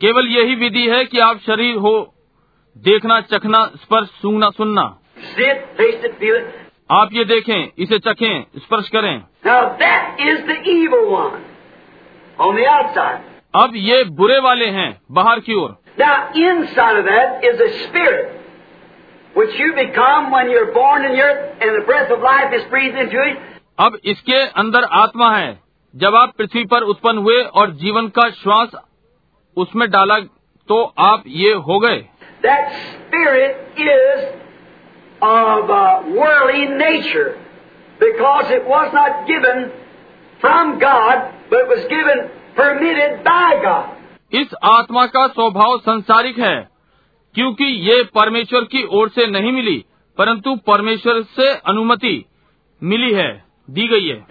केवल 0.00 0.26
यही 0.26 0.54
विधि 0.54 0.88
है 0.88 1.04
कि 1.04 1.18
आप 1.18 1.38
शरीर 1.38 1.76
हो 1.76 2.14
देखना 2.78 3.20
चखना 3.20 3.66
स्पर्श 3.66 4.08
सुनना। 4.08 4.50
सुनना 4.50 4.98
it, 5.38 5.56
taste 5.80 6.40
आप 6.90 7.08
ये 7.12 7.24
देखें 7.24 7.72
इसे 7.78 7.98
चखें 7.98 8.44
स्पर्श 8.56 8.88
करें। 8.88 9.22
Now 9.46 9.62
that 9.62 10.20
अब 13.54 13.72
ये 13.74 14.04
बुरे 14.04 14.38
वाले 14.38 14.66
हैं 14.66 15.00
बाहर 15.12 15.40
की 15.40 15.54
ओर। 15.54 15.76
In 16.36 16.66
soul 16.66 16.98
is 17.44 17.62
a 17.62 17.66
spirit 17.66 18.39
which 19.35 19.59
you 19.59 19.73
become 19.75 20.31
when 20.31 20.49
you're 20.49 20.71
born 20.73 21.05
in 21.05 21.13
the 21.13 21.21
earth 21.21 21.61
and 21.61 21.75
the 21.77 21.85
breath 21.85 22.11
of 22.11 22.21
life 22.21 22.53
is 22.53 22.65
breathed 22.69 22.97
into 22.97 23.21
it. 23.21 23.37
अब 23.79 23.97
इसके 24.05 24.39
अंदर 24.61 24.83
आत्मा 24.97 25.35
है 25.35 25.51
जब 25.93 26.15
आप 26.15 26.33
पृथ्वी 26.37 26.63
पर 26.65 26.83
उत्पन्न 26.93 27.17
हुए 27.17 27.41
और 27.61 27.71
जीवन 27.81 28.07
का 28.17 28.29
श्वास 28.29 28.75
उसमें 29.57 29.89
डाला 29.91 30.19
तो 30.69 30.83
आप 31.07 31.23
ये 31.37 31.53
हो 31.67 31.79
गए 31.79 32.03
That 32.43 32.73
spirit 32.85 33.79
is 33.79 34.25
of 35.21 35.69
uh, 35.69 36.03
worldly 36.15 36.67
nature 36.79 37.27
because 37.99 38.51
it 38.51 38.65
was 38.67 38.93
not 38.93 39.27
given 39.27 39.71
from 40.41 40.79
God, 40.79 41.33
but 41.49 41.67
was 41.67 41.85
given 41.89 42.29
permitted 42.55 43.23
by 43.23 43.49
God. 43.63 43.91
इस 44.33 44.53
आत्मा 44.63 45.05
का 45.05 45.25
स्वभाव 45.27 45.77
संसारिक 45.79 46.37
है 46.39 46.55
क्योंकि 47.34 47.64
ये 47.64 48.02
परमेश्वर 48.02 48.60
की 48.60 48.84
ओर 48.84 49.08
से 49.08 49.26
नहीं 49.26 49.52
मिली 49.52 49.84
परंतु 50.18 50.56
परमेश्वर 50.56 51.22
से 51.22 51.48
अनुमति 51.54 52.24
मिली 52.82 53.12
है 53.12 53.44
दी 53.70 53.88
गई 53.88 54.08
है। 54.08 54.26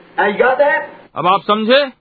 अब 1.15 1.27
आप 1.27 1.41
समझे? 1.41 1.91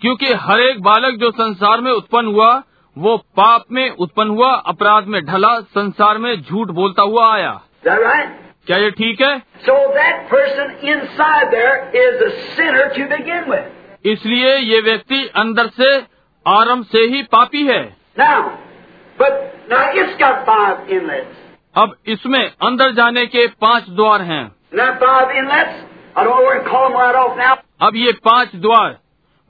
क्योंकि 0.00 0.26
हर 0.26 0.60
एक 0.60 0.82
बालक 0.82 1.14
जो 1.18 1.30
संसार 1.30 1.80
में 1.80 1.92
उत्पन्न 1.92 2.26
हुआ 2.26 2.62
वो 2.98 3.16
पाप 3.16 3.64
में 3.72 3.90
उत्पन्न 3.90 4.28
हुआ 4.28 4.52
अपराध 4.52 5.06
में 5.06 5.24
ढला 5.24 5.60
संसार 5.60 6.18
में 6.18 6.42
झूठ 6.42 6.68
बोलता 6.68 7.02
हुआ 7.02 7.34
आया। 7.34 7.60
क्या 8.66 8.78
ये 8.78 8.90
ठीक 8.90 9.20
है? 9.20 9.38
So 9.38 9.74
that 9.88 10.22
person 10.22 10.88
inside 11.00 11.54
is 11.94 12.28
sinner 12.28 12.88
to 12.88 13.04
begin 13.04 13.50
with 13.50 13.72
इसलिए 14.04 14.56
ये 14.56 14.80
व्यक्ति 14.80 15.26
अंदर 15.36 15.66
से 15.66 15.90
आरंभ 16.46 16.84
से 16.84 16.98
ही 16.98 17.22
पापी 17.22 17.62
है। 17.66 17.96
Now, 18.20 18.42
अब 21.76 21.96
इसमें 22.06 22.52
अंदर 22.62 22.92
जाने 22.92 23.26
के 23.26 23.46
पाँच 23.46 23.88
द्वार 23.90 24.22
हैं। 24.22 24.44
Now 24.74 24.90
five 24.98 25.30
अब 27.80 27.96
ये 27.96 28.12
पाँच 28.12 28.56
द्वार 28.56 28.98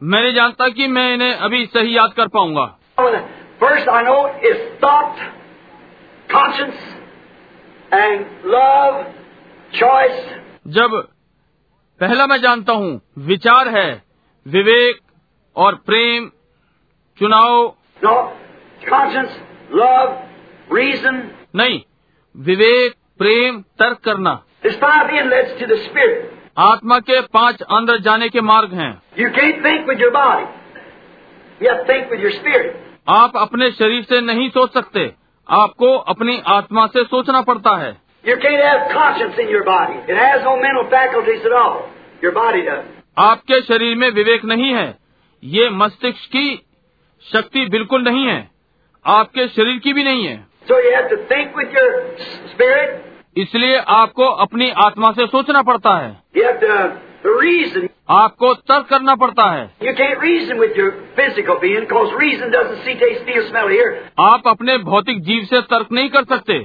मैं 0.02 0.22
नहीं 0.22 0.34
जानता 0.34 0.68
कि 0.68 0.86
मैं 0.86 1.14
इन्हें 1.14 1.32
अभी 1.32 1.64
सही 1.66 1.96
याद 1.96 2.12
कर 2.16 2.28
पाऊँगा। 2.28 2.64
First 3.60 3.88
I 3.88 4.02
know 4.02 4.16
is 4.44 4.56
and 7.92 8.26
love 8.46 9.02
choice 9.72 10.24
जब 10.66 10.94
पहला 12.00 12.26
मैं 12.26 12.40
जानता 12.40 12.72
हूँ 12.72 13.00
विचार 13.26 13.68
है 13.68 13.90
विवेक 14.46 15.00
और 15.56 15.74
प्रेम 15.86 16.28
चुनाव। 17.18 17.68
कॉन्शियस 18.04 19.36
लव 19.74 20.76
रीजन 20.76 21.22
नहीं 21.56 21.80
विवेक 22.34 22.94
प्रेम 23.18 23.60
तर्क 23.78 23.98
करना। 23.98 24.32
आत्मा 26.62 26.98
के 27.00 27.20
पाँच 27.34 27.62
अंदर 27.62 28.00
जाने 28.00 28.28
के 28.28 28.40
मार्ग 28.40 28.72
हैं। 28.74 28.90
You 29.18 29.28
can't 29.30 29.64
think 29.64 29.88
with 29.88 30.00
your 30.00 30.10
body 30.12 31.66
you 31.66 31.72
have 31.72 31.84
think 31.88 32.10
with 32.10 32.20
your 32.20 32.32
spirit 32.32 32.84
आप 33.08 33.36
अपने 33.36 33.70
शरीर 33.70 34.02
से 34.02 34.20
नहीं 34.20 34.48
सोच 34.50 34.72
सकते। 34.74 35.06
आपको 35.50 35.96
अपनी 35.96 36.42
आत्मा 36.46 36.86
से 36.86 37.04
सोचना 37.04 37.40
पड़ता 37.40 37.76
है। 37.76 37.96
आपके 43.18 43.62
शरीर 43.62 43.96
में 43.96 44.10
विवेक 44.10 44.44
नहीं 44.44 44.74
है। 44.74 44.98
ये 45.44 45.70
मस्तिष्क 45.70 46.28
की 46.28 46.66
शक्ति 47.32 47.66
बिल्कुल 47.66 48.02
नहीं 48.02 48.26
है। 48.26 48.50
आपके 49.06 49.48
शरीर 49.48 49.78
की 49.78 49.92
भी 49.92 50.04
नहीं 50.04 50.26
है। 50.26 50.46
So 50.46 50.74
इसलिए 53.36 53.76
आपको 53.76 54.24
अपनी 54.24 54.70
आत्मा 54.70 55.12
से 55.12 55.26
सोचना 55.26 55.62
पड़ता 55.62 55.96
है। 55.96 56.22
You 56.36 57.05
आपको 58.10 58.54
तर्क 58.54 58.86
करना 58.86 59.14
पड़ता 59.14 59.50
है। 59.50 59.74
आप 64.20 64.42
अपने 64.46 64.78
भौतिक 64.78 65.22
जीव 65.22 65.44
से 65.44 65.60
तर्क 65.60 65.88
नहीं 65.92 66.08
कर 66.08 66.24
सकते। 66.24 66.58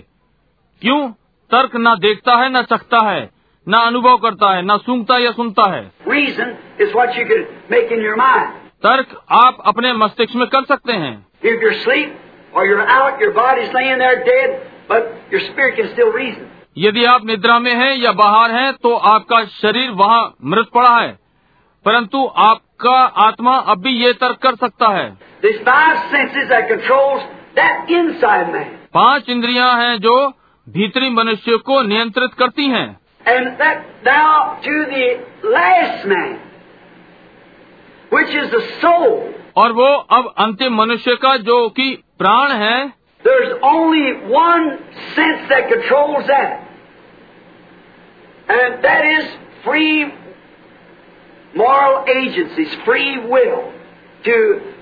क्यों? 0.81 1.11
तर्क 1.51 1.75
ना 1.75 1.95
देखता 1.95 2.35
है 2.35 2.49
ना 2.49 2.61
चखता 2.61 3.09
है 3.09 3.29
ना 3.67 3.77
अनुभव 3.77 4.17
करता 4.17 4.55
है 4.55 4.61
ना 4.61 4.77
सूंघता 4.77 5.17
या 5.17 5.31
सुनता 5.31 5.71
है। 5.71 5.91
तर्क 8.83 9.21
आप 9.31 9.57
अपने 9.65 9.93
मस्तिष्क 9.93 10.35
में 10.35 10.47
कर 10.47 10.65
सकते 10.65 10.93
हैं। 10.93 11.27
Out, 15.81 16.39
dead. 16.41 16.60
यदि 16.77 17.05
आप 17.05 17.25
निद्रा 17.25 17.59
में 17.59 17.75
हैं 17.75 17.95
या 17.95 18.11
बाहर 18.11 18.51
हैं 18.51 18.73
तो 18.73 18.95
आपका 18.95 19.45
शरीर 19.45 19.89
वहाँ 19.89 20.35
मृत 20.45 20.69
पड़ा 20.73 20.99
है 20.99 21.19
परंतु 21.85 22.25
आपका 22.37 22.97
आत्मा 23.25 23.55
अब 23.57 23.81
भी 23.81 23.89
ये 23.89 24.13
तर्क 24.13 24.37
कर 24.37 24.55
सकता 24.55 24.87
है. 24.87 25.17
पाँच 28.93 29.29
इंद्रियाँ 29.29 29.73
हैं 29.83 29.97
जो 29.97 30.15
भीतरी 30.69 31.09
मनुष्य 31.09 31.57
को 31.57 31.81
नियंत्रित 31.81 32.33
करती 32.33 32.65
हैं 32.65 33.01
And 33.27 33.47
that 33.59 33.81
now 34.05 34.57
to 34.65 34.75
the 34.85 35.07
last 35.55 36.05
man, 36.07 36.31
which 38.11 38.33
is 38.43 38.49
the 38.51 38.61
soul. 38.81 39.19
और 39.57 39.71
वो 39.71 39.85
अब 39.85 40.33
अंतिम 40.37 40.75
मनुष्य 40.75 41.15
का 41.15 41.37
जो 41.37 41.69
कि 41.69 42.03
प्राण 42.19 42.51
है 42.51 42.93
There's 43.23 43.53
only 43.63 44.29
one 44.29 44.79
sense 45.15 45.49
that 45.49 45.69
controls 45.69 46.25
that. 46.27 46.67
And 48.49 48.83
that 48.83 49.05
is 49.05 49.25
free 49.63 50.05
moral 51.55 52.05
agencies, 52.07 52.73
free 52.85 53.19
will 53.27 53.73
to 54.25 54.37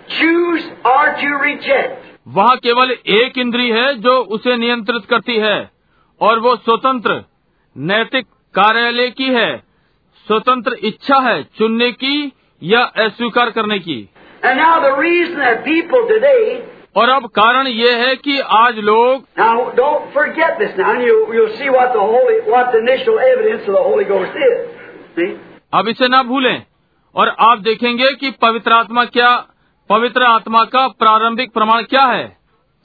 choose 0.10 0.64
or 0.86 1.03
to 1.16 1.30
reject. 1.41 2.06
वहाँ 2.28 2.57
केवल 2.64 2.91
एक 2.91 3.38
इंद्री 3.38 3.70
है 3.70 3.94
जो 4.02 4.16
उसे 4.36 4.56
नियंत्रित 4.57 5.06
करती 5.10 5.36
है 5.40 5.57
और 6.22 6.40
वो 6.40 6.56
स्वतंत्र 6.56 7.24
नैतिक 7.76 8.26
कार्यालय 8.56 9.10
की 9.18 9.30
है 9.36 9.52
स्वतंत्र 10.28 10.78
इच्छा 10.88 11.20
है 11.28 11.41
चुनने 11.57 11.91
की 12.03 12.16
या 12.61 12.82
अस्वीकार 13.06 13.52
करने 13.52 13.80
की 13.80 13.98
And 14.44 14.57
now 14.57 14.76
the 14.82 14.95
reason 14.98 15.40
that 15.40 15.66
people 15.66 16.06
today, 16.07 16.64
और 17.00 17.10
अब 17.10 17.26
कारण 17.36 17.68
ये 17.68 17.92
है 17.98 18.16
कि 18.16 18.40
आज 18.56 18.80
लोग 18.86 19.26
now 19.40 19.54
don't 19.76 20.08
forget 20.14 20.58
this 20.62 20.74
now, 20.80 20.90
and 20.94 21.04
you, 21.04 21.20
you'll 21.34 21.56
see 21.60 21.70
what 21.70 21.94
the 21.94 22.06
Holy, 22.14 22.40
what 22.48 22.74
the 22.74 22.80
initial 22.80 23.20
evidence 23.26 23.68
of 23.68 23.76
the 23.76 23.84
Holy 23.84 24.08
Ghost 24.10 24.42
is. 24.48 24.58
See? 25.16 25.30
अब 25.74 25.88
इसे 25.88 26.08
ना 26.08 26.22
भूलें 26.24 26.66
और 27.16 27.36
आप 27.48 27.60
देखेंगे 27.60 28.12
कि 28.16 28.32
पवित्र 28.42 28.74
आत्मा 28.74 29.06
क्या 29.18 29.30
पवित्र 29.90 30.24
आत्मा 30.24 30.64
का 30.74 30.88
प्रारंभिक 31.04 31.54
प्रमाण 31.54 31.84
क्या 31.94 32.06
है 32.06 32.28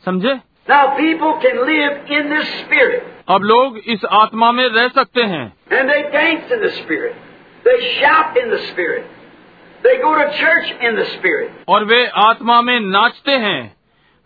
समझे 0.05 0.41
Now 0.69 0.97
people 0.97 1.35
can 1.41 1.59
live 1.66 2.16
in 2.19 2.31
this 2.31 2.57
spirit. 2.61 3.03
अब 3.28 3.43
लोग 3.45 3.78
इस 3.95 4.05
आत्मा 4.15 4.53
में 4.53 4.66
रह 4.69 4.89
सकते 4.95 5.23
हैं 5.32 5.45
And 5.73 5.91
they 5.91 6.03
dance 6.12 6.53
in 6.53 6.61
the 6.62 6.74
Spirit. 6.78 7.15
They 7.65 7.78
shout 7.93 8.36
in 8.36 8.51
the 8.51 8.66
Spirit. 8.70 9.07
They 9.85 9.97
go 10.03 10.12
to 10.15 10.27
church 10.39 10.70
in 10.81 10.97
the 10.97 11.07
Spirit. 11.12 11.51
और 11.69 11.85
वे 11.85 12.07
आत्मा 12.24 12.61
में 12.62 12.78
नाचते 12.81 13.32
हैं 13.47 13.61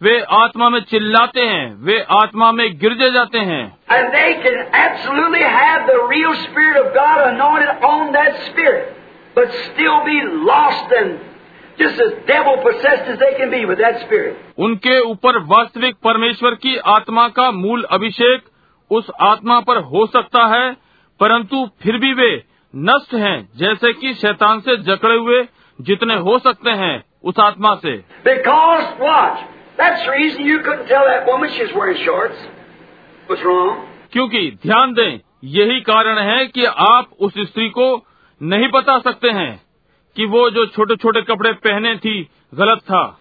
वे 0.02 0.20
आत्मा 0.20 0.68
में 0.68 0.80
चिल्लाते 0.80 1.40
हैं 1.40 1.84
वे 1.84 2.00
आत्मा 2.10 2.52
में 2.52 2.78
गिर 2.78 3.10
जाते 3.10 3.38
हैं। 3.38 3.78
उनके 14.58 15.00
ऊपर 15.00 15.38
वास्तविक 15.38 15.96
परमेश्वर 16.04 16.54
की 16.54 16.76
आत्मा 16.76 17.28
का 17.28 17.50
मूल 17.50 17.82
अभिषेक 17.82 18.42
उस 18.90 19.10
आत्मा 19.20 19.60
पर 19.60 19.76
हो 19.76 20.06
सकता 20.06 20.46
है 20.46 20.72
परंतु 21.20 21.68
फिर 21.82 21.98
भी 21.98 22.12
वे 22.12 22.44
नष्ट 22.76 23.14
हैं, 23.14 23.48
जैसे 23.56 23.92
कि 23.92 24.14
शैतान 24.14 24.60
से 24.60 24.76
जकड़े 24.76 25.16
हुए 25.16 25.46
जितने 25.80 26.14
हो 26.14 26.38
सकते 26.38 26.70
हैं 26.70 27.04
उस 27.24 27.38
आत्मा 27.40 27.74
से। 27.74 27.96
Because 28.24 28.84
watch 29.00 29.38
That's 29.78 30.05
the 30.05 30.10
reason 30.10 30.46
you 30.46 30.59
couldn't 30.59 30.88
tell 30.88 31.05
that 31.06 31.26
woman 31.26 31.50
she's 31.50 31.72
wearing 31.74 31.98
shorts. 32.05 32.38
What's 33.28 33.44
wrong? 33.44 33.76
क्योंकि 34.12 34.59
ध्यान 34.62 34.94
दें 34.94 35.20
यही 35.44 35.80
कारण 35.80 36.18
है 36.18 36.46
कि 36.46 36.64
आप 36.64 37.10
उस 37.20 37.32
स्त्री 37.38 37.68
को 37.68 38.06
नहीं 38.42 38.68
बता 38.68 38.98
सकते 38.98 39.30
हैं 39.30 39.62
कि 40.16 40.24
वो 40.26 40.50
जो 40.50 40.66
छोटे 40.66 40.96
छोटे 40.96 41.22
कपड़े 41.22 41.52
पहने 41.52 41.96
थी 41.96 42.28
गलत 42.55 42.78
था। 42.78 43.18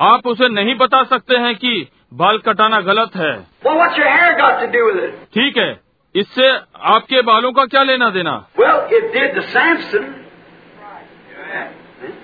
आप 0.00 0.26
उसे 0.26 0.48
नहीं 0.48 0.74
बता 0.74 1.02
सकते 1.04 1.36
हैं 1.36 1.54
कि 1.56 1.88
बाल 2.14 2.38
कटाना 2.38 2.80
गलत 2.80 3.10
है। 3.16 3.46
Well, 3.64 3.90
ठीक 5.34 5.56
है 5.56 5.80
इससे 6.16 6.48
आपके 6.80 7.22
बालों 7.22 7.52
का 7.52 7.64
क्या 7.64 7.82
लेना 7.82 8.10
देना? 8.10 8.46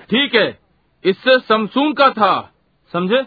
ठीक 0.09 0.31
well, 0.31 0.35
है 0.35 0.68
इससे 1.03 1.37
समसून 1.49 1.93
का 1.93 2.09
था 2.17 2.31
समझे 2.93 3.21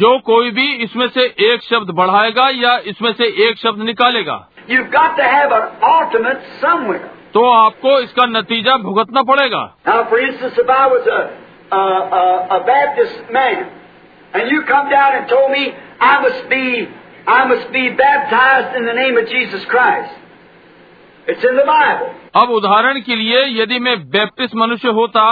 जो 0.00 0.18
कोई 0.26 0.50
भी 0.50 0.66
इसमें 0.84 1.06
से 1.14 1.24
एक 1.52 1.62
शब्द 1.62 1.90
बढ़ाएगा 2.00 2.48
या 2.54 2.76
इसमें 2.92 3.12
से 3.12 3.26
एक 3.48 3.58
शब्द 3.58 3.82
निकालेगा 3.88 4.38
you've 4.68 4.90
got 4.92 5.16
to 5.16 5.24
have 5.24 5.52
an 5.52 5.64
ultimate 5.82 6.42
somewhere. 6.60 7.06
तो 7.34 7.44
आपको 7.50 7.98
इसका 8.00 8.26
नतीजा 8.26 8.76
भुगतना 8.84 9.22
पड़ेगा 9.30 9.62
Now, 9.86 9.98
for 10.08 10.20
instance, 10.20 10.58
if 10.58 10.70
I 10.76 10.86
was 10.86 11.06
a, 11.08 11.20
a, 11.72 11.82
a, 12.20 12.24
a 12.56 12.60
Baptist 12.66 13.30
man, 13.32 13.66
and 14.34 14.50
you 14.50 14.62
come 14.70 14.90
down 14.90 15.16
and 15.16 15.28
told 15.28 15.50
me 15.50 15.72
I 16.00 16.14
must 16.22 16.48
be, 16.48 16.88
I 17.26 17.44
must 17.46 17.72
be 17.72 17.84
baptized 18.02 18.76
in 18.76 18.86
the 18.86 18.94
name 18.94 19.18
of 19.18 19.28
Jesus 19.28 19.64
Christ. 19.64 20.19
It's 21.26 21.44
in 21.44 21.56
the 21.56 21.64
Bible. 21.64 22.08
अब 22.36 22.50
उदाहरण 22.50 23.00
के 23.00 23.16
लिए 23.16 23.44
यदि 23.62 23.78
मैं 23.78 23.96
Baptist 24.10 24.54
मनुष्य 24.54 24.88
होता 24.88 25.22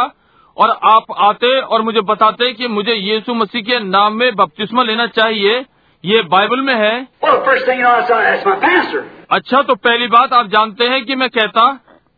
और 0.57 0.71
आप 0.85 1.13
आते 1.19 1.61
और 1.61 1.83
मुझे 1.83 2.01
बताते 2.01 2.53
कि 2.53 2.69
मुझे 2.69 2.95
यीशु 2.95 3.35
मसीह 3.35 3.63
के 3.63 3.79
नाम 3.81 4.15
में 4.15 4.35
बपतिस्मा 4.37 4.83
लेना 4.83 5.07
चाहिए 5.07 5.65
ये 6.05 6.23
बाइबल 6.23 6.61
में 6.61 6.75
है 6.75 6.95
Well, 7.23 7.39
you 7.69 7.83
know. 7.83 9.03
अच्छा 9.31 9.63
तो 9.63 9.75
पहली 9.75 10.07
बात 10.07 10.33
आप 10.33 10.47
जानते 10.47 10.89
हैं 10.89 11.05
कि 11.05 11.15
मैं 11.15 11.29
कहता 11.31 11.67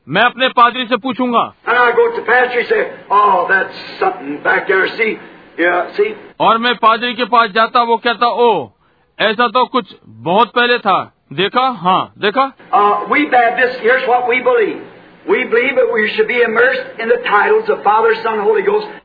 मैं 0.09 0.23
अपने 0.23 0.49
पादरी 0.49 0.87
से 0.87 0.97
पूछूँगा 0.97 1.45
say, 2.69 2.83
oh. 3.11 3.47
See, 4.97 5.19
yeah, 5.59 5.97
see. 5.97 6.11
और 6.41 6.59
मैं 6.59 6.75
पादरी 6.75 7.15
के 7.15 7.25
पास 7.25 7.51
जाता 7.51 7.83
वो 7.83 7.97
कहता 7.97 8.27
ओ 8.27 8.51
ऐसा 9.19 9.49
तो 9.49 9.65
कुछ 9.67 9.95
बहुत 10.07 10.53
पहले 10.55 10.79
था 10.79 10.99
देखा? 11.33 11.67
हाँ 11.81 12.13
देखा? 12.19 12.53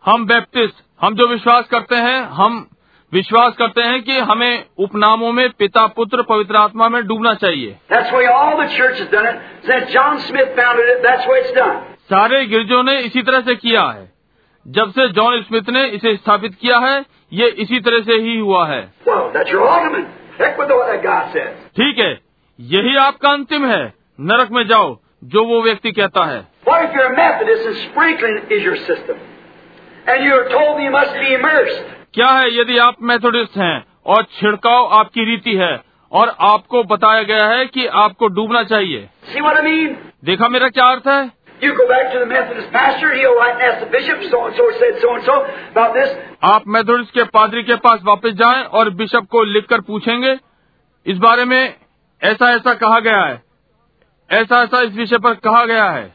हम 0.06 0.26
बैप्टिस्ट 0.26 0.76
हम 1.02 1.16
जो 1.16 1.28
विश्वास 1.28 1.68
करते 1.68 1.96
हैं 1.96 2.22
हम 2.22 2.68
विश्वास 3.14 3.54
करते 3.54 3.82
हैं 3.82 4.02
कि 4.04 4.18
हमें 4.20 4.66
उपनामों 4.78 5.32
में 5.32 5.50
पिता 5.50 5.86
पुत्र 5.88 6.22
पवित्र 6.22 6.56
आत्मा 6.56 6.90
में 6.90 7.08
डूबना 7.08 7.34
चाहिए। 7.34 7.76
सारे 12.10 12.46
गिरजों 12.46 12.84
ने 12.84 13.00
इसी 13.00 13.22
तरह 13.22 13.42
से 13.42 13.56
किया 13.56 13.82
है। 13.82 14.12
जब 14.68 14.92
से 14.92 15.08
जॉन 15.10 15.42
स्मिथ 15.42 15.70
ने 15.70 15.86
इसे 15.88 16.16
स्थापित 16.16 16.56
किया 16.62 16.78
है 16.78 17.06
ये 17.34 17.48
इसी 17.48 17.80
तरह 17.80 18.02
से 18.02 18.14
ही 18.14 18.40
हुआ 18.40 18.68
है। 18.68 18.94
Well, 19.08 19.24
ठीक 21.78 22.00
है 22.00 22.20
यही 22.60 22.96
आपका 22.96 23.30
अंतिम 23.30 23.66
है। 23.66 23.94
नरक 24.22 24.52
में 24.52 24.68
जाओ 24.68 25.00
जो 25.24 25.44
वो 25.46 25.62
व्यक्ति 25.62 25.92
कहता 25.92 26.24
है। 26.26 26.48
क्या 32.14 32.28
है 32.28 32.60
यदि 32.60 32.78
आप 32.78 32.96
मेथोडिस्ट 33.02 33.58
हैं 33.58 33.86
और 34.06 34.24
छिड़काव 34.24 34.88
आपकी 34.88 35.26
रीति 35.26 35.56
है 35.56 35.82
और 36.12 36.36
आपको 36.40 36.84
बताया 36.84 37.24
गया 37.24 37.48
है 37.48 37.66
कि 37.66 37.86
आपको 37.86 38.28
डूबना 38.28 38.64
चाहिए। 38.64 39.10
I 39.34 39.38
mean? 39.38 39.90
देखा 40.26 40.48
मेरा 40.48 40.70
क्या 40.70 40.86
अर्थ 40.86 41.08
है? 41.08 41.32
आप 46.44 46.64
मेथोडिस्ट 46.68 47.14
के 47.14 47.24
पादरी 47.24 47.64
के 47.64 47.76
पास 47.76 48.00
वापस 48.04 48.30
जाएँ 48.30 48.64
और 48.64 48.90
बिशप 48.90 49.28
को 49.32 49.44
लिखकर 49.44 49.82
पूछेंगे 49.82 50.38
इस 51.08 51.18
बारे 51.18 51.46
में 51.46 51.76
ऐसा 52.24 52.52
ऐसा 52.52 52.74
कहा 52.74 53.00
गया 53.00 53.26
है। 53.26 53.44
ऐसा 54.32 54.64
ऐसा 54.64 54.82
इस 54.82 54.96
विषय 54.96 55.18
पर 55.18 55.34
कहा 55.34 55.66
गया 55.66 55.90
है। 55.90 56.14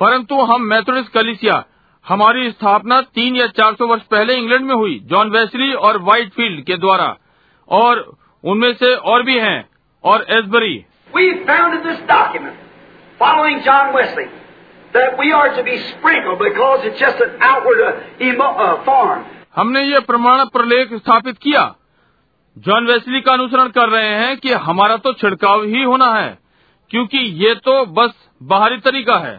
परंतु 0.00 0.40
हम 0.40 0.62
मैथोडिस 0.62 1.08
कलिसिया 1.08 1.64
हमारी 2.08 2.50
स्थापना 2.50 3.00
तीन 3.00 3.36
या 3.36 3.46
चार 3.46 3.74
सौ 3.74 3.86
वर्ष 3.86 4.02
पहले 4.02 4.34
इंग्लैंड 4.34 4.64
में 4.64 4.74
हुई 4.74 5.00
जॉन 5.04 5.30
वेस्ली 5.30 5.72
और 5.72 5.98
व्हाइट 5.98 6.28
फ़ील्ड 6.28 6.64
के 6.64 6.76
द्वारा। 6.76 7.16
और 7.68 8.16
उनमें 8.44 8.74
से 8.74 8.94
और 8.94 9.22
भी 9.22 9.38
हैं 9.38 9.68
और 10.04 10.26
Asbury. 10.30 10.84
We 11.16 11.30
found 11.30 11.82
this 11.82 12.06
document 12.08 12.54
following 13.18 13.60
John 13.60 13.90
Wesley 13.90 14.24
हमने 19.56 19.82
ये 19.82 20.00
प्रमाण 20.00 20.44
प्रलेख 20.44 20.94
स्थापित 20.94 21.38
किया। 21.38 21.74
जॉन 22.58 22.86
वेस्ली 22.86 23.20
का 23.20 23.32
अनुसरण 23.32 23.68
कर 23.68 23.88
रहे 23.88 24.08
हैं 24.08 24.36
कि 24.36 24.52
हमारा 24.52 24.96
तो 24.96 25.12
छिड़काव 25.12 25.64
ही 25.64 25.82
होना 25.82 26.12
है 26.14 26.38
क्योंकि 26.90 27.18
ये 27.18 27.54
तो 27.54 27.84
बस 27.86 28.10
बाहरी 28.42 28.78
तरीका 28.78 29.16
है। 29.16 29.34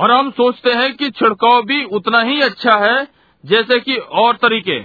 और 0.00 0.10
हम 0.10 0.30
सोचते 0.30 0.70
हैं 0.70 0.92
कि 0.94 1.10
छिड़काव 1.10 1.62
भी 1.62 1.84
उतना 1.84 2.20
ही 2.20 2.40
अच्छा 2.40 2.78
है 2.78 3.06
जैसे 3.44 3.80
कि 3.80 3.96
और 3.96 4.36
तरीके। 4.36 4.78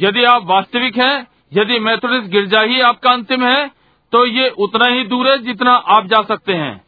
यदि 0.00 0.24
आप 0.24 0.42
वास्तविक 0.44 0.96
हैं 0.96 1.33
यदि 1.54 1.78
मेथोडिस्ट 1.78 2.30
गिरजा 2.30 2.60
ही 2.60 2.80
आपका 2.80 3.10
अंतिम 3.10 3.44
है 3.44 3.70
तो 4.12 4.24
ये 4.26 4.48
उतना 4.58 4.86
ही 4.86 5.04
दूर 5.04 5.26
है 5.28 5.36
जितना 5.38 5.72
आप 5.72 6.06
जा 6.06 6.20
सकते 6.22 6.52
हैं। 6.52 6.84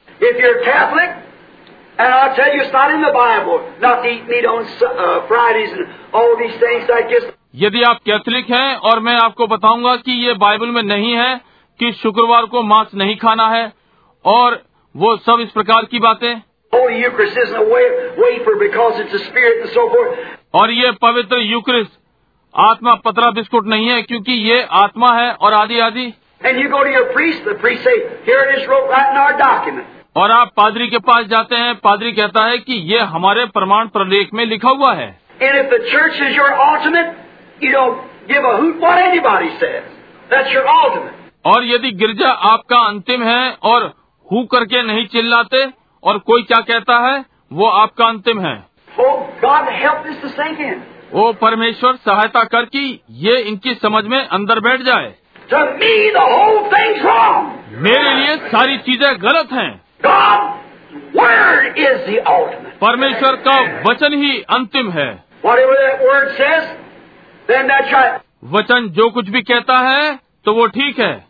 यदि 7.55 7.83
आप 7.83 7.99
कैथलिक 8.07 8.51
हैं 8.51 8.77
और 8.77 9.01
मैं 9.01 9.15
आपको 9.17 9.47
बताऊँगा 9.47 9.95
कि 9.97 10.13
ये 10.27 10.33
बाइबल 10.35 10.67
में 10.67 10.83
नहीं 10.83 11.13
है 11.13 11.35
कि 11.81 11.93
शुक्रवार 11.93 12.45
को 12.45 12.63
मांस 12.63 12.95
नहीं 12.95 13.17
खाना 13.17 13.49
है 13.49 13.73
और 14.25 14.63
वो 14.95 15.17
सब 15.17 15.41
इस 15.41 15.51
प्रकार 15.51 15.85
की 15.85 15.99
बातें। 15.99 16.35
और 20.55 20.71
ये 20.71 20.91
पवित्र 20.93 21.39
यूक्रिस्ट 21.39 21.93
आत्मा 22.57 22.95
पतरा 22.95 23.31
बिस्कुट 23.31 23.67
नहीं 23.67 23.89
है 23.89 24.03
क्योंकि 24.03 24.33
ये 24.33 24.61
आत्मा 24.73 25.13
है 25.13 25.33
और 25.33 25.55
आदि 25.55 25.79
आदि। 25.79 26.07
और 30.17 30.31
आप 30.31 30.53
पादरी 30.57 30.87
के 30.89 30.99
पास 30.99 31.25
जाते 31.25 31.57
हैं 31.57 31.75
पादरी 31.75 32.13
कहता 32.13 32.45
है 32.45 32.59
कि 32.59 32.75
ये 32.93 32.99
हमारे 32.99 33.45
प्रमाण 33.47 33.89
प्रलेख 33.89 34.31
में 34.35 34.45
लिखा 34.47 34.71
हुआ 34.71 34.93
है। 34.95 35.09
और 41.47 41.65
यदि 41.65 41.91
गिरजा 41.93 42.31
आपका 42.53 42.79
अंतिम 42.79 43.23
है 43.23 43.51
और 43.63 43.93
हु 44.27 44.45
करके 44.45 44.83
नहीं 44.83 45.07
चिल्लाते 45.07 45.65
और 46.03 46.19
कोई 46.19 46.43
क्या 46.43 46.61
कहता 46.61 46.99
है 46.99 47.25
वो 47.53 47.67
आपका 47.67 48.07
अंतिम 48.07 48.41
है. 48.41 48.57
ओ 51.15 51.33
परमेश्वर 51.33 51.97
सहायता 51.97 52.43
कर 52.45 52.65
की 52.65 53.01
ये 53.11 53.37
इनकी 53.41 53.75
समझ 53.75 54.05
में 54.05 54.19
अंदर 54.19 54.61
बैठ 54.61 54.81
जाए। 54.81 55.13
मेरे 57.83 58.15
लिए 58.15 58.37
सारी 58.37 58.79
चीज़ें 58.79 59.23
गलत 59.23 59.53
हैं। 59.53 59.71
परमेश्वर 62.81 63.37
का 63.49 63.61
वचन 63.91 64.15
ही 64.15 64.41
अंतिम 64.51 64.91
है। 64.91 65.25
वचन 68.45 68.89
जो 68.89 69.11
कुछ 69.11 69.29
भी 69.29 69.43
कहता 69.43 69.79
है 69.79 70.19
तो 70.45 70.53
वो 70.53 70.67
ठीक 70.67 70.99
है। 70.99 71.27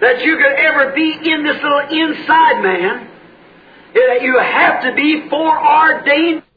That 0.00 0.18
you 0.24 0.32
could 0.36 0.58
ever 0.62 0.82
be 0.96 1.04
in 1.28 1.44
this 1.44 1.60
little 1.60 1.92
inside 1.98 2.58
man. 2.64 2.96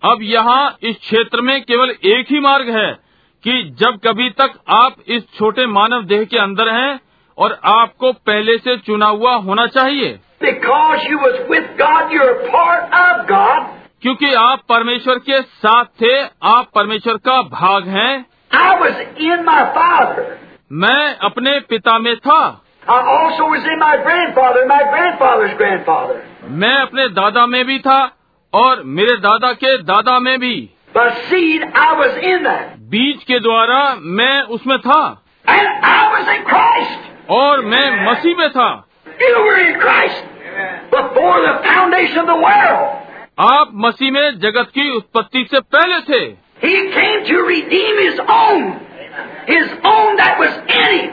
अब 0.06 0.20
यहाँ 0.22 0.78
इस 0.84 0.98
क्षेत्र 0.98 1.42
में 1.42 1.62
केवल 1.62 1.90
एक 1.90 2.32
ही 2.32 2.40
मार्ग 2.40 2.70
है 2.70 2.90
कि 3.44 3.62
जब 3.80 4.00
कभी 4.06 4.30
तक 4.30 4.60
आप 4.78 4.96
इस 5.08 5.24
छोटे 5.38 5.66
मानव 5.68 6.04
देह 6.04 6.24
के 6.24 6.38
अंदर 6.38 6.70
हैं 6.74 7.00
और 7.38 7.60
आपको 7.74 8.12
पहले 8.28 8.58
से 8.58 8.78
चुना 8.78 9.08
हुआ 9.08 9.36
होना 9.44 9.68
चाहिए 9.68 10.18
Because 10.42 11.06
you 11.10 11.18
was 11.20 11.40
with 11.50 11.66
God, 11.78 12.12
you're 12.12 12.30
a 12.30 12.52
part 12.52 12.94
of 13.00 13.24
God. 13.30 13.64
क्योंकि 14.02 14.34
आप 14.34 14.62
परमेश्वर 14.70 15.20
के 15.20 15.42
साथ 15.42 15.86
थे 16.02 16.14
आप 16.50 16.70
परमेश्वर 16.76 17.18
का 17.28 17.42
भाग 17.42 17.88
हैं 17.88 18.14
I 18.52 18.70
was 18.82 19.02
in 19.24 19.44
my 19.46 19.62
father. 19.78 20.26
मैं 20.72 21.16
अपने 21.24 21.60
पिता 21.70 21.98
में 22.00 22.16
था 22.18 22.40
I 22.89 22.97
also 23.17 23.45
was 23.51 23.65
in 23.65 23.79
my 23.79 23.97
grandfather 24.07 24.61
and 24.61 24.69
my 24.69 24.83
grandfather's 24.95 25.55
grandfather. 25.57 26.17
मैं 26.63 26.75
अपने 26.81 27.09
दादा 27.19 27.47
में 27.47 27.65
भी 27.67 27.79
था 27.87 28.01
और 28.53 28.83
मेरे 28.99 29.17
दादा 29.27 29.53
के 29.63 29.77
दादा 29.93 30.19
में 30.27 30.39
भी 30.41 30.55
By 30.95 31.05
seed, 31.31 31.63
I 31.63 31.93
was 32.01 32.19
in 32.33 32.43
that. 32.45 32.77
बीज 32.91 33.23
के 33.31 33.39
द्वारा 33.47 33.79
मैं 34.21 34.43
उसमें 34.57 34.79
था 34.89 35.01
And 35.55 35.69
I 35.93 36.03
was 36.17 36.29
in 36.37 36.45
Christ. 36.51 37.09
और 37.39 37.65
मैं 37.73 37.87
मसीह 38.11 38.37
में 38.39 38.49
था 38.59 38.69
You 39.21 39.33
were 39.47 39.59
in 39.65 39.81
Christ 39.81 40.23
before 40.93 41.41
the 41.47 41.55
foundation 41.65 42.19
of 42.19 42.27
the 42.27 42.39
world. 42.45 43.01
आप 43.49 43.71
मसीह 43.87 44.11
में 44.13 44.39
जगत 44.41 44.71
की 44.75 44.91
उत्पत्ति 44.97 45.47
से 45.51 45.61
पहले 45.77 46.01
थे 46.13 46.23
He 46.63 46.77
came 46.93 47.25
to 47.33 47.43
redeem 47.49 47.99
His 48.05 48.21
own. 48.29 48.63
His 49.49 49.73
own 49.97 50.17
that 50.17 50.39
was 50.39 50.53
in 50.69 50.99
Him. 50.99 51.11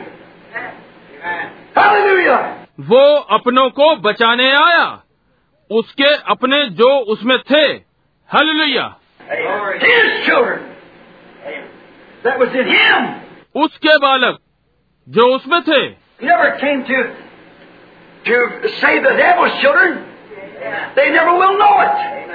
Hallelujah. 1.21 1.64
वो 2.80 3.16
अपनों 3.16 3.70
को 3.70 3.96
बचाने 3.96 4.50
आया। 4.50 5.02
उसके 5.70 6.14
अपने 6.14 6.68
जो 6.68 6.98
उसमें 6.98 7.38
थे। 7.38 7.66
हलिया 8.32 8.96
उसके 13.56 13.98
बालक 13.98 14.38
जो 15.08 15.36
उसमें 15.36 15.62
थे। 15.62 15.88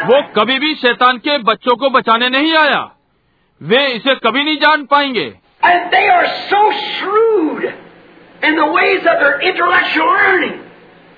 वो 0.06 0.34
कभी 0.36 0.60
भी 0.60 0.76
शैतान 0.76 1.18
के 1.18 1.38
बच्चों 1.38 1.76
को 1.76 1.90
बचाने 1.90 2.30
नहीं 2.30 2.56
आया। 2.56 2.92
वे 3.64 3.88
इसे 3.88 4.16
कभी 4.16 4.44
नहीं 4.44 4.58
जान 4.58 4.86
पाएँगे। 4.86 5.34
and 8.44 8.58
the 8.58 8.72
ways 8.72 9.00
of 9.00 9.20
their 9.20 9.40
intellectual 9.42 10.06
learning 10.06 10.60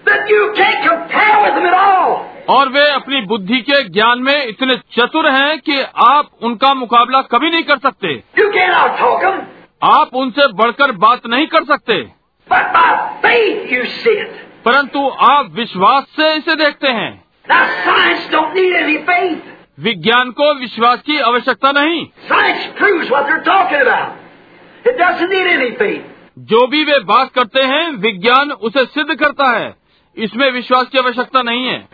that 0.05 0.27
you 0.27 0.53
can't 0.55 0.81
compare 0.89 1.35
with 1.41 1.53
them 1.55 1.65
at 1.65 1.73
all. 1.73 2.29
और 2.49 2.69
वे 2.69 2.87
अपनी 2.91 3.21
बुद्धि 3.21 3.59
के 3.61 3.83
ज्ञान 3.89 4.19
में 4.19 4.45
इतने 4.45 4.75
चतुर 4.97 5.27
हैं 5.29 5.59
कि 5.59 5.81
आप 6.05 6.29
उनका 6.43 6.73
मुकाबला 6.73 7.21
कभी 7.21 7.49
नहीं 7.49 7.63
कर 7.63 7.77
सकते 7.77 8.23
you 8.37 8.47
them. 9.21 9.39
आप 9.83 10.09
उनसे 10.13 10.47
बढ़कर 10.53 10.91
बात 10.91 11.27
नहीं 11.27 11.47
कर 11.47 11.63
सकते 11.63 12.01
परंतु 14.65 15.07
आप 15.29 15.51
विश्वास 15.55 16.03
से 16.19 16.33
इसे 16.35 16.55
देखते 16.55 16.87
हैं 16.87 17.11
Now, 17.49 17.63
science 17.85 18.27
don't 18.31 18.53
need 18.55 18.73
any 18.73 18.97
विज्ञान 19.79 20.29
को 20.31 20.53
विश्वास 20.59 20.99
की 21.01 21.19
आवश्यकता 21.19 21.71
नहीं 21.71 22.05
साइंस 22.29 22.67
जो 26.39 26.67
भी 26.67 26.83
वे 26.83 26.99
बात 26.99 27.29
करते 27.29 27.61
हैं 27.63 27.89
विज्ञान 27.91 28.51
उसे 28.51 28.85
सिद्ध 28.85 29.13
करता 29.15 29.49
है। 29.49 29.75
इसमें 30.17 30.51
विश्वास 30.51 30.87
की 30.87 30.97
आवश्यकता 30.97 31.41
नहीं 31.41 31.65
है। 31.65 31.87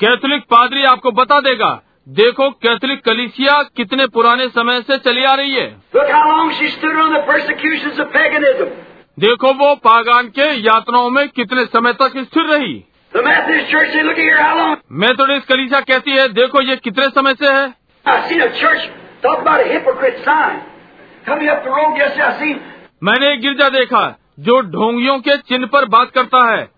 कैथोलिक 0.00 0.42
पादरी 0.42 0.84
आपको 0.84 1.10
बता 1.10 1.40
देगा 1.40 1.82
देखो 2.08 2.50
कैथोलिक 2.50 3.04
कलिसिया 3.04 3.62
कितने 3.62 4.06
पुराने 4.06 4.48
समय 4.48 4.80
से 4.80 4.98
चली 4.98 5.24
आ 5.24 5.34
रही 5.34 5.54
है। 5.54 5.76
देखो 9.18 9.52
वो 9.52 9.74
पागान 9.74 10.26
के 10.28 10.50
यात्राओं 10.60 11.10
में 11.10 11.28
कितने 11.28 11.64
समय 11.64 11.92
तक 11.92 12.12
स्थिर 12.18 12.44
रही। 12.44 12.84
मैं 14.92 15.14
तो 15.14 15.36
इस 15.36 15.44
कलिसिया 15.44 15.80
कहती 15.80 16.10
है 16.10 16.28
देखो 16.28 16.62
ये 16.62 16.76
कितने 16.76 17.08
समय 17.08 17.34
से 17.34 17.46
है? 17.46 17.74
मैंने 23.02 23.32
एक 23.32 23.40
गिरजा 23.40 23.68
देखा 23.68 24.18
जो 24.40 24.60
ढोंगियों 24.60 25.18
के 25.18 25.36
चिन्ह 25.36 25.66
पर 25.66 25.84
बात 25.84 26.10
करता 26.10 26.50
है। 26.50 26.68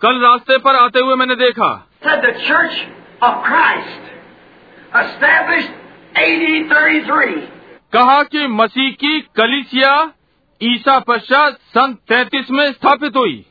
कल 0.00 0.20
रास्ते 0.20 0.58
पर 0.58 0.76
आते 0.76 1.00
हुए 1.00 1.14
मैंने 1.14 1.34
देखा। 1.34 1.88
Church 2.06 2.86
of 3.22 3.46
Christ 3.46 4.02
establish 4.96 5.64
AD 6.18 6.64
thirty 6.64 7.00
three 7.00 7.40
कहा 7.92 8.22
कि 8.22 8.46
मसीह 8.46 8.90
की 8.90 9.20
कलिसिया 9.20 10.12
ईसा 10.62 10.98
पश्चात 10.98 11.52
सन 11.52 11.94
तैतीस 12.08 12.50
में 12.50 12.72
स्थापित 12.72 13.16
हुई। 13.16 13.46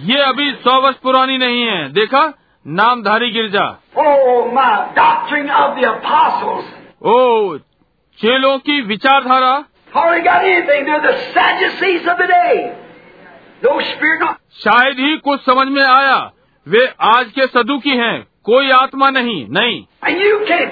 ये 0.00 0.18
अभी 0.22 0.52
सौ 0.52 0.80
वर्ष 0.80 0.96
पुरानी 0.96 1.38
नहीं 1.38 1.62
है। 1.62 1.92
देखा? 1.92 2.32
नामधारी 2.66 3.30
गिरजा। 3.30 3.78
ओ 7.02 7.56
चेलों 8.18 8.58
की 8.58 8.80
विचारधारा। 8.80 9.64
शायद 14.52 14.98
ही 14.98 15.16
कुछ 15.16 15.40
समझ 15.46 15.68
में 15.68 15.82
आया 15.82 16.30
वे 16.68 16.94
आज 17.00 17.26
के 17.30 17.46
सदु 17.46 17.78
की 17.78 17.90
हैं 17.90 18.26
कोई 18.44 18.70
आत्मा 18.70 19.10
नहीं 19.10 19.46
नहीं। 19.50 19.84
यू 20.20 20.38
कैन 20.38 20.70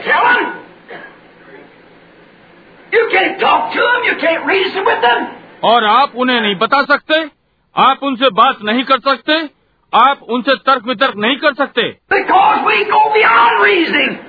और 5.64 5.84
आप 5.84 6.12
उन्हें 6.16 6.40
नहीं 6.40 6.54
बता 6.54 6.82
सकते 6.82 7.30
आप 7.76 8.02
उनसे 8.02 8.30
बात 8.30 8.58
नहीं 8.62 8.84
कर 8.84 8.98
सकते 8.98 9.57
आप 9.94 10.22
उनसे 10.22 10.54
तर्क 10.54 10.86
वितर्क 10.86 11.16
नहीं 11.16 11.36
कर 11.36 11.54
सकते। 11.54 11.82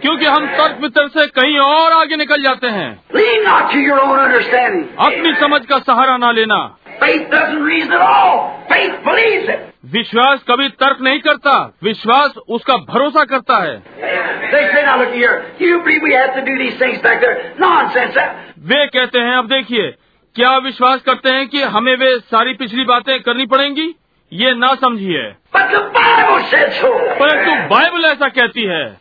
क्योंकि 0.02 0.26
हम 0.26 0.48
तर्क 0.48 0.78
वितर्क 0.82 1.12
से 1.12 1.28
कहीं 1.28 1.60
और 1.60 1.92
आगे 1.92 2.16
निकल 2.16 2.44
जाते 2.44 2.68
हैं। 2.68 3.04
अपनी 5.00 5.34
समझ 5.34 5.66
का 5.66 5.80
सहारा 5.80 6.18
ना 6.18 6.32
लेना। 6.32 6.76
विश्वास 9.86 10.44
कभी 10.48 10.70
तर्क 10.70 10.98
नहीं 11.02 11.20
करता। 11.20 11.78
विश्वास 11.84 12.34
उसका 12.50 12.78
भरोसा 12.78 13.24
करता 13.24 13.58
है। 13.58 13.84
वे 18.60 18.86
कहते 18.86 19.20
हैं 19.20 19.38
अब 19.38 19.48
देखिए 19.48 19.94
क्या 20.36 20.58
विश्वास 20.58 21.02
करते 21.02 21.30
हैं 21.30 21.48
कि 21.48 21.62
हमें 21.62 21.96
वे 21.96 22.20
सारी 22.20 22.54
पिछली 22.54 22.84
बातें 22.84 23.20
करनी 23.20 23.46
पड़ेंगी? 23.46 23.96
ये 24.34 24.56
ना 24.56 24.76
समझिए। 24.76 25.34
परंतु 27.20 27.76
बाइबल 27.76 28.06
ऐसा 28.06 28.30
कहती 28.30 28.64
है। 28.64 28.98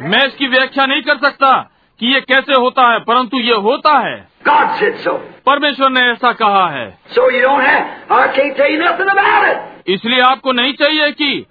मैं 0.00 0.26
इसकी 0.26 0.46
व्याख्या 0.46 0.86
नहीं 0.86 1.02
कर 1.02 1.18
सकता 1.18 1.70
कि 2.00 2.14
ये 2.14 2.20
कैसे 2.20 2.52
होता 2.52 2.92
है 2.92 2.98
परंतु 2.98 3.40
ये 3.40 3.54
होता 3.54 3.98
है। 3.98 4.28
परमेश्वर 5.46 5.90
ने 5.90 6.00
ऐसा 6.00 6.32
कहा 6.32 6.68
है। 6.68 6.98
So 6.98 7.30
इसलिए 9.86 10.20
आपको 10.20 10.52
नहीं 10.52 10.72
चाहिए 10.72 11.12
कि 11.12 11.46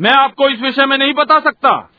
मैं 0.00 0.10
आपको 0.10 0.48
इस 0.48 0.60
विषय 0.60 0.86
में 0.86 0.98
नहीं 0.98 1.14
बता 1.14 1.40
सकता। 1.40 1.90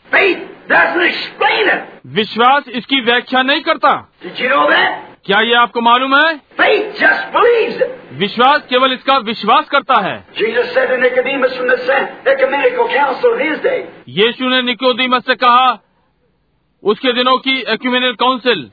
विश्वास 2.08 2.64
इसकी 2.68 3.02
व्याख्या 3.02 3.42
नहीं 3.42 3.62
करता। 3.62 4.12
Did 4.26 4.42
you? 4.42 5.09
क्या 5.30 5.40
ये 5.40 5.54
आपको 5.54 5.82
मालूम 5.82 6.16
है? 6.16 6.36
विश्वास 8.14 8.62
केवल 8.70 8.94
इसका 8.94 9.18
विश्वास 9.18 9.66
करता 9.70 9.96
है। 9.96 10.28
यीशु 14.10 14.50
ने 14.50 14.62
निकोदीमस 14.62 15.26
से 15.26 15.36
कहा 15.36 15.84
उसके 16.84 17.14
दिनों 17.14 17.38
की 17.38 17.62
एक्यूमिनल 17.62 18.14
काउंसिल 18.14 18.70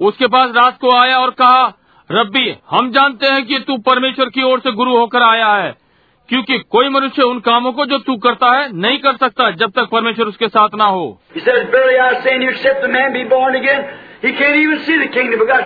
उसके 0.00 0.26
पास 0.26 0.50
रात 0.50 0.78
को 0.80 0.96
आया 0.96 1.18
और 1.18 1.30
कहा 1.30 1.72
रब्बी 2.12 2.56
हम 2.70 2.90
जानते 2.90 3.26
हैं 3.26 3.46
कि 3.46 3.58
तू 3.58 3.76
परमेश्वर 3.76 4.26
की 4.26 4.42
ओर 4.42 4.60
से 4.60 4.72
गुरु 4.72 4.96
होकर 4.96 5.22
आया 5.22 5.52
है। 5.52 5.81
क्योंकि 6.32 6.58
कोई 6.58 6.88
मनुष्य 6.88 7.22
उन 7.22 7.40
कामों 7.40 7.72
को 7.72 7.84
जो 7.86 7.98
तू 7.98 8.16
करता 8.16 8.52
है 8.52 8.76
नहीं 8.76 8.98
कर 8.98 9.16
सकता 9.16 9.50
जब 9.50 9.70
तक 9.70 9.88
परमेश्वर 9.92 10.26
उसके 10.26 10.48
साथ 10.48 10.68
ना 10.74 10.84
हो. 10.84 11.20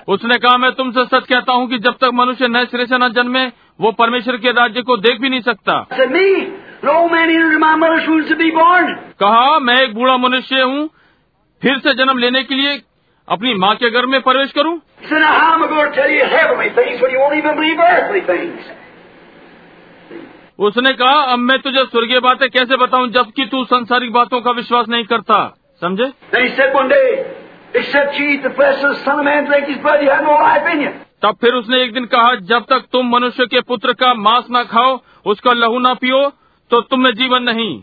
उसने 0.09 0.39
कहा 0.39 0.57
मैं 0.57 0.73
तुमसे 0.73 1.05
सच 1.05 1.27
कहता 1.27 1.53
हूँ 1.53 1.69
कि 1.69 1.79
जब 1.79 1.93
तक 1.93 2.11
मनुष्य 2.15 2.49
नए 2.49 2.65
सिरे 2.65 2.87
से 2.87 2.99
न 2.99 3.09
जन्मे 3.09 3.47
वो 3.81 3.93
परमेश्वर 3.93 4.37
के 4.37 4.51
राज्य 4.51 4.83
को 4.83 4.97
देख 4.97 5.21
भी 5.21 5.29
नहीं 5.29 5.41
सकता. 5.41 5.87
कहा 9.21 9.59
मैं 9.59 9.77
एक 9.83 9.95
बूढ़ा 9.95 10.17
मनुष्य 10.17 10.63
हूँ। 10.63 10.89
फिर 11.63 11.79
से 11.79 11.95
जन्म 11.95 12.19
लेने 12.19 12.43
के 12.43 12.55
लिए 12.55 12.83
अपनी 13.29 13.55
माँ 13.55 13.75
के 13.75 13.91
घर 13.91 14.07
में 14.07 14.21
प्रवेश 14.21 14.53
करूँ? 14.53 14.81
उसने 20.59 20.93
कहा 20.93 21.21
अब 21.33 21.39
मैं 21.39 21.59
तुझे 21.59 21.85
स्वर्गीय 21.85 22.21
बातें 22.21 22.49
कैसे 22.51 22.77
बताऊँ 22.77 23.09
जबकि 23.09 23.45
तू 23.47 23.65
संसारिक 23.65 24.13
बातों 24.13 24.41
का 24.41 24.51
विश्वास 24.51 24.89
नहीं 24.89 25.05
करता? 25.05 25.57
समझे? 25.81 26.05
तब 31.23 31.37
फिर 31.41 31.55
उसने 31.55 31.83
एक 31.83 31.93
दिन 31.93 32.05
कहा 32.05 32.35
जब 32.35 32.65
तक 32.71 32.85
तुम 32.93 33.09
मनुष्य 33.09 33.47
के 33.47 33.61
पुत्र 33.61 33.93
का 33.93 34.15
मांस 34.15 34.45
न 34.53 34.63
खाओ 34.65 35.01
उसका 35.27 35.53
लहू 35.53 35.79
न 35.79 35.95
पियो 35.95 36.33
तो 36.71 36.81
तुम्हें 36.81 37.13
जीवन 37.15 37.43
नहीं। 37.43 37.83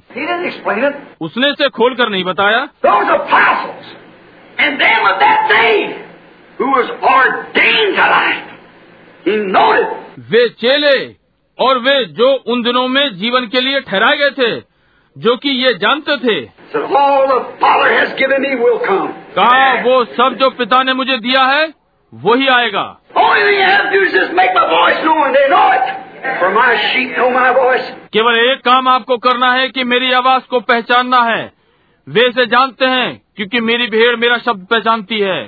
उसने 1.22 1.50
इसे 1.50 1.70
खोल 1.70 1.96
कर 1.96 2.10
नहीं 2.10 2.24
बताया। 2.24 2.68
वे 10.32 10.48
चेले 10.50 11.23
और 11.60 11.78
वे 11.80 12.04
जो 12.06 12.32
उन 12.48 12.62
दिनों 12.64 12.88
में 12.88 13.16
जीवन 13.16 13.48
के 13.48 13.62
लिए 13.62 13.80
ठहराए 13.82 14.18
गए 14.18 14.30
थे 14.30 14.62
जो 15.16 15.36
कि 15.38 15.50
ये 15.50 15.74
जानते 15.74 16.18
थे। 16.18 16.40
कहा 19.36 19.74
वो 19.82 20.04
सब 20.06 20.38
जो 20.42 20.50
पिता 20.50 20.82
ने 20.84 20.94
मुझे 20.94 21.18
दिया 21.18 21.44
है 21.44 21.66
वो 22.14 22.34
ही 22.34 22.48
आएगा 22.48 22.86
केवल 28.14 28.40
एक 28.40 28.60
काम 28.60 28.88
आपको 28.88 29.18
करना 29.18 29.52
है 29.54 29.68
कि 29.70 29.84
मेरी 29.84 30.12
आवाज़ 30.12 30.44
को 30.44 30.60
पहचानना 30.60 31.22
है। 31.24 31.52
वे 32.08 32.28
इसे 32.28 32.46
जानते 32.46 32.86
हैं 32.86 33.22
क्योंकि 33.36 33.60
मेरी 33.62 33.88
भेड़ 33.88 34.16
मेरा 34.16 34.38
शब्द 34.38 34.66
पहचानती 34.66 35.20
है। 35.20 35.44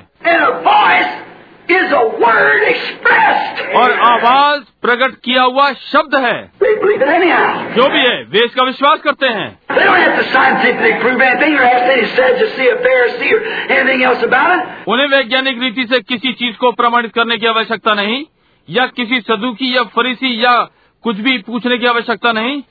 Is 1.70 1.92
a 1.92 2.04
word 2.22 2.64
expressed. 2.68 3.62
और 3.76 3.92
आवाज़ 4.08 4.62
प्रकट 4.82 5.16
किया 5.24 5.44
हुआ 5.44 5.72
शब्द 5.74 6.16
है 6.16 6.38
They 6.60 6.74
believe 6.76 7.02
it 7.02 7.10
anyhow. 7.10 7.76
जो 7.76 7.90
भी 7.90 8.00
है 8.00 8.24
वे 8.24 8.46
इसका 8.46 8.64
विश्वास 8.64 9.00
करते 9.00 9.28
हैं. 9.28 9.48
उन्हें 14.88 15.08
वैज्ञानिक 15.08 15.62
रीति 15.62 15.86
से 15.86 16.00
किसी 16.00 16.34
चीज़ 16.34 16.58
को 16.58 16.72
प्रमाणित 16.72 17.14
करने 17.14 17.38
की 17.38 17.48
आवश्यकता 17.48 17.94
नहीं 17.94 18.24
या 18.70 18.86
किसी 18.86 19.20
सदुकी 19.22 19.76
या 19.78 19.84
फरीसी 19.84 20.44
या 20.44 20.58
कुछ 21.04 21.18
भी 21.18 21.38
पूछने 21.38 21.78
की 21.78 21.86
आवश्यकता 21.86 22.32
नहीं 22.32 22.62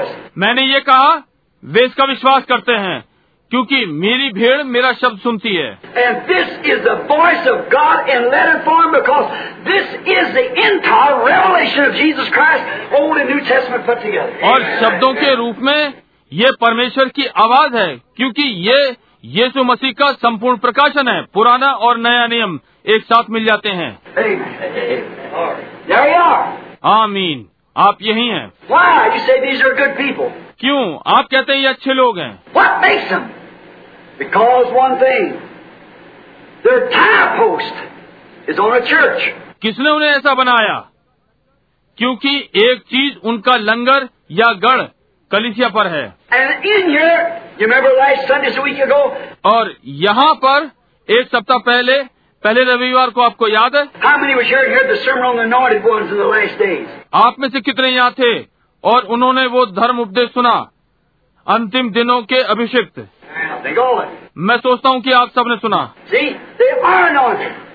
it. 0.00 0.16
मैंने 0.38 0.62
ये 0.62 0.80
कहा 0.80 1.22
वे 1.64 1.84
इसका 1.84 2.04
विश्वास 2.04 2.44
करते 2.44 2.72
हैं 2.72 3.04
क्योंकि 3.54 3.86
मेरी 3.86 4.30
भेड़ 4.32 4.62
मेरा 4.62 4.92
शब्द 4.92 5.18
सुनती 5.18 5.54
है। 5.54 5.78
और 14.44 14.62
शब्दों 14.62 15.14
के 15.14 15.34
रूप 15.34 15.56
में 15.58 15.94
ये 16.32 16.50
परमेश्वर 16.60 17.04
की 17.04 17.26
आवाज़ 17.26 17.76
है 17.76 17.96
क्योंकि 18.16 18.42
ये 18.42 18.96
यीशु 19.24 19.64
मसीह 19.64 19.92
का 19.92 20.12
संपूर्ण 20.12 20.56
प्रकाशन 20.56 21.08
है 21.08 21.22
पुराना 21.34 21.66
और 21.66 21.98
नया 21.98 22.26
नियम 22.26 22.60
एक 22.86 23.02
साथ 23.02 23.22
मिल 23.30 23.44
जाते 23.44 23.68
हैं। 23.68 23.98
आमीन। 26.84 27.46
आप 27.76 27.98
यही 28.02 28.28
हैं। 28.28 28.52
क्यों? 30.60 30.98
आप 31.06 31.26
कहते 31.30 31.52
हैं 31.52 31.60
ये 31.60 31.66
अच्छे 31.66 31.92
लोग 31.92 32.18
हैं। 32.18 32.42
Because 34.22 34.70
किसने 39.62 39.90
उन्हें 39.90 40.10
ऐसा 40.10 40.34
बनाया? 40.34 40.90
क्योंकि 41.98 42.50
एक 42.56 42.78
चीज़ 42.78 43.14
उनका 43.24 43.56
लंगर 43.56 44.08
या 44.30 44.52
गढ़ 44.52 44.82
कलिसिया 45.30 45.68
पर 45.68 45.86
है। 45.86 46.14
और 49.44 49.74
यहाँ 49.84 50.34
पर 50.34 50.70
एक 51.10 51.26
सप्ताह 51.26 51.58
पहले 51.58 52.02
पहले 52.44 52.64
रविवार 52.64 53.10
को 53.10 53.22
आपको 53.22 53.48
याद 53.48 53.76
है? 53.76 53.88
आप 57.14 57.36
में 57.38 57.48
से 57.48 57.60
कितने 57.60 57.88
यहाँ 57.88 58.10
थे? 58.10 58.40
और 58.84 59.02
उन्होंने 59.02 59.46
वो 59.46 59.66
धर्म 59.66 59.98
उपदेश 59.98 60.30
सुना। 60.30 60.70
अंतिम 61.48 61.90
दिनों 61.90 62.22
के 62.22 62.36
अभिषिक्त। 62.36 63.08
मैं 64.38 64.56
सोचता 64.56 64.88
हूँ 64.88 65.00
कि 65.00 65.12
आप 65.12 65.30
सबने 65.34 65.56
सुना 65.56 65.82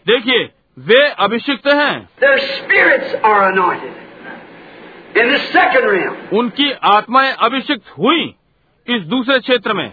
देखिए 0.08 0.50
वे 0.80 1.00
अभिषिक्त 1.20 1.68
हैं। 1.68 2.10
उनकी 6.34 6.72
आत्माएँ 6.84 7.34
अभिषिक्त 7.40 7.90
हुई 8.00 8.36
इस 8.88 9.02
दूसरे 9.04 9.40
क्षेत्र 9.40 9.74
में। 9.74 9.88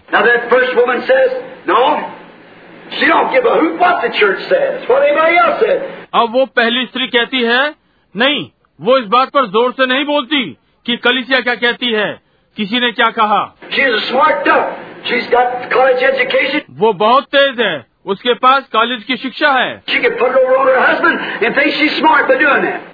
अब 6.13 6.33
वो 6.33 6.45
पहली 6.45 6.85
स्त्री 6.85 7.07
कहती 7.07 7.41
है 7.41 7.75
नहीं 8.15 8.49
वो 8.79 8.97
इस 8.97 9.05
बात 9.07 9.29
पर 9.29 9.45
ज़ोर 9.47 9.71
से 9.71 9.85
नहीं 9.85 10.05
बोलती 10.05 10.45
कि 10.85 10.97
कलिसिया 10.97 11.39
क्या 11.39 11.55
कहती 11.55 11.91
है 11.93 12.21
किसी 12.57 12.79
ने 12.79 12.91
क्या 12.91 13.09
कहा? 13.09 13.43
वो 16.69 16.93
बहुत 16.93 17.23
तेज 17.23 17.61
है। 17.61 17.85
उसके 18.05 18.33
पास 18.33 18.63
कॉलेज 18.73 19.03
की 19.03 19.17
शिक्षा 19.17 19.51
है। 19.51 19.83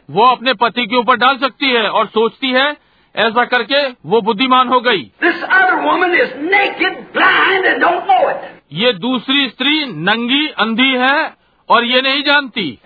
वो 0.09 0.23
अपने 0.23 0.53
पति 0.53 0.85
के 0.85 0.95
ऊपर 0.95 1.15
डाल 1.15 1.37
सकती 1.37 1.69
है 1.69 1.89
और 1.89 2.05
सोचती 2.07 2.49
है 2.49 2.71
ऐसा 3.15 3.45
करके 3.45 3.87
वो 3.87 4.21
बुद्धिमान 4.21 4.67
हो 4.67 4.79
गई। 4.79 5.11
ये 8.73 8.93
दूसरी 8.93 9.49
स्त्री 9.49 9.85
नंगी 9.85 10.47
अंधी 10.47 10.97
है 10.97 11.33
और 11.69 11.83
ये 11.83 12.01
नहीं 12.01 12.23
जानती। 12.23 12.79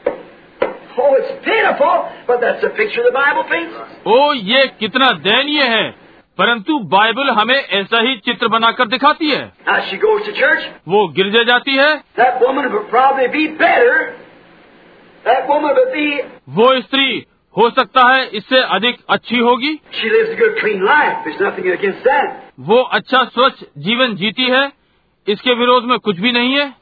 ओ 4.08 4.28
oh, 4.28 4.36
ये 4.36 4.72
कितना 4.80 5.12
दयनीय 5.12 5.64
है। 5.64 6.07
परंतु 6.38 6.80
बाइबल 6.80 7.30
हमें 7.30 7.68
ऐसा 7.68 8.00
ही 8.00 8.18
चित्र 8.18 8.48
बनाकर 8.48 8.88
दिखाती 8.88 9.30
है। 9.30 9.54
Church, 10.32 10.64
वो 10.88 11.08
गिरजे 11.08 11.46
जाती 11.46 11.76
है। 11.76 12.04
be 13.32 13.58
वो 16.50 16.82
स्त्री 16.82 17.26
हो 17.58 17.70
सकता 17.70 18.14
है 18.14 18.28
इससे 18.28 18.58
अधिक 18.58 18.98
अच्छी 19.10 19.38
होगी। 19.38 19.80
वो 22.60 22.78
अच्छा 22.78 23.24
स्वच्छ 23.24 23.64
जीवन 23.78 24.16
जीती 24.16 24.44
है। 24.44 24.72
इसके 25.28 25.54
विरोध 25.54 25.84
में 25.84 26.00
कुछ 26.00 26.20
भी 26.20 26.32
नहीं 26.32 26.54
है। 26.54 26.74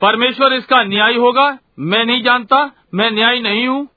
परमेश्वर 0.00 0.52
इसका 0.52 0.82
न्याय 0.84 1.14
होगा। 1.14 1.58
मैं 1.78 2.04
नहीं 2.04 2.22
जानता। 2.22 2.70
मैं 2.96 3.10
न्यायी 3.10 3.40
नहीं 3.40 3.68
हूँ। 3.68 3.88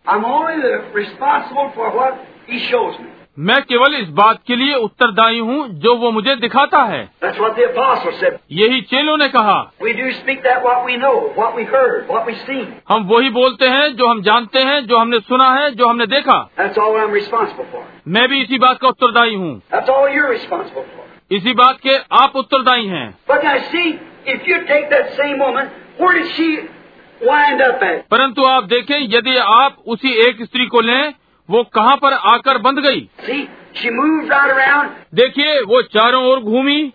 मैं 3.40 3.62
केवल 3.62 3.96
इस 3.96 4.10
बात 4.10 4.40
के 4.48 4.56
लिए 4.56 4.76
उत्तरदायी 4.76 5.40
हूँ 5.40 5.68
जो 5.70 5.96
वो 5.96 6.12
मुझे 6.12 6.36
दिखाता 6.36 6.80
है। 6.84 7.10
यही 8.52 8.82
चेलों 8.82 9.18
ने 9.18 9.28
कहा। 9.28 9.72
हम 12.90 13.04
वही 13.04 13.30
बोलते 13.30 13.66
हैं 13.68 13.96
जो 13.96 14.08
हम 14.08 14.22
जानते 14.22 14.60
हैं 14.60 14.86
जो 14.86 14.98
हमने 14.98 15.20
सुना 15.20 15.52
है 15.52 15.72
जो 15.72 15.88
हमने 15.88 16.06
देखा। 16.06 16.50
मैं 18.08 18.28
भी 18.30 18.42
इसी 18.42 18.58
बात 18.58 18.78
का 18.78 18.88
उत्तरदायी 18.88 19.36
हूँ। 19.36 19.62
इसी 21.32 21.54
बात 21.54 21.78
के 21.80 21.96
आप 21.96 22.36
उत्तरदायी 22.36 22.88
हैं। 22.88 23.18
वाइंड 27.24 27.62
परंतु 28.12 28.44
आप 28.44 28.64
देखें 28.64 29.00
यदि 29.00 29.38
आप 29.38 29.78
उसी 29.88 30.12
एक 30.28 30.44
स्त्री 30.44 30.66
को 30.66 30.82
लें 30.82 31.14
वो 31.50 31.64
कहाँ 31.64 31.96
पर 31.96 32.14
आकर 32.14 32.58
बंद 32.58 32.80
गई? 32.80 33.00
देखिए 35.16 35.60
वो 35.62 35.82
चारों 35.82 36.24
ओर 36.26 36.40
घूमी। 36.40 36.94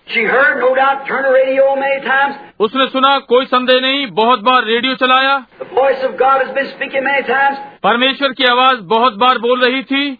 उसने 2.61 2.87
सुना 2.87 3.19
कोई 3.19 3.45
संदेह 3.45 3.81
नहीं 3.81 4.07
बहुत 4.07 4.41
बार 4.41 4.65
रेडियो 4.65 4.95
चलाया। 4.95 5.37
परमेश्वर 7.83 8.33
की 8.33 8.45
आवाज़ 8.45 8.81
बहुत 8.81 9.15
बार 9.15 9.39
बोल 9.39 9.61
रही 9.61 9.83
थी। 9.83 10.19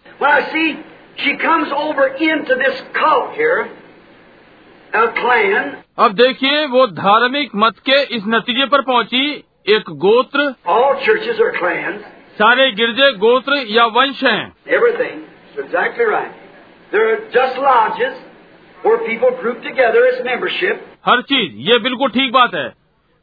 अब 5.99 6.13
देखिए 6.13 6.67
वो 6.67 6.87
धार्मिक 6.87 7.51
मत 7.57 7.79
के 7.79 8.03
इस 8.17 8.23
नतीजे 8.29 8.67
पर 8.67 8.83
पहुँची। 8.83 9.45
एक 9.67 9.91
गोत्र 10.01 10.43
All 10.69 10.95
churches 11.05 11.39
are 11.41 11.53
clans. 11.59 12.01
सारे 12.39 12.71
गिरजे 12.73 13.11
गोत्र 13.19 13.57
या 13.69 13.85
वंश 13.97 14.23
हैं 14.25 14.43
exactly 15.59 16.05
right. 16.05 16.33
They're 16.93 17.19
just 17.31 17.59
lodges 17.59 18.17
where 18.85 18.99
people 19.07 19.31
group 19.43 19.63
together 19.63 20.03
as 20.07 20.19
membership. 20.27 20.81
हर 21.07 21.23
चीज़ 21.31 21.55
ये 21.69 21.79
बिल्कुल 21.83 22.11
ठीक 22.11 22.33
बात 22.33 22.55
है 22.55 22.67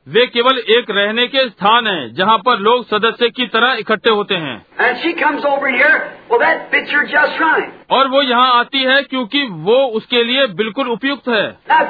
वे 0.08 0.26
केवल 0.28 0.58
एक 0.76 0.90
रहने 0.90 1.26
के 1.28 1.48
स्थान 1.50 1.88
हैं 1.88 2.14
जहाँ 2.16 2.38
पर 2.46 2.60
लोग 2.60 2.86
सदस्य 2.86 3.30
की 3.30 3.46
तरह 3.48 3.74
इकट्ठे 3.80 4.12
होते 4.12 4.36
हैं 4.46 4.56
And 4.86 5.04
she 5.04 5.12
comes 5.20 5.46
over 5.46 5.74
here. 5.76 6.00
Well, 6.30 6.40
that 6.40 6.64
fits 6.72 6.96
her 6.98 7.04
just 7.12 7.44
right. 7.44 7.70
और 7.98 8.08
वो 8.16 8.22
यहाँ 8.22 8.52
आती 8.60 8.84
है 8.84 9.02
क्योंकि 9.04 9.46
वो 9.70 9.78
उसके 10.00 10.24
लिए 10.24 10.48
बिल्कुल 10.64 10.90
उपयुक्त 10.92 11.30
है 11.30 11.46
Now, 11.70 11.82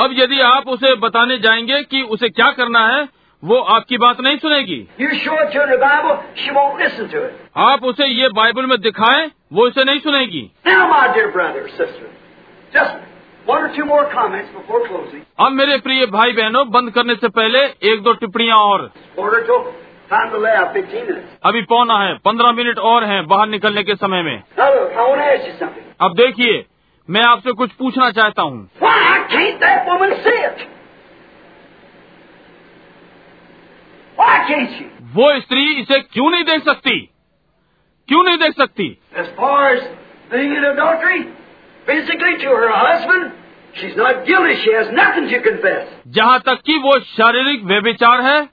अब 0.00 0.10
यदि 0.12 0.40
आप 0.40 0.68
उसे 0.68 0.94
बताने 0.94 1.38
जाएँगे 1.38 1.82
कि 1.82 2.02
उसे 2.02 2.28
क्या 2.28 2.50
करना 2.50 2.86
है 2.88 3.08
वो 3.42 3.56
आपकी 3.74 3.96
बात 3.96 4.20
नहीं 4.20 4.36
सुनेगी। 4.38 4.88
आप 7.56 7.84
उसे 7.84 8.06
ये 8.06 8.28
बाइबल 8.28 8.66
में 8.66 8.80
दिखाएँ, 8.80 9.30
वो 9.52 9.66
इसे 9.68 9.84
नहीं 9.84 9.98
सुनेगी। 9.98 10.50
अब 15.40 15.52
मेरे 15.52 15.78
प्रिय 15.78 16.06
भाई 16.06 16.32
बहनों 16.32 16.70
बंद 16.70 16.90
करने 16.90 17.14
से 17.14 17.28
पहले 17.28 17.64
एक 17.92 18.02
दो 18.02 18.12
टिप्पणियाँ 18.12 18.58
और। 18.58 18.90
अभी 21.44 21.62
पौना 21.62 21.98
है 21.98 22.14
पंद्रह 22.24 22.52
मिनट 22.52 22.78
और 22.78 23.04
हैं 23.04 23.26
बाहर 23.26 23.48
निकलने 23.48 23.82
के 23.82 23.94
समय 23.94 24.22
में। 24.22 24.42
अब 26.00 26.14
देखिए 26.14 26.64
मैं 27.10 27.22
आपसे 27.22 27.52
कुछ 27.52 27.72
पूछना 27.72 28.10
चाहता 28.10 28.42
हूँ। 28.42 28.70
वो 35.02 35.40
स्त्री 35.40 35.74
इसे 35.74 36.00
क्यों 36.00 36.30
नहीं 36.30 36.44
देख 36.44 36.64
सकती? 36.64 37.10
क्यों 38.08 38.22
नहीं 38.22 38.36
देख 38.36 38.56
सकती? 38.56 38.98
जहाँ 46.08 46.40
तक 46.40 46.60
कि 46.66 46.78
वो 46.78 47.00
शारीरिक 47.00 47.64
वे 47.64 47.80
विचार 47.80 48.20
है 48.20 48.48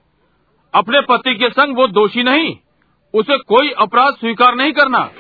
अपने 0.74 1.02
पति 1.02 1.36
के 1.36 1.50
संग 1.50 1.76
वो 1.76 1.88
दोषी 1.88 2.24
नहीं। 2.24 2.58
उसे 3.14 3.38
कोई 3.38 3.70
अपराध 3.72 4.14
स्वीकार 4.14 4.56
नहीं 4.56 4.72
करना। 4.72 5.12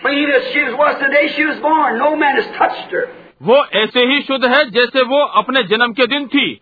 वो 3.41 3.65
ऐसे 3.65 4.05
ही 4.05 4.21
शुद्ध 4.21 4.45
है 4.45 4.69
जैसे 4.69 5.01
वो 5.01 5.19
अपने 5.19 5.63
जन्म 5.63 5.93
के 5.93 6.07
दिन 6.07 6.27
थी। 6.27 6.61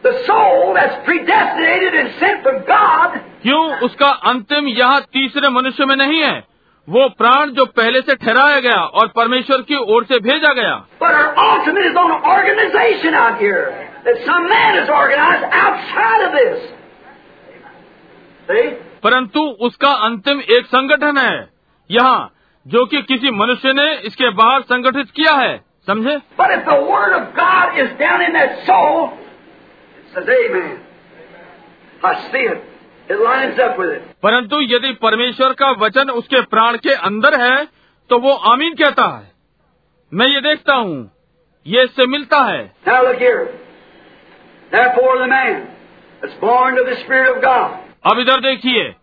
the 0.04 0.12
soul 0.12 0.74
that's 0.76 1.08
predestinated 1.08 1.94
and 1.94 2.10
sent 2.22 2.42
from 2.46 2.58
God. 2.58 3.18
क्यों? 3.42 3.78
उसका 3.78 4.08
अंतिम 4.08 4.68
यहाँ 4.68 5.00
तीसरे 5.00 5.48
मनुष्य 5.48 5.84
में 5.84 5.96
नहीं 5.96 6.22
है। 6.22 6.44
वो 6.88 7.08
प्राण 7.08 7.50
जो 7.50 7.64
पहले 7.64 8.00
से 8.00 8.14
ठहराया 8.14 8.60
गया 8.60 8.80
और 8.82 9.08
परमेश्वर 9.08 9.62
की 9.62 9.74
ओर 9.74 10.04
से 10.04 10.18
भेजा 10.18 10.52
गया। 10.52 10.86
परंतु 19.02 19.40
उसका 19.40 19.90
अंतिम 19.90 20.40
एक 20.40 20.66
संगठन 20.66 21.18
है। 21.18 21.48
यहाँ 21.90 22.32
जो 22.66 22.86
कि 22.86 23.02
किसी 23.02 23.30
मनुष्य 23.30 23.72
ने 23.72 23.94
इसके 23.94 24.30
बाहर 24.30 24.62
संगठित 24.62 25.10
किया 25.10 25.34
है। 25.34 25.67
समझे? 25.90 26.18
परंतु 34.22 34.60
यदि 34.60 34.92
परमेश्वर 34.92 35.52
का 35.52 35.70
वचन 35.70 36.10
उसके 36.10 36.40
प्राण 36.40 36.76
के 36.76 36.94
अंदर 36.94 37.40
है 37.40 37.68
तो 38.10 38.18
वो 38.18 38.32
आमीन 38.32 38.74
कहता 38.74 39.18
है। 39.18 39.32
मैं 40.14 40.26
ये 40.26 40.40
देखता 40.40 40.74
हूँ। 40.74 41.10
ये 41.66 41.84
इससे 41.84 42.06
मिलता 42.06 42.38
है। 42.38 42.72
नाउ 42.88 43.06
लुक 43.06 43.22
अब 48.06 48.18
इधर 48.18 48.40
देखिए। 48.40 48.94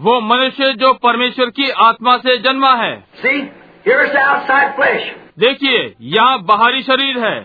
वो 0.00 0.20
मनुष्य 0.20 0.72
जो 0.72 0.92
परमेश्वर 0.92 1.46
की 1.46 1.70
आत्मा 1.70 2.16
से 2.16 2.36
जन्मा 2.38 2.74
है। 2.74 3.04
सी 3.14 3.28
हियर 3.88 4.00
इज़ 4.00 5.19
देखिए 5.38 5.94
यहाँ 6.00 6.42
बाहरी 6.42 6.82
शरीर 6.82 7.18
है। 7.18 7.36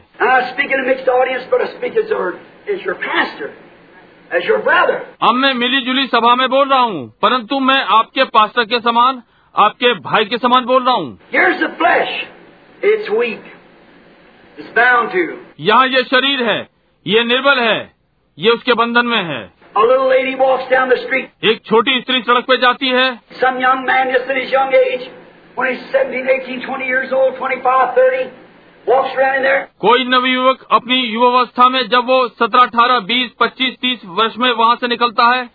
अब 5.22 5.36
मैं 5.36 5.54
मिली 5.54 5.82
जुली 5.82 6.06
सभा 6.08 6.36
में 6.36 6.48
बोल 6.50 6.70
रहा 6.70 6.80
हूँ 6.80 7.08
परंतु 7.22 7.60
मैं 7.60 7.82
आपके 7.98 8.24
पास्टर 8.24 8.66
के 8.66 8.80
समान 8.80 9.22
आपके 9.56 9.94
भाई 10.02 10.26
के 10.26 10.38
समान 10.38 10.66
बोल 10.66 10.84
रहा 10.84 10.96
हूँ। 10.96 11.20
यहाँ 15.60 15.88
ये 15.88 16.04
शरीर 16.04 16.44
है 16.44 16.60
ये 17.06 17.24
निर्बल 17.24 17.60
है 17.60 17.78
ये 18.38 18.52
उसके 18.52 18.74
बंधन 18.74 19.06
में 19.06 19.24
है। 19.24 19.44
A 19.78 19.82
एक 21.44 21.62
छोटी 21.66 22.00
स्त्री 22.02 22.22
सड़क 22.22 22.46
पे 22.48 22.58
जाती 22.58 22.88
है। 22.90 23.08
कोई 29.82 30.04
नव 30.06 30.26
युवक 30.26 30.66
अपनी 30.72 30.96
युवावस्था 30.96 31.70
में 31.70 31.88
जब 31.88 32.06
वो 32.06 32.28
सत्रह 32.28 32.62
अठारह 32.62 33.00
बीस 33.00 33.32
पच्चीस 33.40 33.76
तीस 33.82 34.02
वर्ष 34.06 34.34
में 34.38 34.52
वहाँ 34.52 34.76
से 34.76 34.88
निकलता 34.88 35.26
है। 35.26 35.50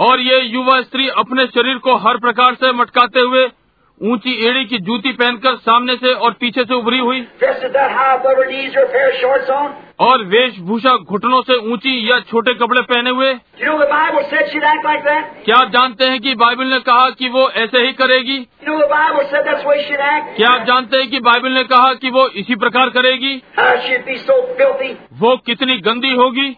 और 0.00 0.20
ये 0.20 0.40
युवा 0.40 0.80
स्त्री 0.80 1.08
अपने 1.08 1.46
शरीर 1.46 1.78
को 1.78 1.96
हर 1.96 2.16
प्रकार 2.16 2.54
से 2.54 2.72
मटकाते 2.72 3.20
हुए 3.20 3.48
ऊँची 4.00 4.48
एड़ी 4.48 4.64
की 4.64 4.78
जूती 4.78 5.12
पहनकर 5.12 5.56
सामने 5.56 5.96
से 5.96 6.12
और 6.14 6.32
पीछे 6.32 6.64
से 6.64 6.74
उभरी 6.74 6.98
हुई। 6.98 7.20
और 10.02 10.24
वेशभूषा 10.24 10.96
घुटनों 10.96 11.42
से 11.42 11.56
ऊँची 11.72 12.10
या 12.10 12.18
छोटे 12.20 12.54
कपड़े 12.54 12.80
पहने 12.82 13.10
हुए। 13.10 13.34
You 13.34 13.68
know 13.68 13.76
like 13.76 15.44
क्या 15.44 15.56
आप 15.56 15.68
जानते 15.68 16.04
हैं 16.04 16.20
कि 16.20 16.34
बाइबल 16.34 16.64
ने 16.64 16.78
कहा 16.78 17.10
कि 17.10 17.28
वो 17.28 17.50
ऐसे 17.50 17.78
ही 17.78 17.92
करेगी? 17.92 18.46
You 18.62 18.72
know 18.72 18.82
क्या 20.36 20.48
आप 20.48 20.66
जानते 20.66 20.98
हैं 20.98 21.10
कि 21.10 21.20
बाइबल 21.20 21.50
ने 21.50 21.62
कहा 21.64 21.94
कि 21.94 22.10
वो 22.10 22.28
इसी 22.28 22.54
प्रकार 22.54 22.90
करेगी? 22.90 23.42
So 24.18 24.36
वो 25.12 25.36
कितनी 25.36 25.76
गंदी 25.78 26.10
होगी? 26.10 26.56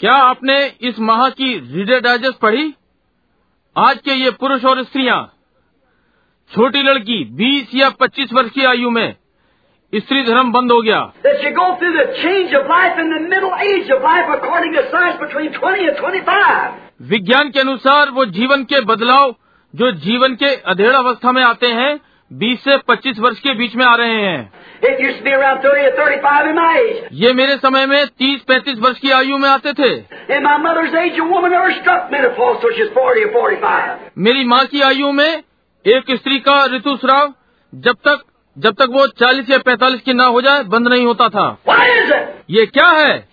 क्या 0.00 0.12
आपने 0.12 0.72
इस 0.80 0.98
माह 0.98 1.28
की 1.28 1.76
रीडर 1.76 2.00
डाइजेस्ट 2.00 2.38
पढ़ी? 2.38 2.74
आज 3.76 3.98
के 3.98 4.10
ये 4.10 4.30
पुरुष 4.30 4.64
और 4.64 4.82
स्त्रियाँ 4.82 5.32
छोटी 6.54 6.82
लड़की 6.82 7.24
20 7.36 7.74
या 7.74 7.88
25 7.88 8.32
वर्ष 8.32 8.50
की 8.50 8.64
आयु 8.64 8.90
में 8.90 9.16
स्त्री 9.94 10.22
धर्म 10.22 10.52
बंद 10.52 10.72
हो 10.72 10.82
गया। 10.82 11.12
That 11.12 11.42
you 11.44 11.52
go 11.52 11.66
through 11.80 11.94
the 11.94 12.06
change 12.24 12.54
of 12.60 12.70
life 12.70 13.00
in 13.02 13.10
the 13.12 13.20
middle 13.24 13.52
age 13.68 13.90
of 13.96 14.04
life 14.04 14.32
according 14.38 14.74
to 14.76 14.82
science 14.94 15.20
between 15.26 15.52
20 15.60 15.88
and 15.90 16.00
25. 16.00 16.72
विज्ञान 17.02 17.50
के 17.50 17.60
अनुसार 17.60 18.10
वो 18.10 18.24
जीवन 18.24 18.64
के 18.64 18.80
बदलाव 18.80 19.34
जो 19.74 19.92
जीवन 19.92 20.34
के 20.34 20.54
अधेड़ 20.54 20.94
अवस्था 20.94 21.32
में 21.32 21.42
आते 21.42 21.66
हैं 21.66 22.00
20 22.32 22.64
से 22.64 22.78
25 22.78 23.18
वर्ष 23.18 23.38
के 23.38 23.54
बीच 23.54 23.76
में 23.76 23.86
आ 23.86 23.94
रहे 23.94 24.14
हैं। 24.14 24.63
ये 27.12 27.32
मेरे 27.32 27.56
समय 27.56 27.86
में 27.86 28.06
तीस 28.06 28.40
पैंतीस 28.40 28.78
वर्ष 28.78 28.98
की 28.98 29.10
आयु 29.10 29.38
में 29.38 29.48
आते 29.48 29.72
थे। 29.72 29.90
मेरी 34.18 34.44
माँ 34.44 34.64
की 34.64 34.80
आयु 34.80 35.12
में 35.12 35.42
एक 35.86 36.04
स्त्री 36.10 36.38
का 36.38 36.64
ऋतु 36.66 36.96
श्राव 36.96 37.34
जब 37.74 37.94
तक 37.94 38.22
जब 38.58 38.74
तक 38.74 38.88
वो 38.90 39.06
चालीस 39.06 39.50
या 39.50 39.58
पैंतालीस 39.58 40.00
की 40.00 40.12
ना 40.12 40.24
हो 40.24 40.40
जाए 40.40 40.62
बंद 40.62 40.88
नहीं 40.88 41.06
होता 41.06 41.28
था। 41.28 41.56
ये 42.50 42.66
क्या 42.66 42.88
है? 42.88 43.28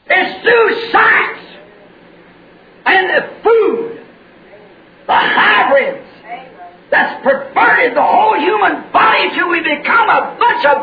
That's 6.94 7.14
perverted 7.26 7.94
the 7.98 8.06
whole 8.06 8.40
human 8.46 8.74
body 8.94 9.28
till 9.36 9.50
we 9.52 9.60
become 9.66 10.10
a 10.10 10.22
bunch 10.40 10.66
of 10.72 10.80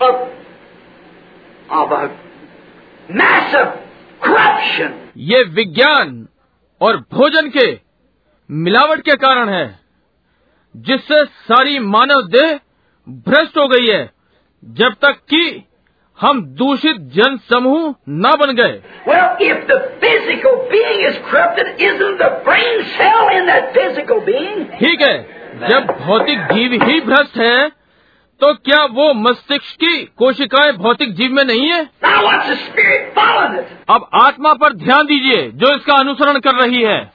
of 0.00 0.14
of 1.70 1.92
a 1.92 2.02
massive 3.08 3.70
corruption. 4.22 4.92
ये 5.30 5.42
विज्ञान 5.54 6.26
और 6.80 6.96
भोजन 7.14 7.48
के 7.56 7.66
मिलावट 8.50 9.00
के 9.08 9.16
कारण 9.24 9.48
है 9.48 9.66
जिससे 10.74 11.24
सारी 11.48 11.78
मानव 11.94 12.26
देह 12.36 12.58
भ्रष्ट 13.28 13.58
हो 13.58 13.66
गई 13.68 13.86
है 13.86 14.02
जब 14.62 14.94
तक 15.02 15.18
कि 15.30 15.42
हम 16.18 16.40
दूषित 16.60 16.96
जन 17.16 17.36
समूह 17.52 17.94
न 18.22 18.30
बन 18.40 18.54
गए 18.56 18.72
ठीक 24.80 25.00
है 25.02 25.16
जब 25.68 25.86
भौतिक 26.00 26.42
जीव 26.52 26.72
ही 26.82 27.00
भ्रष्ट 27.06 27.36
है 27.38 27.79
तो 28.40 28.54
क्या 28.54 28.84
वो 28.84 29.14
मस्तिष्क 29.14 29.74
की 29.74 30.04
कोशिकाएँ 30.04 30.72
भौतिक 30.72 31.14
जीव 31.14 31.32
में 31.32 31.44
नहीं 31.44 31.72
है? 31.72 31.88
अब 33.88 34.08
आत्मा 34.14 34.52
पर 34.52 34.72
ध्यान 34.72 35.06
दीजिए 35.06 35.50
जो 35.54 35.76
इसका 35.76 35.94
अनुसरण 35.94 36.38
कर 36.38 36.54
रही 36.54 36.82
है। 36.82 37.12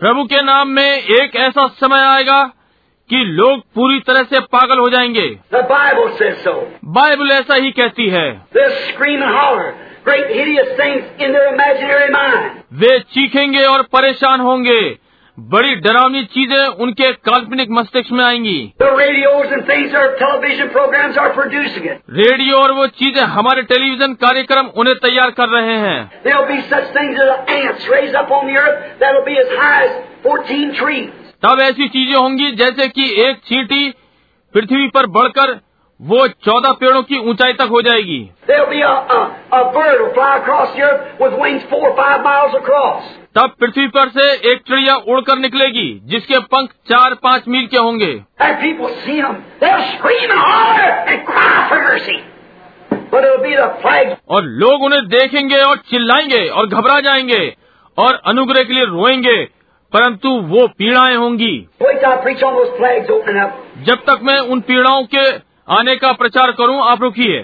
प्रभु 0.00 0.24
के 0.24 0.42
नाम 0.42 0.68
में 0.68 0.92
एक 0.92 1.36
ऐसा 1.36 1.66
समय 1.66 2.00
आएगा 2.00 2.44
कि 3.10 3.16
लोग 3.16 3.60
पूरी 3.60 4.00
तरह 4.00 4.22
से 4.22 4.40
पागल 4.40 4.78
हो 4.78 4.88
जाएँगे। 4.88 5.38
Bible 6.84 7.28
so. 7.28 7.32
ऐसा 7.32 7.54
ही 7.54 7.70
कहती 7.70 8.08
है। 8.08 8.46
Great 10.08 10.28
वे 12.72 12.98
चीखेंगे 12.98 13.62
और 13.62 13.82
परेशान 13.82 14.40
होंगे। 14.40 15.01
बड़ी 15.38 15.74
डरावनी 15.74 16.22
चीज़ें 16.24 16.66
उनके 16.84 17.12
काल्पनिक 17.26 17.70
मस्तिष्क 17.70 18.10
में 18.12 18.24
आएँगी। 18.24 18.72
रेडियो 22.10 22.56
और 22.56 22.72
वो 22.72 22.86
चीज़ें 22.86 23.22
हमारे 23.22 23.62
टेलीविज़न 23.62 24.14
कार्यक्रम 24.14 24.66
उन्हें 24.76 24.96
तैयार 24.96 25.30
कर 25.30 25.48
रहे 25.48 25.78
हैं। 25.78 26.22
तब 31.42 31.60
ऐसी 31.60 31.88
चीज़ें 31.88 32.14
होंगी 32.14 32.50
जैसे 32.52 32.88
कि 32.88 33.10
एक 33.22 33.36
चींटी 33.36 33.90
पृथ्वी 34.54 34.88
पर 34.88 35.06
बढ़कर 35.06 35.58
वो 36.02 36.26
चौदह 36.26 36.72
पेड़ों 36.72 37.02
की 37.02 37.18
ऊंचाई 37.30 37.52
तक 37.52 37.68
हो 37.70 37.80
जाएगी। 37.82 38.18
तब 43.36 43.54
पृथ्वी 43.60 43.86
पर 43.88 44.08
से 44.08 44.24
एक 44.52 44.62
चिड़िया 44.68 44.94
उड़कर 45.08 45.38
निकलेगी 45.38 46.00
जिसके 46.04 46.38
पंख 46.54 46.70
चार 46.88 47.14
पाँच 47.14 47.42
मील 47.48 47.66
के 47.66 47.76
होंगे। 47.76 48.12
और 54.30 54.42
लोग 54.44 54.82
उन्हें 54.82 55.06
देखेंगे 55.08 55.60
और 55.60 55.76
चिल्लाएँगे 55.90 56.46
और 56.48 56.66
घबरा 56.66 57.00
जाएँगे 57.00 57.56
और 57.98 58.20
अनुग्रह 58.26 58.64
के 58.64 58.72
लिए 58.72 58.84
रोएँगे 58.84 59.44
परंतु 59.92 60.28
वो 60.28 60.66
पीड़ाएँ 60.78 61.16
होंगी। 61.16 61.54
जब 63.84 64.04
तक 64.06 64.20
मैं 64.22 64.38
उन 64.38 64.60
पीड़ाओं 64.60 65.02
के 65.04 65.51
आने 65.68 65.94
का 65.96 66.12
प्रचार 66.12 66.50
करूँ 66.52 66.80
आप 66.82 67.02
रुकिए। 67.02 67.40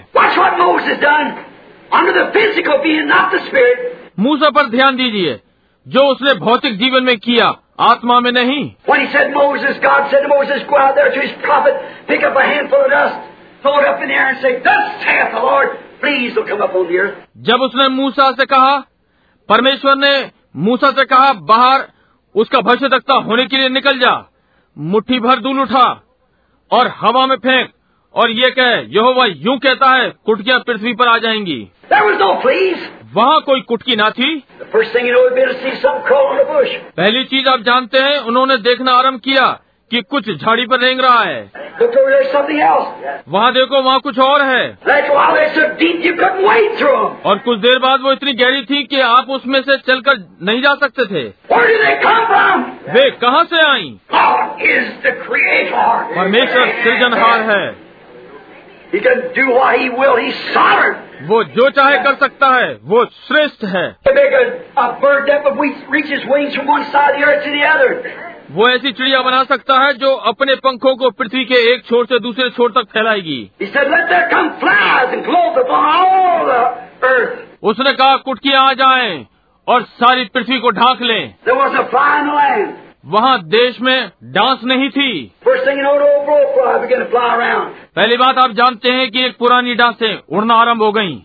मूसा 4.18 4.50
पर 4.50 4.66
ध्यान 4.66 4.96
दीजिए 4.96 5.38
जो 5.86 6.00
उसने 6.04 6.34
भौतिक 6.34 6.78
जीवन 6.78 7.04
में 7.04 7.16
किया 7.18 7.46
आत्मा 7.80 8.18
में 8.20 8.30
नहीं। 8.32 8.64
जब 17.38 17.62
उसने 17.62 17.88
मूसा 17.88 18.30
से 18.32 18.46
कहा 18.46 18.76
परमेश्वर 19.48 19.96
ने 19.96 20.30
मूसा 20.56 20.90
से 20.90 21.04
कहा 21.04 21.32
बाहर 21.32 21.88
उसका 22.34 22.60
भविष्य 22.60 22.88
तकता 22.88 23.14
होने 23.14 23.46
के 23.46 23.56
लिए 23.56 23.68
निकल 23.68 23.98
जा। 23.98 24.14
मुट्ठी 24.76 25.18
भर 25.20 25.38
दूल 25.38 25.60
उठा 25.60 25.88
और 26.70 26.92
हवा 26.96 27.26
में 27.26 27.36
फेंक 27.36 27.70
और 28.18 28.30
ये 28.30 28.50
कहे 28.50 28.76
यह 28.96 29.02
वह 29.02 29.26
यूँ 29.36 29.58
कहता 29.58 29.94
है 29.94 30.12
कुटकियाँ 30.24 30.58
पृथ्वी 30.60 30.92
पर 30.92 31.08
आ 31.08 31.18
जाएँगी। 31.18 31.68
No 31.92 32.00
वहाँ 33.14 33.40
कोई 33.40 33.60
कुटकी 33.60 33.96
ना 33.96 34.10
थी। 34.10 34.44
पहली 36.96 37.24
चीज़ 37.24 37.48
आप 37.48 37.60
जानते 37.60 37.98
हैं 37.98 38.18
उन्होंने 38.18 38.56
देखना 38.56 38.92
आरंभ 38.92 39.20
किया 39.20 39.60
कि 39.90 40.02
कुछ 40.02 40.30
झाड़ी 40.30 40.66
पर 40.66 40.80
रेंग 40.80 41.00
रहा 41.00 41.22
है। 41.22 41.52
वहाँ 43.28 43.52
देखो 43.52 43.82
वहाँ 43.82 44.00
कुछ 44.00 44.18
और 44.18 44.42
है। 44.42 44.78
और 47.24 47.38
कुछ 47.38 47.58
देर 47.58 47.78
बाद 47.78 48.00
वो 48.00 48.12
इतनी 48.12 48.32
गहरी 48.32 48.62
थी 48.62 48.84
कि 48.84 49.00
आप 49.00 49.26
उसमें 49.30 49.62
से 49.62 49.76
चलकर 49.76 50.38
नहीं 50.42 50.62
जा 50.62 50.74
सकते 50.74 51.04
थे। 51.06 51.28
वे 52.92 53.10
कहाँ 53.10 53.44
से 53.44 53.60
आई? 53.68 53.98
परमेश्वर 56.16 56.68
सृजनहार 56.68 57.40
है। 57.40 57.87
वो 61.22 61.42
जो 61.44 61.68
चाहे 61.70 61.98
कर 61.98 62.14
सकता 62.14 62.48
है 62.48 62.78
वो 62.84 63.04
श्रेष्ठ 63.04 63.64
है। 63.64 63.96
वो 68.50 68.68
ऐसी 68.68 68.92
चिड़िया 68.92 69.20
बना 69.22 69.42
सकता 69.44 69.74
है 69.84 69.92
जो 69.92 70.14
अपने 70.30 70.54
पंखों 70.54 70.94
को 70.96 71.10
पृथ्वी 71.10 71.44
के 71.44 71.54
एक 71.74 71.84
छोर 71.84 72.06
से 72.06 72.18
दूसरे 72.18 72.48
छोर 72.50 72.70
तक 72.70 72.86
फैलाएगी। 72.92 73.50
उसने 77.62 77.92
कहा 77.92 78.16
कुटकियाँ 78.16 78.66
आ 78.66 78.72
जाएँ 78.72 79.26
और 79.68 79.82
सारी 79.82 80.24
पृथ्वी 80.24 80.58
को 80.58 80.70
ढांक 80.70 81.02
लें। 81.02 81.34
वहाँ 83.06 83.42
देश 83.42 83.80
में 83.80 84.10
डांस 84.24 84.60
नहीं 84.64 84.90
थी। 84.90 85.32
पहली 87.96 88.16
बात 88.16 88.38
आप 88.38 88.50
जानते 88.50 88.90
हैं 88.90 89.10
कि 89.10 89.24
एक 89.24 89.36
पुरानी 89.38 89.74
डांसें 89.74 90.36
उड़ना 90.36 90.54
आरंभ 90.54 90.82
हो 90.82 90.92
गई 90.92 91.24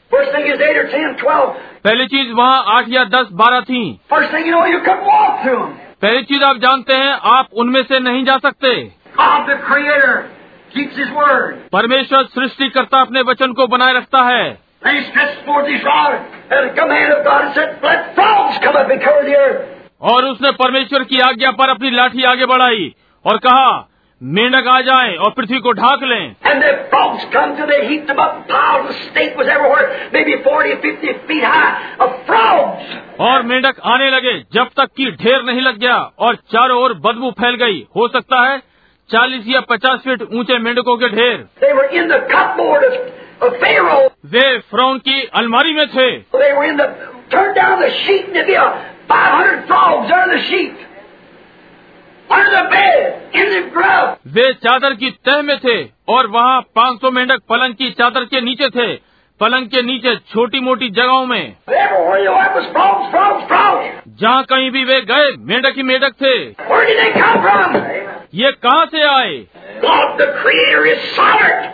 पहली 1.83 2.07
चीज़ 2.07 2.31
वहाँ 2.33 2.63
आठ 2.67 2.85
या 2.89 3.03
दस 3.03 3.27
बारह 3.31 3.61
थी। 3.61 3.99
पहली 6.01 6.23
चीज़ 6.23 6.43
आप 6.43 6.57
जानते 6.57 6.93
हैं 6.93 7.11
आप 7.11 7.47
उनमें 7.53 7.83
से 7.83 7.99
नहीं 7.99 8.23
जा 8.23 8.37
सकते। 8.37 8.91
परमेश्वर 11.71 12.23
सृष्टि 12.23 12.69
करता 12.69 13.01
अपने 13.01 13.21
वचन 13.21 13.53
को 13.53 13.67
बनाए 13.67 13.93
रखता 13.93 14.21
है। 14.21 14.57
And 14.85 14.91
he 14.91 15.03
stretched 15.03 15.43
forth 15.49 15.67
his 15.67 15.83
rod, 15.83 16.15
and 16.51 16.63
the 16.63 16.73
command 16.79 17.11
of 17.11 17.19
God 17.27 17.43
said, 17.57 17.69
Let 17.85 18.09
frogs 18.17 18.57
come 18.65 18.81
up 18.81 18.91
and 18.91 19.01
cover 19.05 19.21
the 19.27 19.37
earth. 19.43 19.72
और 20.03 20.25
उसने 20.25 20.51
परमेश्वर 20.51 21.03
की 21.03 21.19
आज्ञा 21.19 21.51
पर 21.51 21.69
अपनी 21.69 21.89
लाठी 21.91 22.23
आगे 22.23 22.45
बढ़ाई 22.45 22.93
और 23.25 23.37
कहा 23.37 23.89
मेंढक 24.21 24.67
आ 24.67 24.79
जाए 24.81 25.15
और 25.15 25.31
पृथ्वी 25.31 25.59
को 25.59 25.71
ढाक 25.71 26.03
लें 26.03 26.35
And 26.51 26.63
the 26.63 26.71
frogs 26.91 27.23
come 27.33 27.55
till 27.55 27.67
they 27.67 27.79
heaped 27.87 28.07
them 28.07 28.19
up. 28.19 28.35
Piles 28.49 28.89
of 28.89 28.99
stink 28.99 29.39
was 29.39 29.47
everywhere, 29.47 29.87
maybe 30.13 30.35
40 30.43 30.73
or 30.73 30.77
50 30.77 31.15
feet 31.27 31.43
high 31.43 31.71
of 31.99 32.13
frogs. 32.27 32.93
और 33.19 33.43
मेंढक 33.43 33.79
आने 33.85 34.09
लगे 34.11 34.37
जब 34.53 34.69
तक 34.77 34.93
कि 34.97 35.09
ढेर 35.23 35.43
नहीं 35.43 35.61
लग 35.61 35.79
गया 35.79 35.97
और 36.19 36.35
चारों 36.51 36.81
ओर 36.83 36.93
बदबू 37.05 37.31
फैल 37.31 37.55
गई 37.55 37.85
हो 37.97 38.07
सकता 38.07 38.41
है 38.43 38.57
चालीस 39.09 39.47
या 39.47 39.61
पचास 39.69 39.99
फीट 39.99 40.21
ऊँचे 40.33 40.57
मेंढकों 40.57 40.97
के 40.97 41.09
ढेर. 41.09 41.45
वे 44.33 44.57
फ्रोन 44.71 44.97
की 44.97 45.21
अलमारी 45.33 45.73
में 45.73 45.87
थे 45.87 46.09
Turn 47.33 47.53
down 47.55 47.79
the 47.81 47.91
sheet 47.99 48.25
and 48.25 48.35
there'd 48.35 48.47
be 48.47 48.57
a 48.63 48.67
500 49.09 49.67
frogs 49.67 50.11
under 50.17 50.37
the 50.37 50.43
sheet. 50.49 50.89
under 52.29 52.51
the 52.51 52.69
bed, 52.69 53.35
in 53.39 53.49
the 53.53 53.61
grub. 53.73 54.17
वे 54.35 54.43
चादर 54.65 54.93
की 55.01 55.09
तह 55.27 55.41
में 55.47 55.57
थे 55.65 55.77
और 56.13 56.27
वहाँ 56.35 56.61
500 56.77 57.11
मेंढक 57.15 57.41
पलंग 57.49 57.73
की 57.81 57.89
चादर 57.99 58.25
के 58.33 58.41
नीचे 58.41 58.69
थे 58.77 58.93
पलंग 59.39 59.67
के 59.73 59.81
नीचे 59.81 60.15
छोटी 60.31 60.59
मोटी 60.59 60.89
जगहों 60.99 61.25
में. 61.25 61.55
जहाँ 64.21 64.43
कहीं 64.51 64.71
भी 64.71 64.83
वे 64.85 64.99
गए 65.11 65.29
मेंढक 65.51 65.77
ही 65.77 65.83
मेंढक 65.83 66.13
थे? 66.21 66.33
ये 68.41 68.51
कहाँ 68.65 68.85
से 68.95 69.03
आए 69.07 69.37
God 69.83 70.17
the 70.19 70.27
Creator 70.41 70.85
is 70.89 71.01
sovereign. 71.15 71.71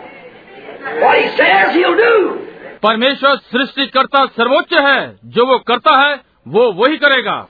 What 1.02 1.18
He 1.22 1.28
says, 1.40 1.74
He'll 1.74 1.96
do. 1.96 2.49
परमेश्वर 2.82 3.36
सृष्टिकर्ता 3.36 4.26
सर्वोच्च 4.26 4.72
है। 4.72 5.18
जो 5.24 5.46
वो 5.46 5.58
करता 5.58 5.98
है 5.98 6.20
वो 6.48 6.72
वही 6.72 6.96
करेगा। 6.96 7.48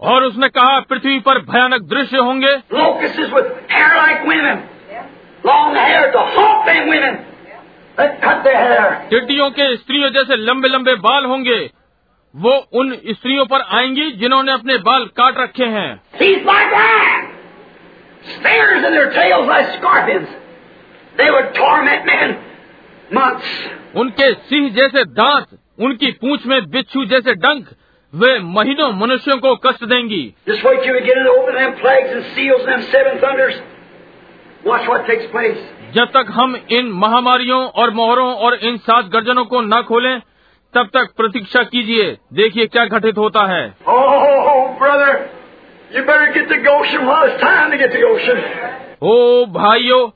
और 0.00 0.24
उसने 0.24 0.48
कहा 0.48 0.80
पृथ्वी 0.80 1.18
पर 1.20 1.38
भयानक 1.38 1.80
दृश्य 1.82 2.18
होंगे। 2.18 2.56
टिड्डियों 9.10 9.50
के 9.50 9.76
स्त्रियों 9.76 10.10
जैसे 10.10 10.36
लंबे 10.36 10.68
लंबे 10.68 10.94
बाल 10.94 11.24
होंगे। 11.24 11.70
वो 12.36 12.66
उन 12.72 12.92
स्त्रियों 12.92 13.46
पर 13.46 13.60
आएँगी 13.60 14.10
जिन्होंने 14.10 14.52
अपने 14.52 14.76
बाल 14.76 15.04
काट 15.04 15.38
रखे 15.38 15.64
हैं। 15.64 16.00
उनके 23.96 24.32
सिंह 24.34 24.68
जैसे 24.70 25.04
दांत 25.04 25.46
उनकी 25.80 26.10
पूंछ 26.10 26.46
में 26.46 26.70
बिच्छू 26.70 27.04
जैसे 27.04 27.34
डंक 27.34 27.68
वे 28.14 28.38
महीनों 28.38 28.92
मनुष्यों 28.92 29.36
को 29.36 29.56
कष्ट 29.56 29.84
देंगी। 29.84 30.34
जब 35.94 36.04
तक 36.04 36.26
हम 36.30 36.56
इन 36.70 36.86
महामारियों 36.86 37.66
और 37.66 37.90
मोहरों 37.90 38.34
और 38.34 38.54
इन 38.54 38.76
सात 38.76 39.04
गर्जनों 39.04 39.44
को 39.44 39.60
न 39.60 39.82
खोलें, 39.82 40.20
तब 40.74 40.86
तक 40.86 41.08
प्रतीक्षा 41.16 41.62
कीजिए। 41.62 42.16
देखिए 42.32 42.66
क्या 42.66 42.84
घटित 42.86 43.18
होता 43.18 43.44
है। 43.44 43.76
ओ 49.02 49.46
भाइयों 49.46 50.08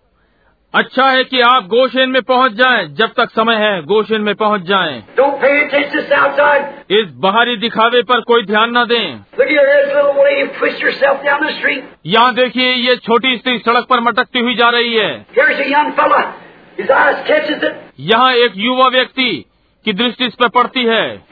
अच्छा 0.74 1.07
है 1.07 1.24
कि 1.24 1.40
आप 1.40 1.65
गोशेन 1.66 2.11
में 2.11 2.23
पहुँच 2.23 2.53
जाएँ 2.53 2.86
जब 2.89 3.07
तक 3.07 3.31
समय 3.31 3.55
है 3.55 3.82
गोशेन 3.82 4.20
में 4.20 4.35
पहुँच 4.35 4.61
जाएँ। 4.61 5.03
Don't 5.20 5.35
इस 6.90 7.12
बाहरी 7.15 7.57
दिखावे 7.57 8.03
पर 8.03 8.20
कोई 8.20 8.43
ध्यान 8.43 8.78
न 8.78 8.85
दें। 8.85 9.19
यहाँ 12.07 12.35
देखिए 12.35 12.73
ये 12.73 12.97
छोटी 12.97 13.36
स्त्री 13.36 13.59
सड़क 13.59 13.86
पर 13.90 14.01
मटकती 14.01 14.39
हुई 14.39 14.55
जा 14.55 14.69
रही 14.69 14.94
है। 14.94 15.27
यहाँ 18.01 18.32
एक 18.32 18.53
युवा 18.57 18.89
व्यक्ति 18.89 19.44
की 19.85 19.93
दृष्टि 19.93 20.24
इस 20.24 20.35
पर 20.35 20.49
पड़ती 20.49 20.85
है। 20.85 21.23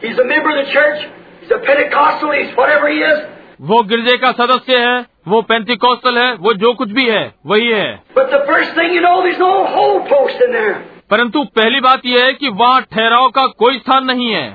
वो 3.60 3.82
गिरजे 3.82 4.16
का 4.16 4.32
सदस्य 4.32 4.78
है। 4.78 5.19
वो 5.30 5.40
पेंटिकॉस्टल 5.42 6.18
है 6.18 6.32
वो 6.36 6.52
जो 6.54 6.72
कुछ 6.74 6.90
भी 6.90 7.04
है 7.06 7.22
वही 7.46 7.66
है। 7.66 7.88
परंतु 11.10 11.42
पहली 11.56 11.80
बात 11.80 12.06
यह 12.06 12.24
है 12.24 12.32
कि 12.32 12.48
वहाँ 12.48 12.80
ठहराव 12.92 13.28
का 13.28 13.46
कोई 13.58 13.78
स्थान 13.78 14.04
नहीं 14.04 14.30
है। 14.30 14.48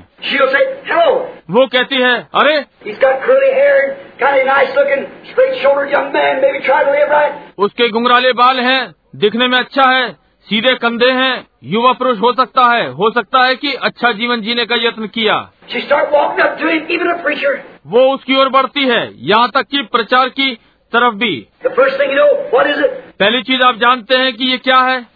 वो 1.50 1.66
कहती 1.66 1.96
है 1.96 2.14
अरे 2.34 2.58
उसके 7.58 7.88
घुंगाले 7.88 8.32
बाल 8.34 8.60
हैं, 8.60 8.94
दिखने 9.16 9.48
में 9.48 9.58
अच्छा 9.58 9.90
है 9.90 10.12
सीधे 10.48 10.74
कंधे 10.74 11.10
हैं, 11.10 11.46
युवा 11.64 11.92
पुरुष 11.92 12.18
हो 12.18 12.32
सकता 12.32 12.70
है 12.72 12.88
हो 12.90 13.10
सकता 13.10 13.44
है 13.44 13.54
कि 13.54 13.72
अच्छा 13.82 14.12
जीवन 14.12 14.40
जीने 14.40 14.64
का 14.64 14.76
यत्न 14.78 15.06
किया। 15.06 15.36
वो 17.86 18.00
उसकी 18.14 18.36
ओर 18.36 18.48
बढ़ती 18.48 18.84
है 18.84 19.10
यहाँ 19.26 19.50
तक 19.50 19.66
कि 19.70 19.82
प्रचार 19.82 20.28
की 20.28 20.52
तरफ़ 20.92 21.14
भी। 21.14 21.48
पहली 23.20 23.42
चीज़ 23.42 23.62
आप 23.62 23.76
जानते 23.76 24.14
हैं 24.14 24.32
कि 24.36 24.44
ये 24.44 24.58
क्या 24.58 24.78
है? 24.78 25.06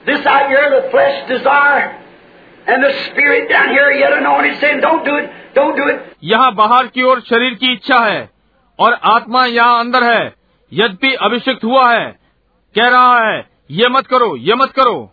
यहाँ 6.24 6.54
बाहर 6.54 6.86
की 6.86 7.02
ओर 7.02 7.20
शरीर 7.20 7.54
की 7.54 7.72
इच्छा 7.72 7.98
है 7.98 8.30
और 8.78 8.98
आत्मा 9.04 9.44
यहाँ 9.46 9.80
अंदर 9.80 10.02
है। 10.04 10.34
यद्यपि 10.72 11.14
अभिषिक्त 11.14 11.64
हुआ 11.64 11.92
है 11.92 12.18
कह 12.74 12.88
रहा 12.88 13.28
है 13.28 13.44
ये 13.70 13.88
मत 13.88 14.06
करो 14.06 14.36
ये 14.36 14.54
मत 14.54 14.70
करो। 14.70 15.12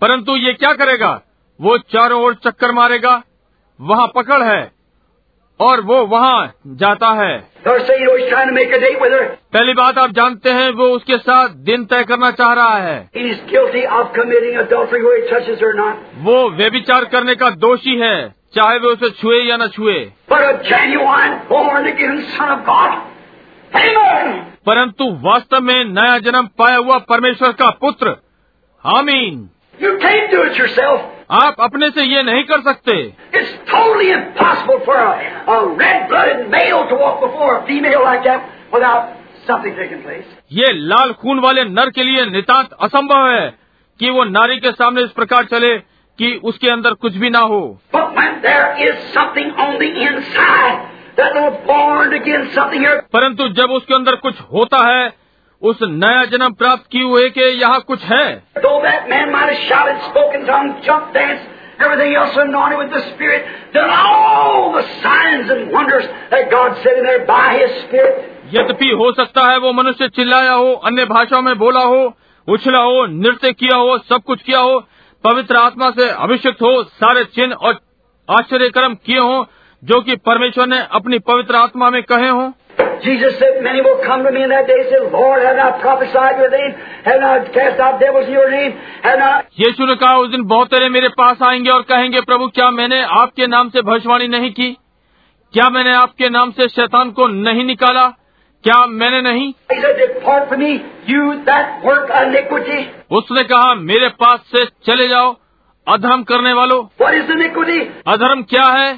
परंतु 0.00 0.36
ये 0.36 0.52
क्या 0.52 0.72
करेगा? 0.72 1.20
वो 1.60 1.78
चारों 1.78 2.22
ओर 2.22 2.34
चक्कर 2.34 2.72
मारेगा। 2.72 3.22
वहाँ 3.80 4.12
पकड़ 4.16 4.42
है। 4.42 4.77
और 5.60 5.80
वो 5.80 6.06
वहाँ 6.06 6.52
जाता 6.66 7.08
है। 7.08 7.38
पहली 9.54 9.72
बात 9.72 9.98
आप 9.98 10.10
जानते 10.10 10.50
हैं 10.50 10.70
वो 10.70 10.84
उसके 10.84 11.18
साथ 11.18 11.48
दिन 11.48 11.84
तय 11.84 12.04
करना 12.04 12.30
चाह 12.30 12.52
रहा 12.52 12.76
है। 12.76 13.10
वो 16.16 16.50
वे 16.50 16.68
विचार 16.68 17.04
करने 17.04 17.34
का 17.34 17.50
दोषी 17.50 17.96
है 17.96 18.34
चाहे 18.54 18.78
वो 18.78 18.88
उसे 18.88 19.10
छुए 19.10 19.42
या 19.42 19.56
न 19.56 19.66
छुए। 19.66 20.12
परंतु 24.66 25.04
वास्तव 25.20 25.60
में 25.60 25.84
नया 25.84 26.18
जन्म 26.18 26.46
पाया 26.58 26.76
हुआ 26.76 26.98
परमेश्वर 26.98 27.52
का 27.52 27.70
पुत्र। 27.70 28.16
हामीन 28.84 29.50
यू 29.82 29.96
कैन 29.96 30.36
डू 30.36 30.42
इट 30.42 30.52
आप 31.30 31.56
अपने 31.60 31.90
से 31.90 32.04
ये 32.04 32.22
नहीं 32.22 32.44
कर 32.44 32.60
सकते। 32.60 32.92
ये 40.52 40.72
लाल 40.72 41.12
खून 41.12 41.38
वाले 41.38 41.64
नर 41.64 41.90
के 41.90 42.04
लिए 42.04 42.26
नितांत 42.26 42.72
असंभव 42.72 43.28
है 43.30 43.58
कि 44.00 44.10
वो 44.10 44.24
नारी 44.24 44.58
के 44.58 44.72
सामने 44.72 45.02
इस 45.02 45.10
प्रकार 45.10 45.44
चले 45.44 45.78
कि 46.18 46.40
उसके 46.44 46.70
अंदर 46.70 46.92
कुछ 46.94 47.16
भी 47.16 47.30
ना 47.30 47.38
हो। 47.38 47.80
परंतु 53.12 53.48
जब 53.48 53.70
उसके 53.70 53.94
अंदर 53.94 54.14
कुछ 54.14 54.40
होता 54.40 54.86
है 54.88 55.17
उस 55.62 55.78
नया 55.82 56.24
जन्म 56.24 56.52
प्राप्त 56.52 56.84
किए 56.92 57.02
हुए 57.02 57.28
के 57.28 57.50
यहाँ 57.50 57.80
कुछ 57.80 58.02
है? 58.02 58.42
यद्यपि 68.54 68.90
हो 68.90 69.12
सकता 69.12 69.50
है 69.50 69.58
वो 69.58 69.72
मनुष्य 69.72 70.08
चिल्लाया 70.08 70.52
हो 70.52 70.72
अन्य 70.72 71.04
भाषाओं 71.04 71.42
में 71.42 71.58
बोला 71.58 71.80
हो 71.80 72.14
उछला 72.48 72.78
हो 72.78 73.06
नृत्य 73.06 73.52
किया 73.52 73.76
हो 73.76 73.98
सब 73.98 74.22
कुछ 74.26 74.42
किया 74.42 74.58
हो 74.58 74.84
पवित्र 75.24 75.56
आत्मा 75.56 75.90
से 75.90 76.08
अभिषेक 76.08 76.54
हो 76.54 76.82
सारे 76.82 77.24
चिन्ह 77.24 77.54
और 77.54 77.80
आश्चर्य 78.30 78.70
कर्म 78.70 78.94
किए 78.94 79.18
हो 79.18 79.46
जो 79.84 80.00
कि 80.00 80.16
परमेश्वर 80.16 80.66
ने 80.66 80.86
अपनी 80.92 81.18
पवित्र 81.18 81.54
आत्मा 81.54 81.90
में 81.90 82.02
कहे 82.02 82.28
हों। 82.28 82.50
Jesus 83.02 83.38
said, 83.38 83.62
Many 83.62 83.80
will 83.80 84.00
come 84.04 84.24
to 84.24 84.32
me 84.32 84.42
in 84.42 84.50
that 84.50 84.66
day 84.66 84.76
and 84.80 84.88
say, 84.90 85.00
Lord, 85.12 85.42
have 85.42 85.58
I 85.58 85.70
prophesied 85.80 86.38
your 86.38 86.50
name? 86.50 86.74
Have 87.04 87.22
I 87.22 87.32
cast 87.48 87.80
out 87.80 88.00
devils 88.00 88.26
in 88.26 88.32
your 88.32 88.50
name? 88.50 88.72
Have 89.02 89.20
I 89.20 89.32
यीशु 89.60 89.86
ने 89.86 89.94
कहा 90.02 90.16
उस 90.18 90.30
दिन 90.30 90.42
बहुत 90.52 90.70
तेरे 90.70 90.88
मेरे 90.88 91.08
पास 91.18 91.42
आएँगे 91.48 91.70
और 91.70 91.82
कहेंगे 91.90 92.20
प्रभु 92.30 92.48
क्या 92.54 92.70
मैंने 92.70 93.00
आपके 93.22 93.46
नाम 93.46 93.70
से 93.70 93.82
भविष्यवाणी 93.82 94.28
नहीं 94.28 94.50
की 94.52 94.70
क्या 95.54 95.68
मैंने 95.70 95.92
आपके 95.94 96.28
नाम 96.30 96.50
से 96.52 96.68
शैतान 96.68 97.10
को 97.18 97.26
नहीं 97.34 97.64
निकाला 97.64 98.06
क्या 98.64 98.84
मैंने 99.00 99.20
नहीं 99.22 99.52
He 99.72 99.80
said, 99.82 99.98
Depart 99.98 100.48
from 100.48 100.60
me, 100.60 100.70
you 101.08 101.26
that 101.44 101.84
work 101.84 102.10
iniquity. 102.22 102.80
उसने 103.18 103.44
कहा 103.52 103.74
मेरे 103.90 104.08
पास 104.22 104.40
से 104.54 104.64
चले 104.86 105.08
जाओ 105.08 105.34
अधर्म 105.86 106.22
करने 106.30 106.52
वालों 106.52 106.80
What 107.02 107.14
is 107.20 107.30
iniquity? 107.36 107.80
अधर्म 108.06 108.42
क्या 108.50 108.64
है 108.72 108.90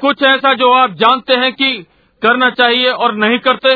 कुछ 0.00 0.22
ऐसा 0.22 0.54
जो 0.54 0.72
आप 0.72 0.90
जानते 0.90 1.34
हैं 1.34 1.52
कि 1.52 1.86
करना 2.22 2.46
चाहिए 2.46 2.90
और 2.90 3.14
नहीं 3.14 3.38
करते? 3.38 3.68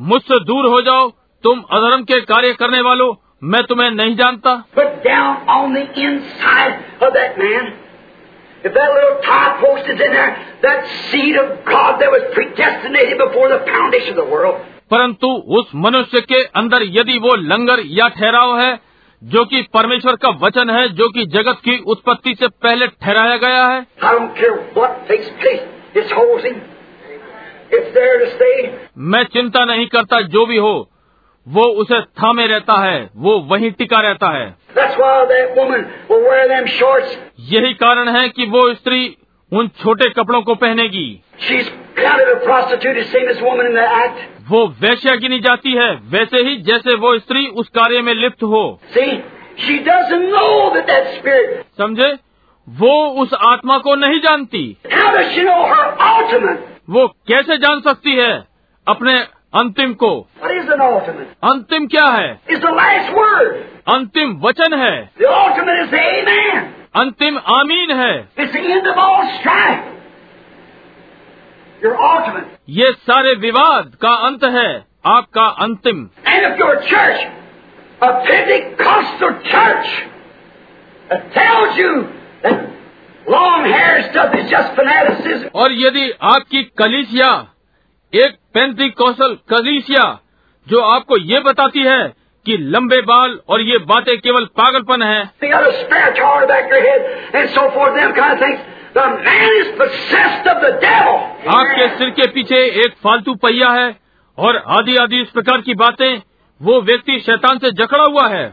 मुझसे 0.00 0.44
दूर 0.44 0.66
हो 0.66 0.80
जाओ। 0.80 1.10
तुम 1.42 1.60
अधर्म 1.60 2.02
के 2.02 2.20
कार्य 2.20 2.52
करने 2.52 2.80
वालों। 2.80 3.14
मैं 3.44 3.62
तुम्हें 3.62 3.90
नहीं 3.90 4.16
जानता। 4.16 4.64
परंतु 14.90 15.26
उस 15.28 15.72
मनुष्य 15.74 16.20
के 16.20 16.44
अंदर 16.44 16.78
यदि 16.82 17.18
वो 17.18 17.36
लंगर 17.36 17.82
या 17.84 18.08
ठहराव 18.08 18.60
है 18.60 18.91
जो 19.22 19.44
कि 19.44 19.62
परमेश्वर 19.62 20.16
का 20.16 20.28
वचन 20.28 20.70
है 20.70 20.88
जो 20.88 21.08
कि 21.08 21.24
जगत 21.26 21.58
की 21.64 21.76
उत्पत्ति 21.86 22.34
से 22.34 22.48
पहले 22.48 22.86
ठहराया 22.86 23.36
गया 23.36 23.66
है। 23.66 23.86
मैं 28.98 29.24
चिंता 29.24 29.64
नहीं 29.64 29.86
करता 29.86 30.20
जो 30.20 30.46
भी 30.46 30.56
हो 30.56 30.88
वो 31.46 31.62
उसे 31.62 32.00
थामे 32.00 32.46
रहता 32.46 32.78
है 32.80 33.10
वो 33.16 33.38
वहीं 33.38 33.70
टिका 33.70 34.00
रहता 34.00 34.28
है। 34.28 34.56
यही 37.40 37.74
कारण 37.74 38.08
है 38.08 38.28
कि 38.28 38.46
वो 38.46 38.74
स्त्री 38.74 39.16
उन 39.52 39.68
छोटे 39.68 40.08
कपड़ों 40.10 40.42
को 40.42 40.54
पहनेगी। 40.54 41.20
वो 44.48 44.66
वैश्या 44.80 45.14
गिनी 45.14 45.40
जाती 45.40 45.72
है 45.72 45.94
वैसे 45.94 46.38
ही 46.38 46.56
जैसे 46.56 46.94
वो 46.94 47.18
स्त्री 47.18 47.46
उस 47.46 47.68
कार्य 47.68 48.00
में 48.00 48.14
लिप्त 48.14 48.42
हो। 48.42 48.80
समझे? 51.78 52.18
वो 52.68 53.08
उस 53.08 53.34
आत्मा 53.34 53.78
को 53.78 53.94
नहीं 53.94 54.20
जानती। 54.20 54.76
वो 56.90 57.06
कैसे 57.06 57.56
जान 57.56 57.80
सकती 57.80 58.12
है? 58.12 58.44
अपने 58.88 59.24
अंतिम 59.54 59.94
को। 59.94 60.28
अंतिम 61.44 61.86
क्या 61.86 62.06
है? 62.06 62.40
अंतिम 63.94 64.40
वचन 64.40 64.78
है। 64.78 65.10
अंतिम 66.96 67.38
आमीन 67.38 67.90
है। 67.90 68.28
ये 72.68 72.92
सारे 72.92 73.34
विवाद 73.34 73.92
का 74.02 74.08
अंत 74.08 74.44
है 74.44 74.84
आपका 75.06 75.44
अंतिम। 75.44 76.08
चर्च 76.16 77.28
चर्च 79.52 80.10
और 85.54 85.72
यदि 85.72 86.10
आपकी 86.22 86.62
कलिसिया 86.62 87.46
एक 88.14 88.34
पैंतीस 88.54 88.92
कौशल 88.92 89.34
कलीसिया 89.48 90.02
जो 90.68 90.80
आपको 90.80 91.16
ये 91.16 91.40
बताती 91.40 91.82
है 91.82 92.02
कि 92.46 92.56
लंबे 92.60 93.00
बाल 93.02 93.38
और 93.48 93.60
ये 93.60 93.78
बातें 93.78 94.16
केवल 94.20 94.44
पागलपन 94.44 95.02
है। 95.02 95.20
आपके 101.48 101.88
सिर 101.88 102.10
के 102.10 102.26
पीछे 102.26 102.56
एक 102.84 102.94
फालतू 103.04 103.34
पहिया 103.34 103.70
है 103.70 103.96
और 104.38 104.62
आधी 104.68 104.96
आधी 104.96 105.22
इस 105.22 105.30
प्रकार 105.30 105.60
की 105.60 105.74
बातें 105.74 106.22
वो 106.60 106.80
व्यक्ति 106.82 107.18
शैतान 107.20 107.58
से 107.58 107.70
जकड़ा 107.70 108.04
हुआ 108.04 108.28
है। 108.28 108.44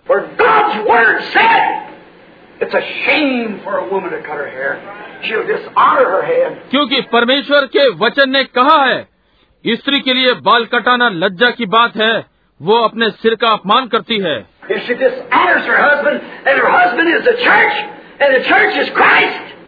क्योंकि 6.71 7.01
परमेश्वर 7.01 7.65
के 7.65 7.89
वचन 7.95 8.29
ने 8.29 8.43
कहा 8.43 8.83
है 8.85 9.18
स्त्री 9.67 9.99
के 9.99 10.13
लिए 10.13 10.33
बाल 10.33 10.65
कटाना 10.65 11.09
लज्जा 11.09 11.49
की 11.49 11.65
बात 11.65 11.95
है 11.97 12.25
वो 12.61 12.75
अपने 12.75 13.09
सिर 13.09 13.35
का 13.35 13.47
अपमान 13.47 13.87
करती 13.87 14.19
है। 14.19 14.35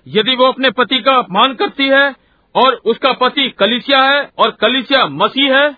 यदि 0.08 0.36
वो 0.36 0.46
अपने 0.46 0.70
पति 0.70 1.00
का 1.00 1.16
अपमान 1.16 1.54
करती 1.54 1.88
है 1.88 2.16
और 2.56 2.74
उसका 2.86 3.12
पति 3.14 3.50
कलिसिया 3.50 4.04
है 4.04 4.30
और 4.38 4.58
कलिसिया 4.62 5.06
मसीह 5.06 5.58
है 5.58 5.70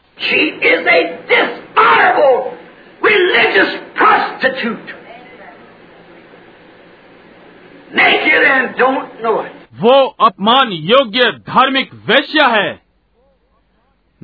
वो 9.81 10.07
अपमान 10.07 10.72
योग्य 10.72 11.31
धार्मिक 11.31 11.94
वैश्य 11.94 12.45
है। 12.45 12.82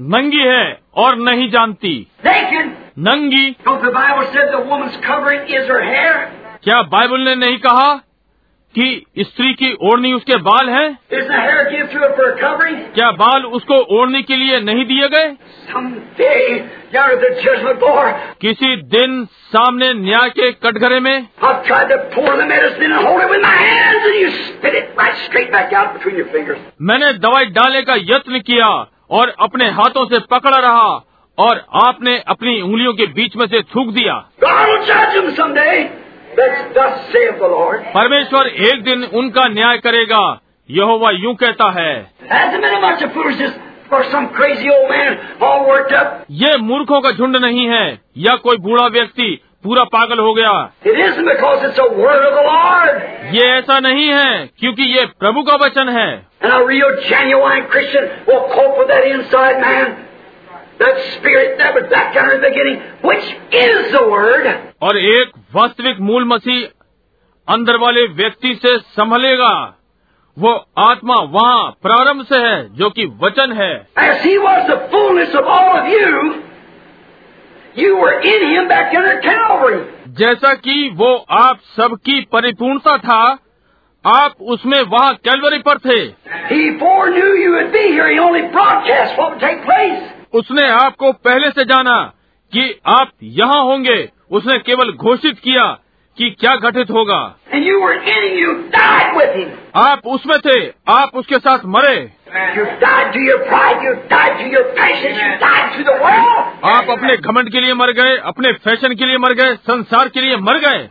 नंगी 0.02 0.40
है 0.40 0.80
और 0.96 1.16
नहीं 1.16 1.50
जानती। 1.50 2.08
लेकिन 2.26 2.78
नंगी। 3.00 3.56
क्या 6.64 6.82
बाइबल 6.82 7.20
ने 7.20 7.36
नहीं 7.36 7.58
कहा 7.58 7.94
कि 8.76 9.06
स्त्री 9.20 9.54
की 9.54 9.78
ओढ़नी 9.82 10.14
उसके 10.14 10.36
बाल 10.36 10.70
है? 10.70 10.98
क्या 12.96 13.12
बाल 13.12 13.46
उसको 13.46 13.74
ओढ़ने 13.74 14.22
के 14.22 14.36
लिए 14.36 14.60
नहीं 14.60 14.86
दिए 14.86 15.08
गए? 15.08 15.38
किसी 18.42 18.76
दिन 18.76 19.26
सामने 19.26 19.94
न्याय 19.94 20.30
के 20.30 20.52
कटघरे 20.52 21.00
में। 21.00 21.28
Right 21.44 21.92
मैंने 26.82 27.14
दवाई 27.14 27.46
डालने 27.46 27.82
का 27.82 27.96
यत्न 27.96 28.40
किया 28.40 28.88
और 29.12 29.34
अपने 29.40 29.70
हाथों 29.72 30.06
से 30.06 30.20
पकड़ा 30.20 30.58
रहा 30.58 30.90
और 31.38 31.66
आपने 31.88 32.18
अपनी 32.28 32.62
उंगलियों 32.62 32.94
के 32.94 33.06
बीच 33.08 33.36
में 33.36 33.46
से 33.48 33.62
थूक 33.62 33.88
दिया। 33.88 34.14
परमेश्वर 37.94 38.48
एक 38.48 38.84
दिन 38.84 39.04
उनका 39.04 39.48
न्याय 39.48 39.78
करेगा 39.78 40.22
यह 40.70 40.86
वह 40.86 41.12
यूँ 41.14 41.36
कहता 41.36 41.70
है। 41.72 41.94
ये 46.32 46.58
मूर्खों 46.58 47.02
का 47.02 47.12
झुंड 47.12 47.36
नहीं 47.36 47.68
है 47.68 48.02
या 48.18 48.36
कोई 48.36 48.58
बूढ़ा 48.58 48.88
व्यक्ति 48.88 49.42
पूरा 49.64 49.84
पागल 49.84 50.20
हो 50.20 50.34
गया। 50.34 50.74
ये 53.32 53.48
ऐसा 53.48 53.80
नहीं 53.80 54.08
है 54.08 54.50
क्योंकि 54.60 54.84
ये 54.84 55.06
प्रभु 55.06 55.44
का 55.44 55.54
वचन 55.54 55.90
है। 55.90 56.28
और 64.82 64.98
एक 64.98 65.32
वास्तविक 65.56 66.00
मूल 66.00 66.26
मसीह 66.26 66.68
अंदर 67.54 67.78
वाले 67.78 68.08
व्यक्ति 68.08 68.56
से 68.56 68.78
संभलेगा। 68.78 69.76
वो 70.40 70.66
आत्मा 70.78 71.16
वहाँ 71.16 71.72
प्रारंभ 71.84 72.26
से 72.26 72.40
है 72.40 72.76
जो 72.76 72.90
कि 72.90 73.06
वचन 73.06 73.54
है। 73.54 73.88
जैसा 80.08 80.54
कि 80.54 80.90
वो 80.94 81.26
आप 81.30 81.60
सबकी 81.78 82.22
परिपूर्णता 82.22 82.98
था 82.98 83.38
आप 84.06 84.34
उसमें 84.42 84.82
वहाँ 84.82 85.14
कैलवरी 85.16 85.60
पर 85.60 85.78
थे। 85.78 86.00
उसने 90.34 90.68
आपको 90.70 91.12
पहले 91.12 91.50
से 91.50 91.64
जाना 91.64 92.14
कि 92.54 92.80
आप 92.86 93.10
यहाँ 93.24 93.64
होंगे। 93.64 94.10
उसने 94.32 94.60
केवल 94.60 94.92
घोषित 94.92 95.40
किया 95.40 95.78
कि 96.20 96.30
क्या 96.30 96.56
घटित 96.56 96.92
होगा? 96.92 97.36
आप 99.76 100.02
उसमें 100.06 100.40
थे। 100.40 100.74
आप 100.88 101.12
उसके 101.16 101.36
साथ 101.36 101.58
मरे। 101.66 102.12
आप 106.64 106.90
अपने 106.90 107.18
घमंड 107.18 107.52
के 107.52 107.62
लिए 107.62 107.74
मर 107.74 107.92
गए। 107.92 108.18
अपने 108.26 108.54
फ़ैशन 108.54 108.96
के 108.96 109.06
लिए 109.06 109.18
मर 109.18 109.34
गए। 109.34 109.56
संसार 109.56 110.08
के 110.08 110.22
लिए 110.22 110.38
मर 110.38 110.58
गए। 110.58 110.90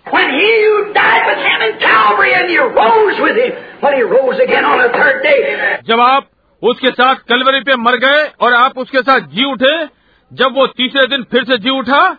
जब 5.88 6.00
आप 6.00 6.26
उसके 6.62 6.88
साथ 6.88 7.14
कलवरी 7.14 7.60
पे 7.60 7.76
मर 7.76 7.96
गए 7.96 8.30
और 8.40 8.52
आप 8.54 8.78
उसके 8.78 8.98
साथ 8.98 9.20
जी 9.20 9.44
उठे 9.44 9.97
जब 10.32 10.54
वो 10.54 10.66
तीसरे 10.66 11.06
दिन 11.06 11.22
फिर 11.22 11.44
से 11.44 11.58
जी 11.58 11.70
उठा 11.70 12.18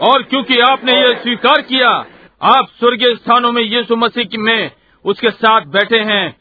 और 0.00 0.22
क्योंकि 0.22 0.58
आपने 0.60 0.92
ये 0.92 1.14
स्वीकार 1.14 1.60
किया 1.62 1.88
आप 2.42 2.66
स्वर्गीय 2.80 3.14
स्थानों 3.14 3.52
में 3.52 3.62
यीशु 3.62 3.96
मसीह 3.96 4.38
में 4.38 4.70
उसके 5.04 5.30
साथ 5.30 5.60
बैठे 5.60 5.98
हैं। 5.98 6.36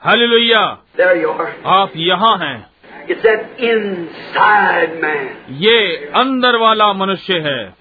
हाली 0.00 0.26
लोहिया 0.26 0.78
आप 1.66 1.90
यहाँ 1.96 2.38
हैं। 2.38 2.70
ये 5.50 5.96
अंदर 6.14 6.56
वाला 6.56 6.92
मनुष्य 6.92 7.38
है. 7.38 7.74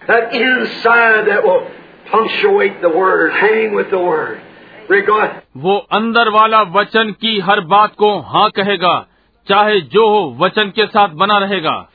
वो 5.58 5.78
अंदर 5.92 6.30
वाला 6.30 6.62
वचन 6.62 7.12
की 7.12 7.40
हर 7.40 7.60
बात 7.60 7.96
को 7.96 8.20
हाँ 8.20 8.50
कहेगा 8.50 9.08
चाहे 9.48 9.82
जो 9.82 10.08
हो 10.10 10.36
वचन 10.40 10.70
के 10.70 10.86
साथ 10.86 11.10
बना 11.10 11.38
रहेगा। 11.38 11.90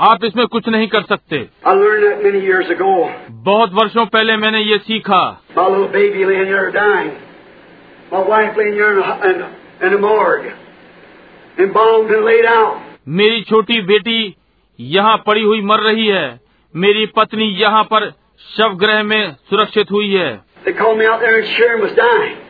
आप 0.00 0.24
इसमें 0.24 0.46
कुछ 0.46 0.68
नहीं 0.68 0.88
कर 0.88 1.02
सकते। 1.02 1.48
बहुत 3.30 3.72
वर्षों 3.72 4.06
पहले 4.06 4.36
मैंने 4.36 4.60
ये 4.60 4.78
सीखा। 4.78 5.42
मेरी 13.08 13.42
छोटी 13.42 13.80
बेटी 13.80 14.34
यहाँ 14.80 15.16
पड़ी 15.26 15.42
हुई 15.42 15.60
मर 15.60 15.80
रही 15.80 16.06
है। 16.06 16.40
मेरी 16.74 17.06
पत्नी 17.06 17.44
यहाँ 17.44 17.82
पर 17.84 18.10
शव 18.56 18.74
ग्रह 18.74 19.02
में 19.02 19.32
सुरक्षित 19.50 19.90
हुई 19.90 20.12
है। 20.14 20.45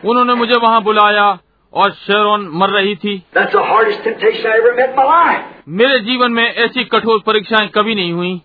उन्होंने 0.05 0.33
मुझे 0.33 0.55
वहाँ 0.55 0.83
बुलाया 0.83 1.39
और 1.73 1.91
शेरोन 1.91 2.49
मर 2.53 2.69
रही 2.69 2.95
थी। 2.95 3.23
मेरे 5.67 5.99
जीवन 5.99 6.31
में 6.31 6.53
ऐसी 6.53 6.83
कठोर 6.83 7.19
परीक्षाएँ 7.27 7.67
कभी 7.67 7.95
नहीं 7.95 8.13
हुई। 8.13 8.41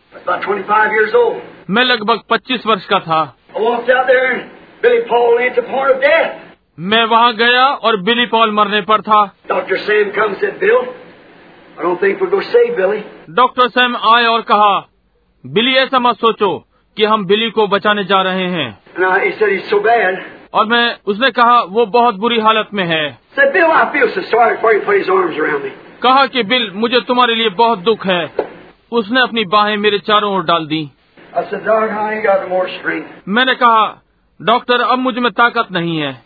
मैं 1.71 1.85
लगभग 1.85 2.21
25 2.31 2.67
वर्ष 2.67 2.85
का 2.85 2.99
था। 2.99 3.37
मैं 6.79 7.05
वहाँ 7.05 7.35
गया 7.35 7.67
और 7.67 7.97
बिली 7.97 8.27
पॉल 8.27 8.51
मरने 8.51 8.81
पर 8.81 9.01
था। 9.01 9.35
डॉक्टर 13.31 13.69
सैम 13.69 13.97
आए 13.97 14.25
और 14.25 14.41
कहा 14.41 14.89
बिली 15.47 15.75
ऐसा 15.75 15.99
मत 15.99 16.17
सोचो। 16.17 16.65
कि 16.97 17.05
हम 17.05 17.27
बिली 17.27 17.51
को 17.51 17.67
बचाने 17.67 18.05
जा 18.05 18.23
रहे 18.23 18.47
हैं। 18.47 18.79
Now, 19.01 19.17
और 20.55 20.67
मैं 20.67 20.97
उसने 21.07 21.31
कहा 21.31 21.63
वो 21.63 21.87
बहुत 21.87 22.15
बुरी 22.15 22.41
हालत 22.41 22.69
में 22.75 22.85
है। 22.85 23.19
कहा 26.03 26.27
कि 26.27 26.43
बिल 26.43 26.73
मुझे 26.75 27.01
तुम्हारे 27.01 27.35
लिए 27.35 27.49
बहुत 27.49 27.79
दुख 27.79 28.07
है। 28.07 28.35
उसने 28.93 29.21
अपनी 29.21 29.45
बाहें 29.45 29.77
मेरे 29.77 29.99
चारों 29.99 30.37
ओर 30.37 30.45
डाल 30.45 30.67
दी। 30.67 30.91
Said, 31.37 33.03
मैंने 33.29 33.55
कहा 33.55 34.03
डॉक्टर 34.43 34.81
अब 34.81 34.99
मुझमें 34.99 35.33
ताकत 35.33 35.69
नहीं 35.73 35.99
है। 35.99 36.23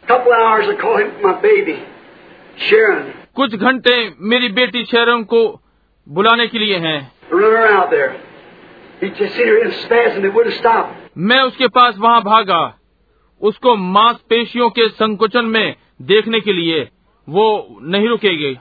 कुछ 3.35 3.55
घंटे 3.55 4.15
मेरी 4.21 4.49
बेटी 4.49 4.85
शेरन 4.85 5.23
को 5.23 5.61
बुलाने 6.09 6.47
के 6.47 6.59
लिए 6.59 6.77
हैं। 6.77 7.13
मैं 11.19 11.41
उसके 11.41 11.69
पास 11.69 11.95
वहाँ 11.99 12.23
भागा। 12.23 12.79
उसको 13.41 13.77
मांसपेशियों 13.77 14.71
के 14.71 14.89
संकुचन 14.89 15.45
में 15.45 15.77
देखने 16.03 16.41
के 16.41 16.53
लिए 16.53 16.89
वो 17.29 17.79
नहीं 17.83 18.09
रुकेगी. 18.09 18.59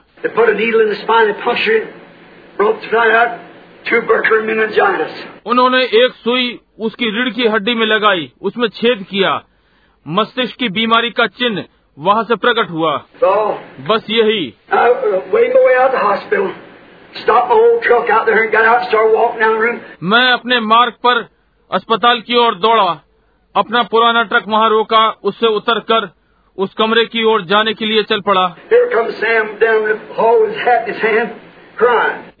उन्होंने 5.46 5.82
एक 5.84 6.12
सुई 6.14 6.60
उसकी 6.78 7.10
रीढ़ 7.10 7.34
की 7.34 7.46
हड्डी 7.46 7.74
में 7.74 7.86
लगाई 7.86 8.32
उसमें 8.42 8.68
छेद 8.68 9.06
किया। 9.10 9.42
मस्तिष्क 10.08 10.56
की 10.56 10.68
बीमारी 10.68 11.10
का 11.10 11.26
चिन्ह 11.26 11.64
वहाँ 11.98 12.24
से 12.24 12.36
प्रकट 12.36 12.70
हुआ। 12.70 13.04
So 13.24 13.54
बस 13.80 14.06
यही। 14.10 14.54
मैं 20.02 20.32
अपने 20.32 20.60
मार्ग 20.60 20.92
पर 20.92 21.28
अस्पताल 21.70 22.20
की 22.20 22.36
ओर 22.36 22.54
दौड़ा। 22.54 23.00
अपना 23.56 23.82
पुराना 23.82 24.22
ट्रक 24.22 24.44
वहाँ 24.48 24.68
रोका 24.70 25.10
उससे 25.24 25.46
उतर 25.46 25.78
कर 25.80 26.10
उस 26.58 26.74
कमरे 26.74 27.04
की 27.04 27.24
ओर 27.24 27.42
जाने 27.42 27.74
के 27.74 27.84
लिए 27.84 28.02
चल 28.02 28.20
पड़ा। 28.20 28.56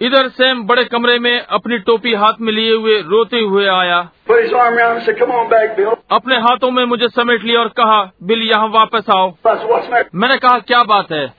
इधर 0.02 0.28
सैम 0.28 0.62
बड़े 0.62 0.84
कमरे 0.84 1.18
में 1.18 1.40
अपनी 1.40 1.78
टोपी 1.78 2.14
हाथ 2.14 2.32
में 2.40 2.52
लिए 2.52 2.74
हुए 2.74 3.02
रोते 3.02 3.40
हुए 3.40 3.66
आया। 3.66 4.10
अपने 6.10 6.36
हाथों 6.36 6.70
में 6.70 6.84
मुझे 6.84 7.08
समेट 7.08 7.44
लिया 7.44 7.60
और 7.60 7.68
कहा 7.68 8.12
बिल 8.22 8.42
यहाँ 8.42 8.68
वापस 8.68 9.04
आओ। 9.10 9.30
मैंने 10.14 10.36
कहा 10.36 10.58
क्या 10.58 10.82
बात 10.82 11.12
है? 11.12 11.34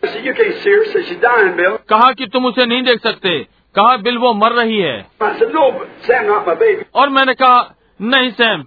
कहा 1.90 2.12
कि 2.14 2.28
तुम 2.28 2.46
उसे 2.46 2.66
नहीं 2.66 2.84
देख 2.84 3.04
सकते। 3.04 3.46
कहा 3.76 3.98
बिल 3.98 4.18
वो 4.18 4.34
मर 4.34 4.52
रही 4.52 4.78
है। 4.78 5.08
और 6.96 7.10
मैंने 7.10 7.34
कहा 7.34 7.76
नहीं 8.02 8.30
सैम 8.30 8.64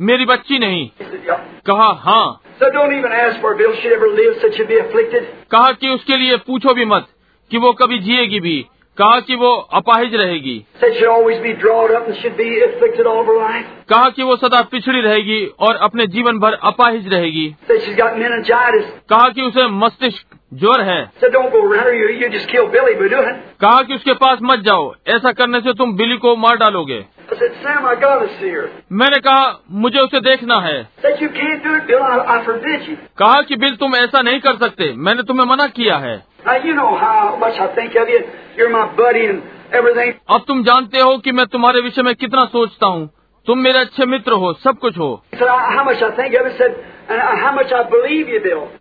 मेरी 0.00 0.24
बच्ची 0.26 0.58
नहीं। 0.58 0.90
कहा 1.66 2.00
हाँ। 2.02 2.40
कहा 5.50 5.72
कि 5.72 5.88
उसके 5.88 6.16
लिए 6.16 6.36
पूछो 6.36 6.74
भी 6.74 6.84
मत। 6.84 7.06
कि 7.52 7.58
वो 7.58 7.72
कभी 7.72 7.98
जिएगी 7.98 8.40
भी 8.40 8.66
कहा 8.98 9.20
कि 9.20 9.34
वो 9.34 9.52
अपाहिज 9.52 10.14
रहेगी। 10.14 10.64
कहा 13.88 14.08
कि 14.08 14.22
वो 14.22 14.36
सदा 14.36 14.62
पिछड़ी 14.62 15.00
रहेगी 15.00 15.46
और 15.60 15.76
अपने 15.76 16.06
जीवन 16.06 16.38
भर 16.38 16.52
अपाहिज 16.52 17.08
रहेगी। 17.08 17.54
कहा 19.10 19.28
कि 19.28 19.42
उसे 19.42 19.66
मस्तिष्क 19.66 20.26
ज्वर 20.54 20.80
है। 20.80 21.12
कहा 23.60 23.82
कि 23.82 23.94
उसके 23.94 24.12
पास 24.12 24.38
मत 24.42 24.58
जाओ 24.58 24.94
ऐसा 25.06 25.32
करने 25.32 25.60
से 25.60 25.72
तुम 25.72 25.96
बिली 25.96 26.16
को 26.16 26.36
मार 26.36 26.56
डालोगे। 26.56 27.04
मैंने 28.92 29.20
कहा 29.20 29.60
मुझे 29.70 29.98
उसे 29.98 30.20
देखना 30.20 30.56
है. 30.56 30.88
कहा 33.18 33.42
कि 33.42 33.56
बिल 33.56 33.76
तुम 33.76 33.96
ऐसा 33.96 34.22
नहीं 34.22 34.40
कर 34.40 34.56
सकते। 34.56 34.94
मैंने 34.96 35.22
तुम्हें 35.22 35.46
मना 35.46 35.66
किया 35.66 35.96
है। 35.96 36.24
अब 40.30 40.44
तुम 40.48 40.62
जानते 40.62 40.98
हो 40.98 41.18
कि 41.18 41.32
मैं 41.32 41.46
तुम्हारे 41.46 41.80
विषय 41.80 42.02
में 42.02 42.14
कितना 42.14 42.44
सोचता 42.44 42.86
हूँ। 42.86 43.10
तुम 43.46 43.58
मेरे 43.58 43.78
अच्छे 43.78 44.06
मित्र 44.06 44.32
हो 44.32 44.52
सब 44.52 44.78
कुछ 44.78 44.98
हो। 44.98 45.24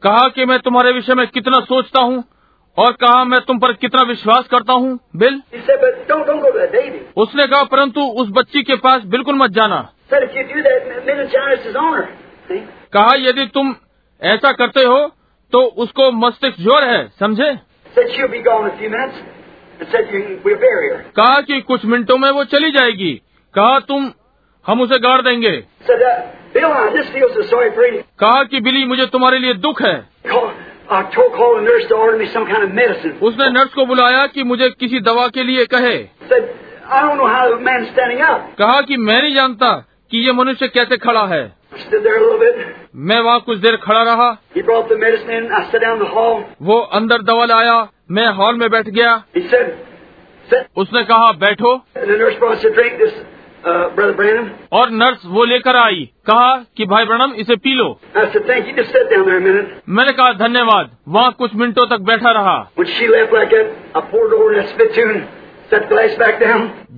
कहा 0.03 0.27
कि 0.27 0.45
मैं 0.45 0.59
तुम्हारे 0.59 0.91
विषय 0.91 1.13
में 1.13 1.27
कितना 1.27 1.59
सोचता 1.59 2.01
हूँ। 2.01 2.23
और 2.77 2.91
कहा 2.93 3.23
मैं 3.23 3.39
तुम 3.41 3.59
पर 3.59 3.73
कितना 3.73 4.01
विश्वास 4.01 4.47
करता 4.47 4.73
हूँ 4.73 4.99
बिल? 5.15 5.41
उसने 7.17 7.47
कहा 7.47 7.63
परंतु 7.63 8.01
उस 8.01 8.29
बच्ची 8.31 8.63
के 8.63 8.75
पास 8.75 9.03
बिल्कुल 9.05 9.35
मत 9.35 9.51
जाना। 9.51 9.81
कहा 12.93 13.15
यदि 13.17 13.45
तुम 13.45 13.75
ऐसा 14.21 14.51
करते 14.51 14.83
हो 14.83 14.97
तो 15.53 15.61
उसको 15.77 16.11
मस्तिष्क 16.11 16.59
ज़ोर 16.59 16.83
है 16.83 17.07
समझे? 17.19 17.51
कहा 21.17 21.41
कि 21.41 21.61
कुछ 21.61 21.85
मिनटों 21.85 22.17
में 22.17 22.29
वो 22.31 22.43
चली 22.45 22.71
जाएगी। 22.71 23.13
कहा 23.53 23.79
तुम 23.79 24.11
हम 24.65 24.81
उसे 24.81 24.99
गाड़ 24.99 25.21
देंगे। 25.21 25.51
कहा 28.19 28.43
कि 28.43 28.59
बिली 28.59 28.85
मुझे 28.85 29.05
तुम्हारे 29.05 29.39
लिए 29.39 29.53
दुख 29.53 29.81
है. 29.81 29.95
उसने 33.23 33.49
नर्स 33.49 33.73
को 33.73 33.85
बुलाया 33.85 34.27
कि 34.27 34.43
मुझे 34.43 34.69
किसी 34.69 34.99
दवा 34.99 35.27
के 35.27 35.43
लिए 35.43 35.65
कहे। 35.65 35.97
कहा 38.59 38.81
कि 38.81 38.97
मैं 38.97 39.21
नहीं 39.21 39.35
जानता 39.35 39.85
कि 40.11 40.17
ये 40.17 40.31
मनुष्य 40.31 40.67
कैसे 40.67 40.97
खड़ा 40.97 41.25
है। 41.25 41.53
मैं 42.95 43.19
वहाँ 43.19 43.39
कुछ 43.39 43.57
देर 43.57 43.75
खड़ा 43.75 44.03
रहा। 44.03 44.37
वो 46.61 46.79
अंदर 46.79 47.21
दवा 47.21 47.45
लाया। 47.45 47.87
मैं 48.11 48.27
हॉल 48.27 48.55
में 48.55 48.69
बैठ 48.69 48.89
गया। 48.89 49.23
उसने 50.77 51.03
कहा 51.03 51.31
बैठो. 51.31 51.77
और 54.71 54.89
नर्स 54.89 55.25
वो 55.25 55.43
लेकर 55.45 55.75
आई 55.75 56.09
कहा 56.25 56.55
कि 56.77 56.85
भाई 56.85 57.05
प्रणम 57.05 57.33
इसे 57.33 57.55
पी 57.55 57.73
लो. 57.73 57.99
Said, 58.17 58.31
मैंने 59.89 60.11
कहा 60.11 60.31
धन्यवाद. 60.33 60.89
वहाँ 61.07 61.31
कुछ 61.31 61.55
मिनटों 61.55 61.85
तक 61.85 61.99
बैठा 62.01 62.31
रहा। 62.31 62.57
Like 62.73 63.53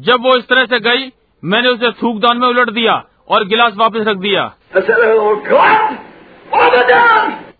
जब 0.01 0.21
वो 0.21 0.35
इस 0.35 0.47
तरह 0.47 0.65
से 0.65 0.79
गई 0.79 1.11
मैंने 1.43 1.69
उसे 1.69 1.91
थूकदान 1.91 2.37
में 2.37 2.47
उलट 2.47 2.69
दिया 2.69 3.03
और 3.29 3.47
गिलास 3.47 3.73
वापस 3.77 4.07
रख 4.07 4.17
दिया। 4.17 4.43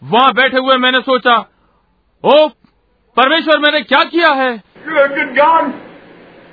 वहाँ 0.04 0.34
बैठे 0.34 0.58
हुए 0.58 0.78
मैंने 0.78 1.02
सोचा 1.02 1.36
ओ 2.24 2.48
परमेश्वर 3.18 3.60
मैंने 3.60 3.82
क्या 3.82 4.04
किया 4.04 4.30
है? 4.34 4.52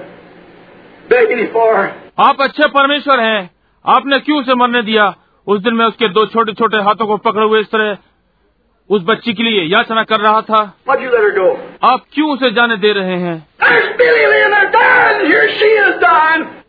Begging 1.13 1.47
for 1.53 1.77
her. 1.77 1.89
आप 2.19 2.41
अच्छे 2.41 2.69
परमेश्वर 2.69 3.21
हैं। 3.21 3.51
आपने 3.87 4.19
क्यों 4.19 4.41
उसे 4.41 4.55
मरने 4.55 4.83
दिया? 4.83 5.15
उस 5.47 5.61
दिन 5.61 5.75
मैं 5.75 5.87
उसके 5.87 6.09
दो 6.09 6.27
छोटे 6.27 6.53
छोटे 6.53 6.77
हाथों 6.77 7.07
को 7.07 7.17
पकड़े 7.17 7.45
हुए 7.45 7.61
इस 7.61 7.67
तरह 7.67 7.97
उस 8.91 9.03
बच्ची 9.05 9.35
के 9.35 9.43
लिए 9.43 9.63
याचना 9.63 10.05
कर 10.05 10.21
रहा 10.21 10.41
था। 10.41 10.77
आप 11.85 12.01
क्यों 12.15 12.31
उसे 12.31 12.51
जाने 12.51 12.77
दे 12.77 12.93
रहे 12.93 13.17
हैं? 13.17 13.49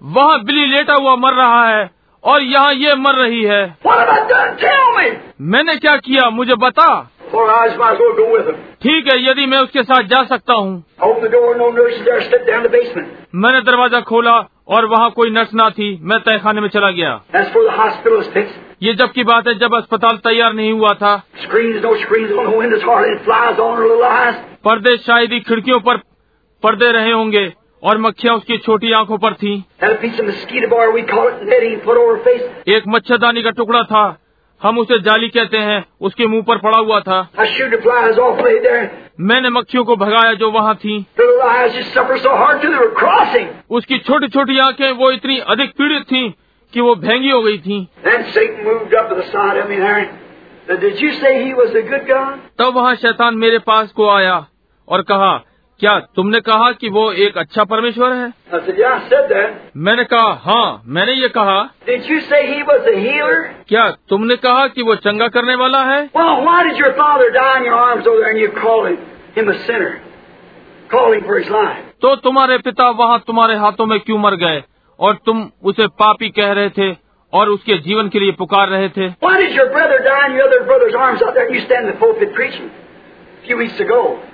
वहाँ 0.04 0.44
बिली 0.44 0.66
लेटा 0.66 0.94
हुआ 0.94 1.16
मर 1.16 1.34
रहा 1.34 1.70
है 1.70 1.92
और 2.24 2.42
यहाँ 2.42 2.74
ये 2.74 2.96
मर 2.96 3.16
रही 3.16 3.44
है। 3.44 3.78
मैंने 5.42 5.76
क्या 5.76 5.98
किया? 5.98 6.30
मुझे 6.30 6.56
बता। 6.56 7.12
ठीक 8.84 9.08
है 9.08 9.18
यदि 9.24 9.46
मैं 9.46 9.58
उसके 9.58 9.84
साथ 9.84 10.04
जा 10.04 10.24
सकता 10.24 10.54
हूँ। 10.54 10.84
मैंने 13.36 13.62
दरवाज़ा 13.62 14.00
खोला 14.02 14.38
और 14.68 14.86
वहाँ 14.86 15.10
कोई 15.12 15.30
नर्स 15.30 15.54
ना 15.54 15.70
थी 15.70 16.00
मैं 16.02 16.20
तय 16.20 16.38
खाने 16.38 16.62
में 16.62 16.68
चला 16.70 16.92
गया। 16.92 17.12
ये 18.84 18.94
जब 18.94 19.12
की 19.12 19.24
बात 19.24 19.48
है 19.48 19.54
जब 19.60 19.76
अस्पताल 19.76 20.18
तैयार 20.18 20.54
नहीं 20.54 20.72
हुआ 20.72 20.94
था। 20.94 21.16
पर्दे 24.64 24.98
शायद 24.98 25.34
ही 25.34 25.40
खिड़कियों 25.40 25.80
पर 25.80 25.98
पर्दे 26.64 26.92
रहे 26.92 27.12
होंगे 27.12 27.46
और 27.84 27.98
मक्खियाँ 27.98 28.36
उसकी 28.36 28.58
छोटी 28.58 28.92
आँखों 28.92 29.18
पर 29.18 29.34
थी। 29.34 29.54
एक 32.68 32.84
मच्छरदानी 32.88 33.44
का 33.44 33.50
टुकड़ा 33.50 33.84
था। 33.84 34.08
हम 34.64 34.80
उसे 34.80 35.00
जाली 35.00 35.30
कहते 35.30 35.58
हैं 35.58 35.86
उसके 36.02 36.26
मुँह 36.28 36.44
पर 36.44 36.58
पड़ा 36.58 36.78
हुआ 36.78 37.00
था। 37.00 37.30
मैंने 39.20 39.50
मक्खियों 39.50 39.84
को 39.84 39.96
भगाया 39.96 40.34
जो 40.34 40.52
वहाँ 40.52 40.76
थी। 40.76 41.06
उसकी 43.70 43.98
छोटी 43.98 44.28
छोटी 44.28 44.60
आँखें 44.60 44.92
वो 44.92 45.12
इतनी 45.12 45.38
अधिक 45.40 45.72
पीड़ित 45.72 46.04
थी 46.04 46.30
की 46.74 46.82
वो 46.82 46.96
भेंगी 46.96 47.30
हो 47.30 47.42
गई 47.42 47.58
थी। 47.58 47.88
तब 52.60 52.72
वहाँ 52.76 52.96
शैतान 52.96 53.36
मेरे 53.36 53.60
पास 53.60 53.92
को 53.92 54.10
आया 54.10 54.46
और 54.88 55.02
कहा 55.02 55.44
क्या 55.80 56.00
तुमने 56.00 56.40
कहा 56.40 56.72
कि 56.72 56.90
वो 56.90 57.12
एक 57.12 57.38
अच्छा 57.38 57.64
परमेश्वर 57.64 58.14
है? 58.14 58.34
मैंने 59.78 60.04
कहा 60.04 60.42
हाँ 60.46 60.82
मैंने 60.86 61.14
ये 61.14 61.28
कहा। 61.30 61.70
क्या 63.70 63.90
तुमने 64.10 64.36
कहा 64.36 64.68
कि 64.68 64.82
वो 64.82 64.96
चंगा 64.96 65.28
करने 65.28 65.56
वाला 65.56 65.84
है? 65.84 66.10
तो 72.02 72.16
तुम्हारे 72.16 72.58
पिता 72.58 72.90
वहाँ 72.90 73.24
तुम्हारे 73.28 73.56
हाथों 73.56 73.86
में 73.86 74.00
क्यों 74.00 74.18
मर 74.18 74.36
गए? 74.36 74.64
और 75.00 75.18
तुम 75.26 75.50
उसे 75.64 75.88
पापी 75.88 76.30
कह 76.30 76.52
रहे 76.52 76.70
थे 76.70 76.96
और 77.34 77.50
उसके 77.50 77.78
जीवन 77.78 78.10
के 78.10 78.20
लिए 78.20 78.32
पुकार 78.32 78.70
रहे 78.70 78.90
थे? 78.90 79.10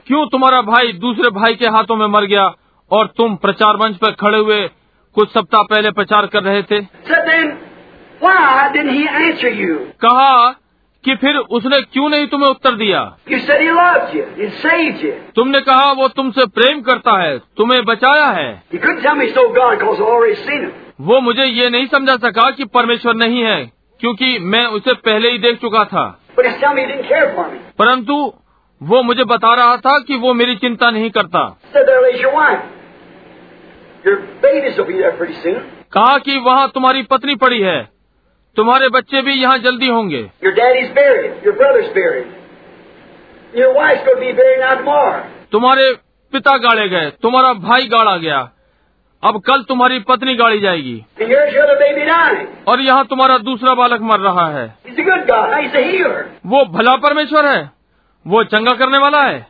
क्यों 0.08 0.26
तुम्हारा 0.28 0.62
भाई 0.62 0.94
दूसरे 0.94 1.30
भाई 1.30 1.56
के 1.56 1.68
हाथों 1.68 1.96
में 1.96 2.08
मर 2.08 2.26
गया 2.26 2.54
और 2.92 3.08
तुम 3.18 3.36
प्रचार 3.36 3.78
मंच 3.78 3.96
पर 3.96 4.12
खड़े 4.12 4.38
हुए 4.38 4.70
कुछ 5.14 5.30
सप्ताह 5.30 5.64
पहले 5.64 5.92
प्रचार 5.92 6.26
कर 6.26 6.44
रहे 6.44 6.64
थे? 6.64 6.82
कहा 10.02 10.52
कि 11.04 11.16
फिर 11.16 11.38
उसने 11.38 11.82
क्यों 11.82 12.10
नहीं 12.10 12.28
तुम्हें 12.28 12.50
उत्तर 12.50 12.76
दिया? 12.76 13.18
तुमने 15.36 15.62
कहा 15.62 15.92
वो 15.92 16.08
तुमसे 16.08 16.46
प्रेम 16.46 16.82
करता 16.82 17.22
है 17.22 17.38
तुम्हें 17.38 17.86
बचाया 17.86 18.26
है। 18.26 18.64
वो 21.02 21.22
मुझे 21.22 21.46
ये 21.46 21.70
नहीं 21.70 21.86
समझा 21.86 22.16
सका 22.16 22.52
कि 22.52 22.66
परमेश्वर 22.66 23.16
नहीं 23.16 23.42
है 23.42 23.72
क्योंकि 24.00 24.40
मैं 24.40 24.66
उसे 24.66 24.94
पहले 24.94 25.32
ही 25.32 25.38
देख 25.38 25.62
चुका 25.62 25.84
था। 25.84 26.20
परंतु 27.78 28.34
वो 28.84 29.04
मुझे 29.04 29.24
बता 29.24 29.56
रहा 29.56 29.78
था 29.78 30.00
कि 30.00 30.18
वो 30.18 30.34
मेरी 30.34 30.56
चिंता 30.56 30.92
नहीं 30.92 31.10
करता। 31.10 31.60
कहा 35.92 36.18
कि 36.18 36.40
वहाँ 36.40 36.72
तुम्हारी 36.74 37.04
पत्नी 37.04 37.36
पड़ी 37.36 37.62
है। 37.62 37.90
तुम्हारे 38.56 38.90
बच्चे 38.90 39.22
भी 39.22 39.34
यहाँ 39.34 39.58
जल्दी 39.58 39.88
होंगे। 39.88 40.32
तुम्हारे 45.52 45.94
पिता 46.32 46.58
गाड़े 46.58 46.90
गए। 46.90 47.10
तुम्हारा 47.10 47.54
भाई 47.54 47.88
गाड़ा 47.88 48.18
गया। 48.18 48.50
अब 49.24 49.42
कल 49.42 49.64
तुम्हारी 49.64 50.00
पत्नी 50.00 50.36
गाड़ी 50.36 50.60
जाएगी। 50.60 51.06
और 52.68 52.82
यहाँ 52.82 53.06
तुम्हारा 53.06 53.38
दूसरा 53.38 53.74
बालक 53.74 54.02
मर 54.02 54.20
रहा 54.20 54.50
है। 54.50 54.76
वो 56.46 56.66
भला 56.66 56.96
परमेश्वर 56.96 57.46
है। 57.46 57.75
वो 58.28 58.44
चंगा 58.44 58.72
करने 58.72 58.98
वाला 58.98 59.22
है। 59.24 59.48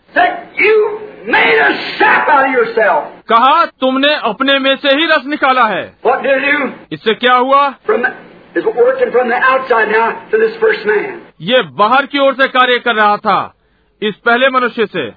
कहा 3.30 3.66
तुमने 3.66 4.16
अपने 4.16 4.60
में 4.60 4.76
से 4.76 4.88
ही 4.88 5.06
रस 5.06 5.22
निकाला 5.26 5.66
है। 5.66 5.94
इससे 6.92 7.14
क्या 7.14 7.36
हुआ? 7.36 7.74
ये 11.42 11.62
बाहर 11.62 12.06
की 12.06 12.20
ओर 12.20 12.34
से 12.34 12.48
कार्य 12.48 12.80
कर 12.80 12.96
रहा 12.96 13.18
था 13.18 13.54
इस 14.02 14.16
पहले 14.16 14.50
मनुष्य 14.50 14.86
से। 14.86 15.12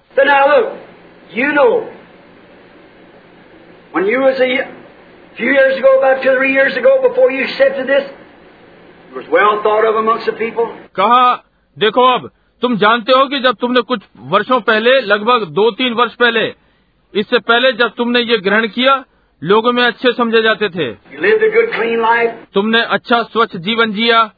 कहा 10.95 11.45
देखो 11.79 12.03
अब 12.15 12.31
तुम 12.63 12.77
जानते 12.77 13.13
हो 13.13 13.27
कि 13.27 13.39
जब 13.39 13.57
तुमने 13.61 13.81
कुछ 13.81 14.01
वर्षों 14.19 14.61
पहले 14.61 15.01
लगभग 15.01 15.45
दो 15.45 15.71
तीन 15.71 15.93
वर्ष 15.93 16.15
पहले 16.15 16.55
इससे 17.15 17.39
पहले 17.39 17.73
जब 17.73 17.93
तुमने 17.97 18.21
ये 18.21 18.39
ग्रहण 18.39 18.67
किया 18.67 19.05
लोगों 19.43 19.73
में 19.73 19.83
अच्छे 19.83 20.13
समझे 20.13 20.43
जाते 20.43 20.69
थे। 20.69 20.93
Good, 20.95 22.47
तुमने 22.55 22.83
अच्छा 22.83 23.23
स्वच्छ 23.23 23.57
जीवन 23.57 23.93
जिया. 23.93 24.31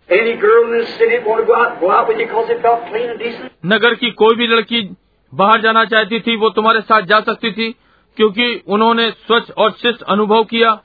नगर 3.66 3.94
की 3.94 4.10
कोई 4.10 4.34
भी 4.36 4.47
लड़की 4.47 4.97
बाहर 5.34 5.60
जाना 5.60 5.84
चाहती 5.84 6.20
थी 6.20 6.36
वो 6.36 6.50
तुम्हारे 6.50 6.81
साथ 6.81 7.02
जा 7.02 7.20
सकती 7.20 7.52
थी। 7.52 7.74
क्योंकि 8.16 8.62
उन्होंने 8.68 9.10
स्वच्छ 9.10 9.50
और 9.50 9.70
शिष्ट 9.70 10.02
अनुभव 10.02 10.44
किया। 10.44 10.80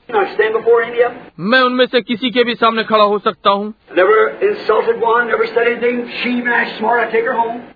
मैं 1.40 1.60
उनमें 1.60 1.86
से 1.86 2.00
किसी 2.00 2.30
के 2.30 2.44
भी 2.44 2.54
सामने 2.54 2.84
खड़ा 2.84 3.04
हो 3.04 3.18
सकता 3.18 3.50
हूँ। 3.50 3.74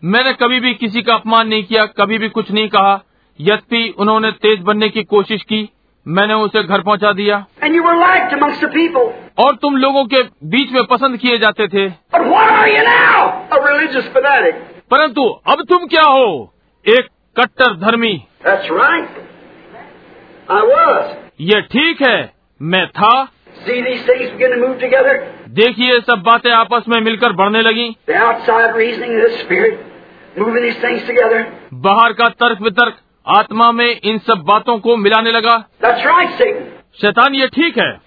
मैंने 0.05 0.33
कभी 0.33 0.61
भी 0.61 0.75
किसी 0.75 1.03
का 1.03 1.15
अपमान 1.15 1.49
नहीं 1.49 1.65
किया 1.65 1.87
कभी 1.87 2.19
भी 2.19 2.29
कुछ 2.29 2.51
नहीं 2.51 2.69
कहा। 2.69 3.01
यद्यपि 3.41 3.95
उन्होंने 3.99 4.33
तेज 4.33 4.61
बनने 4.61 4.89
की 4.89 5.05
कोशिश 5.05 5.43
की 5.43 5.71
मैंने 6.09 6.35
उसे 6.35 6.63
घर 6.63 6.81
पहुँचा 6.81 7.13
दिया। 7.13 7.47
और 9.39 9.57
तुम 9.57 9.77
लोगों 9.77 10.05
के 10.05 10.23
बीच 10.23 10.73
में 10.73 10.85
पसंद 10.85 11.17
किए 11.17 11.39
जाते 11.39 11.69
थे। 11.69 11.89
परंतु 14.91 15.25
अब 15.25 15.65
तुम 15.65 15.87
क्या 15.87 16.03
हो? 16.03 16.55
एक 16.89 17.09
कट्टर 17.41 17.77
धर्मी 17.77 18.25
right. 18.47 19.40
ये 21.41 21.61
ठीक 21.61 22.03
है 22.03 22.33
मैं 22.63 22.87
था। 22.87 23.25
देखिए 25.49 26.01
सब 26.01 26.23
बातें 26.23 26.51
आपस 26.51 26.83
में 26.89 27.01
मिलकर 27.01 27.33
बढ़ने 27.33 27.63
लगी। 27.63 27.97
बाहर 31.75 32.13
का 32.13 32.29
तर्क 32.29 32.61
वितर्क 32.61 32.99
आत्मा 33.27 33.73
में 33.73 34.01
इन 34.05 34.19
सब 34.19 34.39
बातों 34.39 34.79
को 34.79 34.97
मिलाने 34.97 35.31
लगा। 35.33 35.57
शैतान 37.01 37.35
ये 37.35 37.47
ठीक 37.47 37.79
है। 37.79 38.01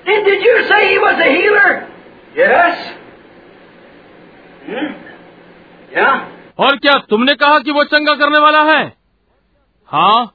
और 6.60 6.78
क्या 6.78 6.98
तुमने 7.10 7.36
कहा 7.36 7.60
कि 7.60 7.72
वो 7.72 7.84
चंगा 7.84 8.16
करने 8.16 8.40
वाला 8.40 8.62
है? 8.64 8.94
हाँ। 9.88 10.34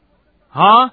Huh? 0.59 0.89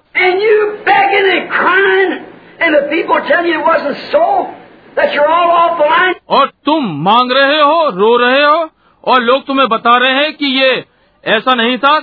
और 6.28 6.46
तुम 6.64 6.84
मांग 7.04 7.32
रहे 7.32 7.60
हो 7.60 7.90
रो 7.90 8.16
रहे 8.16 8.44
हो 8.44 8.70
और 9.04 9.22
लोग 9.22 9.46
तुम्हें 9.46 9.68
बता 9.68 9.96
रहे 9.96 10.12
हैं 10.12 10.32
कि 10.32 10.46
ये 10.46 10.84
ऐसा 11.24 11.54
नहीं 11.54 11.78
था 11.78 11.98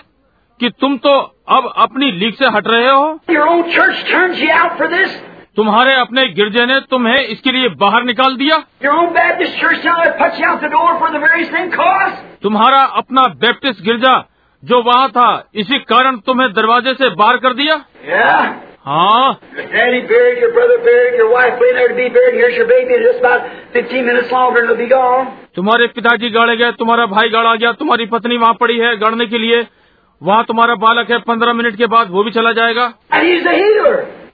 कि 0.59 0.69
तुम 0.69 0.97
तो 0.97 1.09
अब 1.49 1.73
अपनी 1.77 2.11
लीग 2.11 2.33
से 2.33 2.45
हट 2.45 2.67
रहे 2.67 2.89
हो। 2.89 3.19
तुम्हारे 5.55 5.93
अपने 5.93 6.27
गिरजे 6.27 6.65
ने 6.65 6.79
तुम्हें 6.79 7.19
इसके 7.19 7.51
लिए 7.51 7.69
बाहर 7.69 8.03
निकाल 8.03 8.35
दिया। 8.35 8.57
तुम्हारा 12.41 12.81
अपना 12.81 13.21
बैप्टिस्ट 13.21 13.81
गिरजा 13.81 14.25
जो 14.63 14.81
वहाँ 14.83 15.09
था 15.09 15.49
इसी 15.55 15.79
कारण 15.79 16.17
तुम्हें 16.17 16.53
दरवाजे 16.53 16.93
से 16.93 17.09
बाहर 17.09 17.37
कर 17.37 17.53
दिया? 17.53 17.75
हाँ। 18.85 19.33
तुम्हारे 25.55 25.87
पिताजी 25.87 26.29
गाड़े 26.29 26.55
गए 26.57 26.71
तुम्हारा 26.71 27.05
भाई 27.05 27.29
गाड़ा 27.29 27.55
गया 27.55 27.71
तुम्हारी 27.71 28.05
पत्नी 28.05 28.37
वहाँ 28.37 28.53
पड़ी 28.53 28.77
है 28.77 28.95
गाड़ने 28.97 29.25
के 29.25 29.37
लिए। 29.37 29.67
वहाँ 30.21 30.43
तुम्हारा 30.43 30.75
बालक 30.75 31.11
है 31.11 31.17
पंद्रह 31.17 31.53
मिनट 31.53 31.75
के 31.75 31.85
बाद 31.85 32.09
वो 32.09 32.23
भी 32.23 32.31
चला 32.31 32.51
जाएगा। 32.51 32.93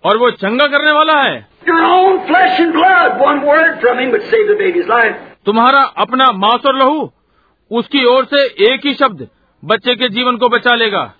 और 0.05 0.17
वो 0.17 0.31
चंगा 0.31 0.67
करने 0.67 0.91
वाला 0.91 1.21
है। 1.21 1.47
तुम्हारा 5.45 5.81
अपना 5.97 6.31
मास 6.31 6.65
और 6.65 6.75
लहू 6.75 7.11
उसकी 7.71 8.05
ओर 8.05 8.25
से 8.25 8.45
एक 8.73 8.85
ही 8.85 8.93
शब्द 8.93 9.27
बच्चे 9.65 9.95
के 9.95 10.09
जीवन 10.09 10.37
को 10.37 10.49
बचा 10.49 10.75
लेगा। 10.75 11.13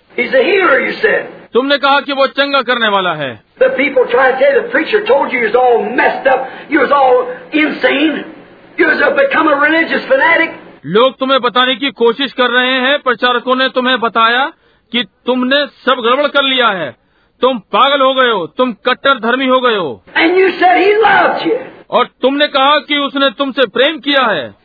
तुमने 1.53 1.77
कहा 1.77 1.99
कि 1.99 2.13
वो 2.13 2.27
चंगा 2.27 2.61
करने 2.61 2.87
वाला 2.87 3.13
है। 3.13 3.43
लोग 10.85 11.17
तुम्हें 11.19 11.41
बताने 11.41 11.75
की 11.75 11.89
कोशिश 11.89 12.33
कर 12.33 12.49
रहे 12.49 12.73
हैं। 12.73 12.99
प्रचारकों 12.99 13.55
ने 13.55 13.69
तुम्हें 13.69 13.99
बताया 13.99 14.51
कि 14.91 15.03
तुमने 15.03 15.67
सब 15.67 16.01
गड़बड़ 16.05 16.27
कर 16.27 16.43
लिया 16.43 16.67
है। 16.67 16.95
तुम 17.41 17.59
पागल 17.59 18.01
हो 18.01 18.13
गए 18.13 18.31
हो। 18.31 18.47
तुम 18.47 18.73
कट्टर 18.73 19.19
धर्मी 19.19 19.47
हो 19.47 19.59
गए 19.59 19.75
हो। 19.75 20.03
और 21.89 22.07
तुमने 22.21 22.47
कहा 22.47 22.75
कि 22.75 22.97
उसने 22.97 23.29
तुमसे 23.29 23.61
प्रेम 23.67 23.99
किया 23.99 24.25
है। 24.25 24.55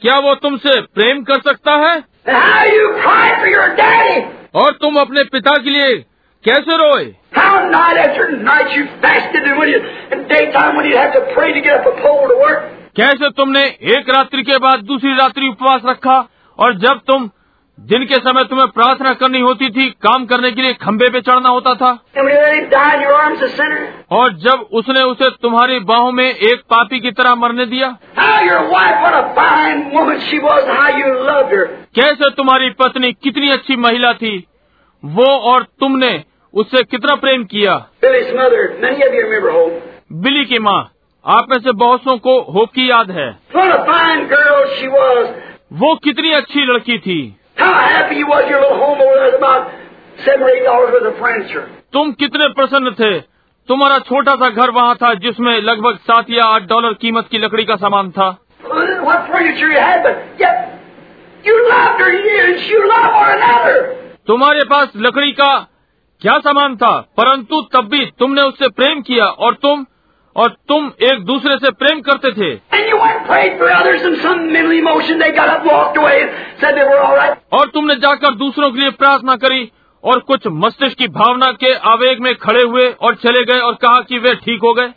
क्या 0.00 0.18
वो 0.18 0.34
तुमसे 0.34 0.80
प्रेम 0.80 1.22
कर 1.22 1.34
सकता 1.34 1.72
है? 1.72 2.04
और 4.54 4.72
तुम 4.72 5.00
अपने 5.00 5.24
पिता 5.24 5.56
के 5.56 5.70
लिए 5.70 5.96
कैसे 6.44 6.76
रोए? 6.76 7.04
कैसे 12.96 13.30
तुमने 13.30 13.64
एक 13.66 14.04
रात्रि 14.10 14.42
के 14.42 14.58
बाद 14.58 14.80
दूसरी 14.80 15.16
रात्रि 15.16 15.48
उपवास 15.48 15.80
रखा? 15.86 16.28
और 16.58 16.74
जब 16.74 17.00
तुम 17.06 17.30
जिनके 17.78 18.14
समय 18.14 18.44
तुम्हें 18.44 18.66
प्रार्थना 18.68 19.12
करनी 19.12 19.40
होती 19.40 19.68
थी 19.70 19.88
काम 20.02 20.24
करने 20.26 20.50
के 20.50 20.62
लिए 20.62 20.72
खंभे 20.74 21.08
पे 21.10 21.20
चढ़ना 21.20 21.48
होता 21.48 21.74
था। 21.74 21.90
और 24.10 24.32
जब 24.36 24.66
उसने 24.72 25.02
उसे 25.02 25.30
तुम्हारी 25.42 25.78
बाहों 25.80 26.12
में 26.12 26.24
एक 26.24 26.62
पापी 26.70 27.00
की 27.00 27.10
तरह 27.10 27.34
मरने 27.34 27.66
दिया 27.66 27.88
कैसे 31.94 32.30
तुम्हारी 32.30 32.70
पत्नी 32.70 33.12
कितनी 33.12 33.50
अच्छी 33.50 33.76
महिला 33.76 34.12
थी 34.12 34.36
वो 35.04 35.26
और 35.50 35.62
तुमने 35.80 36.24
उससे 36.54 36.82
कितना 36.82 37.14
प्रेम 37.14 37.44
किया। 37.44 37.76
बिली 40.12 40.44
की 40.44 40.58
माँ 40.58 40.82
आप 41.24 41.46
में 41.50 41.58
से 41.58 41.72
बहुत 41.72 42.00
सो 42.00 42.16
को 42.18 42.40
होप 42.52 42.72
की 42.74 42.90
याद 42.90 43.10
है। 43.10 43.30
वो 45.72 45.94
कितनी 45.96 46.32
अच्छी 46.32 46.60
लड़की 46.64 46.98
थी। 46.98 47.36
तुम 51.92 52.12
कितने 52.12 52.48
प्रसन्न 52.48 52.90
थे? 52.90 53.20
तुम्हारा 53.68 53.98
छोटा 53.98 54.34
सा 54.34 54.50
घर 54.50 54.70
वहाँ 54.70 54.96
था 54.96 55.14
जिसमें 55.14 55.62
लगभग 55.62 55.96
सात 55.96 56.24
या 56.30 56.44
आठ 56.44 56.62
डॉलर 56.62 56.94
कीमत 56.94 57.28
की 57.30 57.38
लकड़ी 57.38 57.64
का 57.64 57.76
सामान 57.76 58.10
था। 58.10 58.30
तुम्हारे 64.26 64.60
पास 64.64 64.92
लकड़ी 64.96 65.32
का 65.32 65.68
क्या 66.20 66.38
सामान 66.38 66.76
था? 66.76 67.00
परंतु 67.16 67.62
तब 67.72 67.88
भी 67.88 68.06
तुमने 68.18 68.42
उससे 68.42 68.68
प्रेम 68.68 69.00
किया 69.00 69.24
और 69.24 69.54
तुम 69.54 69.86
और 70.36 70.48
तुम 70.68 70.90
एक 71.02 71.20
दूसरे 71.24 71.56
से 71.56 71.70
प्रेम 71.70 72.00
करते 72.00 72.30
थे। 72.32 72.54
और 77.52 77.68
तुमने 77.68 77.94
जाकर 77.94 78.34
दूसरों 78.34 78.70
के 78.70 78.80
लिए 78.80 78.90
प्रार्थना 78.90 79.36
करी 79.36 79.70
और 80.04 80.18
कुछ 80.20 80.46
मस्तिष्क 80.46 80.98
की 80.98 81.08
भावना 81.08 81.50
के 81.52 81.72
आवेग 81.74 82.20
में 82.20 82.34
खड़े 82.34 82.62
हुए 82.62 82.88
और 83.00 83.14
चले 83.14 83.44
गए 83.44 83.60
और 83.60 83.74
कहा 83.74 84.00
कि 84.00 84.18
वे 84.18 84.34
ठीक 84.34 84.60
हो 84.64 84.72
गए। 84.72 84.88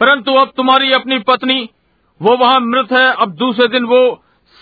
परंतु 0.00 0.34
अब 0.34 0.52
तुम्हारी 0.56 0.92
अपनी 0.92 1.18
पत्नी 1.18 1.68
वो 2.20 2.36
वहाँ 2.36 2.60
मृत 2.60 2.92
है 2.92 3.06
अब 3.12 3.30
दूसरे 3.34 3.68
दिन 3.68 3.84
वो 3.84 4.02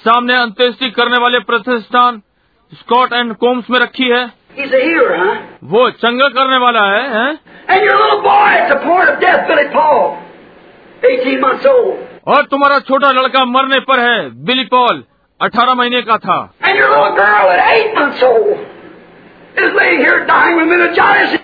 सामने 0.01 0.35
अंत्येष्टि 0.37 0.91
करने 0.91 1.19
वाले 1.19 1.39
प्रतिष्ठान 1.41 2.21
स्कॉट 2.73 3.13
एंड 3.13 3.35
कोम्स 3.35 3.71
में 3.71 3.79
रखी 3.79 4.09
है। 4.09 4.25
वो 5.65 5.89
चंगा 5.97 6.29
करने 6.29 6.57
वाला 6.59 6.85
है 6.87 7.27
और 12.27 12.43
तुम्हारा 12.45 12.79
छोटा 12.79 13.11
लड़का 13.11 13.45
मरने 13.45 13.81
पर 13.81 14.01
है 14.01 14.19
बिली 14.45 14.65
पॉल 14.65 15.03
अठारह 15.41 15.75
महीने 15.75 16.03
का 16.03 16.17
था। 16.19 16.39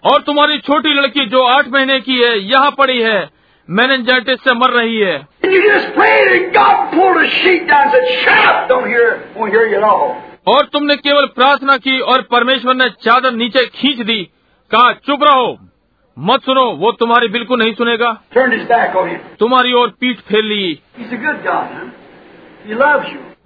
और 0.04 0.22
तुम्हारी 0.22 0.58
छोटी 0.58 0.94
लड़की 0.94 1.26
जो 1.26 1.42
आठ 1.46 1.68
महीने 1.68 2.00
की 2.00 2.18
है 2.18 2.38
यहाँ 2.40 2.70
पड़ी 2.70 3.00
है। 3.02 3.35
मैनेजाइटिस 3.70 4.40
से 4.40 4.54
मर 4.54 4.70
रही 4.70 4.96
है। 4.98 5.28
और 10.48 10.64
तुमने 10.66 10.96
केवल 10.96 11.26
प्रार्थना 11.26 11.76
की 11.76 12.00
और 12.00 12.22
परमेश्वर 12.22 12.74
ने 12.74 12.88
चादर 12.90 13.32
नीचे 13.32 13.66
खींच 13.66 14.06
दी। 14.06 14.30
कहा 14.70 14.92
चुप 14.92 15.22
रहो 15.22 15.58
मत 16.18 16.42
सुनो 16.42 16.64
वो 16.64 16.92
तुम्हारी 16.92 17.28
बिल्कुल 17.28 17.58
नहीं 17.58 17.74
सुनेगा। 17.74 18.12
तुम्हारी 19.38 19.72
और 19.72 19.88
पीठ 20.00 20.18
फेर 20.18 20.44
ली। 20.44 20.80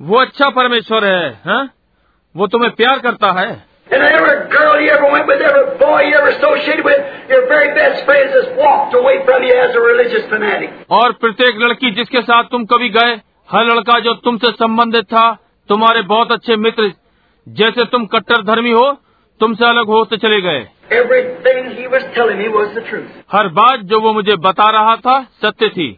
वो 0.03 0.17
अच्छा 0.17 0.51
परमेश्वर 0.51 1.05
है 1.05 1.31
हा? 1.47 1.69
वो 2.37 2.47
तुम्हें 2.47 2.73
प्यार 2.73 2.99
करता 2.99 3.33
है। 3.33 3.70
And 3.91 4.03
every 4.07 4.35
girl 4.51 4.81
you 4.81 4.91
ever 4.91 5.11
went 5.13 5.27
with, 5.27 5.41
every 5.43 5.79
boy 5.79 6.01
you 6.09 6.15
ever 6.17 6.29
associated 6.29 6.85
with, 6.85 7.01
your 7.29 7.41
very 7.49 7.71
best 7.75 8.05
friends 8.05 8.31
has 8.33 8.47
walked 8.57 8.95
away 8.95 9.15
from 9.25 9.43
you 9.43 9.55
as 9.63 9.75
a 9.75 9.83
religious 9.87 10.27
fanatic. 10.33 10.71
और 10.99 11.13
प्रत्येक 11.25 11.59
लड़की 11.63 11.91
जिसके 11.97 12.23
साथ 12.29 12.51
तुम 12.53 12.65
कभी 12.73 12.89
गए 12.99 13.15
हर 13.49 13.65
लड़का 13.65 13.99
जो 14.01 14.15
तुमसे 14.27 14.53
संबंधित 14.61 15.05
था 15.15 15.25
तुम्हारे 15.69 16.03
बहुत 16.13 16.33
अच्छे 16.33 16.57
मित्र 16.67 16.93
जैसे 17.47 17.85
तुम 17.95 18.07
कट्टर 18.15 18.43
धर्मी 18.45 18.73
हो 18.73 18.87
तुमसे 19.41 19.65
अलग 19.69 19.89
होते 19.97 20.17
चले 20.27 20.41
गए 20.41 20.67
Everything 20.93 21.67
he 21.75 21.85
was 21.91 22.07
telling 22.15 22.39
me 22.39 22.47
was 22.55 22.71
the 22.77 22.83
truth. 22.87 23.11
हर 23.33 23.49
बात 23.59 23.81
जो 23.91 24.01
वो 24.01 24.13
मुझे 24.13 24.37
बता 24.47 24.71
रहा 24.77 24.95
था 25.05 25.21
सत्य 25.43 25.69
थी 25.77 25.89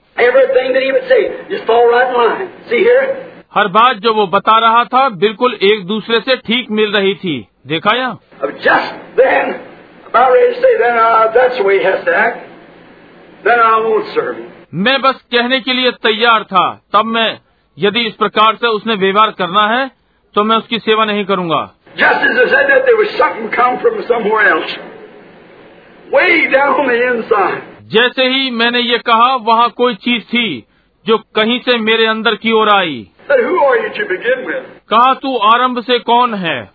हर 3.53 3.69
बात 3.69 3.97
जो 3.97 4.13
वो 4.15 4.27
बता 4.27 4.59
रहा 4.59 4.85
था 4.85 5.09
बिल्कुल 5.09 5.55
एक 5.63 5.85
दूसरे 5.87 6.21
से 6.21 6.37
ठीक 6.37 6.71
मिल 6.71 6.93
रही 6.93 7.15
थी। 7.15 7.35
देखा 7.67 7.97
या 7.97 8.09
मैं 14.75 15.01
बस 15.03 15.21
कहने 15.33 15.61
के 15.61 15.73
लिए 15.73 15.91
तैयार 16.03 16.43
था। 16.43 16.65
तब 16.93 17.05
मैं 17.07 17.41
यदि 17.79 18.01
इस 18.01 18.15
प्रकार 18.15 18.57
से 18.57 18.69
उसने 18.69 18.95
व्यवहार 18.95 19.31
करना 19.31 19.67
है 19.69 19.91
तो 20.35 20.45
मैं 20.45 20.57
उसकी 20.57 20.79
सेवा 20.79 21.05
नहीं 21.05 21.25
करूँगा। 21.25 21.63
जैसे 27.89 28.29
ही 28.29 28.51
मैंने 28.51 28.81
ये 28.81 28.99
कहा 28.99 29.35
वहाँ 29.43 29.69
कोई 29.71 29.95
चीज़ 29.95 30.23
थी 30.25 30.65
जो 31.07 31.19
कहीं 31.35 31.59
से 31.61 31.77
मेरे 31.81 32.07
अंदर 32.07 32.35
की 32.35 32.51
ओर 32.53 32.69
आई। 32.69 33.07
कहा 34.93 35.15
तू 35.15 35.37
आरंभ 35.37 35.83
से 35.83 35.99
कौन 35.99 36.35
है? 36.35 36.71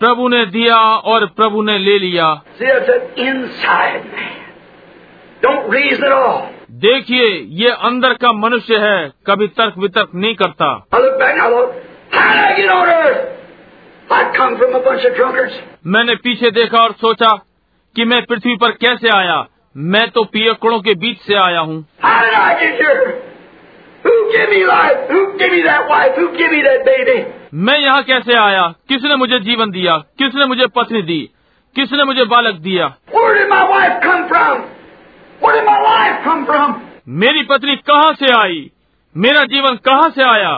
प्रभु 0.00 0.28
ने 0.28 0.46
दिया 0.46 0.76
और 0.76 1.26
प्रभु 1.26 1.62
ने 1.62 1.78
ले 1.78 1.98
लिया। 1.98 2.42
देखिए 6.70 7.28
ये 7.48 7.70
अंदर 7.70 8.12
का 8.14 8.32
मनुष्य 8.32 8.76
है 8.76 9.12
कभी 9.26 9.48
तर्क 9.48 9.74
वितर्क 9.78 10.10
नहीं 10.14 10.34
करता। 10.34 10.86
मैंने 15.86 16.14
पीछे 16.14 16.50
देखा 16.50 16.78
और 16.78 16.92
सोचा 16.92 17.36
कि 17.96 18.04
मैं 18.04 18.22
पृथ्वी 18.22 18.56
पर 18.56 18.70
कैसे 18.70 19.08
आया। 19.08 19.46
मैं 19.76 20.10
तो 20.10 20.24
पियकड़ों 20.24 20.80
के 20.80 20.94
बीच 20.94 21.18
से 21.18 21.34
आया 21.34 21.60
हूँ। 21.60 21.86
Who 24.06 24.14
gave 24.32 24.50
me 24.50 24.60
life? 24.66 24.98
Who 25.10 25.20
gave 25.38 25.52
me 25.52 25.62
that 25.66 25.88
wife? 25.90 26.18
Who 26.18 26.26
gave 26.38 26.50
me 26.56 26.60
that 26.68 26.84
baby? 26.88 27.16
मैं 27.66 27.78
यहाँ 27.78 28.02
कैसे 28.10 28.34
आया 28.40 28.62
किसने 28.88 29.16
मुझे 29.16 29.38
जीवन 29.48 29.70
दिया 29.70 29.96
किसने 30.18 30.46
मुझे 30.52 30.66
पत्नी 30.76 31.02
दी 31.10 31.18
किसने 31.76 32.04
मुझे 32.04 32.24
बालक 32.34 32.60
दिया 32.66 32.86
Where 33.14 33.34
did 33.38 33.48
my 33.54 33.62
wife 33.72 33.96
come 34.04 34.28
from? 34.32 34.62
Where 35.42 35.54
did 35.56 35.66
my 35.70 35.78
life 35.88 36.22
come 36.28 36.44
from? 36.50 36.74
मेरी 37.22 37.42
पत्नी 37.50 37.76
कहाँ 37.90 38.12
से 38.20 38.32
आई 38.38 38.64
मेरा 39.14 39.44
जीवन 39.54 39.76
कहाँ 39.88 40.08
से 40.16 40.22
आया 40.28 40.54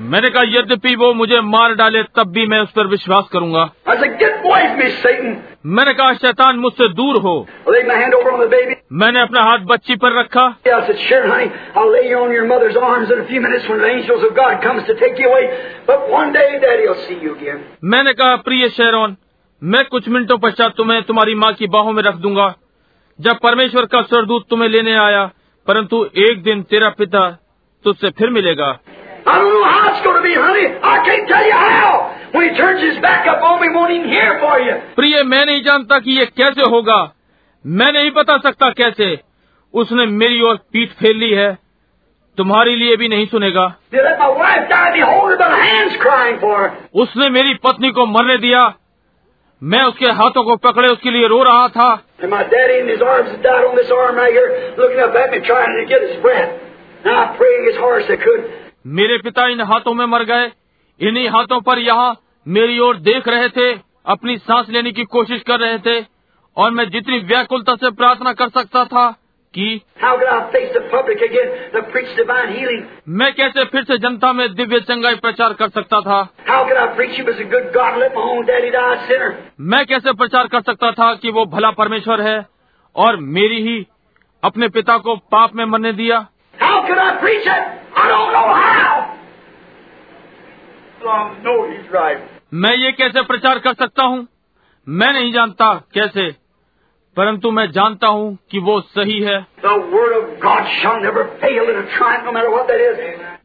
मैंने 0.00 0.28
कहा 0.28 0.42
यद्यपि 0.46 0.94
वो 0.94 1.12
मुझे 1.14 1.40
मार 1.40 1.74
डाले 1.74 2.02
तब 2.02 2.26
भी 2.26 2.46
मैं 2.46 2.60
उस 2.60 2.70
पर 2.70 2.86
विश्वास 2.86 3.28
करूँगा। 3.32 3.70
मैंने 5.66 5.94
कहा 5.94 6.12
शैतान 6.14 6.56
मुझसे 6.56 6.88
दूर 6.88 7.16
हो। 7.16 7.46
मैंने 8.92 9.20
अपना 9.20 9.40
हाथ 9.40 9.58
बच्ची 9.58 9.96
पर 9.96 10.12
रखा। 10.12 10.46
मैंने 17.84 18.12
कहा 18.12 18.36
प्रिय 18.36 18.68
शेरोन 18.68 19.16
मैं 19.62 19.84
कुछ 19.84 20.08
मिनटों 20.08 20.38
पश्चात 20.38 20.74
तुम्हें 20.76 21.02
तुम्हारी 21.02 21.34
माँ 21.34 21.52
की 21.52 21.66
बाहों 21.66 21.92
में 21.92 22.02
रख 22.02 22.14
दूँगा। 22.14 22.54
जब 23.20 23.38
परमेश्वर 23.38 23.84
का 23.84 24.02
स्वरदूत 24.02 24.46
तुम्हें 24.50 24.68
लेने 24.68 24.94
आया 24.94 25.30
परंतु 25.66 26.06
एक 26.16 26.42
दिन 26.42 26.62
तेरा 26.62 26.88
पिता 26.88 27.39
तुझसे 27.84 28.10
फिर 28.10 28.30
मिलेगा। 28.30 28.78
प्रिय 34.96 35.22
मैं 35.22 35.46
नहीं 35.46 35.62
जानता 35.62 35.98
कि 35.98 36.18
ये 36.18 36.26
कैसे 36.26 36.62
होगा। 36.62 37.14
मैं 37.66 37.92
नहीं 37.92 38.10
बता 38.10 38.38
सकता 38.38 38.70
कैसे। 38.70 39.18
उसने 39.74 40.06
मेरी 40.06 40.40
और 40.40 40.56
पीठ 40.56 40.88
फेर 40.88 41.16
ली 41.16 41.30
है। 41.30 41.58
तुम्हारी 42.36 42.76
लिए 42.76 42.96
भी 42.96 43.08
नहीं 43.08 43.26
सुनेगा। 43.26 43.74
उसने 46.94 47.28
मेरी 47.28 47.54
पत्नी 47.54 47.90
को 47.90 48.06
मरने 48.06 48.36
दिया। 48.36 48.74
मैं 49.62 49.82
उसके 49.82 50.06
हाथों 50.06 50.44
को 50.44 50.56
पकड़े 50.56 50.88
उसके 50.88 51.10
लिए 51.10 51.28
रो 51.28 51.42
रहा 51.42 51.68
था। 51.68 52.02
मेरे 58.86 59.18
पिता 59.18 59.46
इन 59.46 59.60
हाथों 59.60 59.94
में 59.94 60.06
मर 60.06 60.24
गए। 60.24 60.52
इन्हीं 61.00 61.28
हाथों 61.28 61.60
पर 61.60 61.78
यहाँ 61.78 62.16
मेरी 62.48 62.78
ओर 62.78 62.96
देख 62.96 63.28
रहे 63.28 63.48
थे 63.48 63.78
अपनी 64.06 64.38
सांस 64.38 64.66
लेने 64.68 64.92
की 64.92 65.04
कोशिश 65.04 65.42
कर 65.42 65.60
रहे 65.60 65.78
थे। 65.78 66.06
और 66.56 66.70
मैं 66.70 66.90
जितनी 66.90 67.18
व्याकुलता 67.18 67.74
से 67.74 67.90
प्रार्थना 67.90 68.32
कर 68.32 68.48
सकता 68.48 68.84
था 68.84 69.10
कि 69.54 69.80
मैं 73.08 73.34
कैसे 73.34 73.64
फिर 73.64 73.84
से 73.84 73.98
जनता 73.98 74.32
में 74.32 74.54
दिव्य 74.54 74.80
चंगाई 74.80 75.14
प्रचार 75.14 75.52
कर 75.52 75.68
सकता 75.68 76.00
था? 76.00 76.28
मैं 79.60 79.86
कैसे 79.86 80.12
प्रचार 80.12 80.46
कर 80.46 80.60
सकता 80.60 80.92
था 80.92 81.14
कि 81.14 81.30
वो 81.30 81.46
भला 81.46 81.70
परमेश्वर 81.70 82.20
है 82.20 82.46
और 82.96 83.16
मेरी 83.16 83.62
ही 83.62 83.86
अपने 84.44 84.68
पिता 84.68 84.98
को 84.98 85.16
पाप 85.16 85.54
में 85.54 85.64
मरने 85.64 85.92
दिया? 85.92 86.26
How 86.60 86.86
can 86.86 86.98
I 86.98 87.18
preach 87.20 87.46
it? 87.46 87.64
I 87.96 88.08
don't 88.08 88.32
know 88.32 88.48
how. 88.56 89.16
I 91.02 91.20
know 91.44 91.56
he's 91.70 91.88
right. 91.92 92.20
मैं 92.54 92.74
ये 92.76 92.90
कैसे 92.92 93.22
प्रचार 93.22 93.58
कर 93.58 93.74
सकता 93.74 94.04
हूँ 94.04 94.26
मैं 94.86 95.12
नहीं 95.12 95.32
जानता 95.32 95.72
कैसे 95.94 96.30
परंतु 97.16 97.50
मैं 97.50 97.70
जानता 97.72 98.06
हूँ 98.08 98.36
कि 98.50 98.58
वो 98.68 98.80
सही 98.80 99.18
है 99.20 99.38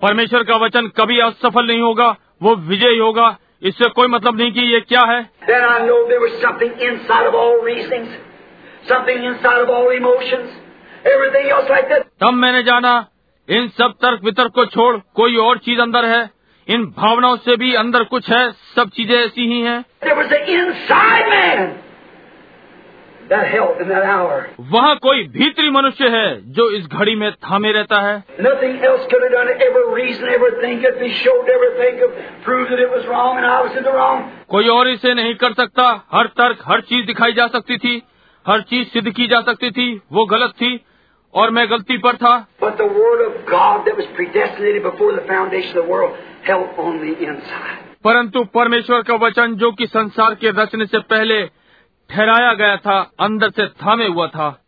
परमेश्वर 0.01 0.43
का 0.43 0.55
वचन 0.65 0.87
कभी 0.97 1.19
असफल 1.19 1.67
नहीं 1.67 1.81
होगा 1.81 2.09
वो 2.43 2.55
विजय 2.69 2.99
होगा 2.99 3.27
इससे 3.63 3.89
कोई 3.89 4.07
मतलब 4.07 4.37
नहीं 4.37 4.51
कि 4.51 4.61
ये 4.73 4.79
क्या 4.89 5.01
है 5.11 5.21
तब 12.21 12.33
मैंने 12.33 12.63
जाना 12.63 13.07
इन 13.49 13.67
सब 13.67 13.93
तर्क 14.01 14.21
वितर्क 14.23 14.51
को 14.51 14.65
छोड़ 14.65 14.97
कोई 15.15 15.35
और 15.35 15.57
चीज़ 15.57 15.79
अंदर 15.79 16.05
है? 16.05 16.29
इन 16.67 16.85
भावनाओं 16.85 17.37
से 17.37 17.55
भी 17.55 17.73
अंदर 17.73 18.03
कुछ 18.03 18.31
है? 18.31 18.51
सब 18.51 18.89
चीज़ें 18.89 19.15
ऐसी 19.15 19.41
ही 19.41 19.61
है? 19.61 19.83
वहाँ 24.59 24.95
कोई 24.95 25.23
भीतरी 25.23 25.69
मनुष्य 25.69 26.09
है 26.09 26.51
जो 26.51 26.69
इस 26.69 26.87
घड़ी 26.87 27.15
में 27.15 27.31
थामे 27.31 27.71
रहता 27.71 27.99
है? 27.99 28.23
कोई 34.49 34.67
और 34.67 34.89
इसे 34.89 35.13
नहीं 35.13 35.35
कर 35.35 35.53
सकता। 35.53 36.07
हर 36.13 36.27
तर्क 36.27 36.57
हर 36.67 36.81
चीज़ 36.81 37.05
दिखाई 37.05 37.33
जा 37.33 37.47
सकती 37.47 37.77
थी। 37.77 38.01
हर 38.47 38.61
चीज़ 38.61 38.87
सिद्ध 38.87 39.09
की 39.09 39.27
जा 39.27 39.41
सकती 39.41 39.71
थी। 39.71 40.01
वो 40.11 40.25
गलत 40.25 40.49
थी। 40.49 40.79
और 41.35 41.49
मैं 41.51 41.69
गलती 41.69 41.97
पर 41.97 42.15
था। 42.15 42.47
परंतु 48.03 48.43
परमेश्वर 48.43 49.01
का 49.01 49.15
वचन 49.15 49.55
जो 49.55 49.71
कि 49.71 49.87
संसार 49.87 50.35
के 50.35 50.49
रचने 50.49 50.85
से 50.85 50.99
पहले 50.99 51.45
ठहराया 52.09 52.53
गया 52.53 52.77
था 52.77 53.11
अंदर 53.19 53.49
से 53.49 53.67
थामे 53.67 54.07
हुआ 54.07 54.27
था। 54.27 54.65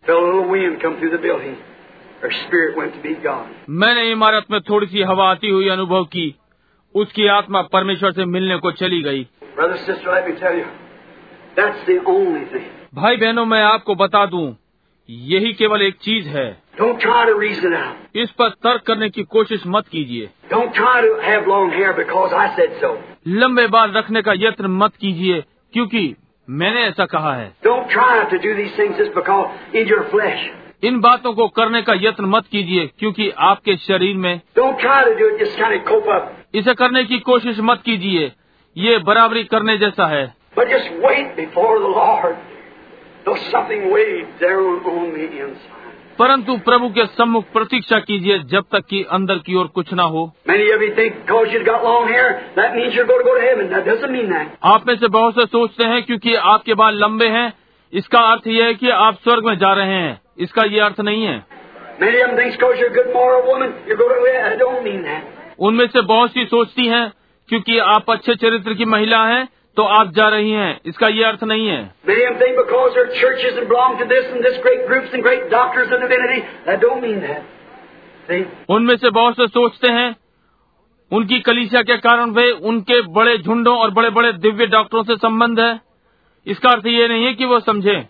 मैंने 3.70 4.12
इमारत 4.12 4.46
में 4.52 4.62
थोड़ी 4.62 4.88
सी 4.88 5.02
हवा 5.02 5.32
आती 5.32 5.50
हुई 5.50 5.70
अनुभव 5.70 6.04
की। 6.04 6.36
उसकी 6.96 7.28
आत्मा 7.28 7.62
परमेश्वर 7.62 8.12
से 8.12 8.26
मिलने 8.26 8.58
को 8.58 8.72
चली 8.72 9.02
गई। 9.02 9.28
भाई 12.94 13.18
बहनों 13.18 13.46
मैं 13.46 13.64
आपको 13.64 13.96
बता 13.96 14.26
दूँ 14.26 14.58
यही 15.10 15.54
केवल 15.54 15.82
एक 15.82 15.96
चीज़ 15.96 16.30
है। 16.30 16.58
इस 18.16 18.32
पर 18.32 18.50
तर्क 18.50 18.82
करने 18.82 19.10
की 19.10 19.24
कोशिश 19.24 19.64
मत 19.68 19.88
कीजिए। 19.88 20.30
So. 22.82 22.98
लंबे 23.28 23.68
बाल 23.68 23.92
रखने 23.92 24.22
का 24.22 24.34
यत्न 24.36 24.66
मत 24.66 24.92
कीजिए 24.96 25.44
क्योंकि 25.74 26.16
मैंने 26.50 26.82
ऐसा 26.82 27.06
कहा 27.06 27.36
है। 27.36 27.56
इन 30.84 31.00
बातों 31.00 31.34
को 31.34 31.48
करने 31.48 31.82
का 31.82 31.94
यत्न 31.96 32.26
मत 32.26 32.44
कीजिए 32.52 32.90
क्योंकि 33.00 33.30
आपके 33.30 33.78
शरीर 33.78 34.16
में 34.16 34.42
kind 34.60 35.08
of 35.08 36.30
इसे 36.54 36.74
करने 36.74 37.04
की 37.04 37.20
कोशिश 37.20 37.58
मत 37.60 37.82
कीजिए 37.86 38.32
ये 38.78 38.98
बराबरी 38.98 39.44
करने 39.44 39.78
जैसा 39.78 40.08
है। 40.08 40.36
परंतु 46.20 46.58
प्रभु 46.58 46.90
के 46.90 47.06
सम्मुख 47.06 47.44
प्रतीक्षा 47.54 48.00
कीजिए 48.00 48.40
जब 48.40 48.64
तक 48.72 48.86
कि 48.90 49.04
अंदर 49.04 49.36
की 49.36 49.56
ओर 49.56 49.68
कुछ 49.68 49.94
ना 49.94 50.04
हो। 50.04 50.34
आप 54.64 54.88
में 54.88 54.98
से 54.98 55.08
बहुत 55.08 55.36
से 55.36 55.46
सोचते 55.46 55.84
हैं 55.84 56.04
क्योंकि 56.04 56.36
आपके 56.36 56.74
बाल 56.74 56.96
लंबे 56.98 57.28
हैं। 57.28 57.54
इसका 57.94 58.20
अर्थ 58.20 58.48
यह 58.48 58.66
है 58.66 58.74
कि 58.74 58.90
आप 58.90 59.14
स्वर्ग 59.14 59.46
में 59.46 59.58
जा 59.58 59.74
रहे 59.74 59.94
हैं। 59.94 60.22
इसका 60.40 60.64
ये 60.64 60.80
अर्थ 60.80 61.02
नहीं 61.02 61.24
है। 61.24 61.46
उनमें 65.60 65.88
से 65.88 66.02
बहुत 66.02 66.34
सी 66.34 66.46
सोचती 66.46 66.86
हैं 66.86 67.14
क्योंकि 67.50 67.78
आप 67.78 68.12
अच्छे 68.12 68.36
चरित्र 68.36 68.74
की 68.74 68.86
महिला 68.86 69.26
हैं 69.26 69.48
तो 69.78 69.84
आप 69.84 70.12
जा 70.12 70.30
रही 70.30 70.52
हैं। 70.52 70.82
इसका 70.86 71.08
ये 71.08 71.24
अर्थ 71.24 71.44
नहीं 71.44 71.68
है। 71.68 71.96
उनमें 78.70 78.98
से 78.98 79.10
बहुत 79.10 79.34
से 79.34 79.48
सोचते 79.48 79.88
हैं। 79.88 80.16
उनकी 81.12 81.40
कलीसिया 81.40 81.82
के 81.82 81.98
कारण 81.98 82.30
वे 82.30 82.52
उनके 82.52 83.02
बड़े 83.02 83.38
झुंडों 83.38 83.78
और 83.78 83.92
बड़े 83.92 84.10
बड़े 84.10 84.34
दिव्य 84.34 84.66
डॉक्टरों 84.66 85.04
से 85.04 85.16
संबंध 85.16 85.60
है। 85.60 85.80
इसका 86.48 86.70
अर्थ 86.70 86.86
ये 86.86 87.08
नहीं 87.08 87.26
है 87.26 87.34
कि 87.34 87.46
वो 87.46 87.60
समझे। 87.60 88.06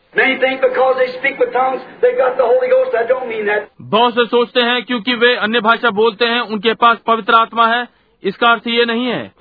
बहुत 3.82 4.14
से 4.14 4.26
सोचते 4.26 4.62
हैं 4.62 4.84
क्योंकि 4.84 5.14
वे 5.14 5.36
अन्य 5.36 5.62
भाषा 5.62 5.90
बोलते 5.90 6.26
हैं 6.26 6.42
उनके 6.42 6.74
पास 6.74 6.98
पवित्र 7.08 7.34
आत्मा 7.34 7.68
है। 7.68 7.97
इसका 8.24 8.52
अर्थ 8.52 8.68
ये 8.68 8.86
नहीं 8.86 9.06
है। 9.06 9.32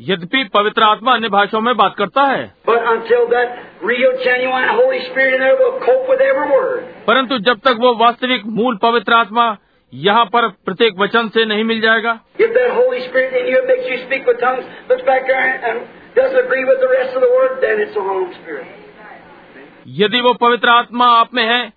यद्यपि 0.00 0.44
पवित्र 0.44 0.82
आत्मा 0.82 1.14
अन्य 1.14 1.28
भाषाओं 1.28 1.60
में 1.60 1.76
बात 1.76 1.94
करता 1.98 2.22
है। 2.22 2.54
परंतु 7.06 7.38
जब 7.38 7.58
तक 7.58 7.76
वो 7.78 7.94
वास्तविक 7.94 8.46
मूल 8.46 8.76
पवित्र 8.76 9.12
आत्मा 9.12 9.56
यहाँ 9.94 10.24
पर 10.24 10.48
प्रत्येक 10.48 10.98
वचन 10.98 11.28
से 11.28 11.44
नहीं 11.44 11.64
मिल 11.64 11.80
जाएगा। 11.80 12.18
यदि 19.86 20.20
वो 20.20 20.32
पवित्र 20.34 20.68
आत्मा 20.68 21.06
आप 21.06 21.34
में 21.34 21.44
है 21.44 21.72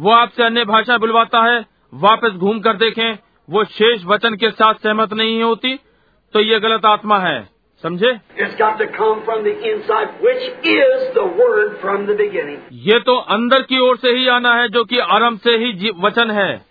वो 0.00 0.10
आपसे 0.10 0.42
अन्य 0.42 0.64
भाषा 0.64 0.98
बुलवाता 0.98 1.42
है 1.42 1.64
वापस 1.94 2.30
घूम 2.30 2.60
कर 2.60 2.72
देखें 2.76 3.18
वो 3.52 3.64
शेष 3.64 4.04
वचन 4.04 4.34
के 4.34 4.50
साथ 4.50 4.74
सहमत 4.74 5.12
नहीं 5.12 5.42
होती 5.42 5.74
तो 6.34 6.40
ये 6.40 6.60
गलत 6.60 6.84
आत्मा 6.84 7.18
है। 7.18 7.48
समझे? 7.82 8.10
ये 12.72 13.00
तो 13.00 13.16
अंदर 13.16 13.62
की 13.62 13.78
ओर 13.78 13.96
से 13.96 14.08
ही 14.08 14.28
आना 14.28 14.54
है 14.54 14.68
जो 14.68 14.84
कि 14.84 14.98
आरंभ 14.98 15.38
से 15.38 15.56
ही 15.56 15.90
वचन 15.96 16.30
है। 16.30 16.64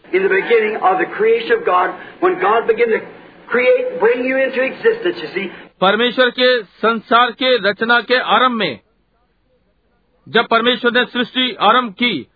परमेश्वर 5.82 6.30
के 6.30 6.64
संसार 6.64 7.32
के 7.32 7.58
रचना 7.69 8.01
के 8.01 8.16
आरंभ 8.16 8.51
में 8.51 8.80
जब 10.27 10.48
परमेश्वर 10.48 10.92
ने 10.92 11.06
सृष्टि 11.06 11.56
आरंभ 11.61 11.93
की 11.93 12.27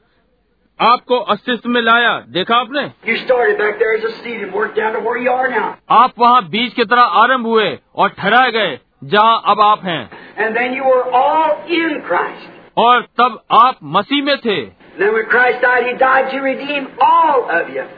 आपको 0.81 1.19
अस्तित्व 1.19 1.69
में 1.69 1.81
लाया। 1.81 2.23
देखा 2.29 2.55
आपने? 2.55 2.91
आप 5.89 6.11
वहाँ 6.19 6.49
बीज 6.49 6.73
की 6.73 6.85
तरह 6.85 7.01
आरंभ 7.01 7.45
हुए 7.45 7.79
और 7.95 8.09
ठहराए 8.09 8.51
गए 8.51 8.79
जहाँ 9.03 9.41
अब 9.45 9.61
आप 9.61 9.83
हैं। 9.83 10.09
और 12.77 13.01
तब 13.01 13.43
आप 13.51 13.75
मसीह 13.83 14.23
में 14.23 14.37
थे। 14.37 14.85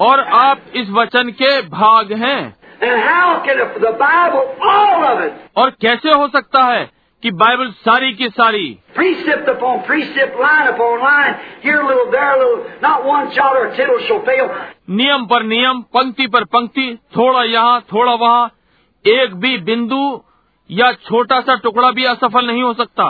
और 0.00 0.20
आप 0.20 0.60
इस 0.74 0.90
वचन 0.90 1.30
के 1.30 1.62
भाग 1.62 2.12
हैं। 2.12 2.59
और 5.56 5.70
कैसे 5.80 6.12
हो 6.12 6.28
सकता 6.28 6.62
है 6.64 6.88
कि 7.22 7.30
बाइबल 7.30 7.70
सारी 7.70 8.12
की 8.12 8.28
सारी 8.28 8.68
नियम 14.90 15.26
पर 15.26 15.42
नियम 15.42 15.82
पंक्ति 15.96 16.26
पर 16.26 16.44
पंक्ति 16.44 16.86
थोड़ा 17.16 17.42
यहाँ 17.42 17.80
थोड़ा 17.92 18.14
वहाँ 18.14 18.50
एक 19.04 19.34
भी 19.34 19.56
बिंदु 19.58 20.00
या 20.70 20.92
छोटा 20.92 21.40
सा 21.40 21.54
टुकड़ा 21.56 21.90
भी 21.90 22.04
असफल 22.04 22.46
नहीं 22.46 22.62
हो 22.62 22.72
सकता। 22.74 23.04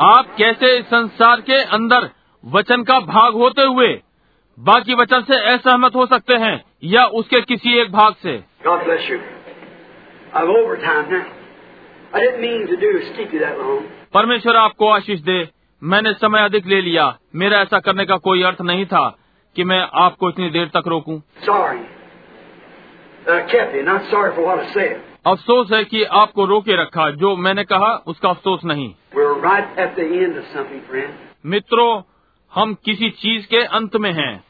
आप 0.00 0.34
कैसे 0.38 0.76
इस 0.78 0.84
संसार 0.86 1.40
के 1.40 1.62
अंदर 1.72 2.10
वचन 2.46 2.82
का 2.82 3.00
भाग 3.00 3.34
होते 3.34 3.62
हुए 3.62 4.00
बाकी 4.58 4.94
वचन 4.94 5.20
से 5.20 5.52
असहमत 5.52 5.94
हो 5.94 6.06
सकते 6.06 6.34
हैं 6.34 6.64
या 6.84 7.06
उसके 7.06 7.40
किसी 7.40 7.78
एक 7.78 7.92
भाग 7.92 8.14
से। 8.14 8.44
परमेश्वर 14.14 14.56
आपको 14.56 14.88
आशीष 14.88 15.20
दे। 15.20 15.48
मैंने 15.82 16.12
समय 16.12 16.44
अधिक 16.44 16.66
ले 16.66 16.82
लिया। 16.82 17.18
मेरा 17.34 17.58
ऐसा 17.58 17.78
करने 17.78 18.04
का 18.04 18.16
कोई 18.16 18.42
अर्थ 18.42 18.60
नहीं 18.60 18.86
था 18.86 19.16
कि 19.56 19.64
मैं 19.64 19.88
आपको 19.94 20.28
इतनी 20.28 20.50
देर 20.50 20.66
तक 20.66 20.82
रोकूं। 20.86 21.20
सॉरी 21.20 21.80
अफसोस 25.26 25.72
है 25.72 25.84
कि 25.84 26.02
आपको 26.02 26.44
रोके 26.44 26.76
रखा। 26.76 27.10
जो 27.10 27.36
मैंने 27.36 27.64
कहा 27.64 28.02
उसका 28.06 28.28
अफसोस 28.28 28.64
नहीं। 28.64 28.94
मित्रों 31.46 32.02
हम 32.54 32.74
किसी 32.84 33.08
चीज़ 33.10 33.46
के 33.46 33.56
अंत 33.56 33.96
में 33.96 34.12
हैं। 34.12 34.44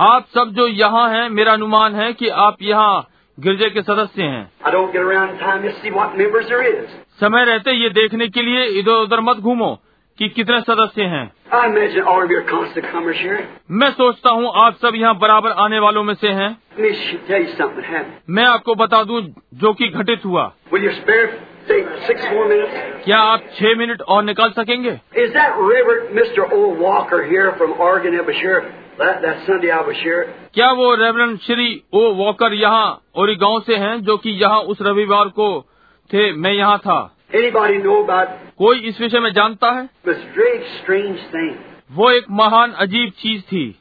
आप 0.00 0.26
सब 0.28 0.52
जो 0.52 0.66
यहाँ 0.66 1.08
हैं 1.10 1.28
मेरा 1.28 1.52
अनुमान 1.52 1.94
है 1.94 2.12
कि 2.12 2.28
आप 2.28 2.56
यहाँ 2.62 3.08
गिरजे 3.40 3.70
के 3.70 3.82
सदस्य 3.82 4.22
हैं। 4.22 4.52
समय 7.20 7.44
रहते 7.44 7.72
ये 7.72 7.90
देखने 7.90 8.28
के 8.28 8.42
लिए 8.42 8.64
इधर 8.80 8.92
उधर 8.92 9.20
मत 9.20 9.36
घूमो 9.36 9.78
कि 10.18 10.28
कितने 10.28 10.60
सदस्य 10.60 11.02
हैं। 11.02 11.32
मैं 13.70 13.90
सोचता 13.90 14.30
हूँ 14.30 14.52
आप 14.56 14.76
सब 14.76 14.92
यहाँ 14.94 15.18
बराबर 15.18 15.50
आने 15.50 15.78
वालों 15.78 16.02
में 16.02 16.14
से 16.14 16.28
हैं। 16.28 16.58
मैं 18.30 18.44
आपको 18.44 18.74
बता 18.74 19.02
दूँ 19.04 19.22
जो 19.54 19.72
कि 19.72 19.88
घटित 19.88 20.24
हुआ। 20.24 20.52
क्या 23.04 23.18
आप 23.18 23.40
छह 23.40 23.74
मिनट 23.74 24.02
और 24.02 24.24
निकाल 24.24 24.50
सकेंगे? 24.50 24.90
क्या 30.54 30.70
वो 30.72 30.94
रेवर 30.94 31.36
श्री 31.36 31.82
ओ 31.92 32.10
वॉकर 32.10 32.52
यहाँ 32.52 33.00
और 33.16 33.34
गाँव 33.34 33.60
से 33.60 33.76
हैं 33.76 34.02
जो 34.02 34.16
कि 34.16 34.30
यहाँ 34.30 34.60
उस 34.60 34.78
रविवार 34.82 35.24
को 35.24 35.66
थे? 36.12 36.32
मैं 36.32 36.52
यहाँ 36.52 36.78
था। 36.78 37.16
कोई 38.58 38.78
इस 38.78 39.00
विषय 39.00 39.20
में 39.20 39.32
जानता 39.32 39.70
है? 39.70 39.88
वो 41.92 42.10
एक 42.10 42.24
महान 42.30 42.72
अजीब 42.72 43.10
चीज़ 43.10 43.42
थी। 43.42 43.78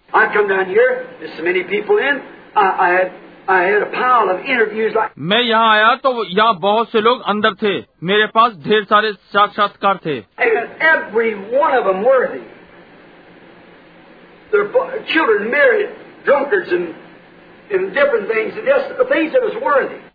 मैं 5.20 5.42
यहाँ 5.42 5.72
आया 5.72 5.96
तो 5.96 6.26
यहाँ 6.26 6.60
बहुत 6.60 6.92
से 6.92 7.02
लोग 7.02 7.22
अंदर 7.22 7.54
थे। 7.54 7.74
मेरे 8.04 8.26
पास 8.28 8.54
ढेर 8.68 8.84
सारे 8.84 9.12
साक्षात्कार 9.14 9.98
थे। 10.06 10.20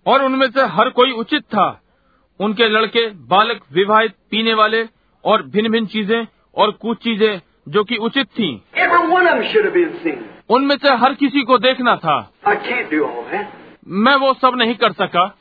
और 0.06 0.22
उनमें 0.22 0.50
से 0.50 0.60
हर 0.60 0.88
कोई 0.88 1.12
उचित 1.12 1.42
था। 1.42 1.68
उनके 2.40 2.68
लड़के 2.68 3.08
बालक 3.10 3.60
विवाहित 3.72 4.12
पीने 4.30 4.54
वाले 4.54 4.84
और 5.24 5.42
भिन्न 5.42 5.68
भिन्न 5.68 5.86
चीज़ें 5.86 6.26
और 6.56 6.70
कुछ 6.70 6.98
चीज़ें 6.98 7.40
जो 7.68 7.84
कि 7.84 7.96
उचित 7.96 8.26
थी। 8.26 8.62
उनमें 10.50 10.76
से 10.76 10.88
हर 10.88 11.14
किसी 11.14 11.42
को 11.42 11.58
देखना 11.58 11.96
था। 11.96 12.30
मैं 13.88 14.16
वो 14.16 14.34
सब 14.34 14.52
नहीं 14.56 14.74
कर 14.74 14.92
सका। 14.92 15.36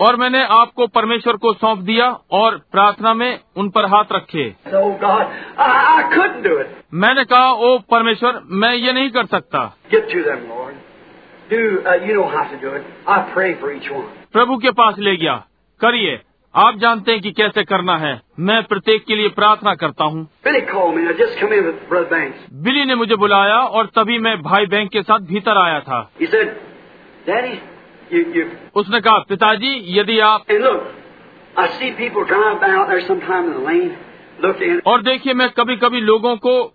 और 0.00 0.16
मैंने 0.16 0.44
आपको 0.44 0.86
परमेश्वर 0.86 1.36
को 1.36 1.52
सौंप 1.52 1.78
दिया 1.78 2.18
और 2.30 2.60
प्रार्थना 2.72 3.14
में 3.14 3.40
उन 3.56 3.70
पर 3.70 3.84
हाथ 3.84 4.04
रखे। 4.12 4.54
मैंने 6.94 7.24
कहा 7.24 7.52
ओ 7.52 7.78
परमेश्वर 7.78 8.42
मैं 8.46 8.74
ये 8.74 8.92
नहीं 8.92 9.10
कर 9.10 9.26
सकता। 9.26 9.76
प्रभु 14.32 14.56
के 14.56 14.70
पास 14.70 14.94
ले 14.98 15.16
गया। 15.16 15.44
करिए। 15.80 16.20
आप 16.56 16.76
जानते 16.76 17.12
हैं 17.12 17.20
कि 17.20 17.32
कैसे 17.32 17.64
करना 17.64 17.96
है। 17.96 18.22
मैं 18.40 18.62
प्रत्येक 18.62 19.04
के 19.04 19.14
लिए 19.14 19.28
प्रार्थना 19.28 19.74
करता 19.74 20.04
हूँ। 20.04 20.28
बिली 22.52 22.84
ने 22.84 22.94
मुझे 22.94 23.16
बुलाया 23.16 23.58
और 23.58 23.86
तभी 23.86 24.18
मैं 24.18 24.42
भाई 24.42 24.66
बैंक 24.66 24.90
के 24.90 25.02
साथ 25.02 25.18
भीतर 25.18 25.58
आया 25.58 25.80
था। 25.80 26.10
Said, 26.10 26.48
उसने 28.74 29.00
कहा 29.00 29.18
पिताजी 29.18 29.98
यदि 30.00 30.18
आप 30.18 30.44
और 34.86 35.02
देखिए 35.02 35.34
मैं 35.34 35.50
कभी 35.50 35.76
कभी 35.76 36.00
लोगों 36.00 36.36
को 36.36 36.74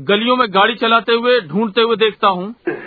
गलियों 0.00 0.36
में 0.36 0.54
गाड़ी 0.54 0.74
चलाते 0.74 1.12
हुए 1.12 1.40
ढूंढते 1.40 1.80
हुए 1.80 1.96
देखता 1.96 2.28
हूँ। 2.28 2.54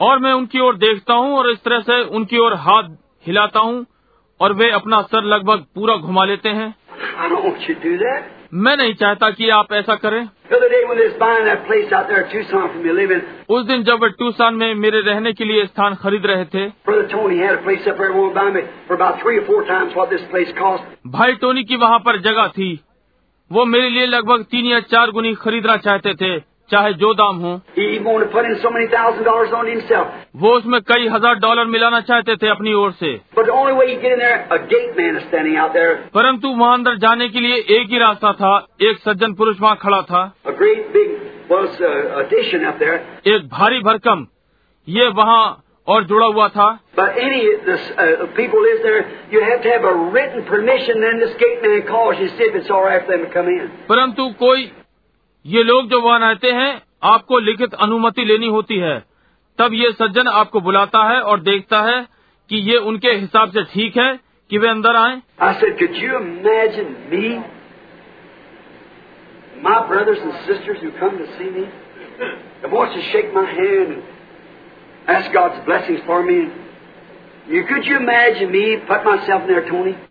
और 0.00 0.18
मैं 0.18 0.32
उनकी 0.32 0.60
ओर 0.60 0.76
देखता 0.76 1.14
हूँ 1.14 1.36
और 1.38 1.50
इस 1.50 1.58
तरह 1.58 1.80
से 1.80 2.02
उनकी 2.16 2.38
ओर 2.38 2.54
हाथ 2.54 2.96
हिलाता 3.26 3.60
हूँ 3.60 3.86
और 4.40 4.52
वे 4.52 4.70
अपना 4.70 5.00
सर 5.02 5.24
लगभग 5.24 5.64
पूरा 5.74 5.96
घुमा 5.96 6.24
लेते 6.24 6.48
हैं। 6.48 6.74
मैं 8.54 8.76
नहीं 8.76 8.94
चाहता 8.94 9.30
कि 9.30 9.48
आप 9.48 9.72
ऐसा 9.72 9.94
करें। 9.94 10.28
उस 13.50 13.64
दिन 13.64 13.82
जब 13.82 14.02
वे 14.02 14.08
टूसान 14.08 14.54
में 14.54 14.74
मेरे 14.74 15.00
रहने 15.00 15.32
के 15.32 15.44
लिए 15.44 15.64
स्थान 15.66 15.94
खरीद 15.94 16.26
रहे 16.26 16.44
थे 16.44 16.66
भाई 21.06 21.32
टोनी 21.32 21.64
की 21.64 21.76
वहाँ 21.76 21.98
पर 21.98 22.20
जगह 22.20 22.46
थी। 22.48 22.80
वो 23.50 23.64
मेरे 23.64 23.90
लिए 23.90 24.06
लगभग 24.06 24.42
तीन 24.42 24.66
या 24.66 24.80
चार 24.80 25.10
गुनी 25.10 25.34
खरीदना 25.34 25.76
चाहते 25.76 26.14
थे। 26.14 26.55
चाहे 26.70 26.92
जो 26.92 27.12
दाम 27.14 27.36
हो। 27.36 27.50
वो 30.36 30.52
उसमें 30.52 30.80
कई 30.82 31.06
हज़ार 31.08 31.34
डॉलर 31.34 31.64
मिलाना 31.64 32.00
चाहते 32.00 32.36
थे 32.36 32.48
अपनी 32.48 32.72
ओर 32.74 32.92
से। 32.92 33.12
परंतु 36.14 36.48
वहाँ 36.54 36.72
अंदर 36.74 36.96
जाने 36.96 37.28
के 37.28 37.40
लिए 37.40 37.56
एक 37.76 37.90
ही 37.90 37.98
रास्ता 37.98 38.32
था 38.32 38.56
एक 38.82 38.98
सज्जन 38.98 39.34
पुरुष 39.34 39.60
वहाँ 39.60 39.76
खड़ा 39.76 40.00
था। 40.02 40.24
एक 43.26 43.48
भारी 43.52 43.80
भरकम 43.80 44.26
ये 44.88 45.08
वहाँ 45.08 45.62
और 45.88 46.04
जुड़ा 46.04 46.26
हुआ 46.26 46.48
था। 46.48 46.68
परंतु 53.88 54.28
कोई 54.38 54.70
ये 55.46 55.62
लोग 55.62 55.88
जो 55.88 56.00
वहाँ 56.00 56.18
रहते 56.18 56.50
हैं 56.50 56.82
आपको 57.02 57.38
लिखित 57.38 57.74
अनुमति 57.74 58.24
लेनी 58.24 58.46
होती 58.46 58.76
है। 58.76 59.04
तब 59.58 59.74
ये 59.74 59.90
सज्जन 59.92 60.28
आपको 60.28 60.60
बुलाता 60.60 61.02
है 61.04 61.20
और 61.20 61.40
देखता 61.40 61.80
है 61.80 62.06
कि 62.50 62.56
ये 62.56 62.76
उनके 62.76 63.08
हिसाब 63.08 63.50
से 63.50 63.62
ठीक 63.62 63.96
है 63.96 64.20
कि 64.50 64.58
वे 64.58 64.68
अंदर 64.68 64.96
आए। 64.96 65.22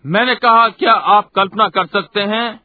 मैंने 0.06 0.36
कहा 0.36 0.70
क्या 0.70 0.92
आप 0.92 1.30
कल्पना 1.36 1.68
कर 1.68 1.86
सकते 1.86 2.22
हैं 2.22 2.65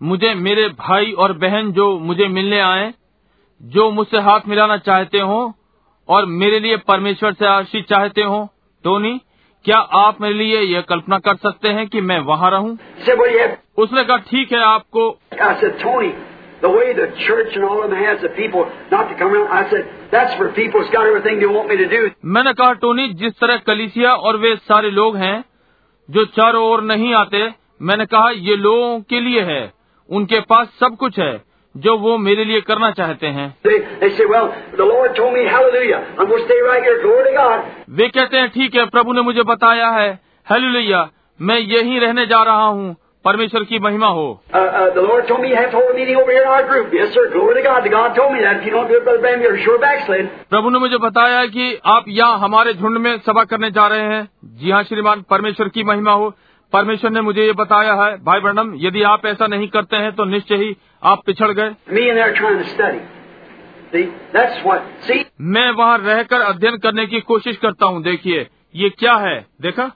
मुझे 0.00 0.34
मेरे 0.34 0.68
भाई 0.68 1.12
और 1.12 1.32
बहन 1.38 1.70
जो 1.72 1.98
मुझे 1.98 2.26
मिलने 2.28 2.60
आए 2.60 2.92
जो 3.60 3.90
मुझसे 3.90 4.20
हाथ 4.20 4.48
मिलाना 4.48 4.76
चाहते 4.78 5.18
हो 5.20 5.38
और 6.08 6.26
मेरे 6.40 6.60
लिए 6.60 6.76
परमेश्वर 6.88 7.32
से 7.32 7.46
आशीष 7.46 7.84
चाहते 7.84 8.22
हो 8.22 8.48
टोनी 8.84 9.20
क्या 9.64 9.78
आप 9.98 10.20
मेरे 10.20 10.34
लिए 10.34 10.60
यह 10.60 10.80
कल्पना 10.80 11.18
कर 11.18 11.36
सकते 11.36 11.68
हैं 11.68 11.86
कि 11.88 12.00
मैं 12.00 12.18
वहाँ 12.20 12.50
रहूँ. 12.50 12.76
उसने 13.78 14.04
कहा 14.04 14.16
ठीक 14.16 14.52
है 14.52 14.58
आपको 14.64 15.08
Tony, 15.82 16.10
the 16.62 16.70
way 16.70 16.92
the 16.92 17.06
church 17.22 17.56
and 17.56 17.64
all 17.64 17.82
of 17.82 17.90
them 17.90 18.04
has 18.04 18.20
the 18.20 18.30
people 18.36 18.68
not 18.92 19.08
to 19.08 19.16
come 19.18 19.34
around. 19.34 19.48
I 19.50 19.70
said, 19.70 19.88
that's 20.12 20.36
for 20.36 20.48
people 20.52 20.82
who's 20.82 20.92
got 20.92 21.06
everything 21.06 21.40
they 21.40 21.50
want 21.56 21.68
me 21.68 21.76
to 21.76 21.88
do. 21.88 22.02
मैंने 22.36 22.52
कहा 22.52 22.72
टोनी 22.84 23.08
जिस 23.14 23.32
तरह 23.40 23.56
कलिसिया 23.66 24.12
और 24.28 24.36
वे 24.36 24.54
सारे 24.56 24.90
लोग 24.90 25.16
हैं 25.16 25.44
जो 26.08 26.24
चारों 26.36 26.62
ओर 26.64 26.82
नहीं 26.82 27.14
आते 27.14 27.42
मैंने 27.82 28.06
कहा 28.06 28.30
ये 28.30 28.56
लोगों 28.56 29.00
के 29.00 29.20
लिए 29.20 29.40
है 29.42 29.60
उनके 30.10 30.40
पास 30.40 30.68
सब 30.80 30.96
कुछ 30.96 31.18
है 31.18 31.42
जो 31.76 31.96
वो 31.98 32.18
मेरे 32.18 32.44
लिए 32.44 32.60
करना 32.60 32.90
चाहते 32.90 33.26
हैं। 33.26 33.48
वे 37.90 38.08
कहते 38.08 38.36
हैं 38.36 38.48
ठीक 38.48 38.74
है 38.74 38.86
प्रभु 38.86 39.12
ने 39.12 39.20
मुझे 39.20 39.42
बताया 39.42 39.88
है 39.88 40.20
हेलुलैया 40.50 41.08
मैं 41.40 41.58
यही 41.58 41.98
रहने 41.98 42.26
जा 42.26 42.42
रहा 42.42 42.64
हूँ 42.64 42.96
परमेश्वर 43.24 43.64
की 43.64 43.78
महिमा 43.78 44.06
हो। 44.06 44.42
प्रभु 50.50 50.70
ने 50.70 50.78
मुझे 50.78 50.96
बताया 50.96 51.46
कि 51.46 51.80
आप 51.86 52.04
यहाँ 52.08 52.38
हमारे 52.38 52.72
झुंड 52.72 52.98
में 52.98 53.18
सभा 53.18 53.44
करने 53.44 53.70
जा 53.70 53.86
रहे 53.86 54.00
हैं। 54.00 54.28
जी 54.44 54.70
हाँ 54.70 54.82
श्रीमान 54.82 55.24
परमेश्वर 55.30 55.68
की 55.68 55.84
महिमा 55.84 56.12
हो। 56.12 56.34
परमेश्वर 56.72 57.10
ने 57.10 57.20
मुझे 57.20 57.44
ये 57.46 57.52
बताया 57.52 57.94
है 57.94 58.16
भाई 58.24 58.40
ब्रणम 58.40 58.72
यदि 58.76 59.02
आप 59.02 59.26
ऐसा 59.26 59.46
नहीं 59.46 59.68
करते 59.68 59.96
हैं 59.96 60.12
तो 60.12 60.24
निश्चय 60.24 60.56
ही 60.56 60.76
आप 61.02 61.22
पिछड़ 61.26 61.50
गए। 61.50 61.74
मैं 65.40 65.70
वहाँ 65.70 65.98
रहकर 65.98 66.40
अध्ययन 66.40 66.76
करने 66.76 67.06
की 67.06 67.20
कोशिश 67.20 67.56
करता 67.56 67.86
हूँ 67.86 68.02
देखिए 68.02 68.46
ये 68.74 68.88
क्या 68.90 69.14
है 69.16 69.38
देखा. 69.62 69.90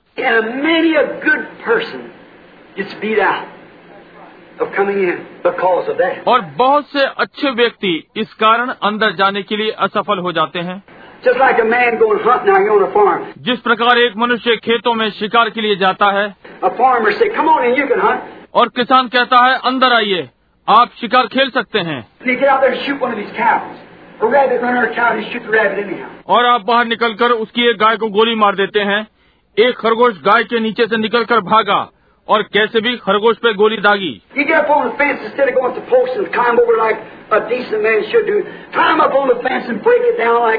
और 6.28 6.40
बहुत 6.57 6.86
से 6.86 7.05
अच्छे 7.18 7.50
व्यक्ति 7.50 7.92
इस 8.16 8.34
कारण 8.34 8.70
अंदर 8.82 9.12
जाने 9.12 9.42
के 9.42 9.57
लिए 9.57 9.70
असफल 9.78 10.18
हो 10.18 10.32
जाते 10.32 10.58
हैं। 10.58 10.82
जिस 13.39 13.58
प्रकार 13.58 13.99
एक 13.99 14.16
मनुष्य 14.16 14.57
खेतों 14.57 14.94
में 14.94 15.10
शिकार 15.10 15.50
के 15.50 15.60
लिए 15.60 15.76
जाता 15.76 16.07
है 16.07 16.34
और 18.55 18.68
किसान 18.68 19.08
कहता 19.08 19.47
है 19.47 19.58
अंदर 19.65 19.92
आइए 19.92 20.31
आप 20.68 20.90
शिकार 21.00 21.26
खेल 21.26 21.50
सकते 21.50 21.78
हैं. 21.78 22.08
और 26.26 26.44
आप 26.44 26.65
बाहर 26.65 26.84
निकलकर 26.86 27.31
उसकी 27.31 27.70
एक 27.70 27.76
गाय 27.76 27.97
को 27.97 28.08
गोली 28.08 28.34
मार 28.34 28.55
देते 28.55 28.81
हैं। 28.81 29.07
एक 29.58 29.76
खरगोश 29.76 30.15
गाय 30.15 30.44
के 30.44 30.60
नीचे 30.60 30.86
से 30.86 30.97
निकलकर 30.97 31.40
भागा 31.40 31.90
और 32.28 32.42
कैसे 32.42 32.81
भी 32.81 32.97
खरगोश 32.97 33.36
पे 33.36 33.52
गोली 33.52 33.76
दागी। 33.76 34.23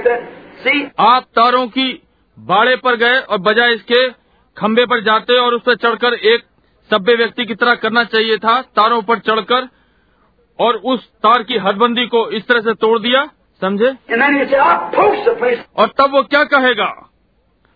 Like 0.07 0.40
See, 0.67 0.85
आप 0.99 1.23
तारों 1.23 1.67
की 1.67 2.03
बाड़े 2.39 2.75
पर 2.75 2.95
गए 2.95 3.19
और 3.19 3.37
बजाय 3.37 3.73
इसके 3.73 4.09
खंबे 4.57 4.85
पर 4.85 5.03
जाते 5.03 5.37
और 5.39 5.53
उस 5.53 5.61
पर 5.61 5.75
चढ़कर 5.75 6.13
एक 6.13 6.43
सभ्य 6.91 7.15
व्यक्ति 7.15 7.45
की 7.45 7.55
तरह 7.55 7.75
करना 7.75 8.03
चाहिए 8.03 8.37
था 8.37 8.61
तारों 8.61 9.01
पर 9.01 9.19
चढ़कर 9.19 9.67
और 10.59 10.75
उस 10.75 11.07
तार 11.07 11.43
की 11.43 11.57
हदबंदी 11.57 12.05
को 12.05 12.29
इस 12.29 12.47
तरह 12.47 12.61
से 12.61 12.73
तोड़ 12.73 12.99
दिया 12.99 13.25
समझे. 13.61 13.89
और 15.77 15.87
तब 15.87 16.11
वो 16.11 16.23
क्या 16.23 16.43
कहेगा? 16.43 17.09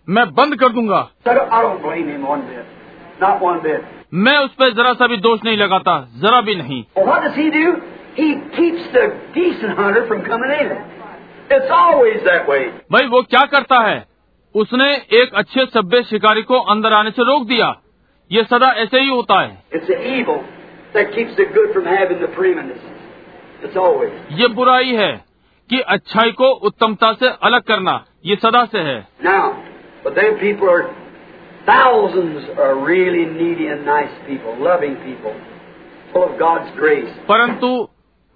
मैं 0.09 0.33
बंद 0.33 0.55
कर 0.55 0.69
दूँगा. 0.69 1.09
मैं 4.13 4.37
उस 4.37 4.53
पर 4.53 4.69
जरा 4.69 4.93
सा 4.93 5.07
भी 5.07 5.17
दोष 5.17 5.39
नहीं 5.45 5.57
लगाता 5.57 6.09
जरा 6.17 6.41
भी 6.41 6.55
नहीं। 6.55 6.83
It's 11.49 11.71
always 11.71 12.23
that 12.23 12.47
way. 12.49 12.63
भाई 12.91 13.07
वो 13.07 13.21
क्या 13.23 13.45
करता 13.51 13.79
है 13.87 14.03
उसने 14.55 14.91
एक 15.21 15.33
अच्छे 15.35 15.65
सभ्य 15.65 16.01
शिकारी 16.03 16.41
को 16.41 16.59
अंदर 16.73 16.93
आने 16.93 17.11
से 17.11 17.23
रोक 17.23 17.47
दिया 17.47 17.73
ये 18.31 18.43
सदा 18.43 18.71
ऐसे 18.83 18.99
ही 18.99 19.09
होता 19.09 19.39
है 19.41 19.57
It's 19.73 19.87
the 19.87 19.99
evil 20.13 20.43
that 20.93 21.11
keeps 21.15 21.35
the 21.35 21.45
good 21.55 21.73
from 21.73 21.85
having 21.85 22.19
the 22.21 22.31
preeminence. 22.37 22.83
It's 23.63 23.77
always. 23.77 24.11
ये 24.39 24.47
बुराई 24.55 24.95
है 24.95 25.11
कि 25.69 25.79
अच्छाई 25.95 26.31
को 26.31 26.51
उत्तमता 26.69 27.11
से 27.13 27.29
अलग 27.43 27.63
करना 27.63 28.03
ये 28.25 28.35
सदा 28.35 28.65
से 28.65 28.79
है 28.79 28.97
Now, 29.23 29.43
but 30.03 30.15
then 30.15 30.37
people 30.39 30.69
are, 30.69 30.83
thousands 31.65 32.49
are 32.59 32.75
really 32.87 33.25
needy 33.25 33.67
and 33.67 33.85
nice 33.85 34.15
people, 34.27 34.57
loving 34.59 34.95
people, 35.05 35.33
full 36.13 36.23
of 36.23 36.37
God's 36.39 36.71
grace. 36.75 37.09
परंतु 37.29 37.69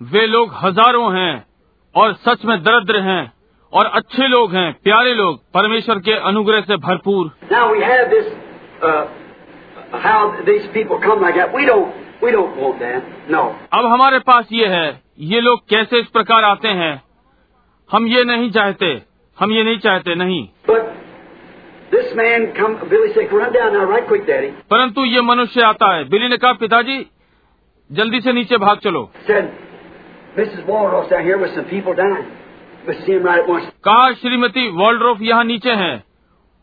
वे 0.02 0.26
लोग 0.28 0.54
हज़ारों 0.64 1.14
हैं 1.18 1.49
और 1.96 2.14
सच 2.14 2.46
में 2.46 2.64
दरिद्र 2.64 3.00
हैं 3.00 3.32
और 3.74 3.86
अच्छे 3.86 4.28
लोग 4.28 4.56
हैं 4.56 4.74
प्यारे 4.84 5.14
लोग 5.14 5.42
परमेश्वर 5.54 6.00
के 6.00 6.12
अनुग्रह 6.12 6.62
से 6.62 6.78
भरपूर। 6.78 7.32
अब 13.74 13.86
हमारे 13.86 14.20
पास 14.20 14.48
ये 14.52 14.68
है 14.68 15.02
ये 15.20 15.42
लोग 15.42 15.68
कैसे 15.70 16.00
इस 16.00 16.08
प्रकार 16.08 16.44
आते 16.44 16.68
हैं? 16.68 17.02
हम 17.92 18.08
ये 18.08 18.24
नहीं 18.24 18.52
चाहते 18.52 19.02
हम 19.40 19.52
ये 19.52 19.64
नहीं 19.64 19.78
चाहते 19.78 20.16
नहीं। 20.16 20.48
परंतु 24.70 25.06
ये 25.06 25.22
मनुष्य 25.22 25.62
आता 25.62 25.94
है। 25.96 26.10
बिली 26.10 26.28
ने 26.28 26.38
कहा 26.38 26.54
पिताजी 26.54 27.06
जल्दी 27.92 28.22
से 28.22 28.34
नीचे 28.34 28.58
भाग 28.58 28.78
चलो। 28.78 29.12
कहा 33.86 34.12
श्रीमती 34.14 34.68
वॉल्ड्रोफ 34.70 35.22
यहाँ 35.22 35.44
नीचे 35.44 35.72
हैं? 35.72 36.04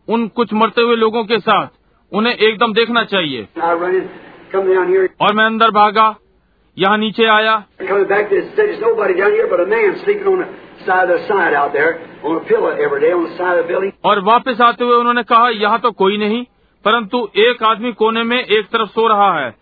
उन 0.08 0.26
कुछ 0.28 0.52
मरते 0.52 0.82
हुए 0.82 0.96
लोगों 0.96 1.24
के 1.24 1.38
साथ 1.38 1.66
उन्हें 2.12 2.34
एकदम 2.34 2.72
देखना 2.72 3.02
चाहिए। 3.04 3.48
और 5.20 5.34
मैं 5.34 5.44
अंदर 5.44 5.70
भागा 5.70 6.14
यहाँ 6.76 6.98
नीचे 6.98 7.26
आया। 7.26 7.54
और 14.04 14.20
वापस 14.20 14.60
आते 14.60 14.84
हुए 14.84 14.96
उन्होंने 14.96 15.22
कहा 15.22 15.48
यहाँ 15.48 15.78
तो 15.78 15.90
कोई 15.90 16.16
नहीं 16.16 16.44
परंतु 16.84 17.28
एक 17.36 17.62
आदमी 17.62 17.92
कोने 17.92 18.22
में 18.22 18.38
एक 18.38 18.66
तरफ़ 18.66 18.88
सो 18.88 19.06
रहा 19.08 19.32
है। 19.40 19.54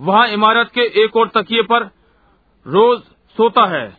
वहाँ 0.00 0.28
इमारत 0.28 0.70
के 0.74 0.80
एक 1.04 1.16
और 1.16 1.28
तकिए 1.28 1.62
पर 1.62 1.90
रोज 2.66 3.00
सोता 3.38 3.64
है। 3.64 3.96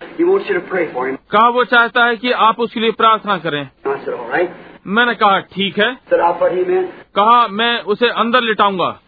कहा 1.32 1.50
वो 1.50 1.64
चाहता 1.64 2.06
है 2.06 2.18
कि 2.18 2.32
आप 2.32 2.60
उसके 2.60 2.80
लिए 2.80 2.92
प्रार्थना 2.92 3.38
करें। 3.38 3.70
मैंने 4.88 5.16
कहा 5.16 5.40
ठीक 5.40 5.80
है। 5.80 5.98
कहा 7.16 7.48
मैं 7.48 7.82
उसे 7.82 8.10
अंदर 8.10 8.42
लिटाऊँगा। 8.42 9.00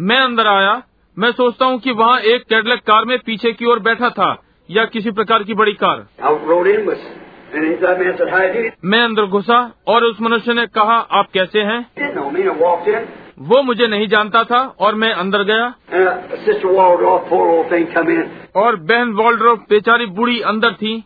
मैं 0.00 0.20
अंदर 0.20 0.46
आया। 0.46 0.82
मैं 1.18 1.32
सोचता 1.32 1.66
हूँ 1.66 1.78
कि 1.78 1.92
वहाँ 1.92 2.18
एक 2.18 2.42
कैडलेक 2.42 2.80
कार 2.80 3.04
में 3.04 3.18
पीछे 3.18 3.52
की 3.52 3.64
ओर 3.64 3.78
बैठा 3.78 4.10
था 4.10 4.42
या 4.70 4.84
किसी 4.84 5.10
प्रकार 5.10 5.42
की 5.42 5.54
बड़ी 5.54 5.72
कार। 5.72 6.06
मैं 8.84 9.02
अंदर 9.02 9.22
घुसा 9.22 9.72
और 9.86 10.04
उस 10.04 10.20
मनुष्य 10.20 10.54
ने 10.54 10.66
कहा 10.66 10.98
आप 11.10 11.26
कैसे 11.34 11.60
हैं? 11.60 11.90
वो 13.42 13.62
मुझे 13.62 13.86
नहीं 13.86 14.08
जानता 14.08 14.44
था 14.44 14.76
और 14.80 14.94
मैं 14.94 15.12
अंदर 15.12 15.42
गया। 15.42 15.74
और 18.56 18.76
बहन 18.76 19.12
वॉल्ड्रॉफ 19.12 19.58
बेचारी 19.70 20.06
बुढ़ी 20.06 20.40
अंदर 20.40 20.72
थी। 20.72 21.04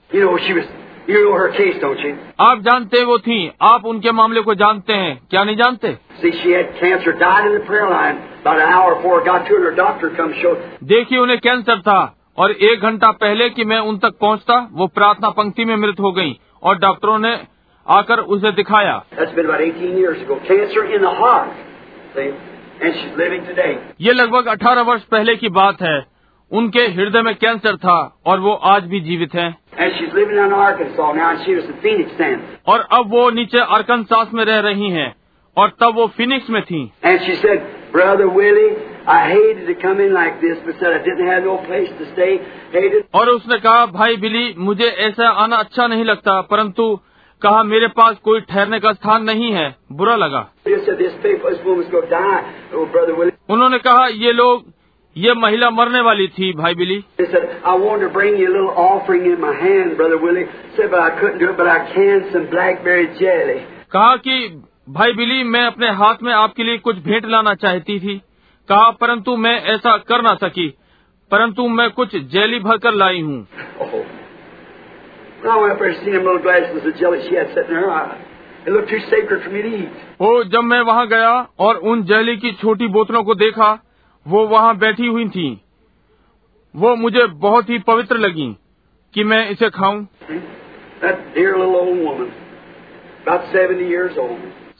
आप 2.40 2.60
जानते 2.60 3.04
वो 3.04 3.18
थी। 3.18 3.52
आप 3.62 3.84
उनके 3.84 4.12
मामले 4.12 4.40
को 4.40 4.54
जानते 4.54 4.92
हैं। 4.92 5.20
क्या 5.30 5.44
नहीं 5.44 5.56
जानते? 5.56 5.98
देखिए 10.84 11.18
उन्हें 11.18 11.38
कैंसर 11.38 11.80
था। 11.80 12.16
और 12.38 12.50
एक 12.50 12.80
घंटा 12.80 13.10
पहले 13.10 13.50
कि 13.50 13.64
मैं 13.64 13.78
उन 13.78 13.98
तक 13.98 14.14
पहुँचता, 14.20 14.68
वो 14.72 14.86
प्रार्थना 14.86 15.30
पंक्ति 15.30 15.64
में 15.64 15.76
मृत 15.76 16.00
हो 16.00 16.12
गई। 16.12 16.40
और 16.62 16.78
डॉक्टरों 16.78 17.18
ने 17.18 17.40
आकर 17.88 18.18
उसे 18.18 18.52
दिखाया। 18.52 19.04
ये 24.00 24.12
लगभग 24.12 24.46
18 24.46 24.80
वर्ष 24.80 25.02
पहले 25.02 25.36
की 25.36 25.48
बात 25.48 25.82
है। 25.82 26.06
उनके 26.52 26.80
हृदय 26.80 27.22
में 27.22 27.34
कैंसर 27.34 27.76
था 27.76 28.20
और 28.26 28.40
वो 28.40 28.52
आज 28.52 28.84
भी 28.84 29.00
जीवित 29.00 29.34
है। 29.34 29.54
और 32.66 32.80
अब 32.80 33.10
वो 33.10 33.30
नीचे 33.30 33.58
अर्कन 33.58 34.02
सास 34.02 34.28
में 34.34 34.44
रह 34.44 34.58
रही 34.58 34.90
हैं 34.90 35.16
और 35.56 35.68
तब 35.80 35.94
वो 35.94 36.06
फिनिक्स 36.06 36.50
में 36.50 36.62
थी। 36.62 36.92
और 43.14 43.28
उसने 43.28 43.58
कहा 43.58 43.86
भाई 43.86 44.16
बिली 44.16 44.54
मुझे 44.58 44.84
ऐसा 44.84 45.28
आना 45.28 45.56
अच्छा 45.56 45.86
नहीं 45.86 46.04
लगता 46.04 46.40
परंतु 46.40 47.00
कहा, 47.42 47.62
मेरे 47.62 47.88
पास 47.88 48.16
कोई 48.16 48.40
ठहरने 48.40 48.80
का 48.80 48.92
स्थान 48.92 49.24
नहीं 49.24 49.52
है। 49.52 49.76
बुरा 49.92 50.16
लगा। 50.16 50.50
उन्होंने 53.50 53.78
कहा, 53.78 54.06
ये 54.06 54.32
लोग, 54.32 54.64
ये 55.16 55.34
महिला 55.34 55.70
मरने 55.70 56.00
वाली 56.00 56.28
थी, 56.28 56.52
भाई 56.52 56.74
बिली। 56.74 57.04
कहा 63.90 64.16
कि, 64.16 64.62
भाई 64.88 65.12
बिली, 65.12 65.44
मैं 65.44 65.66
अपने 65.66 65.90
हाथ 65.90 66.14
में 66.22 66.32
आपके 66.32 66.64
लिए 66.64 66.78
कुछ 66.78 66.96
भेंट 66.96 67.26
लाना 67.26 67.54
चाहती 67.54 68.00
थी। 68.00 68.22
कहा, 68.68 68.90
परंतु 68.90 69.36
मैं 69.36 69.62
ऐसा 69.62 69.96
कर 69.96 70.22
ना 70.22 70.34
सकी। 70.34 70.74
परंतु 71.30 71.68
मैं 71.68 71.90
कुछ 71.90 72.16
जेली 72.16 72.58
भरकर 72.58 72.94
लाई 72.94 73.20
हूँ। 73.20 73.46
oh. 73.82 74.25
वो 80.20 80.44
जब 80.44 80.60
मैं 80.60 80.80
वहाँ 80.80 81.06
गया 81.06 81.48
और 81.58 81.76
उन 81.76 82.02
जेली 82.02 82.36
की 82.36 82.52
छोटी 82.52 82.86
बोतलों 82.86 83.24
को 83.24 83.34
देखा 83.34 83.82
वो 84.28 84.46
वहाँ 84.46 84.76
बैठी 84.76 85.06
हुई 85.06 85.28
थी। 85.28 85.60
वो 86.76 86.96
मुझे 86.96 87.26
बहुत 87.26 87.70
ही 87.70 87.78
पवित्र 87.78 88.16
लगी 88.16 88.56
कि 89.14 89.24
मैं 89.24 89.50
इसे 89.50 89.70
खाऊं। 89.70 90.06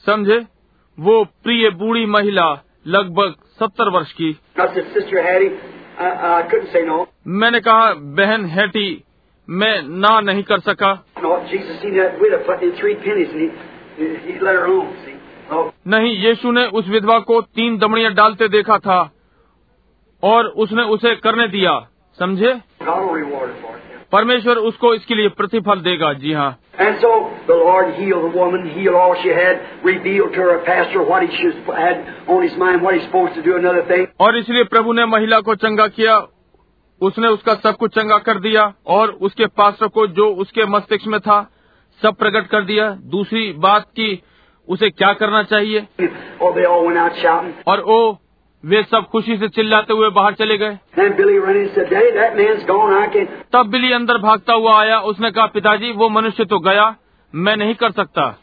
समझे? 0.05 0.45
वो 0.99 1.23
प्रिय 1.23 1.69
बूढ़ी 1.69 2.05
महिला 2.05 2.65
लगभग 2.87 3.35
सत्तर 3.59 3.89
वर्ष 3.89 4.11
की। 4.11 4.37
मैंने 7.27 7.59
कहा 7.59 7.93
बहन 7.93 8.45
हैटी 8.45 9.03
मैं 9.49 9.81
ना 9.83 10.21
नहीं 10.21 10.43
कर 10.43 10.59
सका। 10.59 11.05
नहीं 15.87 16.17
यीशु 16.17 16.51
ने 16.51 16.65
उस 16.65 16.87
विधवा 16.87 17.19
को 17.19 17.41
तीन 17.41 17.77
दमड़ियाँ 17.77 18.13
डालते 18.13 18.47
देखा 18.47 18.77
था 18.77 19.11
और 20.23 20.45
उसने 20.45 20.83
उसे 20.83 21.15
करने 21.15 21.47
दिया। 21.47 21.87
समझे? 22.19 22.59
परमेश्वर 24.11 24.55
उसको 24.55 24.93
इसके 24.93 25.15
लिए 25.15 25.27
प्रतिफल 25.29 25.79
देगा 25.79 26.13
जी 26.13 26.33
हाँ। 26.33 26.57
So, 26.77 27.23
woman, 28.35 28.69
mind, 33.85 34.07
और 34.19 34.37
इसलिए 34.37 34.63
प्रभु 34.63 34.93
ने 34.93 35.05
महिला 35.05 35.39
को 35.39 35.55
चंगा 35.55 35.87
किया 35.87 36.27
उसने 37.01 37.27
उसका 37.27 37.53
सब 37.53 37.77
कुछ 37.77 37.95
चंगा 37.95 38.17
कर 38.17 38.39
दिया 38.39 38.73
और 38.87 39.09
उसके 39.09 39.45
पास्टर 39.45 39.87
को 39.87 40.07
जो 40.07 40.29
उसके 40.29 40.65
मस्तिष्क 40.65 41.07
में 41.07 41.19
था 41.19 41.51
सब 42.01 42.15
प्रकट 42.15 42.47
कर 42.47 42.61
दिया। 42.61 42.89
दूसरी 42.91 43.53
बात 43.53 43.83
की 43.83 44.23
उसे 44.69 44.89
क्या 44.89 45.13
करना 45.13 45.43
चाहिए? 45.43 45.81
Oh. 45.81 47.63
और 47.67 47.79
ओ 47.79 48.15
वे 48.65 48.83
सब 48.83 49.05
खुशी 49.11 49.37
से 49.37 49.49
चिल्लाते 49.49 49.93
हुए 49.93 50.09
बाहर 50.09 50.33
चले 50.33 50.57
गए. 50.57 50.79
तब 53.53 53.67
बिली 53.67 53.91
अंदर 53.91 54.17
भागता 54.17 54.53
हुआ 54.53 54.81
आया। 54.81 54.99
उसने 54.99 55.31
कहा 55.31 55.45
पिताजी 55.45 55.91
वो 55.91 56.09
मनुष्य 56.09 56.45
तो 56.45 56.59
गया। 56.59 56.95
मैं 57.35 57.57
नहीं 57.57 57.75
कर 57.75 57.91
सकता? 57.91 58.39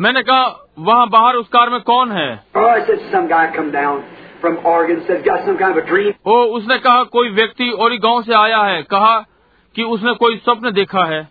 मैंने 0.00 0.22
कहा 0.22 0.68
वहाँ 0.78 1.08
बाहर 1.08 1.34
उस 1.34 1.48
कार 1.48 1.70
में 1.70 1.80
कौन 1.80 2.12
है? 2.12 2.44
ओ 6.26 6.44
उसने 6.44 6.78
कहा 6.78 7.02
कोई 7.02 7.30
व्यक्ति 7.30 7.70
और 7.70 7.92
गाँव 7.92 8.22
से 8.22 8.34
आया 8.34 8.58
है। 8.58 8.82
कहा 8.82 9.24
कि 9.76 9.82
उसने 9.82 10.14
कोई 10.14 10.36
स्वप्न 10.36 10.70
देखा 10.70 11.04
है। 11.04 11.28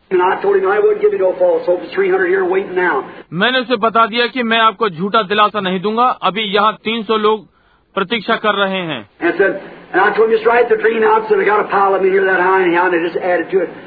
मैंने 3.34 3.60
उसे 3.60 3.76
बता 3.76 4.06
दिया 4.06 4.28
कि 4.28 4.44
मैं 4.44 4.60
आपको 4.60 4.90
झूठा 4.90 5.22
दिलासा 5.22 5.60
नहीं 5.60 5.80
दूँगा। 5.80 6.04
अभी 6.04 6.42
यहाँ 6.42 6.78
300 6.84 7.18
लोग 7.18 7.48
प्रतीक्षा 7.96 8.36
कर 8.36 8.56
रहे 8.56 8.82
हैं। 8.82 9.10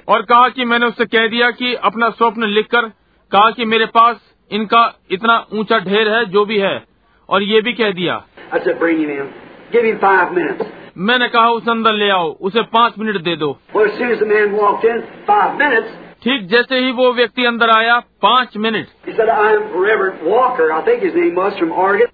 और 0.09 0.23
कहा 0.23 0.49
कि 0.49 0.65
मैंने 0.65 0.86
उससे 0.86 1.05
कह 1.05 1.26
दिया 1.26 1.51
कि 1.51 1.75
अपना 1.75 2.10
स्वप्न 2.10 2.44
लिखकर 2.44 2.83
कहा 3.33 3.51
कि 3.51 3.65
मेरे 3.65 3.86
पास 3.86 4.17
इनका 4.52 4.99
इतना 5.10 5.47
ऊँचा 5.52 5.78
ढेर 5.78 6.09
है 6.09 6.25
जो 6.25 6.44
भी 6.44 6.59
है 6.59 6.83
और 7.28 7.42
ये 7.42 7.60
भी 7.60 7.73
कह 7.73 7.91
दिया। 7.91 8.25
said, 8.58 8.78
bring 8.78 9.00
him 9.00 9.32
मैंने 10.98 11.28
कहा 11.28 11.50
उस 11.50 11.68
अंदर 11.68 11.92
ले 11.92 12.10
आओ 12.10 12.32
उसे 12.40 12.62
पाँच 12.62 12.94
मिनट 12.98 13.16
दे 13.16 13.36
दो. 13.36 13.58
ठीक 16.22 16.47
जैसे 16.47 16.78
ही 16.78 16.92
वो 16.92 17.12
व्यक्ति 17.12 17.44
अंदर 17.44 17.70
आया 17.70 17.98
पाँच 17.98 18.56
मिनट। 18.56 18.86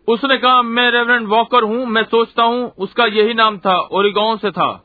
उसने 0.08 0.36
कहा 0.36 0.62
मैं 0.62 0.90
रेवरेंट 0.90 1.28
वॉकर 1.28 1.62
हूँ 1.62 1.86
मैं 1.86 2.02
सोचता 2.02 2.42
हूँ 2.42 2.72
उसका 2.78 3.04
यही 3.04 3.34
नाम 3.34 3.58
था 3.58 3.76
और 3.76 4.10
गाँव 4.10 4.36
से 4.36 4.50
था. 4.50 4.84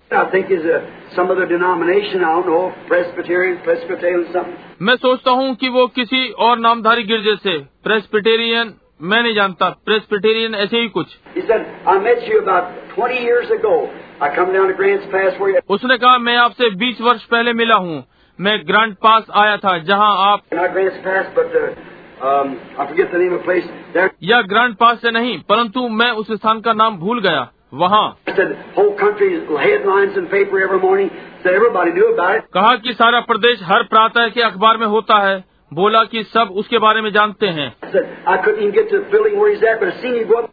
मैं 4.82 4.96
सोचता 4.96 5.32
हूँ 5.32 5.56
कि 5.56 5.70
वो 5.70 5.88
किसी 5.88 6.30
और 6.30 6.60
नामधारी 6.60 7.04
गिरजे 7.04 7.36
से 7.36 7.58
प्रेस्पिटेरियन 7.84 8.74
मैं 9.02 9.24
नहीं 9.24 9.36
जानता 9.36 9.70
प्रेसपिटेरियन 9.86 10.56
ऐसे 10.56 10.78
ही 10.78 10.88
कुछ। 10.88 11.08
उसने 15.70 15.98
कहा 15.98 16.18
मैं 16.18 16.38
आपसे 16.38 16.70
20 16.76 17.02
वर्ष 17.02 17.24
पहले 17.24 17.54
मिला 17.54 17.76
हूँ। 17.76 18.04
मैं 18.40 18.68
ग्रांड 18.68 18.96
पास 18.96 19.26
आया 19.36 19.58
था 19.58 19.78
जहाँ 19.78 20.32
आप 20.32 20.40
या 24.24 24.42
ग्रांड 24.42 24.76
पास 24.76 25.02
से 25.02 25.12
नहीं 25.12 25.40
परंतु 25.40 25.88
मैं 25.88 26.12
उस 26.12 26.32
स्थान 26.32 26.62
का 26.62 26.74
नाम 26.74 26.98
भूल 26.98 27.22
गया 27.22 27.52
वहाँ। 27.74 28.18
कहा 32.54 32.76
कि 32.76 32.94
सारा 32.94 33.20
प्रदेश 33.20 33.60
हर 33.64 33.84
प्रातः 33.84 34.28
के 34.28 34.42
अखबार 34.42 34.78
में 34.78 34.88
होता 34.88 35.18
है। 35.18 35.53
बोला 35.74 36.04
कि 36.04 36.24
सब 36.24 36.50
उसके 36.56 36.78
बारे 36.78 37.02
में 37.02 37.12
जानते 37.12 37.48
हैं। 37.48 37.70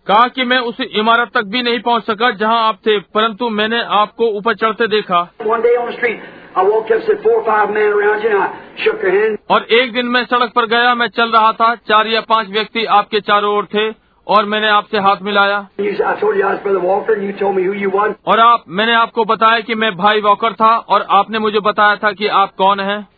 कहा 0.09 0.27
कि 0.29 0.45
मैं 0.45 0.59
उस 0.59 0.81
इमारत 0.81 1.31
तक 1.35 1.45
भी 1.47 1.63
नहीं 1.63 1.81
पहुँच 1.81 2.05
सका 2.05 2.31
जहाँ 2.31 2.69
आप 2.69 2.79
थे 2.87 2.99
परंतु 2.99 3.49
मैंने 3.49 3.83
आपको 3.83 4.29
ऊपर 4.29 4.55
चढ़ते 4.55 4.87
देखा। 4.87 5.21
और 9.51 9.65
एक 9.73 9.93
दिन 9.93 10.07
मैं 10.07 10.25
सड़क 10.25 10.53
पर 10.53 10.67
गया 10.67 10.95
मैं 10.95 11.09
चल 11.09 11.31
रहा 11.31 11.53
था 11.53 11.75
चार 11.89 12.07
या 12.07 12.21
पाँच 12.21 12.49
व्यक्ति 12.49 12.85
आपके 12.85 13.21
चारों 13.21 13.57
ओर 13.57 13.69
थे 13.75 13.89
और 14.27 14.45
मैंने 14.45 14.69
आपसे 14.69 14.99
हाथ 14.99 15.23
मिलाया। 15.23 15.59
और 18.27 18.41
आप 18.41 18.65
मैंने 18.69 18.95
आपको 18.95 19.25
बताया 19.25 19.61
कि 19.61 19.75
मैं 19.75 19.97
भाई 19.97 20.21
वॉकर 20.21 20.53
था 20.53 20.77
और 20.89 21.07
आपने 21.11 21.39
मुझे 21.39 21.61
बताया 21.61 21.97
था 21.97 22.13
कि 22.13 22.27
आप 22.27 22.55
कौन 22.59 22.81
हैं। 22.81 23.09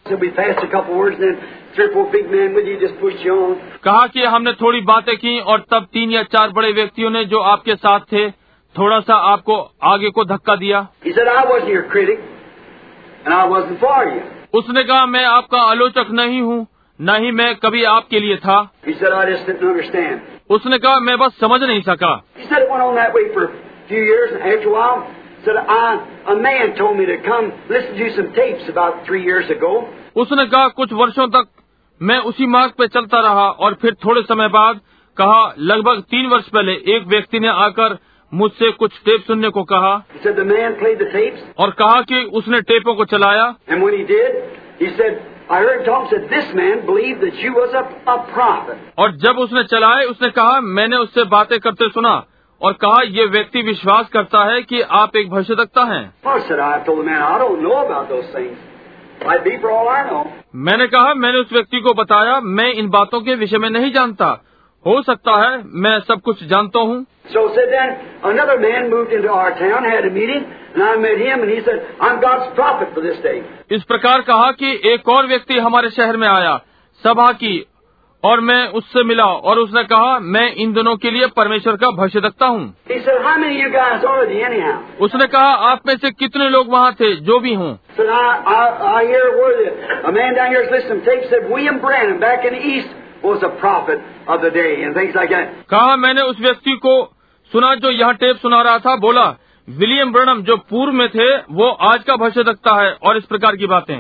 कहा 3.84 4.06
कि 4.06 4.24
हमने 4.24 4.52
थोड़ी 4.52 4.80
बातें 4.80 5.16
की 5.16 5.38
और 5.40 5.64
तब 5.70 5.86
तीन 5.92 6.10
या 6.10 6.22
चार 6.22 6.50
बड़े 6.50 6.72
व्यक्तियों 6.72 7.10
ने 7.10 7.24
जो 7.24 7.38
आपके 7.38 7.76
साथ 7.76 8.00
थे 8.00 8.30
थोड़ा 8.74 9.00
सा 9.00 9.14
आपको 9.14 9.56
आगे 9.82 10.10
को 10.10 10.24
धक्का 10.24 10.56
दिया। 10.56 10.86
उसने 14.54 14.84
कहा 14.84 15.06
मैं 15.06 15.24
आपका 15.24 15.62
आलोचक 15.62 16.06
नहीं 16.10 16.40
हूँ 16.42 16.66
न 17.00 17.16
ही 17.16 17.30
मैं 17.30 17.54
कभी 17.56 17.84
आपके 17.84 18.20
लिए 18.20 18.36
था। 18.36 18.60
उसने 20.50 20.78
कहा 20.78 21.00
मैं 21.00 21.18
बस 21.18 21.40
समझ 21.40 21.62
नहीं 21.62 21.80
सका। 21.80 22.14
उसने 30.16 30.46
कहा 30.46 30.68
कुछ 30.68 30.92
वर्षों 30.92 31.28
तक 31.28 31.48
मैं 32.02 32.18
उसी 32.18 32.46
मार्ग 32.46 32.72
पर 32.78 32.86
चलता 32.86 33.20
रहा 33.20 33.50
और 33.50 33.74
फिर 33.74 33.94
थोड़े 33.94 34.22
समय 34.22 34.48
बाद 34.48 34.80
कहा 35.16 35.54
लगभग 35.58 36.00
तीन 36.00 36.26
वर्ष 36.26 36.48
पहले 36.48 36.72
एक 36.72 37.04
व्यक्ति 37.06 37.40
ने 37.40 37.48
आकर 37.48 37.98
मुझसे 38.34 38.70
कुछ 38.70 38.92
टेप 39.04 39.24
सुनने 39.26 39.48
को 39.48 39.62
कहा। 39.62 40.04
और 41.58 41.70
कहा 41.70 42.02
कि 42.02 42.30
उसने 42.32 42.60
टेपों 42.60 42.94
को 42.94 43.04
चलाया। 43.04 43.54
Did, 43.72 44.34
said, 44.92 45.14
a, 45.52 45.58
a 45.58 45.68
और 48.98 49.16
जब 49.16 49.38
उसने 49.38 49.64
चलाए 49.64 50.04
उसने 50.04 50.30
कहा 50.30 50.60
मैंने 50.60 50.96
उससे 50.96 51.24
बातें 51.24 51.60
करते 51.60 51.88
सुना। 51.88 52.24
और 52.62 52.72
कहा 52.72 53.02
ये 53.02 53.26
व्यक्ति 53.26 53.62
विश्वास 53.62 54.08
करता 54.08 54.44
है 54.44 54.62
कि 54.62 54.80
आप 54.80 55.16
एक 55.16 55.30
भविष्यवक्ता 55.30 55.84
हैं। 55.84 56.14
मैंने 60.56 60.86
कहा 60.86 61.14
मैंने 61.14 61.38
उस 61.38 61.52
व्यक्ति 61.52 61.80
को 61.80 61.94
बताया 61.94 62.40
मैं 62.40 62.72
इन 62.72 62.88
बातों 62.88 63.20
के 63.20 63.34
विषय 63.34 63.58
में 63.58 63.70
नहीं 63.70 63.92
जानता। 63.92 64.44
हो 64.86 65.02
सकता 65.02 65.32
है 65.42 65.62
मैं 65.66 66.00
सब 66.00 66.20
कुछ 66.20 66.44
जानता 66.44 66.78
हूँ। 66.78 67.06
So 67.36 67.48
इस 73.70 73.82
प्रकार 73.82 74.20
कहा 74.20 74.52
कि 74.52 74.80
एक 74.84 75.08
और 75.08 75.26
व्यक्ति 75.26 75.58
हमारे 75.58 75.90
शहर 75.90 76.16
में 76.16 76.28
आया। 76.28 76.60
सभा 77.04 77.32
की 77.32 77.66
और 78.24 78.40
मैं 78.40 78.68
उससे 78.68 79.04
मिला 79.04 79.26
और 79.26 79.58
उसने 79.58 79.84
कहा 79.84 80.18
मैं 80.18 80.54
इन 80.54 80.72
दोनों 80.72 80.96
के 80.96 81.10
लिए 81.10 81.26
परमेश्वर 81.26 81.76
का 81.76 81.90
भविष्य 81.90 82.18
रखता 82.18 82.46
हूँ. 82.46 82.74
उसने 85.00 85.26
कहा 85.26 85.54
आप 85.54 85.80
में 85.86 85.96
से 85.96 86.10
कितने 86.10 86.48
लोग 86.48 86.72
वहाँ 86.72 86.92
थे 86.92 87.16
जो 87.16 87.40
भी 87.40 87.54
हूँ? 87.54 87.78
कहा 95.70 95.96
मैंने 95.96 96.22
उस 96.22 96.40
व्यक्ति 96.40 96.70
को 96.70 97.12
सुना 97.52 97.74
जो 97.74 97.90
यहाँ 97.90 98.14
टेप 98.14 98.36
सुना 98.36 98.62
रहा 98.62 98.78
था 98.78 98.96
बोला 98.96 99.36
विलियम 99.68 100.12
ब्रनम 100.12 100.42
जो 100.42 100.56
पूर्व 100.56 100.92
में 100.92 101.08
थे 101.08 101.36
वो 101.36 101.68
आज 101.70 102.02
का 102.02 102.16
भविष्य 102.16 102.42
रखता 102.42 102.74
है 102.82 102.92
और 103.02 103.16
इस 103.16 103.24
प्रकार 103.24 103.56
की 103.56 103.66
बातें 103.66 103.94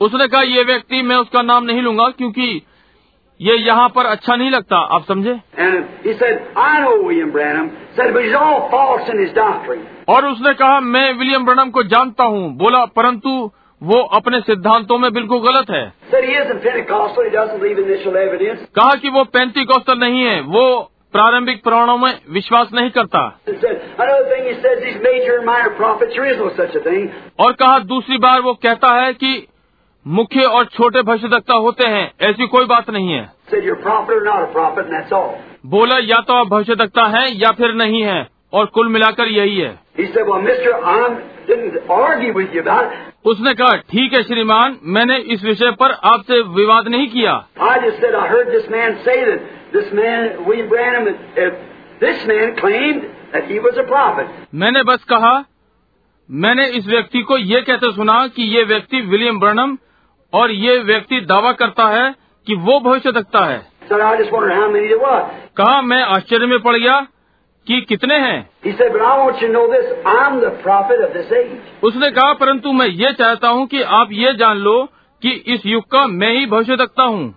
उसने 0.00 0.28
कहा 0.28 0.42
ये 0.42 0.62
व्यक्ति 0.62 1.02
मैं 1.02 1.16
उसका 1.16 1.42
नाम 1.42 1.64
नहीं 1.64 1.82
लूँगा 1.82 2.08
क्योंकि 2.08 2.62
ये 3.40 3.56
यहाँ 3.56 3.88
पर 3.88 4.06
अच्छा 4.06 4.36
नहीं 4.36 4.50
लगता 4.50 4.76
आप 4.76 5.04
समझे? 5.08 5.32
और 10.08 10.26
उसने 10.26 10.54
कहा 10.54 10.80
मैं 10.80 11.12
विलियम 11.12 11.44
ब्रनम 11.44 11.70
को 11.70 11.82
जानता 11.82 12.24
हूँ 12.24 12.56
बोला 12.56 12.84
परंतु 12.84 13.50
वो 13.82 14.02
अपने 14.02 14.40
सिद्धांतों 14.40 14.98
में 14.98 15.12
बिल्कुल 15.12 15.38
गलत 15.38 15.70
है। 15.70 15.92
कहा 18.78 18.94
कि 18.94 19.08
वो 19.08 19.24
पैंती 19.24 19.64
कौशल 19.64 19.98
नहीं 19.98 20.22
है 20.22 20.40
वो 20.40 20.91
प्रारंभिक 21.12 21.62
प्रमाणों 21.64 21.98
में 21.98 22.18
विश्वास 22.30 22.68
नहीं 22.74 22.90
करता। 22.90 23.40
और 27.40 27.52
कहा 27.52 27.78
दूसरी 27.78 28.18
बार 28.18 28.40
वो 28.40 28.54
कहता 28.54 28.92
है 28.92 29.12
कि 29.12 29.46
मुख्य 30.06 30.42
और 30.42 30.64
छोटे 30.64 31.02
भविष्यता 31.02 31.54
होते 31.54 31.84
हैं 31.84 32.12
ऐसी 32.20 32.46
कोई 32.46 32.64
बात 32.64 32.90
नहीं 32.90 33.12
है। 33.12 33.32
बोला 35.66 35.98
या 35.98 36.20
तो 36.20 36.34
आप 36.34 36.46
भविष्यदक्ता 36.46 37.04
है 37.04 37.38
या 37.38 37.50
फिर 37.50 37.74
नहीं 37.74 38.02
है 38.02 38.28
और 38.52 38.66
कुल 38.66 38.88
मिलाकर 38.88 39.28
यही 39.28 39.58
है। 39.58 39.80
उसने 43.24 43.54
कहा 43.54 43.76
ठीक 43.76 44.12
है 44.12 44.22
श्रीमान 44.22 44.76
मैंने 44.84 45.16
इस 45.18 45.44
विषय 45.44 45.70
पर 45.70 45.90
आपसे 45.92 46.42
विवाद 46.42 46.88
नहीं 46.88 47.08
किया। 47.08 47.46
I 47.60 47.76
just. 49.04 49.61
मैंने 54.54 54.82
बस 54.82 55.04
कहा 55.04 55.44
मैंने 56.30 56.66
इस 56.68 56.86
व्यक्ति 56.86 57.22
को 57.22 57.38
ये 57.38 57.60
कहते 57.60 57.92
सुना 57.92 58.26
कि 58.26 58.42
ये 58.42 58.64
व्यक्ति 58.64 59.00
विलियम 59.00 59.40
ब्रनम 59.40 59.76
और 60.32 60.50
ये 60.50 60.78
व्यक्ति 60.78 61.20
दावा 61.20 61.52
करता 61.52 61.86
है 61.86 62.14
कि 62.46 62.54
वो 62.54 62.80
भविष्य 62.80 63.12
तकता 63.12 63.44
है। 63.44 63.58
कहा 65.56 65.82
मैं 65.82 66.02
आश्चर्य 66.02 66.46
में 66.46 66.58
पड़ 66.58 66.76
गया 66.76 67.06
कि 67.66 67.80
कितने 67.80 68.14
हैं। 68.14 68.50
उसने 71.84 72.10
कहा 72.10 72.32
परंतु 72.32 72.72
मैं 72.72 72.86
ये 72.86 73.12
चाहता 73.12 73.48
हूँ 73.48 73.66
कि 73.66 73.82
आप 73.82 74.08
ये 74.12 74.32
जान 74.34 74.56
लो 74.56 74.88
कि 75.22 75.30
इस 75.30 75.66
युग 75.66 75.84
का 75.84 76.06
मैं 76.06 76.32
ही 76.32 76.46
भविष्य 76.46 76.74
रखता 76.74 77.02
हूँ। 77.02 77.34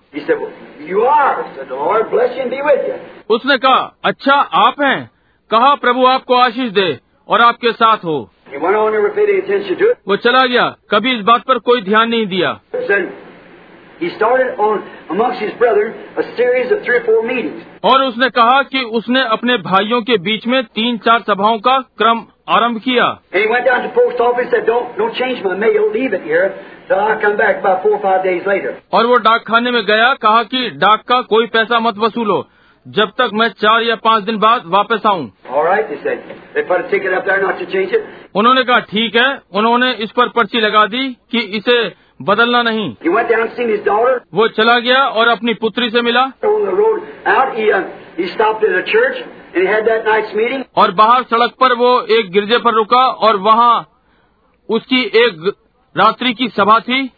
उसने 3.29 3.57
कहा 3.57 3.97
अच्छा 4.05 4.33
आप 4.33 4.75
हैं। 4.81 5.11
कहा 5.51 5.75
प्रभु 5.75 6.05
आपको 6.05 6.33
आशीष 6.35 6.71
दे 6.71 6.99
और 7.27 7.41
आपके 7.41 7.71
साथ 7.71 7.97
हो। 7.97 8.29
वो 10.07 10.15
चला 10.15 10.45
गया। 10.45 10.75
कभी 10.91 11.15
इस 11.15 11.21
बात 11.21 11.43
पर 11.43 11.57
कोई 11.57 11.81
ध्यान 11.81 12.09
नहीं 12.09 12.27
दिया। 12.27 12.59
और 17.83 18.03
उसने 18.03 18.29
कहा 18.29 18.61
कि 18.61 18.79
उसने 18.79 19.23
अपने 19.23 19.57
भाइयों 19.57 20.01
के 20.01 20.17
बीच 20.17 20.47
में 20.47 20.63
तीन 20.63 20.97
चार 20.97 21.19
सभाओं 21.19 21.59
का 21.59 21.79
क्रम 21.79 22.19
आरंभ 22.49 22.77
किया 22.77 23.19
और 28.93 29.05
वो 29.05 29.15
डाक 29.15 29.43
खाने 29.47 29.71
में 29.71 29.85
गया 29.85 30.13
कहा 30.13 30.43
कि 30.43 30.69
डाक 30.69 31.01
का 31.01 31.21
कोई 31.21 31.47
पैसा 31.47 31.79
मत 31.79 31.97
वसूलो। 31.97 32.47
जब 32.87 33.09
तक 33.09 33.29
मैं 33.33 33.47
चार 33.47 33.81
या 33.81 33.95
पाँच 33.95 34.23
दिन 34.23 34.37
बाद 34.37 34.63
वापस 34.65 35.01
आऊँ. 35.05 35.31
Right, 35.47 35.91
उन्होंने 38.35 38.63
कहा 38.63 38.79
ठीक 38.79 39.15
है। 39.15 39.41
उन्होंने 39.53 39.93
इस 39.93 40.11
पर 40.11 40.27
पर्ची 40.27 40.59
लगा 40.59 40.85
दी 40.85 41.17
कि 41.31 41.39
इसे 41.39 41.93
बदलना 42.21 42.63
नहीं। 42.63 42.95
वो 44.33 44.47
चला 44.47 44.79
गया 44.79 45.03
और 45.03 45.27
अपनी 45.27 45.53
पुत्री 45.53 45.89
से 45.89 46.01
मिला। 46.01 46.31
और 50.77 50.91
बाहर 50.91 51.23
सड़क 51.23 51.51
पर 51.59 51.73
वो 51.73 52.01
एक 52.01 52.31
गिरजे 52.31 52.57
पर 52.57 52.73
रुका 52.73 53.07
और 53.07 53.35
वहाँ 53.35 53.89
उसकी 54.69 55.01
एक 55.01 55.53
रात्रि 55.97 56.33
की 56.33 56.47
सभा 56.47 56.79
थी। 56.79 57.11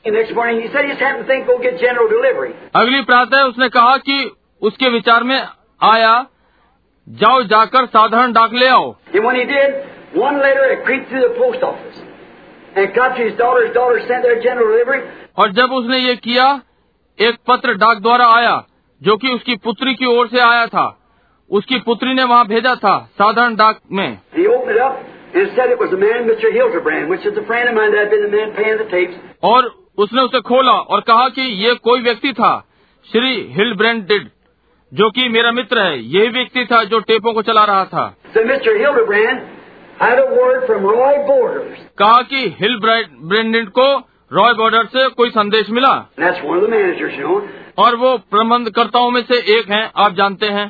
अगली 2.75 3.01
प्रातः 3.01 3.43
उसने 3.43 3.69
कहा 3.69 3.97
कि 3.97 4.31
उसके 4.61 4.89
विचार 4.89 5.23
में 5.23 5.47
आया 5.83 6.25
जाओ 7.09 7.41
जाकर 7.43 7.85
साधारण 7.85 8.31
डाक 8.31 8.53
ले 8.53 8.67
आओ। 8.67 8.95
Did, 9.13 9.73
और 15.37 15.51
जब 15.51 15.71
उसने 15.71 15.97
ये 15.97 16.15
किया 16.15 16.61
एक 17.19 17.37
पत्र 17.47 17.73
डाक 17.73 17.97
द्वारा 17.97 18.27
आया 18.27 18.63
जो 19.03 19.17
कि 19.17 19.27
उसकी 19.27 19.55
पुत्री 19.55 19.93
की 19.95 20.05
ओर 20.05 20.27
से 20.27 20.39
आया 20.39 20.67
था। 20.67 21.06
उसकी 21.51 21.79
पुत्री 21.79 22.13
ने 22.13 22.23
वहाँ 22.23 22.47
भेजा 22.47 22.75
था 22.75 23.09
साधारण 23.13 23.55
डाक 23.55 23.79
में। 23.91 24.17
और 29.43 29.75
उसने 29.97 30.21
उसे 30.21 30.39
खोला 30.39 30.71
और 30.71 31.01
कहा 31.01 31.29
कि 31.29 31.41
ये 31.41 31.73
कोई 31.73 32.01
व्यक्ति 32.01 32.33
था 32.33 32.67
श्री 33.11 33.47
हिल 33.51 33.73
ब्रेंड 33.73 34.29
जो 34.93 35.09
कि 35.09 35.29
मेरा 35.29 35.51
मित्र 35.51 35.79
है। 35.79 36.03
यही 36.03 36.29
व्यक्ति 36.29 36.65
था 36.65 36.83
जो 36.83 36.99
टेपों 36.99 37.33
को 37.33 37.41
चला 37.41 37.63
रहा 37.63 37.85
था। 37.85 38.17
कहा 41.97 42.21
कि 42.21 42.57
हिल 42.61 42.77
ब्रेंड 42.77 43.69
को 43.69 43.97
रॉय 44.33 44.53
बॉर्डर 44.53 44.85
से 44.85 45.07
कोई 45.07 45.29
संदेश 45.29 45.69
मिला। 45.69 46.09
और 47.77 47.95
वो 47.95 48.17
प्रबंधकर्ताओं 48.17 49.11
में 49.11 49.21
से 49.21 49.59
एक 49.59 49.69
हैं 49.71 49.91
आप 49.95 50.13
जानते 50.13 50.45
हैं। 50.45 50.65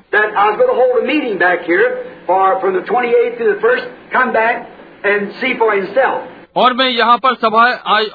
और 6.55 6.73
मैं 6.73 6.89
यहाँ 6.89 7.17
पर 7.17 7.33
सभा 7.35 7.63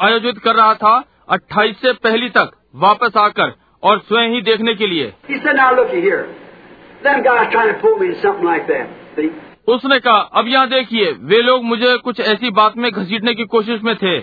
आयोजित 0.06 0.38
कर 0.38 0.54
रहा 0.54 0.74
था 0.74 1.04
28 1.28 1.80
से 1.82 1.92
पहली 1.92 2.28
तक 2.28 2.50
वापस 2.74 3.16
आकर 3.16 3.54
और 3.82 3.98
स्वयं 3.98 4.28
ही 4.28 4.42
देखने 4.42 4.74
के 4.74 4.86
लिए। 4.86 5.12
He 5.30 5.36
said, 5.36 5.56
Now 5.56 5.70
उसने 9.68 9.98
कहा 9.98 10.14
अब 10.14 10.48
यहाँ 10.48 10.68
देखिए 10.68 11.12
वे 11.20 11.42
लोग 11.42 11.64
मुझे 11.64 11.96
कुछ 11.96 12.20
ऐसी 12.20 12.50
बात 12.50 12.76
में 12.76 12.92
घसीटने 12.92 13.34
की 13.34 13.44
कोशिश 13.44 13.80
में 13.82 13.96
थे। 13.96 14.18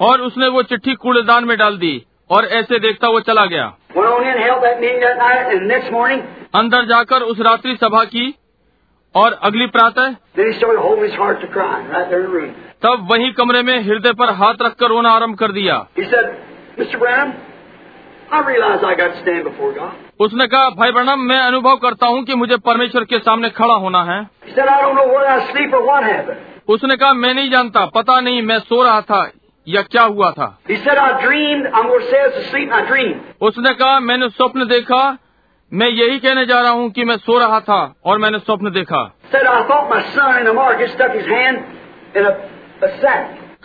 और 0.00 0.20
उसने 0.20 0.48
वो 0.48 0.62
चिट्ठी 0.62 0.94
कूड़ेदान 0.94 1.44
में 1.44 1.58
डाल 1.58 1.78
दी 1.78 2.04
और 2.30 2.44
ऐसे 2.44 2.78
देखता 2.78 3.08
वो 3.08 3.20
चला 3.20 3.46
गया। 3.46 3.76
अंदर 6.54 6.84
जाकर 6.84 7.22
उस 7.22 7.40
रात्रि 7.40 7.76
सभा 7.76 8.04
की 8.04 8.34
और 9.14 9.32
अगली 9.32 9.66
प्रातः 9.66 10.14
right 12.34 12.50
तब 12.82 13.08
वही 13.10 13.32
कमरे 13.32 13.62
में 13.62 13.82
हृदय 13.82 14.12
पर 14.12 14.30
हाथ 14.30 14.54
रखकर 14.62 14.86
रोना 14.86 15.10
आरंभ 15.10 15.36
कर 15.36 15.52
दिया। 15.52 15.86
Said, 15.98 16.26
Brown, 16.94 17.30
उसने 20.20 20.46
कहा 20.46 20.70
भाई 20.70 20.92
बणम 20.92 21.20
मैं 21.20 21.38
अनुभव 21.38 21.76
करता 21.76 22.06
हूँ 22.06 22.22
कि 22.24 22.34
मुझे 22.34 22.56
परमेश्वर 22.56 23.04
के 23.04 23.18
सामने 23.18 23.50
खड़ा 23.50 23.74
होना 23.74 24.02
है. 24.02 24.20
उसने 26.68 26.96
कहा 26.96 27.12
मैं 27.12 27.34
नहीं 27.34 27.50
जानता 27.50 27.84
पता 27.86 28.20
नहीं 28.20 28.42
मैं 28.42 28.58
सो 28.58 28.82
रहा 28.82 29.00
था 29.00 29.30
या 29.68 29.82
क्या 29.82 30.02
हुआ 30.02 30.30
था. 30.30 30.58
उसने 33.42 33.74
कहा 33.74 34.00
मैंने 34.00 34.28
स्वप्न 34.28 34.66
देखा 34.66 35.18
मैं 35.72 35.88
यही 35.88 36.18
कहने 36.18 36.46
जा 36.46 36.60
रहा 36.60 36.70
हूँ 36.70 36.90
कि 36.90 37.04
मैं 37.04 37.16
सो 37.16 37.38
रहा 37.38 37.60
था 37.60 37.94
और 38.04 38.18
मैंने 38.18 38.38
स्वप्न 38.38 38.70
देखा. 38.70 39.04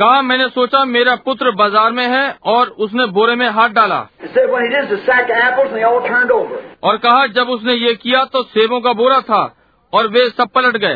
कहा 0.01 0.21
मैंने 0.21 0.47
सोचा 0.49 0.83
मेरा 0.85 1.15
पुत्र 1.15 1.51
बाज़ार 1.51 1.91
में 1.91 2.05
है 2.07 2.23
और 2.45 2.69
उसने 2.79 3.05
बोरे 3.07 3.35
में 3.35 3.49
हाथ 3.49 3.69
डाला। 3.69 3.97
और 6.83 6.97
कहा 6.97 7.25
जब 7.27 7.49
उसने 7.49 7.73
ये 7.73 7.93
किया 7.95 8.23
तो 8.25 8.41
सेबों 8.43 8.79
का 8.81 8.93
बोरा 8.93 9.19
था 9.21 9.41
और 9.93 10.07
वे 10.07 10.23
सब 10.29 10.49
पलट 10.55 10.77
गए। 10.77 10.95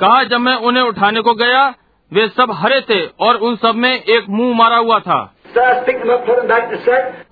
कहा 0.00 0.22
जब 0.24 0.40
मैं 0.40 0.54
उन्हें 0.62 0.82
उठाने 0.84 1.20
को 1.20 1.34
गया 1.34 1.66
वे 2.12 2.26
सब 2.28 2.52
हरे 2.54 2.80
थे 2.80 3.00
और 3.20 3.36
उन 3.38 3.56
सब 3.56 3.74
में 3.74 3.92
एक 3.92 4.28
मुँह 4.30 4.56
मारा 4.56 4.76
हुआ 4.76 4.98
था। 5.00 5.20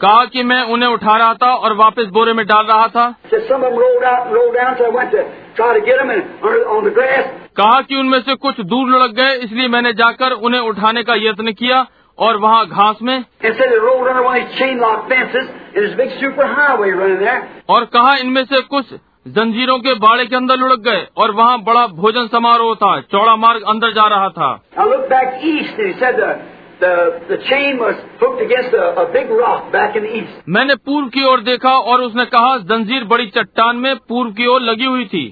कहा 0.00 0.24
कि 0.26 0.42
मैं 0.42 0.62
उन्हें 0.66 0.90
उठा 0.90 1.16
रहा 1.16 1.34
था 1.34 1.54
और 1.54 1.74
वापस 1.76 2.06
बोरे 2.12 2.32
में 2.32 2.46
डाल 2.46 2.66
रहा 2.66 2.86
था। 2.88 3.08
कहा 7.56 7.80
कि 7.80 7.96
उनमें 7.96 8.20
से 8.20 8.34
कुछ 8.34 8.60
दूर 8.60 8.88
लड़क 8.88 9.10
गए 9.10 9.34
इसलिए 9.34 9.68
मैंने 9.68 9.92
जाकर 9.92 10.32
उन्हें 10.32 10.60
उठाने 10.60 11.02
का 11.02 11.14
यत्न 11.18 11.52
किया 11.52 11.86
और 12.18 12.36
वहाँ 12.36 12.66
घास 12.66 12.98
में 13.02 13.18
और 17.70 17.84
कहा 17.84 18.14
इनमें 18.16 18.44
से 18.44 18.60
कुछ 18.60 18.94
जंजीरों 19.28 19.78
के 19.78 19.94
बाड़े 19.94 20.26
के 20.26 20.36
अंदर 20.36 20.56
लुढ़क 20.56 20.80
गए 20.80 21.06
और 21.16 21.30
वहाँ 21.30 21.58
बड़ा 21.62 21.86
भोजन 21.94 22.26
समारोह 22.26 22.74
था 22.74 23.00
चौड़ा 23.12 23.36
मार्ग 23.36 23.62
अंदर 23.68 23.92
जा 23.92 24.06
रहा 24.06 24.28
था। 24.28 24.52
मैंने 30.48 30.74
पूर्व 30.86 31.06
की 31.08 31.24
ओर 31.24 31.40
देखा 31.40 31.72
और 31.92 32.00
उसने 32.00 32.24
कहा 32.24 32.56
जंजीर 32.64 33.04
बड़ी 33.04 33.26
चट्टान 33.26 33.76
में 33.76 33.94
पूर्व 34.08 34.30
की 34.30 34.46
ओर 34.46 34.60
लगी 34.62 34.84
हुई 34.84 35.04
थी। 35.04 35.24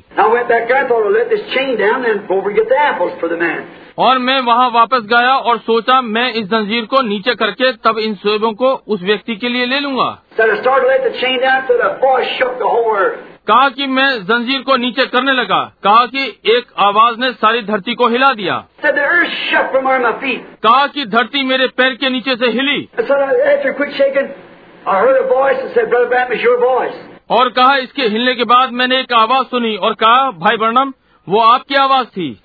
और 3.98 4.18
मैं 4.18 4.40
वहाँ 4.40 4.70
वापस 4.70 5.02
गया 5.04 5.34
और 5.38 5.58
सोचा 5.58 6.00
मैं 6.00 6.32
इस 6.32 6.46
जंजीर 6.46 6.84
को 6.84 7.02
नीचे 7.02 7.34
करके 7.34 7.72
तब 7.84 7.98
इन 7.98 8.14
सोएबों 8.14 8.52
को 8.52 8.72
उस 8.88 9.02
व्यक्ति 9.02 9.36
के 9.36 9.48
लिए 9.48 9.66
ले 9.66 9.78
लूँगा। 9.80 10.08
So 10.38 10.48
कहा 13.48 13.68
कि 13.68 13.86
मैं 13.86 14.24
जंजीर 14.24 14.62
को 14.62 14.76
नीचे 14.76 15.06
करने 15.06 15.32
लगा। 15.32 15.72
कहा 15.82 16.06
कि 16.06 16.40
एक 16.46 16.66
आवाज़ 16.78 17.18
ने 17.18 17.32
सारी 17.32 17.62
धरती 17.62 17.94
को 17.94 18.06
हिला 18.06 18.32
दिया। 18.32 18.64
कहा 20.62 20.86
कि 20.86 21.04
धरती 21.06 21.44
मेरे 21.44 21.66
पैर 21.66 21.94
के 21.94 22.10
नीचे 22.10 22.36
से 22.36 22.46
हिली। 22.46 22.88
और 27.30 27.48
कहा 27.48 27.76
इसके 27.76 28.02
हिलने 28.02 28.34
के 28.34 28.44
बाद 28.44 28.70
मैंने 28.72 29.00
एक 29.00 29.12
आवाज़ 29.12 29.46
सुनी 29.46 29.76
और 29.76 29.94
कहा 29.94 30.30
भाई 30.30 30.56
वर्णम 30.56 30.92
वो 31.28 31.40
आपकी 31.40 31.74
आवाज़ 31.74 32.06
थी। 32.06 32.40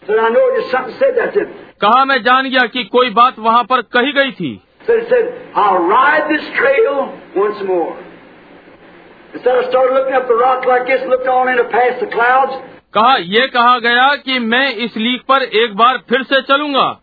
कहा 1.82 2.06
मैं 2.06 2.24
जान 2.24 2.50
गया 2.50 2.68
कि 2.68 2.84
कोई 2.84 3.10
बात 3.10 3.40
वहाँ 3.40 3.64
पर 3.64 3.82
कही 3.82 4.12
गई 4.12 4.32
थी. 4.32 4.62
कहा 12.94 13.16
ये 13.16 13.48
कहा 13.48 13.80
गया 13.80 14.16
कि 14.16 14.40
मैं 14.40 14.76
इस 14.76 14.98
लीक 14.98 15.22
पर 15.22 15.44
एक 15.44 15.76
बार 15.76 15.98
फिर 16.10 16.24
से 16.24 16.42
चलूँगा। 16.42 17.02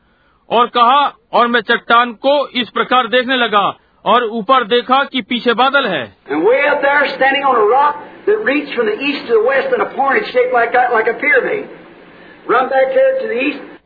और 0.50 0.66
कहा 0.66 1.12
और 1.32 1.46
मैं 1.46 1.60
चट्टान 1.60 2.12
को 2.12 2.48
इस 2.48 2.70
प्रकार 2.70 3.06
देखने 3.06 3.36
लगा 3.36 3.78
और 4.04 4.24
ऊपर 4.24 4.64
देखा 4.64 5.04
कि 5.04 5.22
पीछे 5.22 5.54
बादल 5.54 5.86
है। 5.86 6.16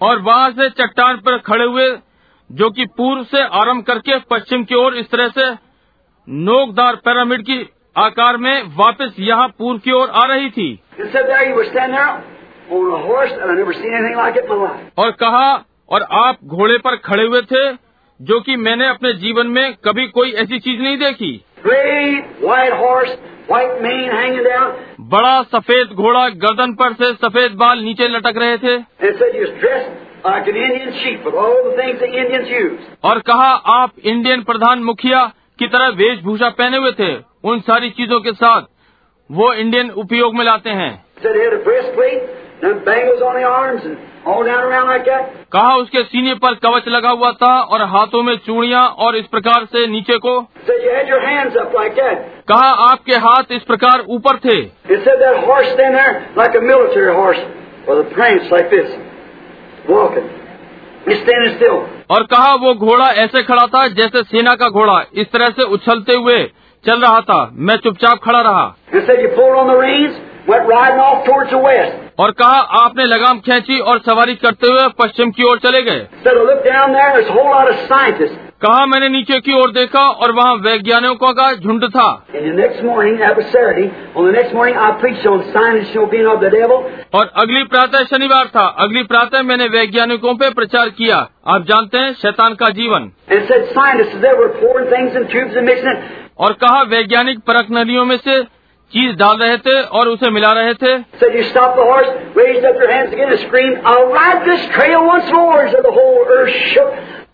और 0.03 0.21
वहाँ 0.21 0.51
से 0.51 0.69
चट्टान 0.71 1.17
पर 1.17 1.39
खड़े 1.39 1.65
हुए 1.65 1.99
जो 2.51 2.71
कि 2.71 2.87
पूर्व 2.87 3.25
से 3.25 3.43
आरंभ 3.43 3.85
करके 3.85 4.19
पश्चिम 4.19 4.65
की 4.65 4.75
ओर 4.75 4.95
इस 4.95 5.11
तरह 5.11 5.29
से 5.29 5.51
नोकदार 6.29 6.97
पैरामिड 6.97 7.43
की 7.43 7.59
आकार 7.97 8.37
में 8.37 8.63
वापस 8.77 9.15
यहाँ 9.19 9.49
पूर्व 9.49 9.79
की 9.79 9.93
ओर 9.93 10.09
आ 10.09 10.25
रही 10.27 10.51
थी। 10.51 10.81
और 14.99 15.11
कहा 15.11 15.65
और 15.89 16.03
आप 16.03 16.37
घोड़े 16.45 16.79
पर 16.79 16.97
खड़े 16.97 17.27
हुए 17.27 17.41
थे 17.43 17.73
जो 18.21 18.41
कि 18.41 18.57
मैंने 18.57 18.87
अपने 18.87 19.13
जीवन 19.13 19.47
में 19.47 19.75
कभी 19.85 20.07
कोई 20.07 20.33
ऐसी 20.33 20.59
चीज़ 20.59 20.81
नहीं 20.81 20.97
देखी। 20.99 21.45
बड़ा 25.01 25.43
सफ़ेद 25.43 25.87
घोड़ा 25.87 26.29
गर्दन 26.29 26.75
पर 26.75 26.93
से 26.93 27.13
सफ़ेद 27.15 27.53
बाल 27.53 27.79
नीचे 27.79 28.09
लटक 28.09 28.35
रहे 28.37 28.59
थे। 28.59 28.77
और 33.05 33.19
कहा 33.19 33.51
आप 33.79 33.93
इंडियन 34.05 34.43
प्रधान 34.43 34.79
मुखिया 34.79 35.33
की 35.59 35.67
तरह 35.67 35.89
वेशभूषा 35.89 36.49
पहने 36.51 36.77
हुए 36.77 36.93
थे। 36.93 37.30
उन 37.45 37.61
सारी 37.61 37.91
चीज़ों 37.91 38.21
के 38.21 38.33
साथ 38.33 38.63
वो 39.31 39.53
इंडियन 39.53 39.91
उपयोग 39.91 40.35
में 40.35 40.45
लाते 40.45 40.71
हैं। 40.71 41.05
कहा 45.53 45.77
उसके 45.77 46.03
सीने 46.03 46.35
पर 46.35 46.55
कवच 46.55 46.89
लगा 46.89 47.11
हुआ 47.11 47.33
था 47.33 47.61
और 47.61 47.83
हाथों 47.83 48.23
में 48.23 48.37
चूड़ियाँ 48.37 48.89
और 48.89 49.17
इस 49.17 49.27
प्रकार 49.27 49.65
से 49.65 49.87
नीचे 49.87 50.19
को? 50.19 50.41
कहा 52.49 52.69
आपके 52.91 53.13
हाथ 53.13 53.53
इस 53.53 53.63
प्रकार 53.63 54.05
ऊपर 54.09 54.37
थे? 54.37 54.63
और 62.11 62.23
कहा 62.23 62.55
वो 62.55 62.75
घोड़ा 62.75 63.05
ऐसे 63.05 63.43
खड़ा 63.43 63.67
था 63.67 63.89
जैसे 63.89 64.23
सेना 64.23 64.55
का 64.55 64.69
घोड़ा 64.69 65.05
इस 65.15 65.33
तरह 65.33 65.47
से 65.47 65.63
उछलते 65.63 66.13
हुए 66.13 66.51
चल 66.87 67.01
रहा 67.01 67.21
था। 67.21 67.51
मैं 67.53 67.77
चुपचाप 67.77 68.19
खड़ा 68.25 68.41
रहा। 68.41 68.77
और 72.19 72.31
कहा 72.31 72.61
आपने 72.61 73.05
लगाम 73.05 73.39
खेची 73.39 73.79
और 73.79 73.99
सवारी 73.99 74.35
करते 74.35 74.73
हुए 74.73 74.89
पश्चिम 74.89 75.31
की 75.31 75.43
ओर 75.43 75.59
चले 75.59 75.83
गए। 75.83 76.07
कहा 78.63 78.87
मैंने 78.87 79.09
नीचे 79.09 79.41
की 79.41 79.61
ओर 79.61 79.71
देखा 79.71 80.09
और 80.09 80.33
वहाँ 80.33 80.55
वैज्ञानिकों 80.55 81.33
का 81.33 81.55
झुंड 81.55 81.85
था। 81.89 82.25
और 87.15 87.33
अगली 87.37 87.65
प्रातः 87.65 88.05
शनिवार 88.05 88.47
था। 88.47 88.67
अगली 88.67 89.03
प्रातः 89.03 89.43
मैंने 89.43 89.65
वैज्ञानिकों 89.65 90.35
पे 90.35 90.51
प्रचार 90.51 90.89
किया। 90.89 91.29
आप 91.47 91.63
जानते 91.63 91.99
हैं 91.99 92.13
शैतान 92.13 92.55
का 92.55 92.69
जीवन। 92.69 93.11
और 96.41 96.53
कहा 96.53 96.83
वैज्ञानिक 96.83 97.39
परख 97.39 97.67
नदियों 97.73 98.05
में 98.05 98.17
से 98.17 98.43
चीज़ 98.93 99.17
डाल 99.17 99.37
रहे 99.39 99.57
थे 99.57 99.81
और 99.81 100.09
उसे 100.09 100.31
मिला 100.31 100.51
रहे 100.51 100.75
थे। 100.75 100.99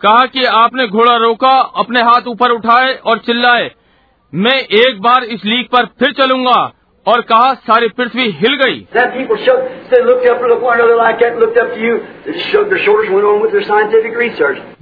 कहा 0.00 0.26
कि 0.26 0.44
आपने 0.44 0.86
घोड़ा 0.86 1.16
रोका 1.16 1.56
अपने 1.76 2.00
हाथ 2.00 2.26
ऊपर 2.26 2.50
उठाए 2.50 2.94
और 2.94 3.18
चिल्लाए 3.18 3.70
मैं 4.34 4.58
एक 4.80 5.00
बार 5.00 5.24
इस 5.24 5.44
लीक 5.44 5.70
पर 5.72 5.84
फिर 5.84 6.12
चलूँगा। 6.12 6.72
और 7.06 7.20
कहा 7.20 7.54
सारी 7.54 7.88
पृथ्वी 7.88 8.30
हिल 8.30 8.54
गई। 8.54 8.86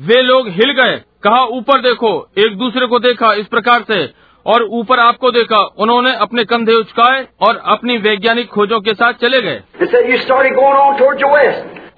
वे 0.00 0.22
लोग 0.22 0.48
हिल 0.48 0.72
गए। 0.72 0.96
कहा 1.22 1.44
ऊपर 1.44 1.80
देखो 1.80 2.28
एक 2.38 2.58
दूसरे 2.58 2.86
को 2.86 2.98
देखा 2.98 3.32
इस 3.32 3.46
प्रकार 3.46 3.84
से 3.88 4.10
और 4.46 4.62
ऊपर 4.62 4.98
आपको 4.98 5.30
देखा 5.30 5.74
उन्होंने 5.78 6.14
अपने 6.14 6.44
कंधे 6.44 6.72
उचकाए 6.72 7.26
और 7.40 7.62
अपनी 7.64 7.98
वैज्ञानिक 7.98 8.48
खोजों 8.48 8.80
के 8.80 8.94
साथ 8.94 9.12
चले 9.12 9.40
गए। 9.40 9.60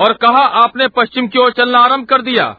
और 0.00 0.12
कहा 0.12 0.44
आपने 0.44 0.88
पश्चिम 0.88 1.26
की 1.26 1.38
ओर 1.38 1.50
चलना 1.50 1.78
आरंभ 1.78 2.06
कर 2.06 2.22
दिया। 2.22 2.56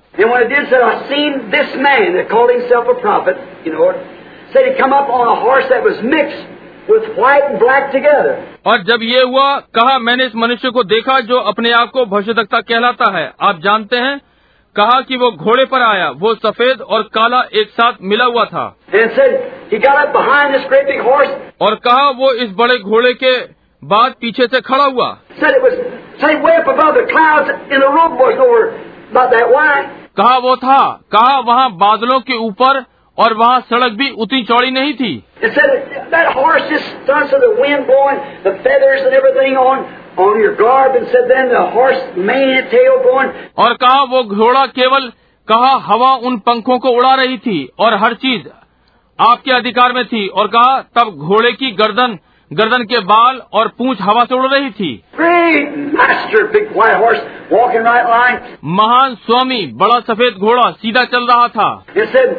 Said, 4.56 4.68
prophet, 4.68 6.08
you 6.08 6.14
know, 6.18 6.57
और 8.66 8.84
जब 8.84 9.00
ये 9.02 9.24
हुआ 9.24 9.60
कहा 9.60 10.00
मैंने 10.00 10.26
इस 10.26 10.36
मनुष्य 10.36 10.70
को 10.70 10.84
देखा 10.84 11.20
जो 11.20 11.38
अपने 11.38 11.72
आप 11.72 11.90
को 11.90 12.06
भविष्यता 12.06 12.62
कहलाता 12.62 13.12
है। 13.18 13.34
आप 13.42 13.60
जानते 13.60 13.98
हैं 13.98 14.22
कहा 14.76 15.02
कि 15.02 15.18
वो 15.18 15.32
घोड़े 15.32 15.66
पर 15.66 15.82
आया। 15.82 16.10
वो 16.10 16.36
सफ़ेद 16.36 16.82
और 16.82 17.02
काला 17.04 17.42
एक 17.54 17.70
साथ 17.70 17.94
मिला 18.02 18.26
हुआ 18.26 18.46
था। 18.46 18.78
और 21.62 21.76
कहा 21.76 22.10
वो 22.10 22.32
इस 22.32 22.52
बड़े 22.56 22.78
घोड़े 22.78 23.14
के 23.14 23.42
बाद 23.84 24.14
पीछे 24.22 24.44
से 24.44 24.62
खड़ा 24.62 24.84
हुआ। 24.84 25.18
कहा 30.18 30.38
वो 30.38 30.56
था। 30.56 31.02
कहा 31.12 31.40
वहाँ 31.40 31.72
बादलों 31.72 32.20
के 32.20 32.38
ऊपर 32.38 32.86
और 33.18 33.34
वहाँ 33.34 33.60
सड़क 33.60 33.92
भी 33.92 34.10
उतनी 34.10 34.44
चौड़ी 34.44 34.72
नहीं 34.72 34.94
थी। 34.94 35.24
और 43.58 43.74
कहा 43.74 44.04
वो 44.04 44.24
घोड़ा 44.24 44.66
केवल 44.66 45.12
कहा 45.48 45.76
हवा 45.78 46.14
उन 46.14 46.38
पंखों 46.38 46.80
को 46.80 46.90
उड़ा 46.90 47.16
रही 47.16 47.38
थी 47.38 47.70
और 47.80 47.94
हर 47.94 48.14
चीज़ 48.14 48.48
आपके 49.20 49.52
अधिकार 49.52 49.94
में 49.94 50.06
थी। 50.06 50.28
और 50.28 50.48
कहा 50.48 50.82
तब 50.82 51.10
घोड़े 51.10 51.52
की 51.52 51.72
गर्दन 51.72 52.20
गर्दन 52.54 52.84
के 52.84 53.00
बाल 53.00 53.42
और 53.54 53.68
पूंछ 53.68 53.98
हवा 54.02 54.26
से 54.26 54.36
उड़ 54.36 54.46
रही 54.46 54.70
थी। 54.72 55.04
Master, 55.98 56.44
horse, 57.00 57.22
right 58.06 58.40
महान 58.64 59.16
स्वामी 59.16 59.66
बड़ा 59.68 60.00
सफ़ेद 60.00 60.34
घोड़ा 60.34 60.72
सीधा 60.72 61.04
चल 61.04 61.28
रहा 61.28 61.48
था। 61.48 61.86
Said, 61.86 62.36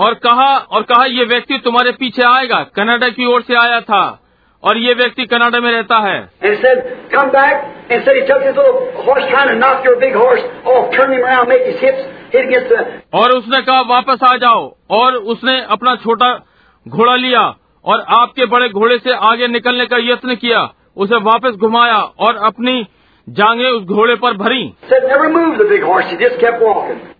और 0.00 0.14
कहा 0.14 0.56
और 0.56 0.82
कहा 0.82 1.04
ये 1.04 1.24
व्यक्ति 1.24 1.58
तुम्हारे 1.58 1.92
पीछे 1.92 2.22
आएगा। 2.22 2.66
कनाडा 2.74 3.08
की 3.08 3.26
ओर 3.26 3.42
से 3.42 3.54
आया 3.54 3.80
था। 3.80 4.20
और 4.62 4.78
ये 4.78 4.94
व्यक्ति 4.94 5.26
कनाडा 5.26 5.60
में 5.60 5.72
रहता 5.72 5.98
है। 5.98 6.30
और 13.14 13.30
उसने 13.30 13.62
कहा 13.62 13.80
वापस 13.80 14.18
आ 14.32 14.36
जाओ। 14.36 14.76
और 14.90 15.14
उसने 15.14 15.64
अपना 15.64 15.96
छोटा 15.96 16.40
घोड़ा 16.88 17.16
लिया। 17.16 17.54
और 17.84 18.04
आपके 18.08 18.46
बड़े 18.46 18.68
घोड़े 18.68 18.98
से 18.98 19.12
आगे 19.12 19.48
निकलने 19.48 19.86
का 19.86 19.96
यत्न 19.96 20.34
किया। 20.34 20.70
उसे 20.96 21.16
वापस 21.16 21.50
घुमाया 21.50 21.98
और 21.98 22.36
अपनी 22.36 22.86
जांगे 23.28 23.68
उस 23.68 23.82
घोड़े 23.82 24.14
पर 24.14 24.36
भरी। 24.36 24.62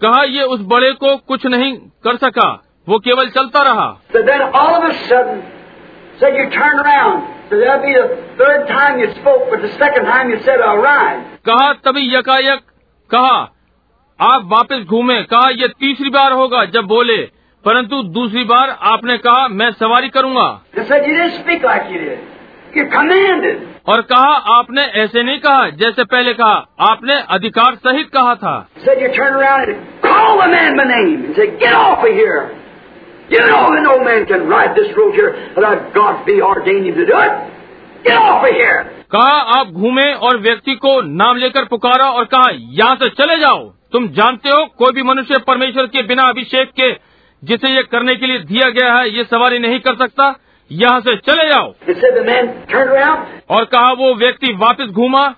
कहा 0.03 0.23
ये 0.23 0.43
उस 0.43 0.61
बड़े 0.63 0.91
को 0.93 1.17
कुछ 1.17 1.47
नहीं 1.47 1.73
कर 2.05 2.17
सका 2.17 2.49
वो 2.89 2.99
केवल 2.99 3.29
चलता 3.29 3.63
रहा। 3.63 3.87
कहा 11.47 11.73
तभी 11.85 12.15
यकायक 12.15 12.61
कहा 13.11 13.39
आप 14.21 14.45
वापस 14.45 14.85
घूमे। 14.87 15.23
कहा 15.23 15.49
ये 15.51 15.69
तीसरी 15.69 16.11
बार 16.11 16.33
होगा 16.33 16.65
जब 16.65 16.85
बोले 16.85 17.17
परंतु 17.65 18.03
दूसरी 18.03 18.45
बार 18.45 18.77
आपने 18.83 19.17
कहा 19.19 19.49
मैं 19.49 19.71
सवारी 19.73 20.09
करूँगा। 20.09 20.49
और 23.89 24.01
कहा 24.03 24.59
आपने 24.59 24.83
ऐसे 24.83 25.23
नहीं 25.23 25.39
कहा 25.39 25.71
जैसे 25.71 26.05
पहले 26.05 26.33
कहा। 26.35 26.67
आपने 26.81 27.15
अधिकार 27.15 27.75
सहित 27.75 28.09
कहा 28.09 28.35
था। 28.35 28.69
कहा 39.11 39.61
आप 39.61 39.67
घूमे 39.67 40.13
और 40.13 40.37
व्यक्ति 40.37 40.75
को 40.75 41.01
नाम 41.03 41.37
लेकर 41.37 41.65
पुकारा 41.65 42.11
और 42.11 42.25
कहा 42.25 42.51
यहाँ 42.55 42.97
से 42.97 43.09
चले 43.09 43.39
जाओ। 43.39 43.73
तुम 43.93 44.09
जानते 44.09 44.49
हो 44.49 44.65
कोई 44.65 44.93
भी 44.93 45.03
मनुष्य 45.03 45.39
परमेश्वर 45.39 45.87
के 45.87 46.03
बिना 46.03 46.23
अभिषेक 46.23 46.71
के 46.81 46.93
जिसे 47.45 47.69
ये 47.69 47.83
करने 47.83 48.17
के 48.17 48.27
लिए 48.27 48.39
दिया 48.39 48.71
गया 48.71 48.95
है 48.95 49.11
ये 49.11 49.25
सवारी 49.25 49.59
नहीं 49.59 49.81
कर 49.81 49.95
सकता। 49.95 50.41
यहाँ 50.75 51.01
से 51.01 51.17
चले 51.17 51.49
जाओ। 51.49 51.73
और 53.51 53.65
कहा 53.65 53.93
वो 53.93 54.15
व्यक्ति 54.15 54.53
वापस 54.53 54.85
घूमा। 54.85 55.35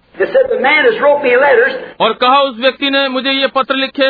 और 2.00 2.12
कहा 2.12 2.40
उस 2.40 2.58
व्यक्ति 2.60 2.90
ने 2.90 3.08
मुझे 3.08 3.30
ये 3.30 3.46
पत्र 3.46 3.74
लिखे। 3.74 4.08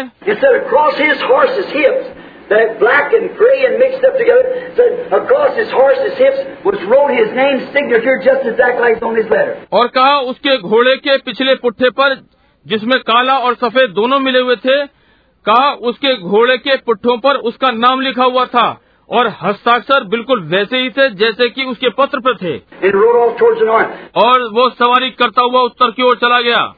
और 9.72 9.88
कहा 9.88 10.18
उसके 10.18 10.58
घोड़े 10.58 10.96
के 10.96 11.18
पिछले 11.18 11.54
पुट्ठे 11.54 11.90
पर 11.90 12.16
जिसमें 12.66 13.00
काला 13.00 13.38
और 13.38 13.54
सफ़ेद 13.54 13.90
दोनों 13.90 14.18
मिले 14.18 14.38
हुए 14.38 14.56
थे 14.56 14.86
कहा 15.46 15.72
उसके 15.72 16.16
घोड़े 16.16 16.56
के 16.58 16.76
पुट्ठों 16.76 17.18
पर 17.18 17.36
उसका 17.36 17.70
नाम 17.70 18.00
लिखा 18.00 18.24
हुआ 18.24 18.44
था। 18.44 18.80
और 19.10 19.26
हस्ताक्षर 19.42 20.04
बिल्कुल 20.04 20.40
वैसे 20.40 20.78
ही 20.78 20.90
थे 20.90 21.08
जैसे 21.10 21.48
कि 21.48 21.64
उसके 21.64 21.88
पत्र 21.88 22.20
पर 22.20 22.36
थे। 22.36 22.56
और 24.16 24.42
वो 24.42 24.70
सवारी 24.70 25.10
करता 25.10 25.42
हुआ 25.42 25.60
उत्तर 25.60 25.90
की 25.90 26.02
ओर 26.02 26.16
चला 26.16 26.40
गया। 26.40 26.74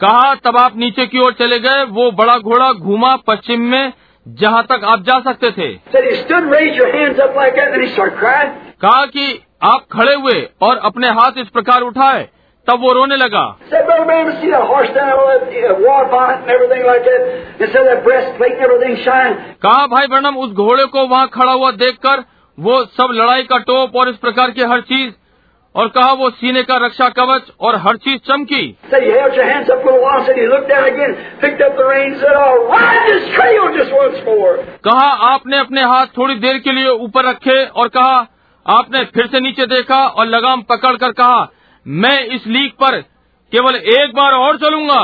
कहा 0.00 0.34
तब 0.34 0.56
आप 0.56 0.76
नीचे 0.76 1.06
की 1.06 1.18
ओर 1.18 1.32
चले 1.32 1.58
गए। 1.58 1.84
वो 1.84 2.10
बड़ा 2.10 2.36
घोड़ा 2.36 2.72
घूमा 2.72 3.16
पश्चिम 3.16 3.60
में 3.60 3.92
जहाँ 4.28 4.62
तक 4.62 4.80
आप 4.84 5.02
जा 5.02 5.20
सकते 5.20 5.50
थे। 5.50 5.68
कहा 8.80 9.06
कि 9.06 9.42
आप 9.62 9.84
खड़े 9.92 10.14
हुए 10.14 10.48
और 10.62 10.76
अपने 10.76 11.08
हाथ 11.08 11.32
इस 11.38 11.48
प्रकार 11.48 11.80
उठाए। 11.80 12.28
तब 12.68 12.80
वो 12.80 12.92
रोने 12.92 13.16
लगा। 13.16 13.44
कहा 19.62 19.86
भाई 19.86 20.06
ब्रणम 20.06 20.36
उस 20.36 20.52
घोड़े 20.52 20.84
को 20.84 21.06
वहाँ 21.06 21.28
खड़ा 21.28 21.52
हुआ 21.52 21.70
देखकर 21.70 22.22
वो 22.58 22.84
सब 22.98 23.08
लड़ाई 23.12 23.42
का 23.42 23.58
टोप 23.58 23.96
और 23.96 24.08
इस 24.08 24.16
प्रकार 24.16 24.50
की 24.50 24.62
हर 24.62 24.80
चीज़ 24.80 25.12
और 25.74 25.88
कहा 25.88 26.12
वो 26.12 26.28
सीने 26.30 26.62
का 26.62 26.76
रक्षा 26.76 27.08
कवच 27.08 27.50
और 27.60 27.76
हर 27.76 27.96
चीज़ 27.96 28.18
चमकी। 28.28 28.62
कहा 34.84 35.08
आपने 35.30 35.58
अपने 35.58 35.82
हाथ 35.82 36.06
थोड़ी 36.18 36.34
देर 36.34 36.58
के 36.58 36.72
लिए 36.72 36.88
ऊपर 36.88 37.24
रखे 37.24 37.64
और 37.64 37.88
कहा 37.88 38.26
आपने 38.66 39.04
फिर 39.04 39.26
से 39.26 39.40
नीचे 39.40 39.66
देखा 39.66 40.06
और 40.06 40.26
लगाम 40.26 40.62
पकड़ 40.62 40.96
कर 40.96 41.12
कहा 41.12 41.42
मैं 41.86 42.18
इस 42.26 42.46
लीक 42.46 42.72
पर 42.72 43.00
केवल 43.52 43.76
एक 43.76 44.14
बार 44.14 44.32
और 44.32 44.56
चलूँगा। 44.56 45.00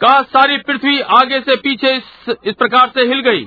कहा 0.00 0.22
सारी 0.22 0.56
पृथ्वी 0.56 1.00
आगे 1.00 1.40
से 1.40 1.56
पीछे 1.56 1.90
इस, 1.90 2.54
प्रकार 2.54 2.90
से 2.94 3.00
हिल 3.00 3.20
गई। 3.20 3.44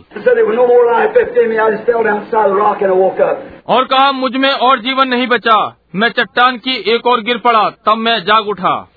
और 3.67 3.83
कहा 3.83 4.11
मुझमें 4.11 4.51
और 4.51 4.79
जीवन 4.79 5.07
नहीं 5.07 5.27
बचा। 5.27 5.77
मैं 5.95 6.09
चट्टान 6.09 6.57
की 6.57 6.75
एक 6.95 7.07
और 7.07 7.21
गिर 7.21 7.37
पड़ा 7.37 7.69
तब 7.69 7.97
मैं 7.97 8.19
जाग 8.23 8.47
उठा। 8.47 8.91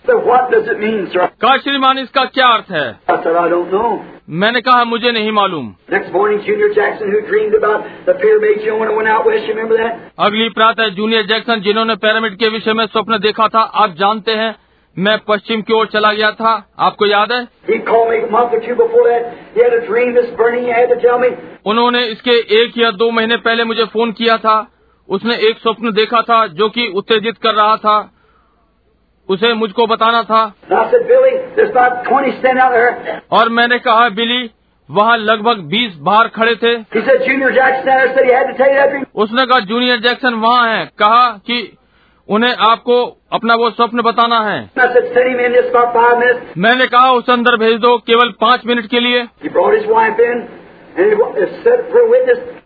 कहा 1.26 1.56
श्रीमान 1.56 1.98
इसका 1.98 2.24
क्या 2.24 2.46
अर्थ 2.46 2.70
है? 2.70 3.00
मैंने 4.30 4.60
कहा 4.60 4.84
मुझे 4.84 5.12
नहीं 5.12 5.32
मालूम। 5.32 5.74
अगली 10.18 10.48
प्रातः 10.48 10.88
जूनियर 10.88 11.26
जैक्सन 11.26 11.60
जिन्होंने 11.60 11.94
पैरामिड 11.94 12.36
के 12.36 12.48
विषय 12.48 12.72
में 12.72 12.86
स्वप्न 12.86 13.18
देखा 13.18 13.48
था 13.48 13.60
आप 13.60 13.90
जानते 13.90 14.32
हैं 14.32 14.65
मैं 14.98 15.18
पश्चिम 15.18 15.62
की 15.62 15.72
ओर 15.72 15.86
चला 15.86 16.12
गया 16.12 16.30
था। 16.30 16.70
आपको 16.78 17.06
याद 17.06 17.32
है? 17.32 17.48
उन्होंने 21.66 22.04
इसके 22.04 22.30
एक 22.30 22.78
या 22.78 22.90
दो 22.90 23.10
महीने 23.10 23.36
पहले 23.36 23.64
मुझे 23.64 23.84
फ़ोन 23.84 24.12
किया 24.12 24.36
था। 24.36 24.72
उसने 25.08 25.34
एक 25.34 25.58
स्वप्न 25.58 25.92
देखा 25.92 26.22
था 26.22 26.46
जो 26.46 26.68
कि 26.68 26.86
उत्तेजित 26.86 27.38
कर 27.38 27.54
रहा 27.54 27.76
था। 27.76 28.12
उसे 29.28 29.54
मुझको 29.54 29.86
बताना 29.86 30.22
था। 30.22 30.54
और 33.30 33.48
मैंने 33.48 33.78
कहा 33.78 34.08
बिली 34.08 34.50
वहाँ 34.90 35.16
लगभग 35.16 35.56
बीस 35.56 35.96
बाहर 35.96 36.28
खड़े 36.28 36.54
थे। 36.54 36.76
उसने 39.14 39.46
कहा 39.46 39.58
जूनियर 39.58 40.00
जैक्सन 40.00 40.34
वहाँ 40.34 40.68
है। 40.68 40.84
कहा 40.98 41.30
कि 41.30 41.76
उन्हें 42.28 42.54
आपको 42.70 42.94
अपना 43.32 43.54
वो 43.54 43.70
स्वप्न 43.70 44.02
बताना 44.02 44.38
है। 44.40 44.70
मैंने 46.58 46.86
कहा 46.86 47.10
उस 47.12 47.30
अंदर 47.30 47.56
भेज 47.56 47.78
दो 47.80 47.96
केवल 47.98 48.30
पाँच 48.40 48.66
मिनट 48.66 48.86
के 48.86 49.00
लिए। 49.00 49.22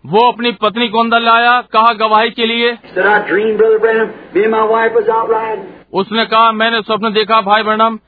वो 0.05 0.31
अपनी 0.31 0.51
पत्नी 0.51 0.87
को 0.87 0.99
अंदर 0.99 1.19
लाया 1.19 1.61
कहा 1.61 1.93
गवाही 1.93 2.29
के 2.29 2.45
लिए। 2.45 2.71
उसने 5.93 6.25
कहा 6.25 6.51
मैंने 6.51 6.81
स्वप्न 6.81 7.13
देखा 7.13 7.41
भाई 7.41 7.63
बहनम 7.63 7.99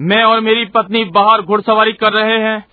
मैं 0.00 0.22
और 0.24 0.40
मेरी 0.40 0.64
पत्नी 0.64 1.04
बाहर 1.04 1.42
घुड़सवारी 1.42 1.92
कर 1.92 2.12
रहे 2.12 2.38
हैं। 2.38 2.66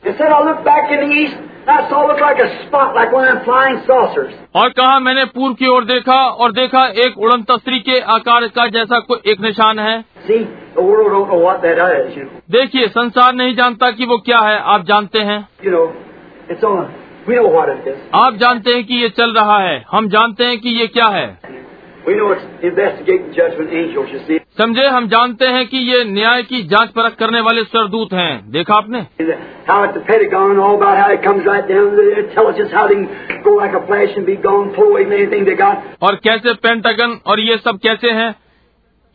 और 4.56 4.70
कहा 4.70 5.00
मैंने 5.00 5.26
पूर्व 5.26 5.54
की 5.54 5.68
ओर 5.68 5.86
देखा 5.86 6.26
और 6.26 6.52
देखा 6.52 6.86
एक 6.86 7.18
उड़न 7.18 7.42
तस्त्री 7.42 7.80
के 7.80 8.00
आकार 8.00 8.48
का 8.48 8.68
जैसा 8.68 9.00
कोई 9.00 9.32
एक 9.32 9.42
निशान 9.42 9.80
है। 9.80 10.06
देखिए 12.52 12.88
संसार 12.88 13.34
नहीं 13.34 13.56
जानता 13.56 13.92
कि 13.92 14.06
वो 14.06 14.18
क्या 14.18 14.40
है 14.40 14.60
आप 14.60 14.86
जानते 14.86 15.20
हैं। 15.20 15.50
आप 18.16 18.36
जानते 18.36 18.74
हैं 18.74 18.84
कि 18.84 18.96
ये 18.96 19.10
चल 19.10 19.34
रहा 19.34 19.60
है 19.60 19.84
हम 19.92 20.10
जानते 20.10 20.44
हैं 20.44 20.60
कि 20.60 20.70
ये 20.70 20.88
क्या 20.88 21.08
है। 21.08 21.40
समझे 24.62 24.88
हम 24.88 25.08
जानते 25.08 25.46
हैं 25.46 25.68
कि 25.68 25.78
ये 25.78 26.04
न्याय 26.04 26.44
की 26.44 26.64
जाँच 26.64 26.90
परख 26.90 27.16
करने 27.16 27.40
वाले 27.40 27.64
सरदूत 27.64 28.14
हैं। 28.14 28.52
देखा 28.52 28.74
आपने? 28.74 29.00
और 36.04 36.16
कैसे 36.16 36.54
पेंटागन 36.54 37.20
और 37.26 37.40
ये 37.40 37.58
सब 37.58 37.80
कैसे 37.80 38.12
हैं? 38.12 38.36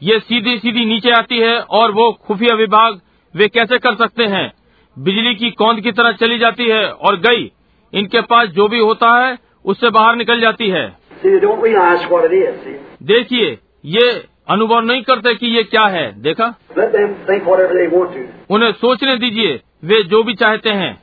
ये 0.03 0.19
सीधी 0.19 0.59
सीधी 0.59 0.85
नीचे 0.85 1.11
आती 1.11 1.39
है 1.39 1.61
और 1.61 1.93
वो 1.93 2.13
खुफिया 2.13 2.55
विभाग 2.55 3.01
वे 3.37 3.49
कैसे 3.49 3.79
कर 3.79 3.95
सकते 3.95 4.25
हैं? 4.25 4.53
बिजली 4.99 5.35
की 5.35 5.51
कौंद 5.51 5.81
की 5.81 5.93
तरह 5.93 6.13
चली 6.13 6.39
जाती 6.39 6.65
है 6.65 6.91
और 6.91 7.17
गई। 7.17 7.53
इनके 7.95 8.21
पास 8.21 8.49
जो 8.49 8.69
भी 8.69 8.79
होता 8.79 9.27
है 9.27 9.39
उससे 9.65 9.91
बाहर 9.91 10.17
निकल 10.17 10.41
जाती 10.41 10.69
है। 10.69 10.97
देखिए 13.03 13.59
ये 13.85 14.36
अनुभव 14.49 14.81
नहीं 14.81 15.03
करते 15.03 15.35
कि 15.35 15.47
ये 15.47 15.63
क्या 15.63 15.87
है। 15.87 16.23
देखा? 16.23 16.55
उन्हें 18.51 18.73
सोचने 18.73 19.17
दीजिए 19.17 19.61
वे 19.85 20.03
जो 20.03 20.23
भी 20.23 20.35
चाहते 20.35 20.71
हैं। 20.71 21.03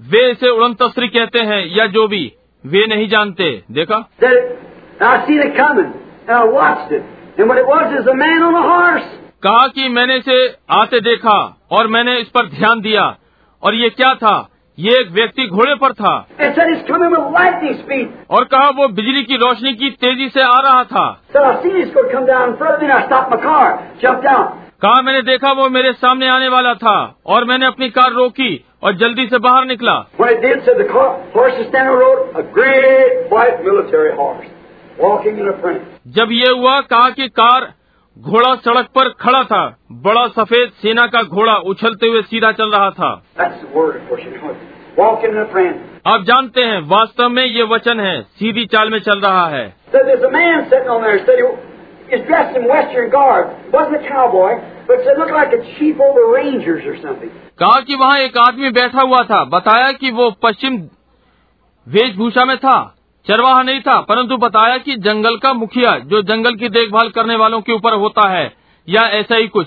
वे 0.00 0.30
इसे 0.30 0.48
उड़न 0.48 0.62
उड़नतस्त्री 0.62 1.08
कहते 1.08 1.38
हैं 1.38 1.76
या 1.76 1.86
जो 1.86 2.08
भी 2.08 2.32
वे 2.66 2.86
नहीं 2.86 3.08
जानते। 3.08 3.62
देखा? 3.70 4.10
कहा 9.42 9.66
कि 9.66 9.88
मैंने 9.88 10.16
इसे 10.16 10.56
आते 10.70 11.00
देखा 11.00 11.66
और 11.70 11.86
मैंने 11.86 12.18
इस 12.18 12.28
पर 12.28 12.46
ध्यान 12.46 12.80
दिया 12.80 13.16
और 13.62 13.74
ये 13.74 13.90
क्या 13.90 14.14
था? 14.14 14.48
ये 14.78 15.00
एक 15.00 15.10
व्यक्ति 15.10 15.46
घोड़े 15.46 15.74
पर 15.74 15.92
था। 15.92 16.26
और 18.30 18.44
कहा 18.44 18.68
वो 18.68 18.88
बिजली 18.88 19.22
की 19.24 19.36
रोशनी 19.36 19.74
की 19.74 19.90
तेज़ी 19.90 20.28
से 20.28 20.40
आ 20.40 20.60
रहा 20.60 20.84
था। 20.84 21.20
कहा 24.82 25.02
मैंने 25.02 25.22
देखा 25.22 25.52
वो 25.52 25.68
मेरे 25.68 25.92
सामने 25.92 26.28
आने 26.28 26.48
वाला 26.48 26.74
था 26.74 27.16
और 27.26 27.44
मैंने 27.44 27.66
अपनी 27.66 27.90
कार 27.90 28.12
रोकी 28.12 28.64
और 28.82 28.94
जल्दी 28.94 29.26
से 29.26 29.38
बाहर 29.38 29.64
निकला। 29.64 29.94
जब 36.08 36.28
ये 36.32 36.50
हुआ 36.50 36.80
कहा 36.80 37.10
कि 37.10 37.28
कार 37.28 37.72
घोड़ा 38.18 38.54
सड़क 38.54 38.86
पर 38.86 39.08
खड़ा 39.08 39.44
था। 39.44 39.76
बड़ा 39.92 40.26
सफ़ेद 40.26 40.70
सेना 40.82 41.06
का 41.06 41.22
घोड़ा 41.22 41.56
उछलते 41.56 42.08
हुए 42.08 42.22
सीधा 42.22 42.52
चल 42.52 42.70
रहा 42.70 42.90
था। 42.90 43.22
आप 46.06 46.22
जानते 46.22 46.60
हैं 46.60 46.80
वास्तव 46.88 47.28
में 47.28 47.44
ये 47.44 47.62
वचन 47.62 48.00
है 48.00 48.22
सीधी 48.22 48.66
चाल 48.66 48.90
में 48.90 48.98
चल 48.98 49.20
रहा 49.20 49.48
है। 49.48 49.76
कहा 57.58 57.80
कि 57.80 57.94
वहाँ 57.94 58.18
एक 58.18 58.38
आदमी 58.38 58.70
बैठा 58.70 59.02
हुआ 59.02 59.18
था 59.18 59.44
बताया 59.44 59.92
कि 59.92 60.10
वो 60.10 60.30
पश्चिम 60.30 60.76
वेशभूषा 61.88 62.44
में 62.44 62.56
था। 62.56 62.93
चरवाहा 63.28 63.62
नहीं 63.62 63.80
था 63.80 64.00
परंतु 64.00 64.36
बताया 64.36 64.78
कि 64.78 64.96
जंगल 64.96 65.36
का 65.36 65.52
मुखिया 65.52 65.98
जो 65.98 66.22
जंगल 66.22 66.54
की 66.54 66.68
देखभाल 66.68 67.08
करने 67.08 67.36
वालों 67.36 67.60
के 67.60 67.72
ऊपर 67.72 67.92
होता 67.92 68.28
है 68.28 68.52
या 68.88 69.02
ऐसा 69.02 69.36
ही 69.36 69.48
कुछ। 69.48 69.66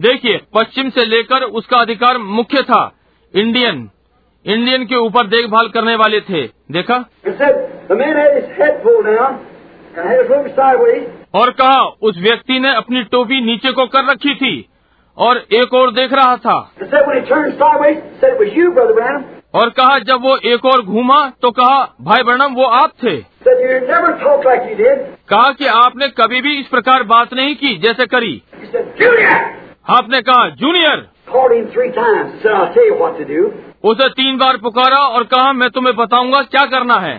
देखिए 0.00 0.40
पश्चिम 0.54 0.88
से 0.88 1.06
लेकर 1.06 1.42
उसका 1.42 1.76
अधिकार 1.76 2.18
मुख्य 2.18 2.62
था। 2.62 2.92
इंडियन 3.34 3.90
इंडियन 4.46 4.84
के 4.84 4.96
ऊपर 4.96 5.26
देखभाल 5.26 5.68
करने 5.68 5.94
वाले 5.94 6.20
थे। 6.20 6.42
देखा? 6.70 7.04
और 11.34 11.50
कहा 11.50 11.82
उस 12.02 12.18
व्यक्ति 12.18 12.60
ने 12.60 12.74
अपनी 12.74 13.02
टोपी 13.02 13.40
नीचे 13.40 13.72
को 13.72 13.86
कर 13.86 14.04
रखी 14.04 14.34
थी। 14.34 14.66
और 15.18 15.42
एक 15.52 15.74
और 15.74 15.90
देख 15.92 16.12
रहा 16.12 16.36
था। 16.36 16.58
और 19.54 19.70
कहा 19.70 19.98
जब 19.98 20.22
वो 20.22 20.36
एक 20.44 20.64
और 20.64 20.82
घूमा 20.82 21.32
तो 21.42 21.50
कहा 21.50 21.78
भाई 22.00 22.22
बर्णम 22.22 22.54
वो 22.54 22.64
आप 22.64 22.90
थे। 23.04 23.16
कहा 25.28 25.52
कि 25.52 25.66
आपने 25.66 26.08
कभी 26.08 26.40
भी 26.40 26.58
इस 26.60 26.66
प्रकार 26.66 27.02
बात 27.02 27.34
नहीं 27.34 27.54
की 27.56 27.76
जैसे 27.78 28.06
करी। 28.06 28.42
आपने 29.90 30.20
कहा 30.20 30.48
जूनियर 30.48 31.08
उसे 33.84 34.08
तीन 34.08 34.38
बार 34.38 34.56
पुकारा 34.56 34.98
और 34.98 35.24
कहा 35.24 35.52
मैं 35.52 35.70
तुम्हें 35.70 35.94
बताऊँगा 35.96 36.40
क्या 36.42 36.64
करना 36.66 36.94
है। 36.94 37.14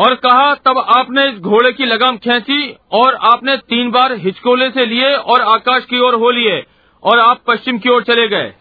और 0.00 0.14
कहा 0.14 0.54
तब 0.54 0.78
आपने 0.96 1.26
इस 1.28 1.38
घोड़े 1.40 1.72
की 1.72 1.84
लगाम 1.84 2.16
खींची 2.16 2.76
और 2.92 3.14
आपने 3.24 3.56
तीन 3.56 3.90
बार 3.90 4.12
हिचकोले 4.16 4.68
से 4.70 4.86
लिए 4.86 5.14
और 5.14 5.40
आकाश 5.50 5.84
की 5.84 6.00
ओर 6.00 6.14
हो 6.14 6.30
लिए 6.30 6.62
और 7.02 7.18
आप 7.18 7.40
पश्चिम 7.46 7.78
की 7.78 7.88
ओर 7.88 8.02
चले 8.02 8.28
गए। 8.28 8.52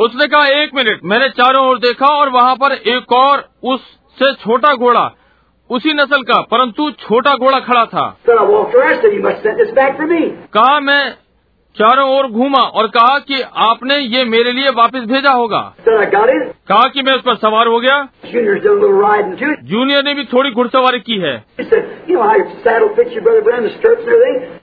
उसने 0.00 0.26
कहा 0.26 0.46
एक 0.62 0.74
मिनट 0.74 1.00
मैंने 1.04 1.28
चारों 1.28 1.66
ओर 1.68 1.78
देखा 1.78 2.06
और 2.06 2.28
वहाँ 2.28 2.54
पर 2.54 2.72
एक 2.72 3.12
और 3.12 3.48
उससे 3.64 4.32
छोटा 4.34 4.74
घोड़ा 4.74 5.10
उसी 5.70 5.92
नस्ल 5.92 6.22
का 6.22 6.40
परंतु 6.50 6.90
छोटा 6.90 7.34
घोड़ा 7.34 7.58
खड़ा 7.60 7.84
था। 7.84 8.08
कहा 10.54 10.78
मैं 10.80 11.02
चारों 11.76 12.08
ओर 12.16 12.26
घूमा 12.26 12.58
और 12.58 12.86
कहा 12.86 13.18
कि 13.18 13.40
आपने 13.56 13.96
ये 13.96 14.24
मेरे 14.24 14.52
लिए 14.52 14.70
वापस 14.70 15.00
भेजा 15.00 15.30
होगा। 15.30 15.60
कहा 16.68 16.88
कि 16.88 17.02
मैं 17.02 17.12
उस 17.12 17.20
पर 17.20 17.34
सवार 17.34 17.66
हो 17.66 17.78
गया। 17.80 18.02
जूनियर 19.64 20.04
ने 20.04 20.14
भी 20.14 20.24
थोड़ी 20.24 20.50
घुड़सवारी 20.50 21.00
की 21.00 21.18
है। 21.18 21.34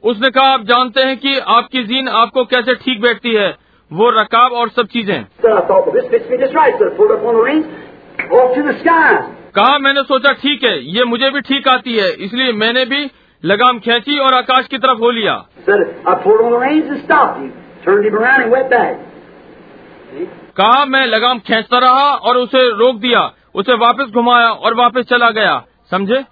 उसने 0.04 0.30
कहा 0.30 0.52
आप 0.54 0.64
जानते 0.64 1.02
हैं 1.02 1.18
कि 1.18 1.38
आपकी 1.40 1.84
जीन 1.84 2.08
आपको 2.08 2.46
कैसे 2.46 2.76
ठीक 2.76 3.02
बैठती 3.02 3.34
है? 3.34 3.50
वो 3.92 4.10
रकाब 4.10 4.52
और 4.52 4.70
सब 4.70 4.88
चीज़ें। 4.88 5.24
कहा 9.56 9.78
मैंने 9.80 10.02
सोचा 10.04 10.32
ठीक 10.34 10.64
है 10.64 10.78
ये 10.96 11.04
मुझे 11.04 11.30
भी 11.30 11.42
ठीक 11.42 11.68
आती 11.68 11.94
है 11.94 12.10
इसलिए 12.20 12.52
मैंने 12.54 12.86
भी 12.86 13.06
लगाम 13.46 13.80
खेची 13.80 14.20
और 14.20 14.34
आकाश 14.34 14.68
की 14.68 14.78
तरफ़ 14.78 15.00
हो 15.00 15.12
लिया। 15.12 15.46
कहा 20.58 20.86
मैं 20.86 21.06
लगाम 21.06 21.40
खेचता 21.40 21.78
रहा 21.78 22.12
और 22.12 22.38
उसे 22.38 22.70
रोक 22.70 22.96
दिया। 22.96 23.32
उसे 23.56 23.74
वापस 23.74 24.12
घुमाया 24.14 24.50
और 24.50 24.74
वापस 24.74 25.02
चला 25.02 25.30
गया। 25.30 25.64
समझे? 25.92 26.24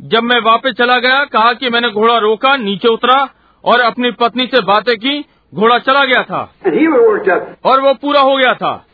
जब 0.00 0.22
मैं 0.22 0.40
वापस 0.40 0.70
चला 0.70 0.98
गया 0.98 1.24
कहा 1.24 1.52
कि 1.52 1.70
मैंने 1.70 1.90
घोड़ा 1.90 2.18
रोका 2.18 2.56
नीचे 2.56 2.88
उतरा 2.88 3.28
और 3.64 3.80
अपनी 3.80 4.10
पत्नी 4.10 4.46
से 4.46 4.62
बातें 4.62 4.96
की 4.96 5.24
घोड़ा 5.54 5.78
चला 5.78 6.04
गया 6.04 6.22
था। 6.22 6.52
और 7.64 7.80
वो 7.80 7.94
पूरा 7.94 8.20
हो 8.20 8.36
गया 8.36 8.54
था। 8.54 8.84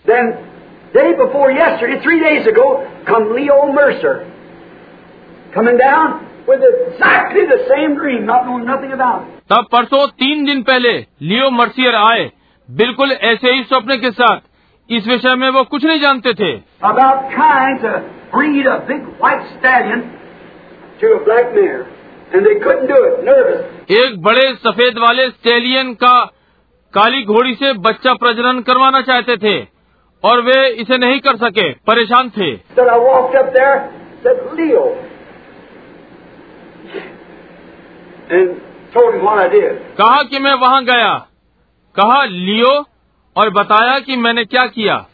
Day 0.95 1.13
before 1.17 1.51
yesterday, 1.51 2.01
three 2.03 2.21
days 2.21 2.47
ago, 2.47 2.67
come 3.07 3.33
Leo 3.35 3.73
Mercer. 3.73 4.15
Coming 5.55 5.77
down 5.79 6.27
with 6.47 6.61
exactly 6.65 7.45
the 7.47 7.61
same 7.69 7.95
dream, 7.97 8.25
not 8.27 8.47
knowing 8.47 8.65
nothing 8.65 8.93
about 8.93 9.23
it. 9.23 9.35
तब 9.53 9.67
परसों 9.73 10.07
तीन 10.23 10.45
दिन 10.47 10.63
पहले 10.63 10.93
लियो 11.29 11.51
मर्सियर 11.51 11.95
आए 11.97 12.31
बिल्कुल 12.69 13.13
ऐसे 13.31 13.53
ही 13.53 13.63
स्वप्न 13.65 13.97
के 14.01 14.11
साथ 14.11 14.41
इस 14.89 15.07
विषय 15.09 15.35
में 15.43 15.49
वो 15.51 15.63
कुछ 15.75 15.85
नहीं 15.85 16.01
जानते 16.01 16.35
थे 16.41 16.51
About 16.91 17.31
trying 17.37 17.79
to 17.85 17.93
breed 18.35 18.67
a 18.67 18.79
big 18.91 19.07
white 19.23 19.47
stallion 19.55 20.03
to 21.01 21.13
a 21.15 21.25
black 21.25 21.55
mare. 21.55 21.87
And 22.31 22.45
they 22.47 22.57
couldn't 22.65 22.89
do 22.89 22.97
it, 23.09 23.25
nervous. 23.27 23.61
एक 23.99 24.21
बड़े 24.23 24.43
सफ़ेद 24.65 24.99
वाले 25.03 25.29
स्टेलियन 25.31 25.93
का 26.03 26.15
काली 26.95 27.23
घोड़ी 27.35 27.55
से 27.63 27.73
बच्चा 27.87 28.15
प्रजनन 28.23 28.61
करवाना 28.67 29.01
चाहते 29.09 29.37
थे 29.45 29.55
और 30.25 30.41
वे 30.41 30.69
इसे 30.69 30.99
नहीं 30.99 31.21
कर 31.21 31.37
सके। 31.37 31.73
परेशान 31.73 32.31
थे। 32.31 32.57
कहा 39.99 40.23
कि 40.23 40.39
मैं 40.39 40.55
वहाँ 40.55 40.85
गया। 40.85 41.27
कहा 41.97 42.25
लियो 42.25 42.85
और 43.37 43.51
बताया 43.51 43.99
कि 43.99 44.17
मैंने 44.17 44.45
क्या 44.45 44.67
किया? 44.67 45.07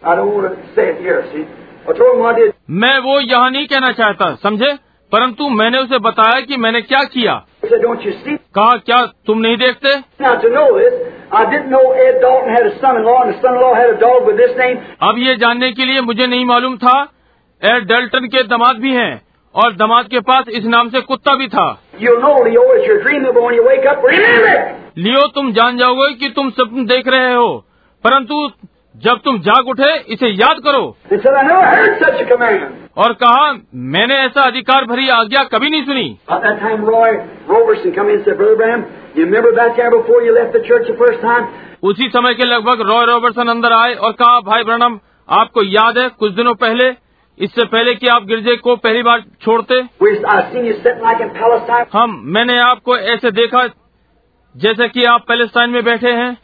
मैं 2.71 2.99
वो 2.99 3.21
यहाँ 3.21 3.51
नहीं 3.51 3.67
कहना 3.67 3.93
चाहता 3.93 4.35
समझे? 4.35 4.79
परंतु 5.13 5.49
मैंने 5.49 5.79
उसे 5.79 5.99
बताया 5.99 6.41
कि 6.41 6.57
मैंने 6.57 6.83
क्या 6.83 7.05
किया। 7.05 7.47
कहा 8.55 8.77
क्या 8.77 9.05
तुम 9.27 9.39
नहीं 9.39 9.57
देखते? 9.57 9.93
अब 15.03 15.19
ये 15.19 15.35
जानने 15.37 15.73
के 15.73 15.85
लिए 15.85 16.01
मुझे 16.01 16.27
नहीं 16.27 16.45
मालूम 16.45 16.77
था 16.77 17.01
एड 17.65 17.85
डेल्टन 17.85 18.27
के 18.27 18.43
दमाद 18.43 18.77
भी 18.77 18.93
हैं 18.93 19.23
और 19.55 19.73
दमाद 19.73 20.09
के 20.09 20.21
पास 20.21 20.49
इस 20.49 20.65
नाम 20.65 20.89
से 20.89 21.01
कुत्ता 21.01 21.35
भी 21.35 21.49
था। 21.49 21.67
लियो 24.99 25.27
तुम 25.27 25.53
जान 25.53 25.77
जाओगे 25.77 26.13
कि 26.15 26.29
तुम 26.29 26.51
सपन 26.51 26.87
देख 26.87 27.09
रहे 27.09 27.35
हो 27.35 27.65
परंतु 28.05 28.49
जब 28.95 29.21
तुम 29.25 29.39
जाग 29.39 29.69
उठे 29.69 29.95
इसे 30.09 30.29
याद 30.29 30.59
करो। 30.65 30.97
और 32.99 33.13
कहा 33.13 33.53
मैंने 33.75 34.15
ऐसा 34.15 34.43
अधिकार 34.43 34.85
भरी 34.85 35.09
आज्ञा 35.09 35.43
कभी 35.45 35.71
नहीं 35.71 35.85
सुनी। 35.85 36.19
उसी 41.83 42.09
समय 42.09 42.35
के 42.35 42.45
लगभग 42.45 42.81
रॉय 42.81 43.07
रॉबर्टसन 43.07 43.49
अंदर 43.49 43.73
आए 43.73 43.95
और 43.95 44.13
कहा 44.13 44.41
भाई 44.41 44.65
ब्रनम 44.65 44.99
आपको 45.29 45.63
याद 45.63 45.99
है 45.99 46.09
कुछ 46.09 46.33
दिनों 46.33 46.55
पहले 46.55 46.89
इससे 47.39 47.65
पहले 47.65 47.95
कि 47.95 48.07
आप 48.07 48.25
गिरजे 48.25 48.57
को 48.57 48.77
पहली 48.77 49.03
बार 49.03 49.23
छोड़ते? 49.43 49.75
हम 51.93 52.21
मैंने 52.25 52.59
आपको 52.61 52.97
ऐसे 52.97 53.31
देखा 53.31 53.67
जैसे 54.57 54.89
कि 54.89 55.05
आप 55.05 55.25
पैलेस्टाइन 55.29 55.71
में 55.71 55.85
बैठे 55.85 56.11
हैं। 56.11 56.37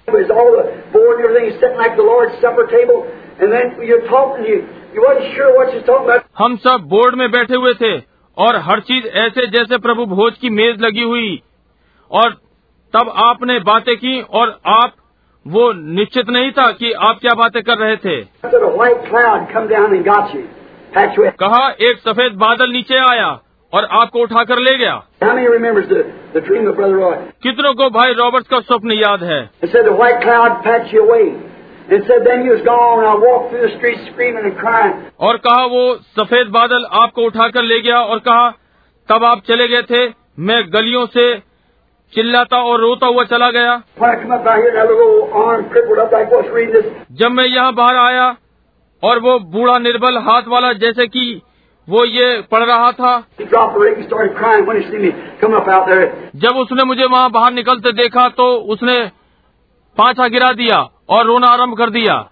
हम 6.39 6.57
सब 6.57 6.81
बोर्ड 6.81 7.15
में 7.15 7.31
बैठे 7.31 7.57
हुए 7.57 7.75
थे 7.75 7.99
और 8.37 8.57
हर 8.57 8.81
चीज़ 8.81 9.07
ऐसे 9.07 9.47
जैसे 9.47 9.79
प्रभु 9.79 10.07
भोज 10.07 10.39
की 10.39 10.51
मेज 10.51 10.81
लगी 10.81 11.03
हुई। 11.03 11.43
और 12.11 12.31
तब 12.95 13.13
आपने 13.17 13.59
बातें 13.59 13.97
की 13.97 14.21
और 14.21 14.59
आप 14.67 14.95
वो 15.47 15.73
निश्चित 15.73 16.31
नहीं 16.31 16.51
था 16.51 16.71
कि 16.73 16.93
आप 16.93 17.19
क्या 17.21 17.35
बातें 17.35 17.63
कर 17.63 17.79
रहे 17.79 17.97
थे। 17.97 18.23
कहा 21.31 21.71
एक 21.81 21.99
सफ़ेद 21.99 22.33
बादल 22.33 22.71
नीचे 22.71 22.97
आया 22.97 23.41
और 23.73 23.85
आपको 23.93 24.19
उठाकर 24.19 24.59
ले 24.59 24.77
गया। 24.79 24.95
कितनों 27.43 27.75
को 27.75 27.89
भाई 27.91 28.13
रॉबर्ट 28.13 28.47
का 28.47 28.61
स्वप्न 28.61 28.93
याद 28.93 29.25
है? 29.25 29.51
और 35.21 35.37
कहा 35.37 35.65
वो 35.67 35.95
सफ़ेद 36.17 36.49
बादल 36.49 36.85
आपको 37.03 37.23
उठाकर 37.23 37.63
ले 37.63 37.81
गया 37.81 38.01
और 38.01 38.19
कहा 38.19 38.51
तब 39.09 39.25
आप 39.25 39.43
चले 39.47 39.69
गए 39.69 39.83
थे। 39.83 40.07
मैं 40.39 40.63
गलियों 40.73 41.07
से 41.07 41.25
चिल्लाता 42.13 42.63
और 42.63 42.81
रोता 42.81 43.07
हुआ 43.07 43.25
चला 43.25 43.51
गया। 43.51 43.77
जब 47.13 47.31
मैं 47.31 47.47
यहाँ 47.47 47.73
बाहर 47.75 47.97
आया 47.97 48.37
और 49.03 49.19
वो 49.19 49.39
बूढ़ा 49.39 49.79
निर्बल 49.79 50.19
हाथ 50.19 50.43
वाला 50.49 50.73
जैसे 50.73 51.07
कि 51.07 51.43
वो 51.89 52.05
ये 52.05 52.43
पढ़ 52.51 52.65
रहा 52.65 52.93
था। 52.93 53.25
जब 56.37 56.57
उसने 56.57 56.85
मुझे 56.85 57.05
वहाँ 57.05 57.31
बाहर 57.31 57.53
निकलते 57.53 57.93
देखा 57.93 58.29
तो 58.29 58.57
उसने 58.57 59.11
पाछा 59.99 60.29
गिरा 60.29 60.49
दिया 60.53 60.89
और 61.09 61.27
रोना 61.27 61.47
आरंभ 61.47 61.77
कर 61.79 61.91
दिया। 61.91 62.31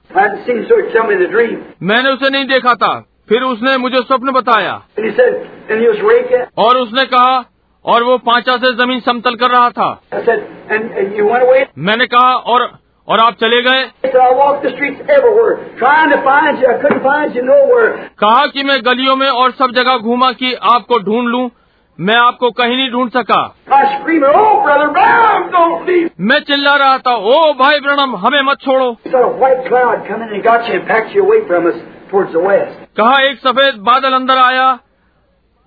मैंने 1.83 2.11
उसे 2.11 2.31
नहीं 2.31 2.45
देखा 2.45 2.75
था। 2.75 3.05
फिर 3.29 3.43
उसने 3.43 3.77
मुझे 3.77 3.97
स्वप्न 3.97 4.33
बताया। 4.33 4.83
और 6.59 6.77
उसने 6.77 7.05
कहा 7.05 7.45
और 7.85 8.03
वो 8.03 8.19
पांचा 8.19 8.57
से 8.57 8.75
ज़मीन 8.75 9.01
समतल 9.01 9.35
कर 9.35 9.51
रहा 9.51 9.71
था। 9.71 10.01
मैंने 11.79 12.07
कहा 12.07 12.35
और 12.35 12.79
और 13.09 13.21
आप 13.21 13.35
चले 13.35 13.61
गए। 13.63 13.85
कहा 18.19 18.47
कि 18.47 18.63
मैं 18.63 18.81
गलियों 18.87 19.17
में 19.17 19.29
और 19.29 19.51
सब 19.51 19.71
जगह 19.71 19.97
घूमा 19.97 20.33
कि 20.33 20.53
आपको 20.73 20.99
ढूंढ 20.99 21.29
लूँ। 21.29 21.49
मैं 21.99 22.17
आपको 22.17 22.51
कहीं 22.51 22.77
नहीं 22.77 22.91
ढूंढ 22.91 23.11
सका। 23.11 23.41
मैं 26.21 26.39
चिल्ला 26.41 26.75
रहा 26.77 26.99
था 26.99 27.15
ओ 27.15 27.53
भाई 27.55 27.81
ब्रणम 27.81 28.17
हमें 28.17 28.43
मत 28.43 28.61
छोड़ो। 28.61 28.93
कहा 32.97 33.23
एक 33.23 33.39
सफ़ेद 33.39 33.75
बादल 33.83 34.13
अंदर 34.13 34.39
आया 34.39 34.79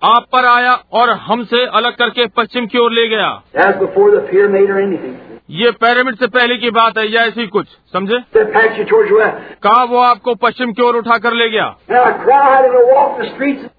आप 0.02 0.26
पर 0.32 0.46
आया 0.46 0.72
और 0.92 1.10
हमसे 1.10 1.64
अलग 1.66 1.96
करके 1.96 2.26
पश्चिम 2.26 2.66
की 2.66 2.78
ओर 2.78 2.92
ले 2.92 3.08
गया। 3.08 3.28
ये 5.52 5.70
पैरामिड 5.70 6.14
से 6.14 6.26
पहले 6.26 6.56
की 6.56 6.70
बात 6.70 6.98
है 6.98 7.12
या 7.12 7.22
ऐसी 7.22 7.46
कुछ 7.46 7.66
समझे? 7.92 8.18
कहा 9.62 9.84
वो 9.84 9.98
आपको 9.98 10.34
पश्चिम 10.34 10.72
की 10.72 10.82
ओर 10.82 10.96
उठा 10.96 11.18
कर 11.18 11.32
ले 11.32 11.48
गया? 11.48 11.76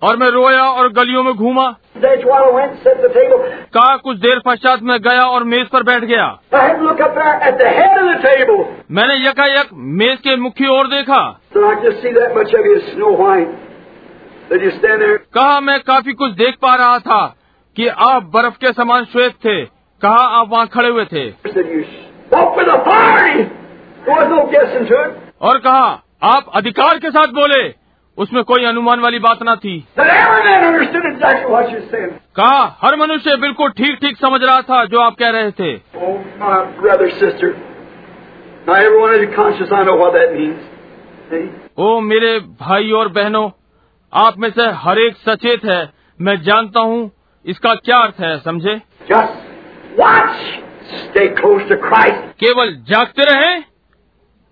और 0.03 0.17
मैं 0.17 0.27
रोया 0.27 0.63
और 0.63 0.93
गलियों 0.93 1.23
में 1.23 1.33
घूमा? 1.33 1.75
कहा 3.73 3.97
कुछ 3.97 4.17
देर 4.17 4.41
पश्चात 4.45 4.81
मैं 4.83 4.99
गया 5.01 5.25
और 5.25 5.43
मेज 5.43 5.67
पर 5.67 5.83
बैठ 5.83 6.03
गया। 6.03 6.39
मैंने 8.91 9.27
यकायक 9.27 9.69
मेज 9.73 10.17
के 10.17 10.35
मुख्य 10.35 10.67
ओर 10.67 10.87
देखा। 10.87 11.39
कहा 15.33 15.59
मैं 15.59 15.79
काफ़ी 15.79 16.13
कुछ 16.13 16.31
देख 16.31 16.55
पा 16.61 16.75
रहा 16.75 16.99
था 16.99 17.35
कि 17.75 17.87
आप 17.87 18.23
बर्फ़ 18.23 18.57
के 18.57 18.73
समान 18.73 19.05
श्वेत 19.05 19.31
थे। 19.31 19.82
कहा 20.03 20.25
आप 20.37 20.49
वहाँ 20.49 20.67
खड़े 20.67 20.89
हुए 20.89 21.05
थे? 21.05 21.29
और 25.41 25.57
कहा 25.57 26.03
आप 26.23 26.45
अधिकार 26.53 26.97
के 26.97 27.09
साथ 27.11 27.27
बोले 27.27 27.63
उसमें 28.17 28.43
कोई 28.43 28.65
अनुमान 28.65 28.99
वाली 28.99 29.19
बात 29.19 29.39
न 29.43 29.55
थी। 29.55 29.79
कहा 32.35 32.77
हर 32.81 32.95
मनुष्य 32.95 33.35
बिल्कुल 33.35 33.69
ठीक 33.69 33.97
ठीक 34.01 34.17
समझ 34.17 34.43
रहा 34.43 34.61
था 34.61 34.83
जो 34.85 34.99
आप 34.99 35.15
कह 35.15 35.29
रहे 35.29 35.51
थे। 35.51 35.73
ओ 41.79 41.99
मेरे 41.99 42.39
भाई 42.39 42.91
और 42.91 43.07
बहनों 43.07 43.49
आप 44.13 44.37
में 44.37 44.49
से 44.49 44.69
हर 44.75 44.99
एक 44.99 45.15
सचेत 45.29 45.65
है 45.65 45.81
मैं 46.21 46.35
जानता 46.41 46.79
हूँ 46.79 47.11
इसका 47.45 47.73
क्या 47.75 47.97
अर्थ 47.97 48.21
है 48.21 48.37
समझे? 48.39 48.75
Watch. 49.97 50.39
Stay 51.11 51.27
close 51.41 51.63
to 51.69 51.77
Christ. 51.85 52.23
केवल 52.43 52.73
जागते 52.89 53.23
रहें 53.31 53.63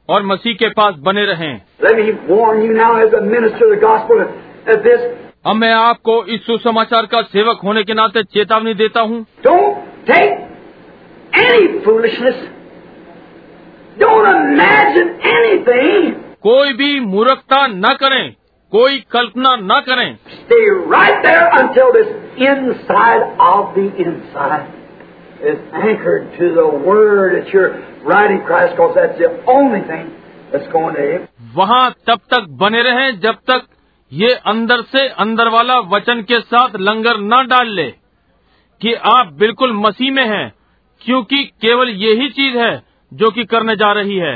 और 0.10 0.24
मसीह 0.26 0.54
के 0.62 0.70
पास 0.80 0.96
बने 1.08 1.26
रहें 1.26 1.52
Let 1.84 1.96
me 2.00 2.12
warn 2.30 2.62
you 2.66 2.74
now 2.78 2.92
as 3.06 3.14
a 3.14 3.22
minister 3.26 3.68
of 3.68 3.76
the 3.76 3.82
gospel 3.88 4.22
of 4.22 4.84
this. 4.88 5.02
अब 5.46 5.56
मैं 5.56 5.72
आपको 5.74 6.24
इस 6.34 6.46
सुसमाचार 6.46 7.06
का 7.12 7.22
सेवक 7.36 7.62
होने 7.64 7.84
के 7.84 7.94
नाते 8.00 8.24
चेतावनी 8.24 8.74
देता 8.82 9.02
हूँ 9.12 9.26
Don't 9.46 9.78
take 10.10 10.36
any 11.44 11.64
foolishness. 11.86 12.44
Don't 14.02 14.28
imagine 14.34 15.10
anything. 15.38 16.12
कोई 16.44 16.74
भी 16.74 17.00
मूर्खता 17.06 17.66
न 17.68 17.94
करें 18.04 18.36
कोई 18.72 19.00
कल्पना 19.12 19.56
न 19.62 19.80
करें 19.88 20.10
Stay 20.44 20.64
right 20.94 21.18
there 21.26 21.48
until 21.62 21.92
this 21.98 22.14
inside 22.50 23.26
of 23.48 23.76
the 23.76 23.88
inside 24.06 24.81
is 25.44 25.60
anchored 25.74 26.38
to 26.38 26.54
the 26.54 26.68
Word 26.88 27.36
that 27.36 27.54
you're 27.54 27.72
writing 28.04 28.42
Christ, 28.46 28.76
because 28.76 28.96
that's 28.96 29.18
the 29.18 29.32
only 29.50 29.82
thing 29.82 30.12
that's 30.52 30.68
going 30.72 30.96
to 30.96 31.04
him. 31.04 31.28
वहाँ 31.56 31.90
तब 32.08 32.20
तक 32.34 32.48
बने 32.62 32.82
रहें 32.82 33.20
जब 33.20 33.36
तक 33.50 33.68
ये 34.12 34.34
अंदर 34.46 34.82
से 34.92 35.08
अंदर 35.26 35.48
वाला 35.48 35.80
वचन 35.90 36.22
के 36.22 36.40
साथ 36.40 36.76
लंगर 36.80 37.20
न 37.24 37.46
डाल 37.48 37.70
ले 37.76 37.90
कि 38.82 38.94
आप 39.10 39.34
बिल्कुल 39.40 39.74
मसीह 39.78 40.12
में 40.12 40.26
हैं 40.26 40.48
क्योंकि 41.02 41.44
केवल 41.62 41.90
यही 42.04 42.30
चीज़ 42.30 42.58
है 42.58 42.74
जो 43.12 43.30
कि 43.32 43.44
करने 43.46 43.76
जा 43.76 43.92
रही 43.92 44.18
है 44.18 44.36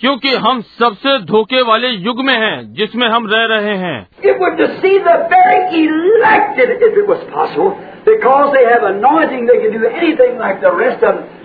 क्योंकि 0.00 0.28
हम 0.28 0.60
सबसे 0.60 1.18
धोखे 1.18 1.62
वाले 1.62 1.88
युग 1.88 2.24
में 2.24 2.34
हैं 2.34 2.72
जिसमें 2.72 3.08
हम 3.08 3.26
रह 3.26 3.44
रहे 3.44 3.76
हैं। 3.76 4.08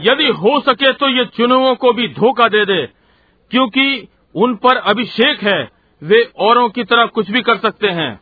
यदि 0.01 0.27
हो 0.27 0.59
सके 0.59 0.93
तो 0.93 1.09
ये 1.09 1.25
चुनावों 1.25 1.75
को 1.75 1.93
भी 1.93 2.07
धोखा 2.07 2.47
दे 2.47 2.65
दे 2.65 2.89
क्योंकि 3.51 4.07
उन 4.35 4.55
पर 4.55 4.75
अभिषेक 4.75 5.43
है 5.43 5.69
वे 6.03 6.31
औरों 6.39 6.69
की 6.69 6.83
तरह 6.83 7.05
कुछ 7.05 7.31
भी 7.31 7.41
कर 7.41 7.55
सकते 7.55 7.87
हैं। 7.87 8.19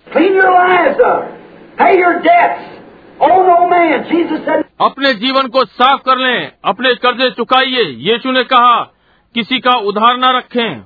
अपने 4.81 5.13
जीवन 5.13 5.47
को 5.47 5.65
साफ़ 5.65 6.01
कर 6.01 6.17
लें 6.17 6.51
अपने 6.65 6.95
कर्जे 6.95 7.29
चुकाइए 7.29 7.83
ये 7.83 8.19
ने 8.25 8.43
कहा 8.43 8.93
किसी 9.35 9.59
का 9.59 9.71
उधार 9.71 10.17
न 10.17 10.25
रखें। 10.25 10.81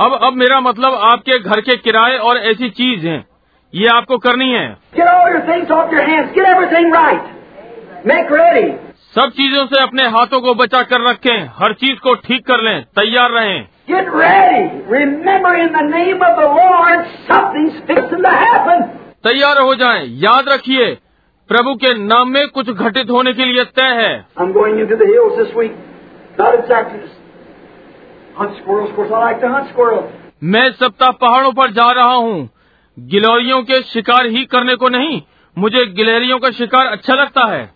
अब 0.00 0.18
अब 0.22 0.32
मेरा 0.32 0.60
मतलब 0.60 0.94
आपके 0.94 1.38
घर 1.38 1.60
के 1.60 1.76
किराए 1.76 2.16
और 2.16 2.36
ऐसी 2.36 2.70
चीज़ 2.70 3.06
है। 3.06 3.24
ये 3.74 3.88
आपको 3.88 4.18
करनी 4.18 4.52
है। 4.52 4.76
सब 9.14 9.30
चीज़ों 9.30 9.66
से 9.66 9.82
अपने 9.82 10.02
हाथों 10.02 10.40
को 10.40 10.54
बचा 10.54 10.82
कर 10.82 11.00
रखें। 11.00 11.44
हर 11.44 11.72
चीज़ 11.72 11.98
को 11.98 12.14
ठीक 12.14 12.46
कर 12.46 12.60
लें। 12.60 12.82
तैयार 12.82 13.30
रहें। 13.30 13.68
Get 13.90 14.06
तैयार 19.24 19.60
हो 19.60 19.74
जाएँ। 19.74 20.06
याद 20.08 20.44
रखिए 20.48 20.98
प्रभु 21.48 21.74
के 21.74 21.94
नाम 21.94 22.28
में 22.28 22.48
कुछ 22.48 22.70
घटित 22.70 23.10
होने 23.10 23.32
के 23.32 23.44
लिए 23.44 23.64
तय 23.64 23.92
है। 23.94 24.26
मैं 30.44 30.72
सप्ताह 30.72 31.10
पहाड़ों 31.10 31.52
पर 31.52 31.70
जा 31.70 31.90
रहा 31.92 32.14
हूँ। 32.14 32.50
गिलोरियों 32.98 33.62
के 33.62 33.82
शिकार 33.82 34.26
ही 34.26 34.44
करने 34.44 34.74
को 34.74 34.88
नहीं 34.88 35.22
मुझे 35.58 35.86
गिलहरियों 35.86 36.38
का 36.38 36.50
शिकार 36.50 36.86
अच्छा 36.86 37.14
लगता 37.14 37.44
है। 37.44 37.74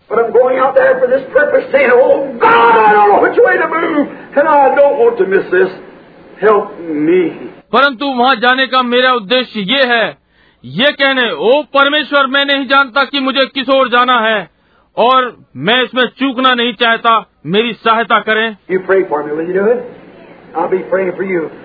परंतु 7.73 8.07
वहाँ 8.07 8.35
जाने 8.37 8.67
का 8.67 8.83
मेरा 8.83 9.13
उद्देश्य 9.13 9.61
ये 9.61 9.83
है 9.87 10.27
ये 10.65 10.93
कहने 10.93 11.33
ओ 11.33 11.62
परमेश्वर 11.62 12.27
मैं 12.27 12.45
नहीं 12.45 12.67
जानता 12.67 13.05
कि 13.05 13.20
मुझे 13.20 13.47
किस 13.47 13.69
ओर 13.69 13.89
जाना 13.89 14.20
है 14.20 14.51
और 14.97 15.37
मैं 15.57 15.83
इसमें 15.83 16.07
चूकना 16.07 16.55
नहीं 16.55 16.73
चाहता। 16.73 17.31
मेरी 17.47 17.73
सहायता 17.73 18.19
करें. 18.19 18.57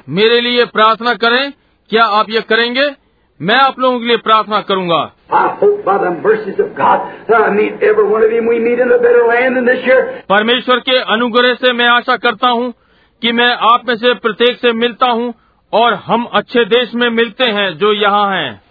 मेरे 0.10 0.42
लिए 0.42 0.66
प्रार्थना 0.66 1.14
करें। 1.14 1.52
क्या 1.90 2.04
आप 2.04 2.30
ये 2.30 2.42
करेंगे? 2.42 2.92
मैं 3.42 3.56
आप 3.56 3.80
लोगों 3.80 4.00
के 4.00 4.06
लिए 4.06 4.18
प्रार्थना 4.18 4.62
करूँगा. 4.62 5.12
परमेश्वर 10.30 10.80
के 10.80 10.98
अनुग्रह 10.98 11.54
से 11.54 11.74
मैं 11.74 11.88
आशा 11.88 12.18
करता 12.18 12.48
हूँ 12.48 12.74
कि 13.22 13.32
मैं 13.32 13.56
आप 13.56 13.82
में 13.88 13.96
से 13.96 14.14
प्रत्येक 14.14 14.58
से 14.58 14.74
मिलता 14.74 15.06
हूँ। 15.06 15.34
और 15.74 15.94
हम 15.94 16.24
अच्छे 16.34 16.66
देश 16.66 16.94
में 16.96 17.10
मिलते 17.10 17.44
हैं 17.44 17.78
जो 17.78 17.94
यहाँ 17.94 18.38
है। 18.38 18.62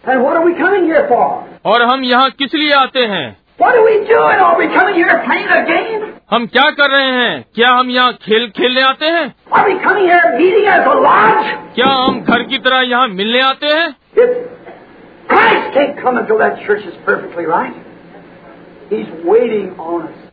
और 1.64 1.82
हम 1.82 2.04
यहाँ 2.04 2.30
किस 2.30 2.54
लिए 2.54 2.72
आते 2.72 3.00
हैं? 3.00 3.36
हम 6.30 6.46
क्या 6.46 6.70
कर 6.70 6.90
रहे 6.90 7.10
हैं? 7.10 7.44
क्या 7.54 7.70
हम 7.70 7.90
यहाँ 7.90 8.12
खेल 8.12 8.48
खेलने 8.48 8.82
आते 8.82 9.06
हैं? 9.06 9.34
क्या 11.74 11.86
हम 11.86 12.20
घर 12.20 12.42
की 12.42 12.58
तरह 12.58 12.80
यहाँ 12.80 13.08
मिलने 13.08 13.40
आते 13.40 13.66
हैं? 13.66 13.96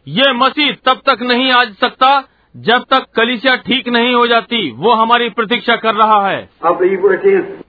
ये 0.07 0.33
मसीह 0.33 0.71
तब 0.85 1.01
तक 1.09 1.17
नहीं 1.21 1.51
आ 1.51 1.63
सकता 1.63 2.23
जब 2.55 2.83
तक 2.91 3.05
कलिसिया 3.15 3.55
ठीक 3.55 3.87
नहीं 3.89 4.13
हो 4.13 4.27
जाती 4.27 4.71
वो 4.71 4.91
हमारी 4.91 5.29
प्रतीक्षा 5.29 5.75
कर 5.75 5.95
रहा 5.95 6.29
है। 6.29 6.49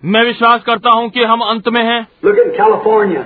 मैं 0.05 0.23
विश्वास 0.25 0.63
करता 0.63 0.91
हूँ 0.91 1.09
कि 1.09 1.25
हम 1.25 1.41
अंत 1.41 1.69
में 1.69 1.85
हैं। 1.85 2.09
कैलिफ़ोर्निया 2.27 3.21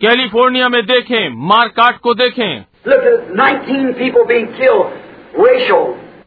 कैलिफ़ोर्निया 0.00 0.68
में 0.68 0.86
देखें 0.86 1.28
मारकाट 1.48 1.98
को 1.98 2.14
देखें। 2.14 2.64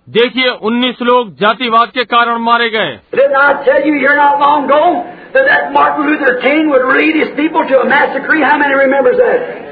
देखिए 0.09 0.49
19 0.49 1.01
लोग 1.01 1.33
जातिवाद 1.35 1.89
के 1.89 2.03
कारण 2.03 2.37
मारे 2.37 2.69
गए। 2.69 2.99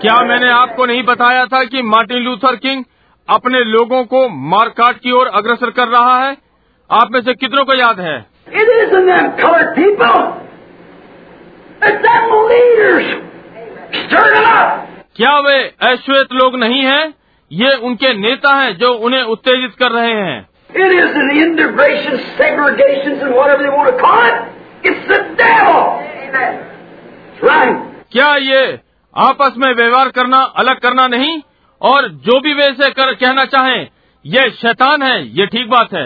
क्या 0.02 0.24
मैंने 0.24 0.50
आपको 0.50 0.86
नहीं 0.86 1.04
बताया 1.04 1.46
था 1.46 1.64
कि 1.64 1.82
मार्टिन 1.82 2.18
लूथर 2.18 2.56
किंग 2.56 2.84
अपने 3.30 3.64
लोगों 3.64 4.04
को 4.04 4.30
मारकाट 4.30 4.98
की 4.98 5.12
ओर 5.12 5.28
अग्रसर 5.28 5.70
कर 5.70 5.88
रहा 5.88 6.26
है। 6.26 6.38
आप 6.92 7.12
में 7.12 7.22
से 7.22 7.34
कितनों 7.34 7.66
को 7.66 7.74
याद 7.74 8.00
है? 8.00 8.26
क्या 15.16 15.40
वे 15.40 15.74
अश्वेत 15.82 16.28
लोग 16.34 16.56
नहीं 16.56 16.82
हैं? 16.82 17.14
ये 17.52 17.76
उनके 17.76 18.14
नेता 18.14 18.56
हैं 18.56 18.78
जो 18.78 18.94
उन्हें 18.94 19.24
उत्तेजित 19.24 19.76
कर 19.76 19.92
रहे 19.92 20.12
हैं। 20.12 20.50
It 20.70 20.82
is 20.82 21.16
an 21.16 21.42
क्या 28.12 28.36
ये 28.36 28.80
आपस 29.18 29.54
में 29.58 29.74
व्यवहार 29.74 30.10
करना 30.10 30.38
अलग 30.38 30.80
करना 30.80 31.08
नहीं? 31.08 31.42
और 31.82 32.08
जो 32.26 32.40
भी 32.40 32.54
वे 32.54 32.68
इसे 32.68 32.90
कहना 32.90 33.46
चाहें 33.46 33.88
ये 34.26 34.50
शैतान 34.50 35.02
है 35.04 35.28
ये 35.40 35.46
ठीक 35.46 35.70
बात 35.70 35.94
है। 35.94 36.06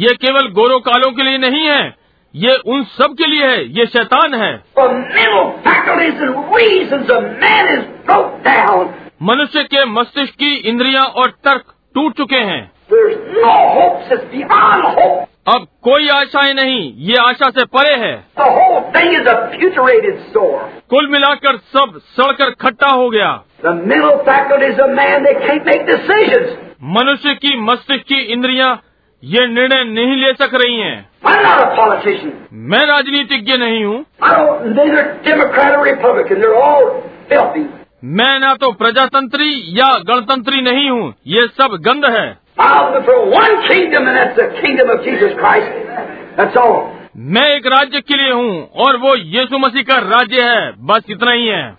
ये 0.00 0.14
केवल 0.16 0.48
गोरो 0.48 0.78
कालों 0.78 1.10
के 1.12 1.22
लिए 1.22 1.38
नहीं 1.38 1.66
है 1.66 1.94
ये 2.34 2.54
उन 2.66 2.82
सब 2.84 3.14
के 3.18 3.26
लिए 3.26 3.46
है 3.46 3.64
ये 3.78 3.86
शैतान 3.86 4.34
है। 4.34 4.52
मनुष्य 9.22 9.62
के 9.64 9.84
मस्तिष्क 9.84 10.34
की 10.34 10.54
इंद्रियाँ 10.54 11.04
और 11.04 11.30
तर्क 11.44 11.74
टूट 11.94 12.16
चुके 12.16 12.36
हैं। 12.36 12.70
अब 15.50 15.66
कोई 15.82 16.08
आशाएँ 16.08 16.54
नहीं 16.54 16.92
ये 16.96 17.16
आशा 17.16 17.50
से 17.50 17.64
परे 17.64 17.94
है। 17.96 18.24
कुल 20.90 21.08
मिलाकर 21.08 21.56
सब 21.56 21.98
सड़कर 21.98 22.50
खट्टा 22.50 22.88
हो 22.88 23.10
गया। 23.10 23.30
मनुष्य 26.82 27.34
की 27.34 27.56
मस्तिष्क 27.60 28.04
की 28.04 28.20
इंद्रियाँ 28.20 28.82
ये 29.24 29.46
निर्णय 29.46 29.84
नहीं 29.84 30.16
ले 30.16 30.32
सक 30.32 30.54
रही 30.54 30.76
है। 30.76 31.08
मैं 32.52 32.86
राजनीतिज्ञ 32.86 33.56
नहीं 33.56 33.84
हूँ। 33.84 34.04
मैं 38.04 38.38
ना 38.38 38.54
तो 38.54 38.72
प्रजातंत्री 38.72 39.64
या 39.68 39.98
गणतंत्री 39.98 40.60
नहीं 40.60 40.90
हूँ। 40.90 41.14
ये 41.26 41.46
सब 41.46 41.76
गंद 41.80 42.04
है। 42.04 42.38
मैं 47.16 47.56
एक 47.56 47.66
राज्य 47.66 48.00
के 48.00 48.22
लिए 48.22 48.32
हूँ 48.32 48.70
और 48.76 48.96
वो 48.96 49.16
यीशु 49.16 49.58
मसीह 49.58 49.82
का 49.82 49.98
राज्य 49.98 50.42
है। 50.42 50.72
बस 50.86 51.00
इतना 51.10 51.30
ही 51.32 51.46
है। 51.46 51.76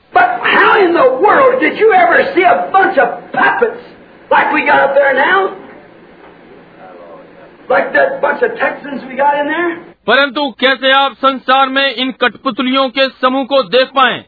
परंतु 10.07 10.51
कैसे 10.59 10.91
आप 10.91 11.13
संसार 11.13 11.69
में 11.69 11.95
इन 11.95 12.11
कठपुतलियों 12.11 12.89
के 12.89 13.01
समूह 13.01 13.43
को 13.43 13.63
देख 13.63 13.87
पाएँ? 13.87 14.25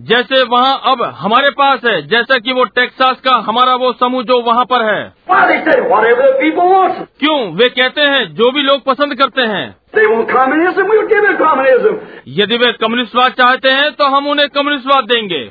जैसे 0.00 0.42
वहाँ 0.42 0.80
अब 0.84 1.02
हमारे 1.18 1.50
पास 1.50 1.80
है 1.84 2.06
जैसा 2.06 2.38
कि 2.38 2.52
वो 2.52 2.64
टेक्सास 2.64 3.20
का 3.20 3.34
हमारा 3.46 3.74
वो 3.74 3.92
समूह 3.92 4.22
जो 4.22 4.40
वहाँ 4.42 4.64
पर 4.64 4.82
है। 4.84 5.12
क्यों? 7.20 7.38
वे 7.54 7.68
कहते 7.68 8.00
हैं 8.00 8.34
जो 8.34 8.50
भी 8.52 8.62
लोग 8.62 8.82
पसंद 8.84 9.14
करते 9.14 9.42
हैं। 9.42 9.76
यदि 12.28 12.56
वे 12.56 12.72
कम्युनिस्टवाद 12.72 13.32
चाहते 13.32 13.70
हैं 13.70 13.90
तो 13.92 14.04
हम 14.04 14.26
उन्हें 14.26 14.48
कम्युनिस्टवाद 14.48 15.04
देंगे। 15.04 15.42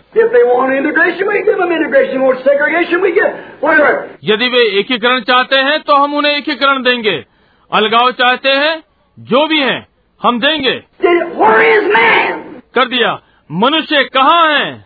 यदि 4.23 4.47
वे 4.47 4.79
एकीकरण 4.79 5.19
चाहते 5.19 5.55
हैं 5.55 5.79
तो 5.79 5.95
हम 5.95 6.13
उन्हें 6.13 6.37
एकीकरण 6.37 6.83
देंगे। 6.83 7.25
अलगाव 7.71 8.11
चाहते 8.11 8.49
हैं 8.49 8.83
जो 9.19 9.47
भी 9.47 9.59
है 9.59 9.87
हम 10.21 10.39
देंगे। 10.39 10.83
कर 12.75 12.87
दिया। 12.87 13.19
मनुष्य 13.53 14.03
कहाँ 14.03 14.47
है? 14.53 14.85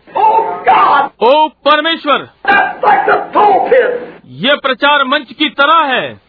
ओ 1.22 1.48
परमेश्वर! 1.48 2.28
ये 4.26 4.56
प्रचार 4.56 5.04
मंच 5.04 5.32
की 5.32 5.48
तरह 5.48 5.84
है। 5.84 6.20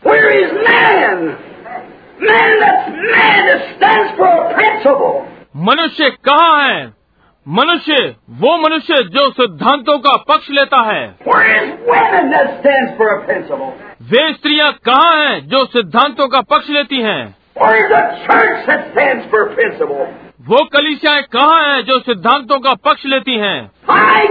मनुष्य 5.56 6.10
कहाँ 6.10 6.70
है? 6.70 6.94
मनुष्य 7.48 8.16
वो 8.30 8.58
मनुष्य 8.58 9.04
जो 9.04 9.32
सिद्धांतों 9.32 10.00
का 10.00 10.16
पक्ष 10.16 10.50
लेता 10.50 10.82
है। 10.82 11.16
वे 14.02 14.34
स्त्रियाँ 14.34 14.72
कहाँ 14.72 15.16
हैं 15.18 15.48
जो 15.48 15.66
सिद्धांतों 15.66 16.28
का 16.28 16.42
पक्ष 16.42 16.70
लेती 16.70 17.02
हैं? 17.02 17.36
वो 20.48 20.66
कलिसियाएँ 20.66 21.22
कहाँ 21.22 21.76
हैं 21.76 21.82
जो 21.82 22.00
सिद्धांतों 22.00 22.60
का 22.60 22.74
पक्ष 22.74 23.06
लेती 23.06 23.36
हैं? 23.36 23.72
I 23.90 24.30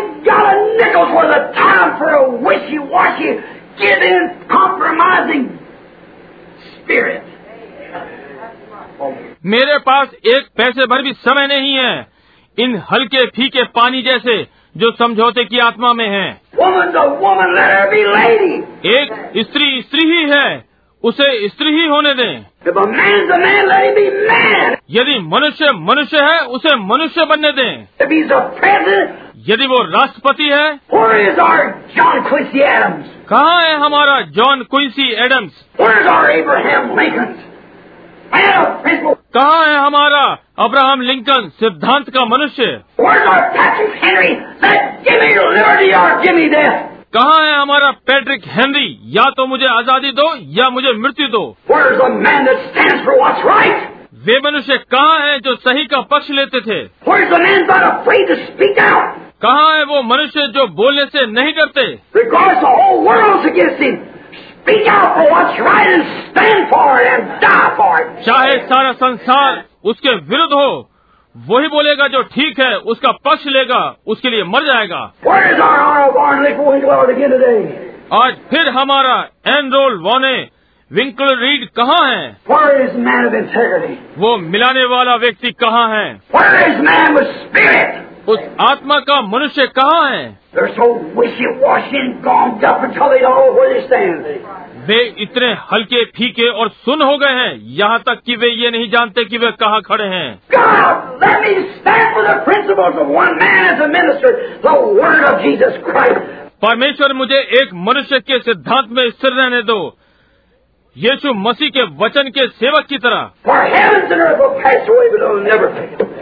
मेरे 9.45 9.79
पास 9.79 10.09
एक 10.27 10.47
पैसे 10.57 10.87
भर 10.87 11.03
भी 11.03 11.13
समय 11.13 11.47
नहीं 11.47 11.75
है। 11.75 12.07
इन 12.59 12.83
हल्के 12.93 13.27
फीके 13.27 13.63
पानी 13.63 14.03
जैसे 14.03 14.43
जो 14.77 14.93
समझौते 14.93 15.45
की 15.45 15.59
आत्मा 15.59 15.93
में 15.93 16.09
है। 16.09 16.41
एक 18.87 19.33
स्त्री 19.37 19.83
स्त्री 19.83 20.11
ही 20.11 20.31
है। 20.31 20.68
उसे 21.03 21.49
स्त्री 21.49 21.69
ही 21.69 21.87
होने 21.87 22.15
दें। 22.15 22.47
यदि 24.91 25.19
मनुष्य 25.19 25.67
मनुष्य 25.75 26.19
है 26.23 26.39
उसे 26.39 26.77
मनुष्य 26.77 27.25
बनने 27.25 27.53
दें। 27.53 27.87
यदि 29.49 29.67
वो 29.67 29.83
राष्ट्रपति 29.83 30.45
है 30.45 30.81
कहाँ 33.29 33.63
है 33.63 33.79
हमारा 33.81 34.21
जॉन 34.21 34.63
क्विंसी 34.63 35.13
एडम्स? 35.13 35.53
कहाँ 39.35 39.67
है 39.67 39.79
हमारा 39.79 40.39
अब्राहम 40.59 41.01
लिंकन 41.01 41.49
सिद्धांत 41.49 42.11
का 42.11 42.25
मनुष्य? 42.25 42.81
कहाँ 47.15 47.47
है 47.47 47.59
हमारा 47.59 47.91
पैट्रिक 47.91 48.43
हेनरी? 48.47 49.01
या 49.05 49.23
तो 49.31 49.47
मुझे 49.47 49.67
आज़ादी 49.67 50.11
दो 50.11 50.37
या 50.41 50.71
मुझे 50.71 50.93
मृत्यु 50.93 51.29
दो। 51.29 51.57
Right? 53.49 53.79
वे 54.27 54.39
मनुष्य 54.45 54.77
कहाँ 54.77 55.21
है 55.21 55.39
जो 55.41 55.55
सही 55.55 55.85
का 55.85 56.01
पक्ष 56.01 56.31
लेते 56.31 56.61
थे? 56.61 56.83
कहाँ 59.43 59.77
है 59.77 59.85
वो 59.85 60.03
मनुष्य 60.03 60.47
जो 60.47 60.67
बोलने 60.67 61.05
से 61.05 61.27
नहीं 61.27 61.53
करते 61.53 61.87
चाहे 68.23 68.59
सारा 68.59 68.93
संसार 68.93 69.65
उसके 69.85 70.15
विरुद्ध 70.15 70.53
हो 70.53 70.91
वही 71.37 71.69
बोलेगा 71.69 72.07
जो 72.07 72.23
ठीक 72.23 72.61
है, 72.61 72.77
उसका 72.77 73.11
पक्ष 73.13 73.47
लेगा, 73.47 73.97
उसके 74.07 74.31
लिए 74.31 74.45
मर 74.45 74.65
जाएगा। 74.65 75.13
आज 78.13 78.35
फिर 78.51 78.69
हमारा 78.69 79.29
एन 79.47 79.71
रोल 79.73 80.01
वॉने 80.01 80.49
विंकल 80.93 81.37
रीड 81.41 81.69
कहाँ 81.69 82.17
है? 82.17 82.37
वो 84.19 84.37
मिलाने 84.37 84.85
वाला 84.85 85.17
व्यक्ति 85.17 85.51
कहाँ 85.51 85.89
है? 85.97 86.21
उस 88.29 88.39
आत्मा 88.61 88.99
का 88.99 89.21
मनुष्य 89.21 89.67
कहाँ 89.67 90.11
है? 90.11 90.39
वे 94.89 95.15
इतने 95.19 95.47
हल्के 95.47 96.05
फीके 96.05 96.49
और 96.49 96.69
सुन 96.69 97.03
हो 97.03 97.19
गए 97.19 97.31
हैं। 97.31 97.61
यहाँ 97.63 97.99
तक 97.99 98.21
कि 98.27 98.37
वे 98.37 98.49
ये 98.49 98.71
नहीं 98.71 98.91
जानते 98.91 99.25
कि 99.25 99.39
वे 99.39 99.51
कहाँ 99.51 99.81
खड़े 99.81 100.05
हैं। 100.05 100.39
परमेश्वर 106.63 107.13
मुझे 107.13 107.35
एक 107.35 107.69
मनुष्य 107.75 108.21
के 108.21 108.39
सिद्धांत 108.39 108.87
में 108.91 109.11
स्थिर 109.11 109.33
रहने 109.33 109.63
दो। 109.63 109.97
यीशु 110.97 111.35
मसीह 111.35 111.69
के 111.69 111.83
वचन 111.83 112.23
के 112.23 112.49
सेवक 112.49 112.85
की 112.89 112.99
तरह। 112.99 113.31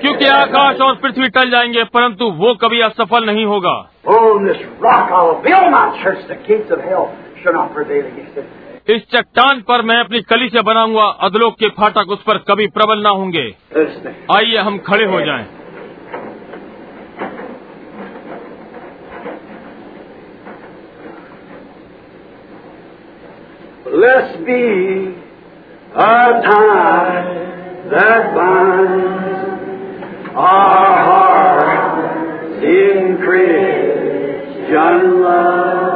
क्योंकि 0.01 0.25
आकाश 0.25 0.81
और 0.81 0.95
पृथ्वी 0.95 1.29
टल 1.29 1.51
जाएँगे 1.51 1.85
परंतु 1.85 2.25
वो 2.25 2.55
कभी 2.55 2.81
असफल 2.81 3.25
नहीं 3.25 3.47
होगा। 3.47 3.91
इस 8.95 9.03
चट्टान 9.13 9.61
पर 9.69 9.83
मैं 9.83 9.99
अपनी 10.01 10.21
कली 10.31 10.49
से 10.49 10.63
बनाऊँगा 10.63 11.05
अदलोक 11.27 11.55
के 11.61 11.69
फाटक 11.79 12.11
उस 12.11 12.23
पर 12.27 12.39
कभी 12.51 12.67
प्रबल 12.77 13.03
ना 13.03 13.11
होंगे 13.21 13.45
आइए 14.37 14.59
हम 14.69 14.79
खड़े 14.89 15.05
हो 15.05 15.21
जाएँ। 15.21 15.47
Let's 23.87 24.37
be 24.47 24.63
a 25.95 26.17
tie 26.47 27.21
that 27.91 28.35
binds 28.35 29.41
our 30.37 30.91
hearts 31.09 32.65
in 32.65 33.17
Christian 33.27 35.01
love. 35.23 35.96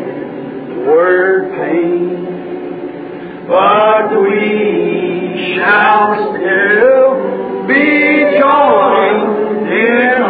inward 0.81 1.51
pain. 1.53 2.25
But 3.47 4.21
we 4.21 5.55
shall 5.55 6.33
still 6.33 7.67
be 7.67 8.39
joined 8.39 9.67
in 9.67 10.20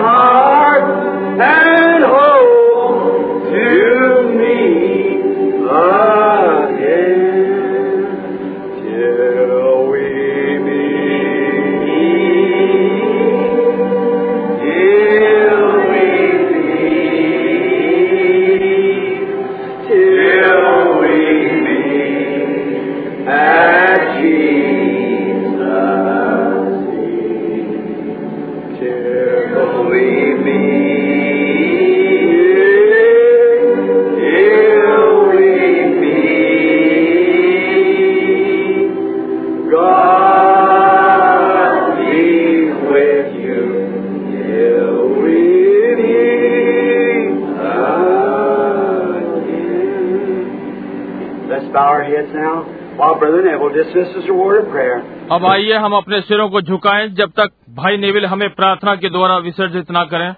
अब 55.32 55.45
आइए 55.45 55.74
हम 55.74 55.93
अपने 55.93 56.22
सिरों 56.22 56.50
को 56.50 56.61
झुकाएँ 56.61 57.08
जब 57.08 57.30
तक 57.30 57.50
भाई 57.69 57.98
नेविल 57.98 58.26
हमें 58.26 58.50
प्रार्थना 58.50 58.95
के 58.95 59.10
द्वारा 59.10 59.38
विसर्जित 59.38 59.85
न 59.92 60.08
करें. 60.11 60.35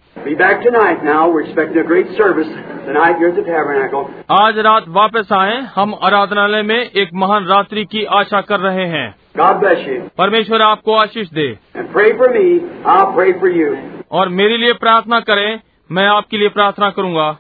आज 4.32 4.60
रात 4.60 4.86
वापस 4.88 5.34
आए 5.34 5.62
हम 5.76 5.96
आराधनालय 6.04 6.62
में 6.62 6.80
एक 6.80 7.10
महान 7.14 7.46
रात्रि 7.46 7.86
की 7.86 8.04
आशा 8.04 8.42
कर 8.42 8.60
रहे 8.60 8.86
हैं 8.86 9.16
God 9.40 9.56
bless 9.56 9.84
you. 9.88 10.16
परमेश्वर 10.18 10.62
आपको 10.62 10.96
आशीष 10.96 11.30
दे 11.30 11.58
And 11.78 11.88
pray 11.98 12.10
for 12.22 12.30
me. 12.30 12.48
I'll 12.96 13.12
pray 13.20 13.32
for 13.44 13.54
you. 13.58 13.76
और 14.12 14.30
मेरे 14.30 14.58
लिए 14.58 14.74
प्रार्थना 14.74 15.20
करें 15.20 15.60
मैं 15.92 16.08
आपके 16.08 16.38
लिए 16.38 16.50
प्रार्थना 16.50 16.90
करूँगा। 16.90 17.38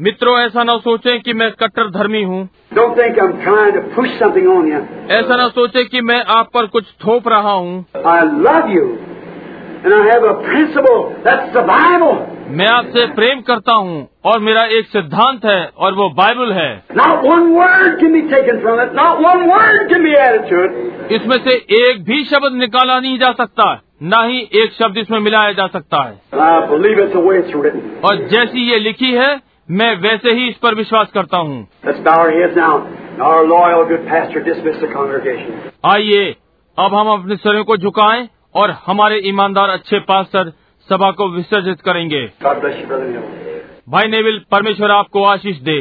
मित्रों 0.00 0.38
ऐसा 0.38 0.64
न 0.64 0.78
सोचें 0.78 1.20
कि 1.20 1.32
मैं 1.32 1.50
कट्टर 1.52 1.90
धर्मी 1.90 2.22
हूँ 2.22 2.48
ऐसा 5.10 5.46
न 5.46 5.48
सोचे 5.48 5.84
कि 5.84 6.00
मैं 6.00 6.22
आप 6.24 6.48
पर 6.54 6.66
कुछ 6.66 6.84
थोप 7.06 7.28
रहा 7.28 7.52
हूँ। 7.52 7.84
आई 8.06 8.20
लव 8.20 8.68
यू 8.68 8.84
मैं 12.50 12.66
आपसे 12.66 13.04
प्रेम 13.06 13.40
करता 13.40 13.72
हूँ 13.74 13.96
और 14.24 14.38
मेरा 14.40 14.62
एक 14.76 14.86
सिद्धांत 14.86 15.44
है 15.44 15.60
और 15.78 15.94
वो 15.94 16.08
बाइबल 16.10 16.52
है। 16.52 16.70
इसमें 21.10 21.36
से 21.44 21.54
एक 21.80 22.02
भी 22.04 22.24
शब्द 22.24 22.56
निकाला 22.58 22.98
नहीं 23.00 23.18
जा 23.18 23.32
सकता 23.32 23.72
न 24.02 24.24
ही 24.30 24.40
एक 24.62 24.72
शब्द 24.72 24.98
इसमें 24.98 25.18
मिलाया 25.18 25.52
जा 25.52 25.66
सकता 25.66 26.02
है। 26.04 26.40
और 28.04 28.16
जैसी 28.28 28.70
ये 28.70 28.78
लिखी 28.78 29.12
है 29.12 29.28
मैं 29.70 29.94
वैसे 30.00 30.32
ही 30.32 30.48
इस 30.48 30.56
पर 30.56 30.74
विश्वास 30.74 31.10
करता 31.14 31.38
हूँ। 31.38 31.66
आइए 35.86 36.34
अब 36.78 36.94
हम 36.94 37.08
अपने 37.08 37.36
स्वयं 37.36 37.64
को 37.64 37.76
झुकाएँ। 37.76 38.28
और 38.58 38.70
हमारे 38.86 39.20
ईमानदार 39.24 39.68
अच्छे 39.68 39.98
पास्टर 39.98 40.52
सभा 40.88 41.10
को 41.10 41.28
विसर्जित 41.28 41.80
करेंगे। 41.80 42.20
भाई 43.88 44.08
नेविल 44.08 44.38
परमेश्वर 44.50 44.90
आपको 44.90 45.24
आशीष 45.24 45.60
दे। 45.60 45.78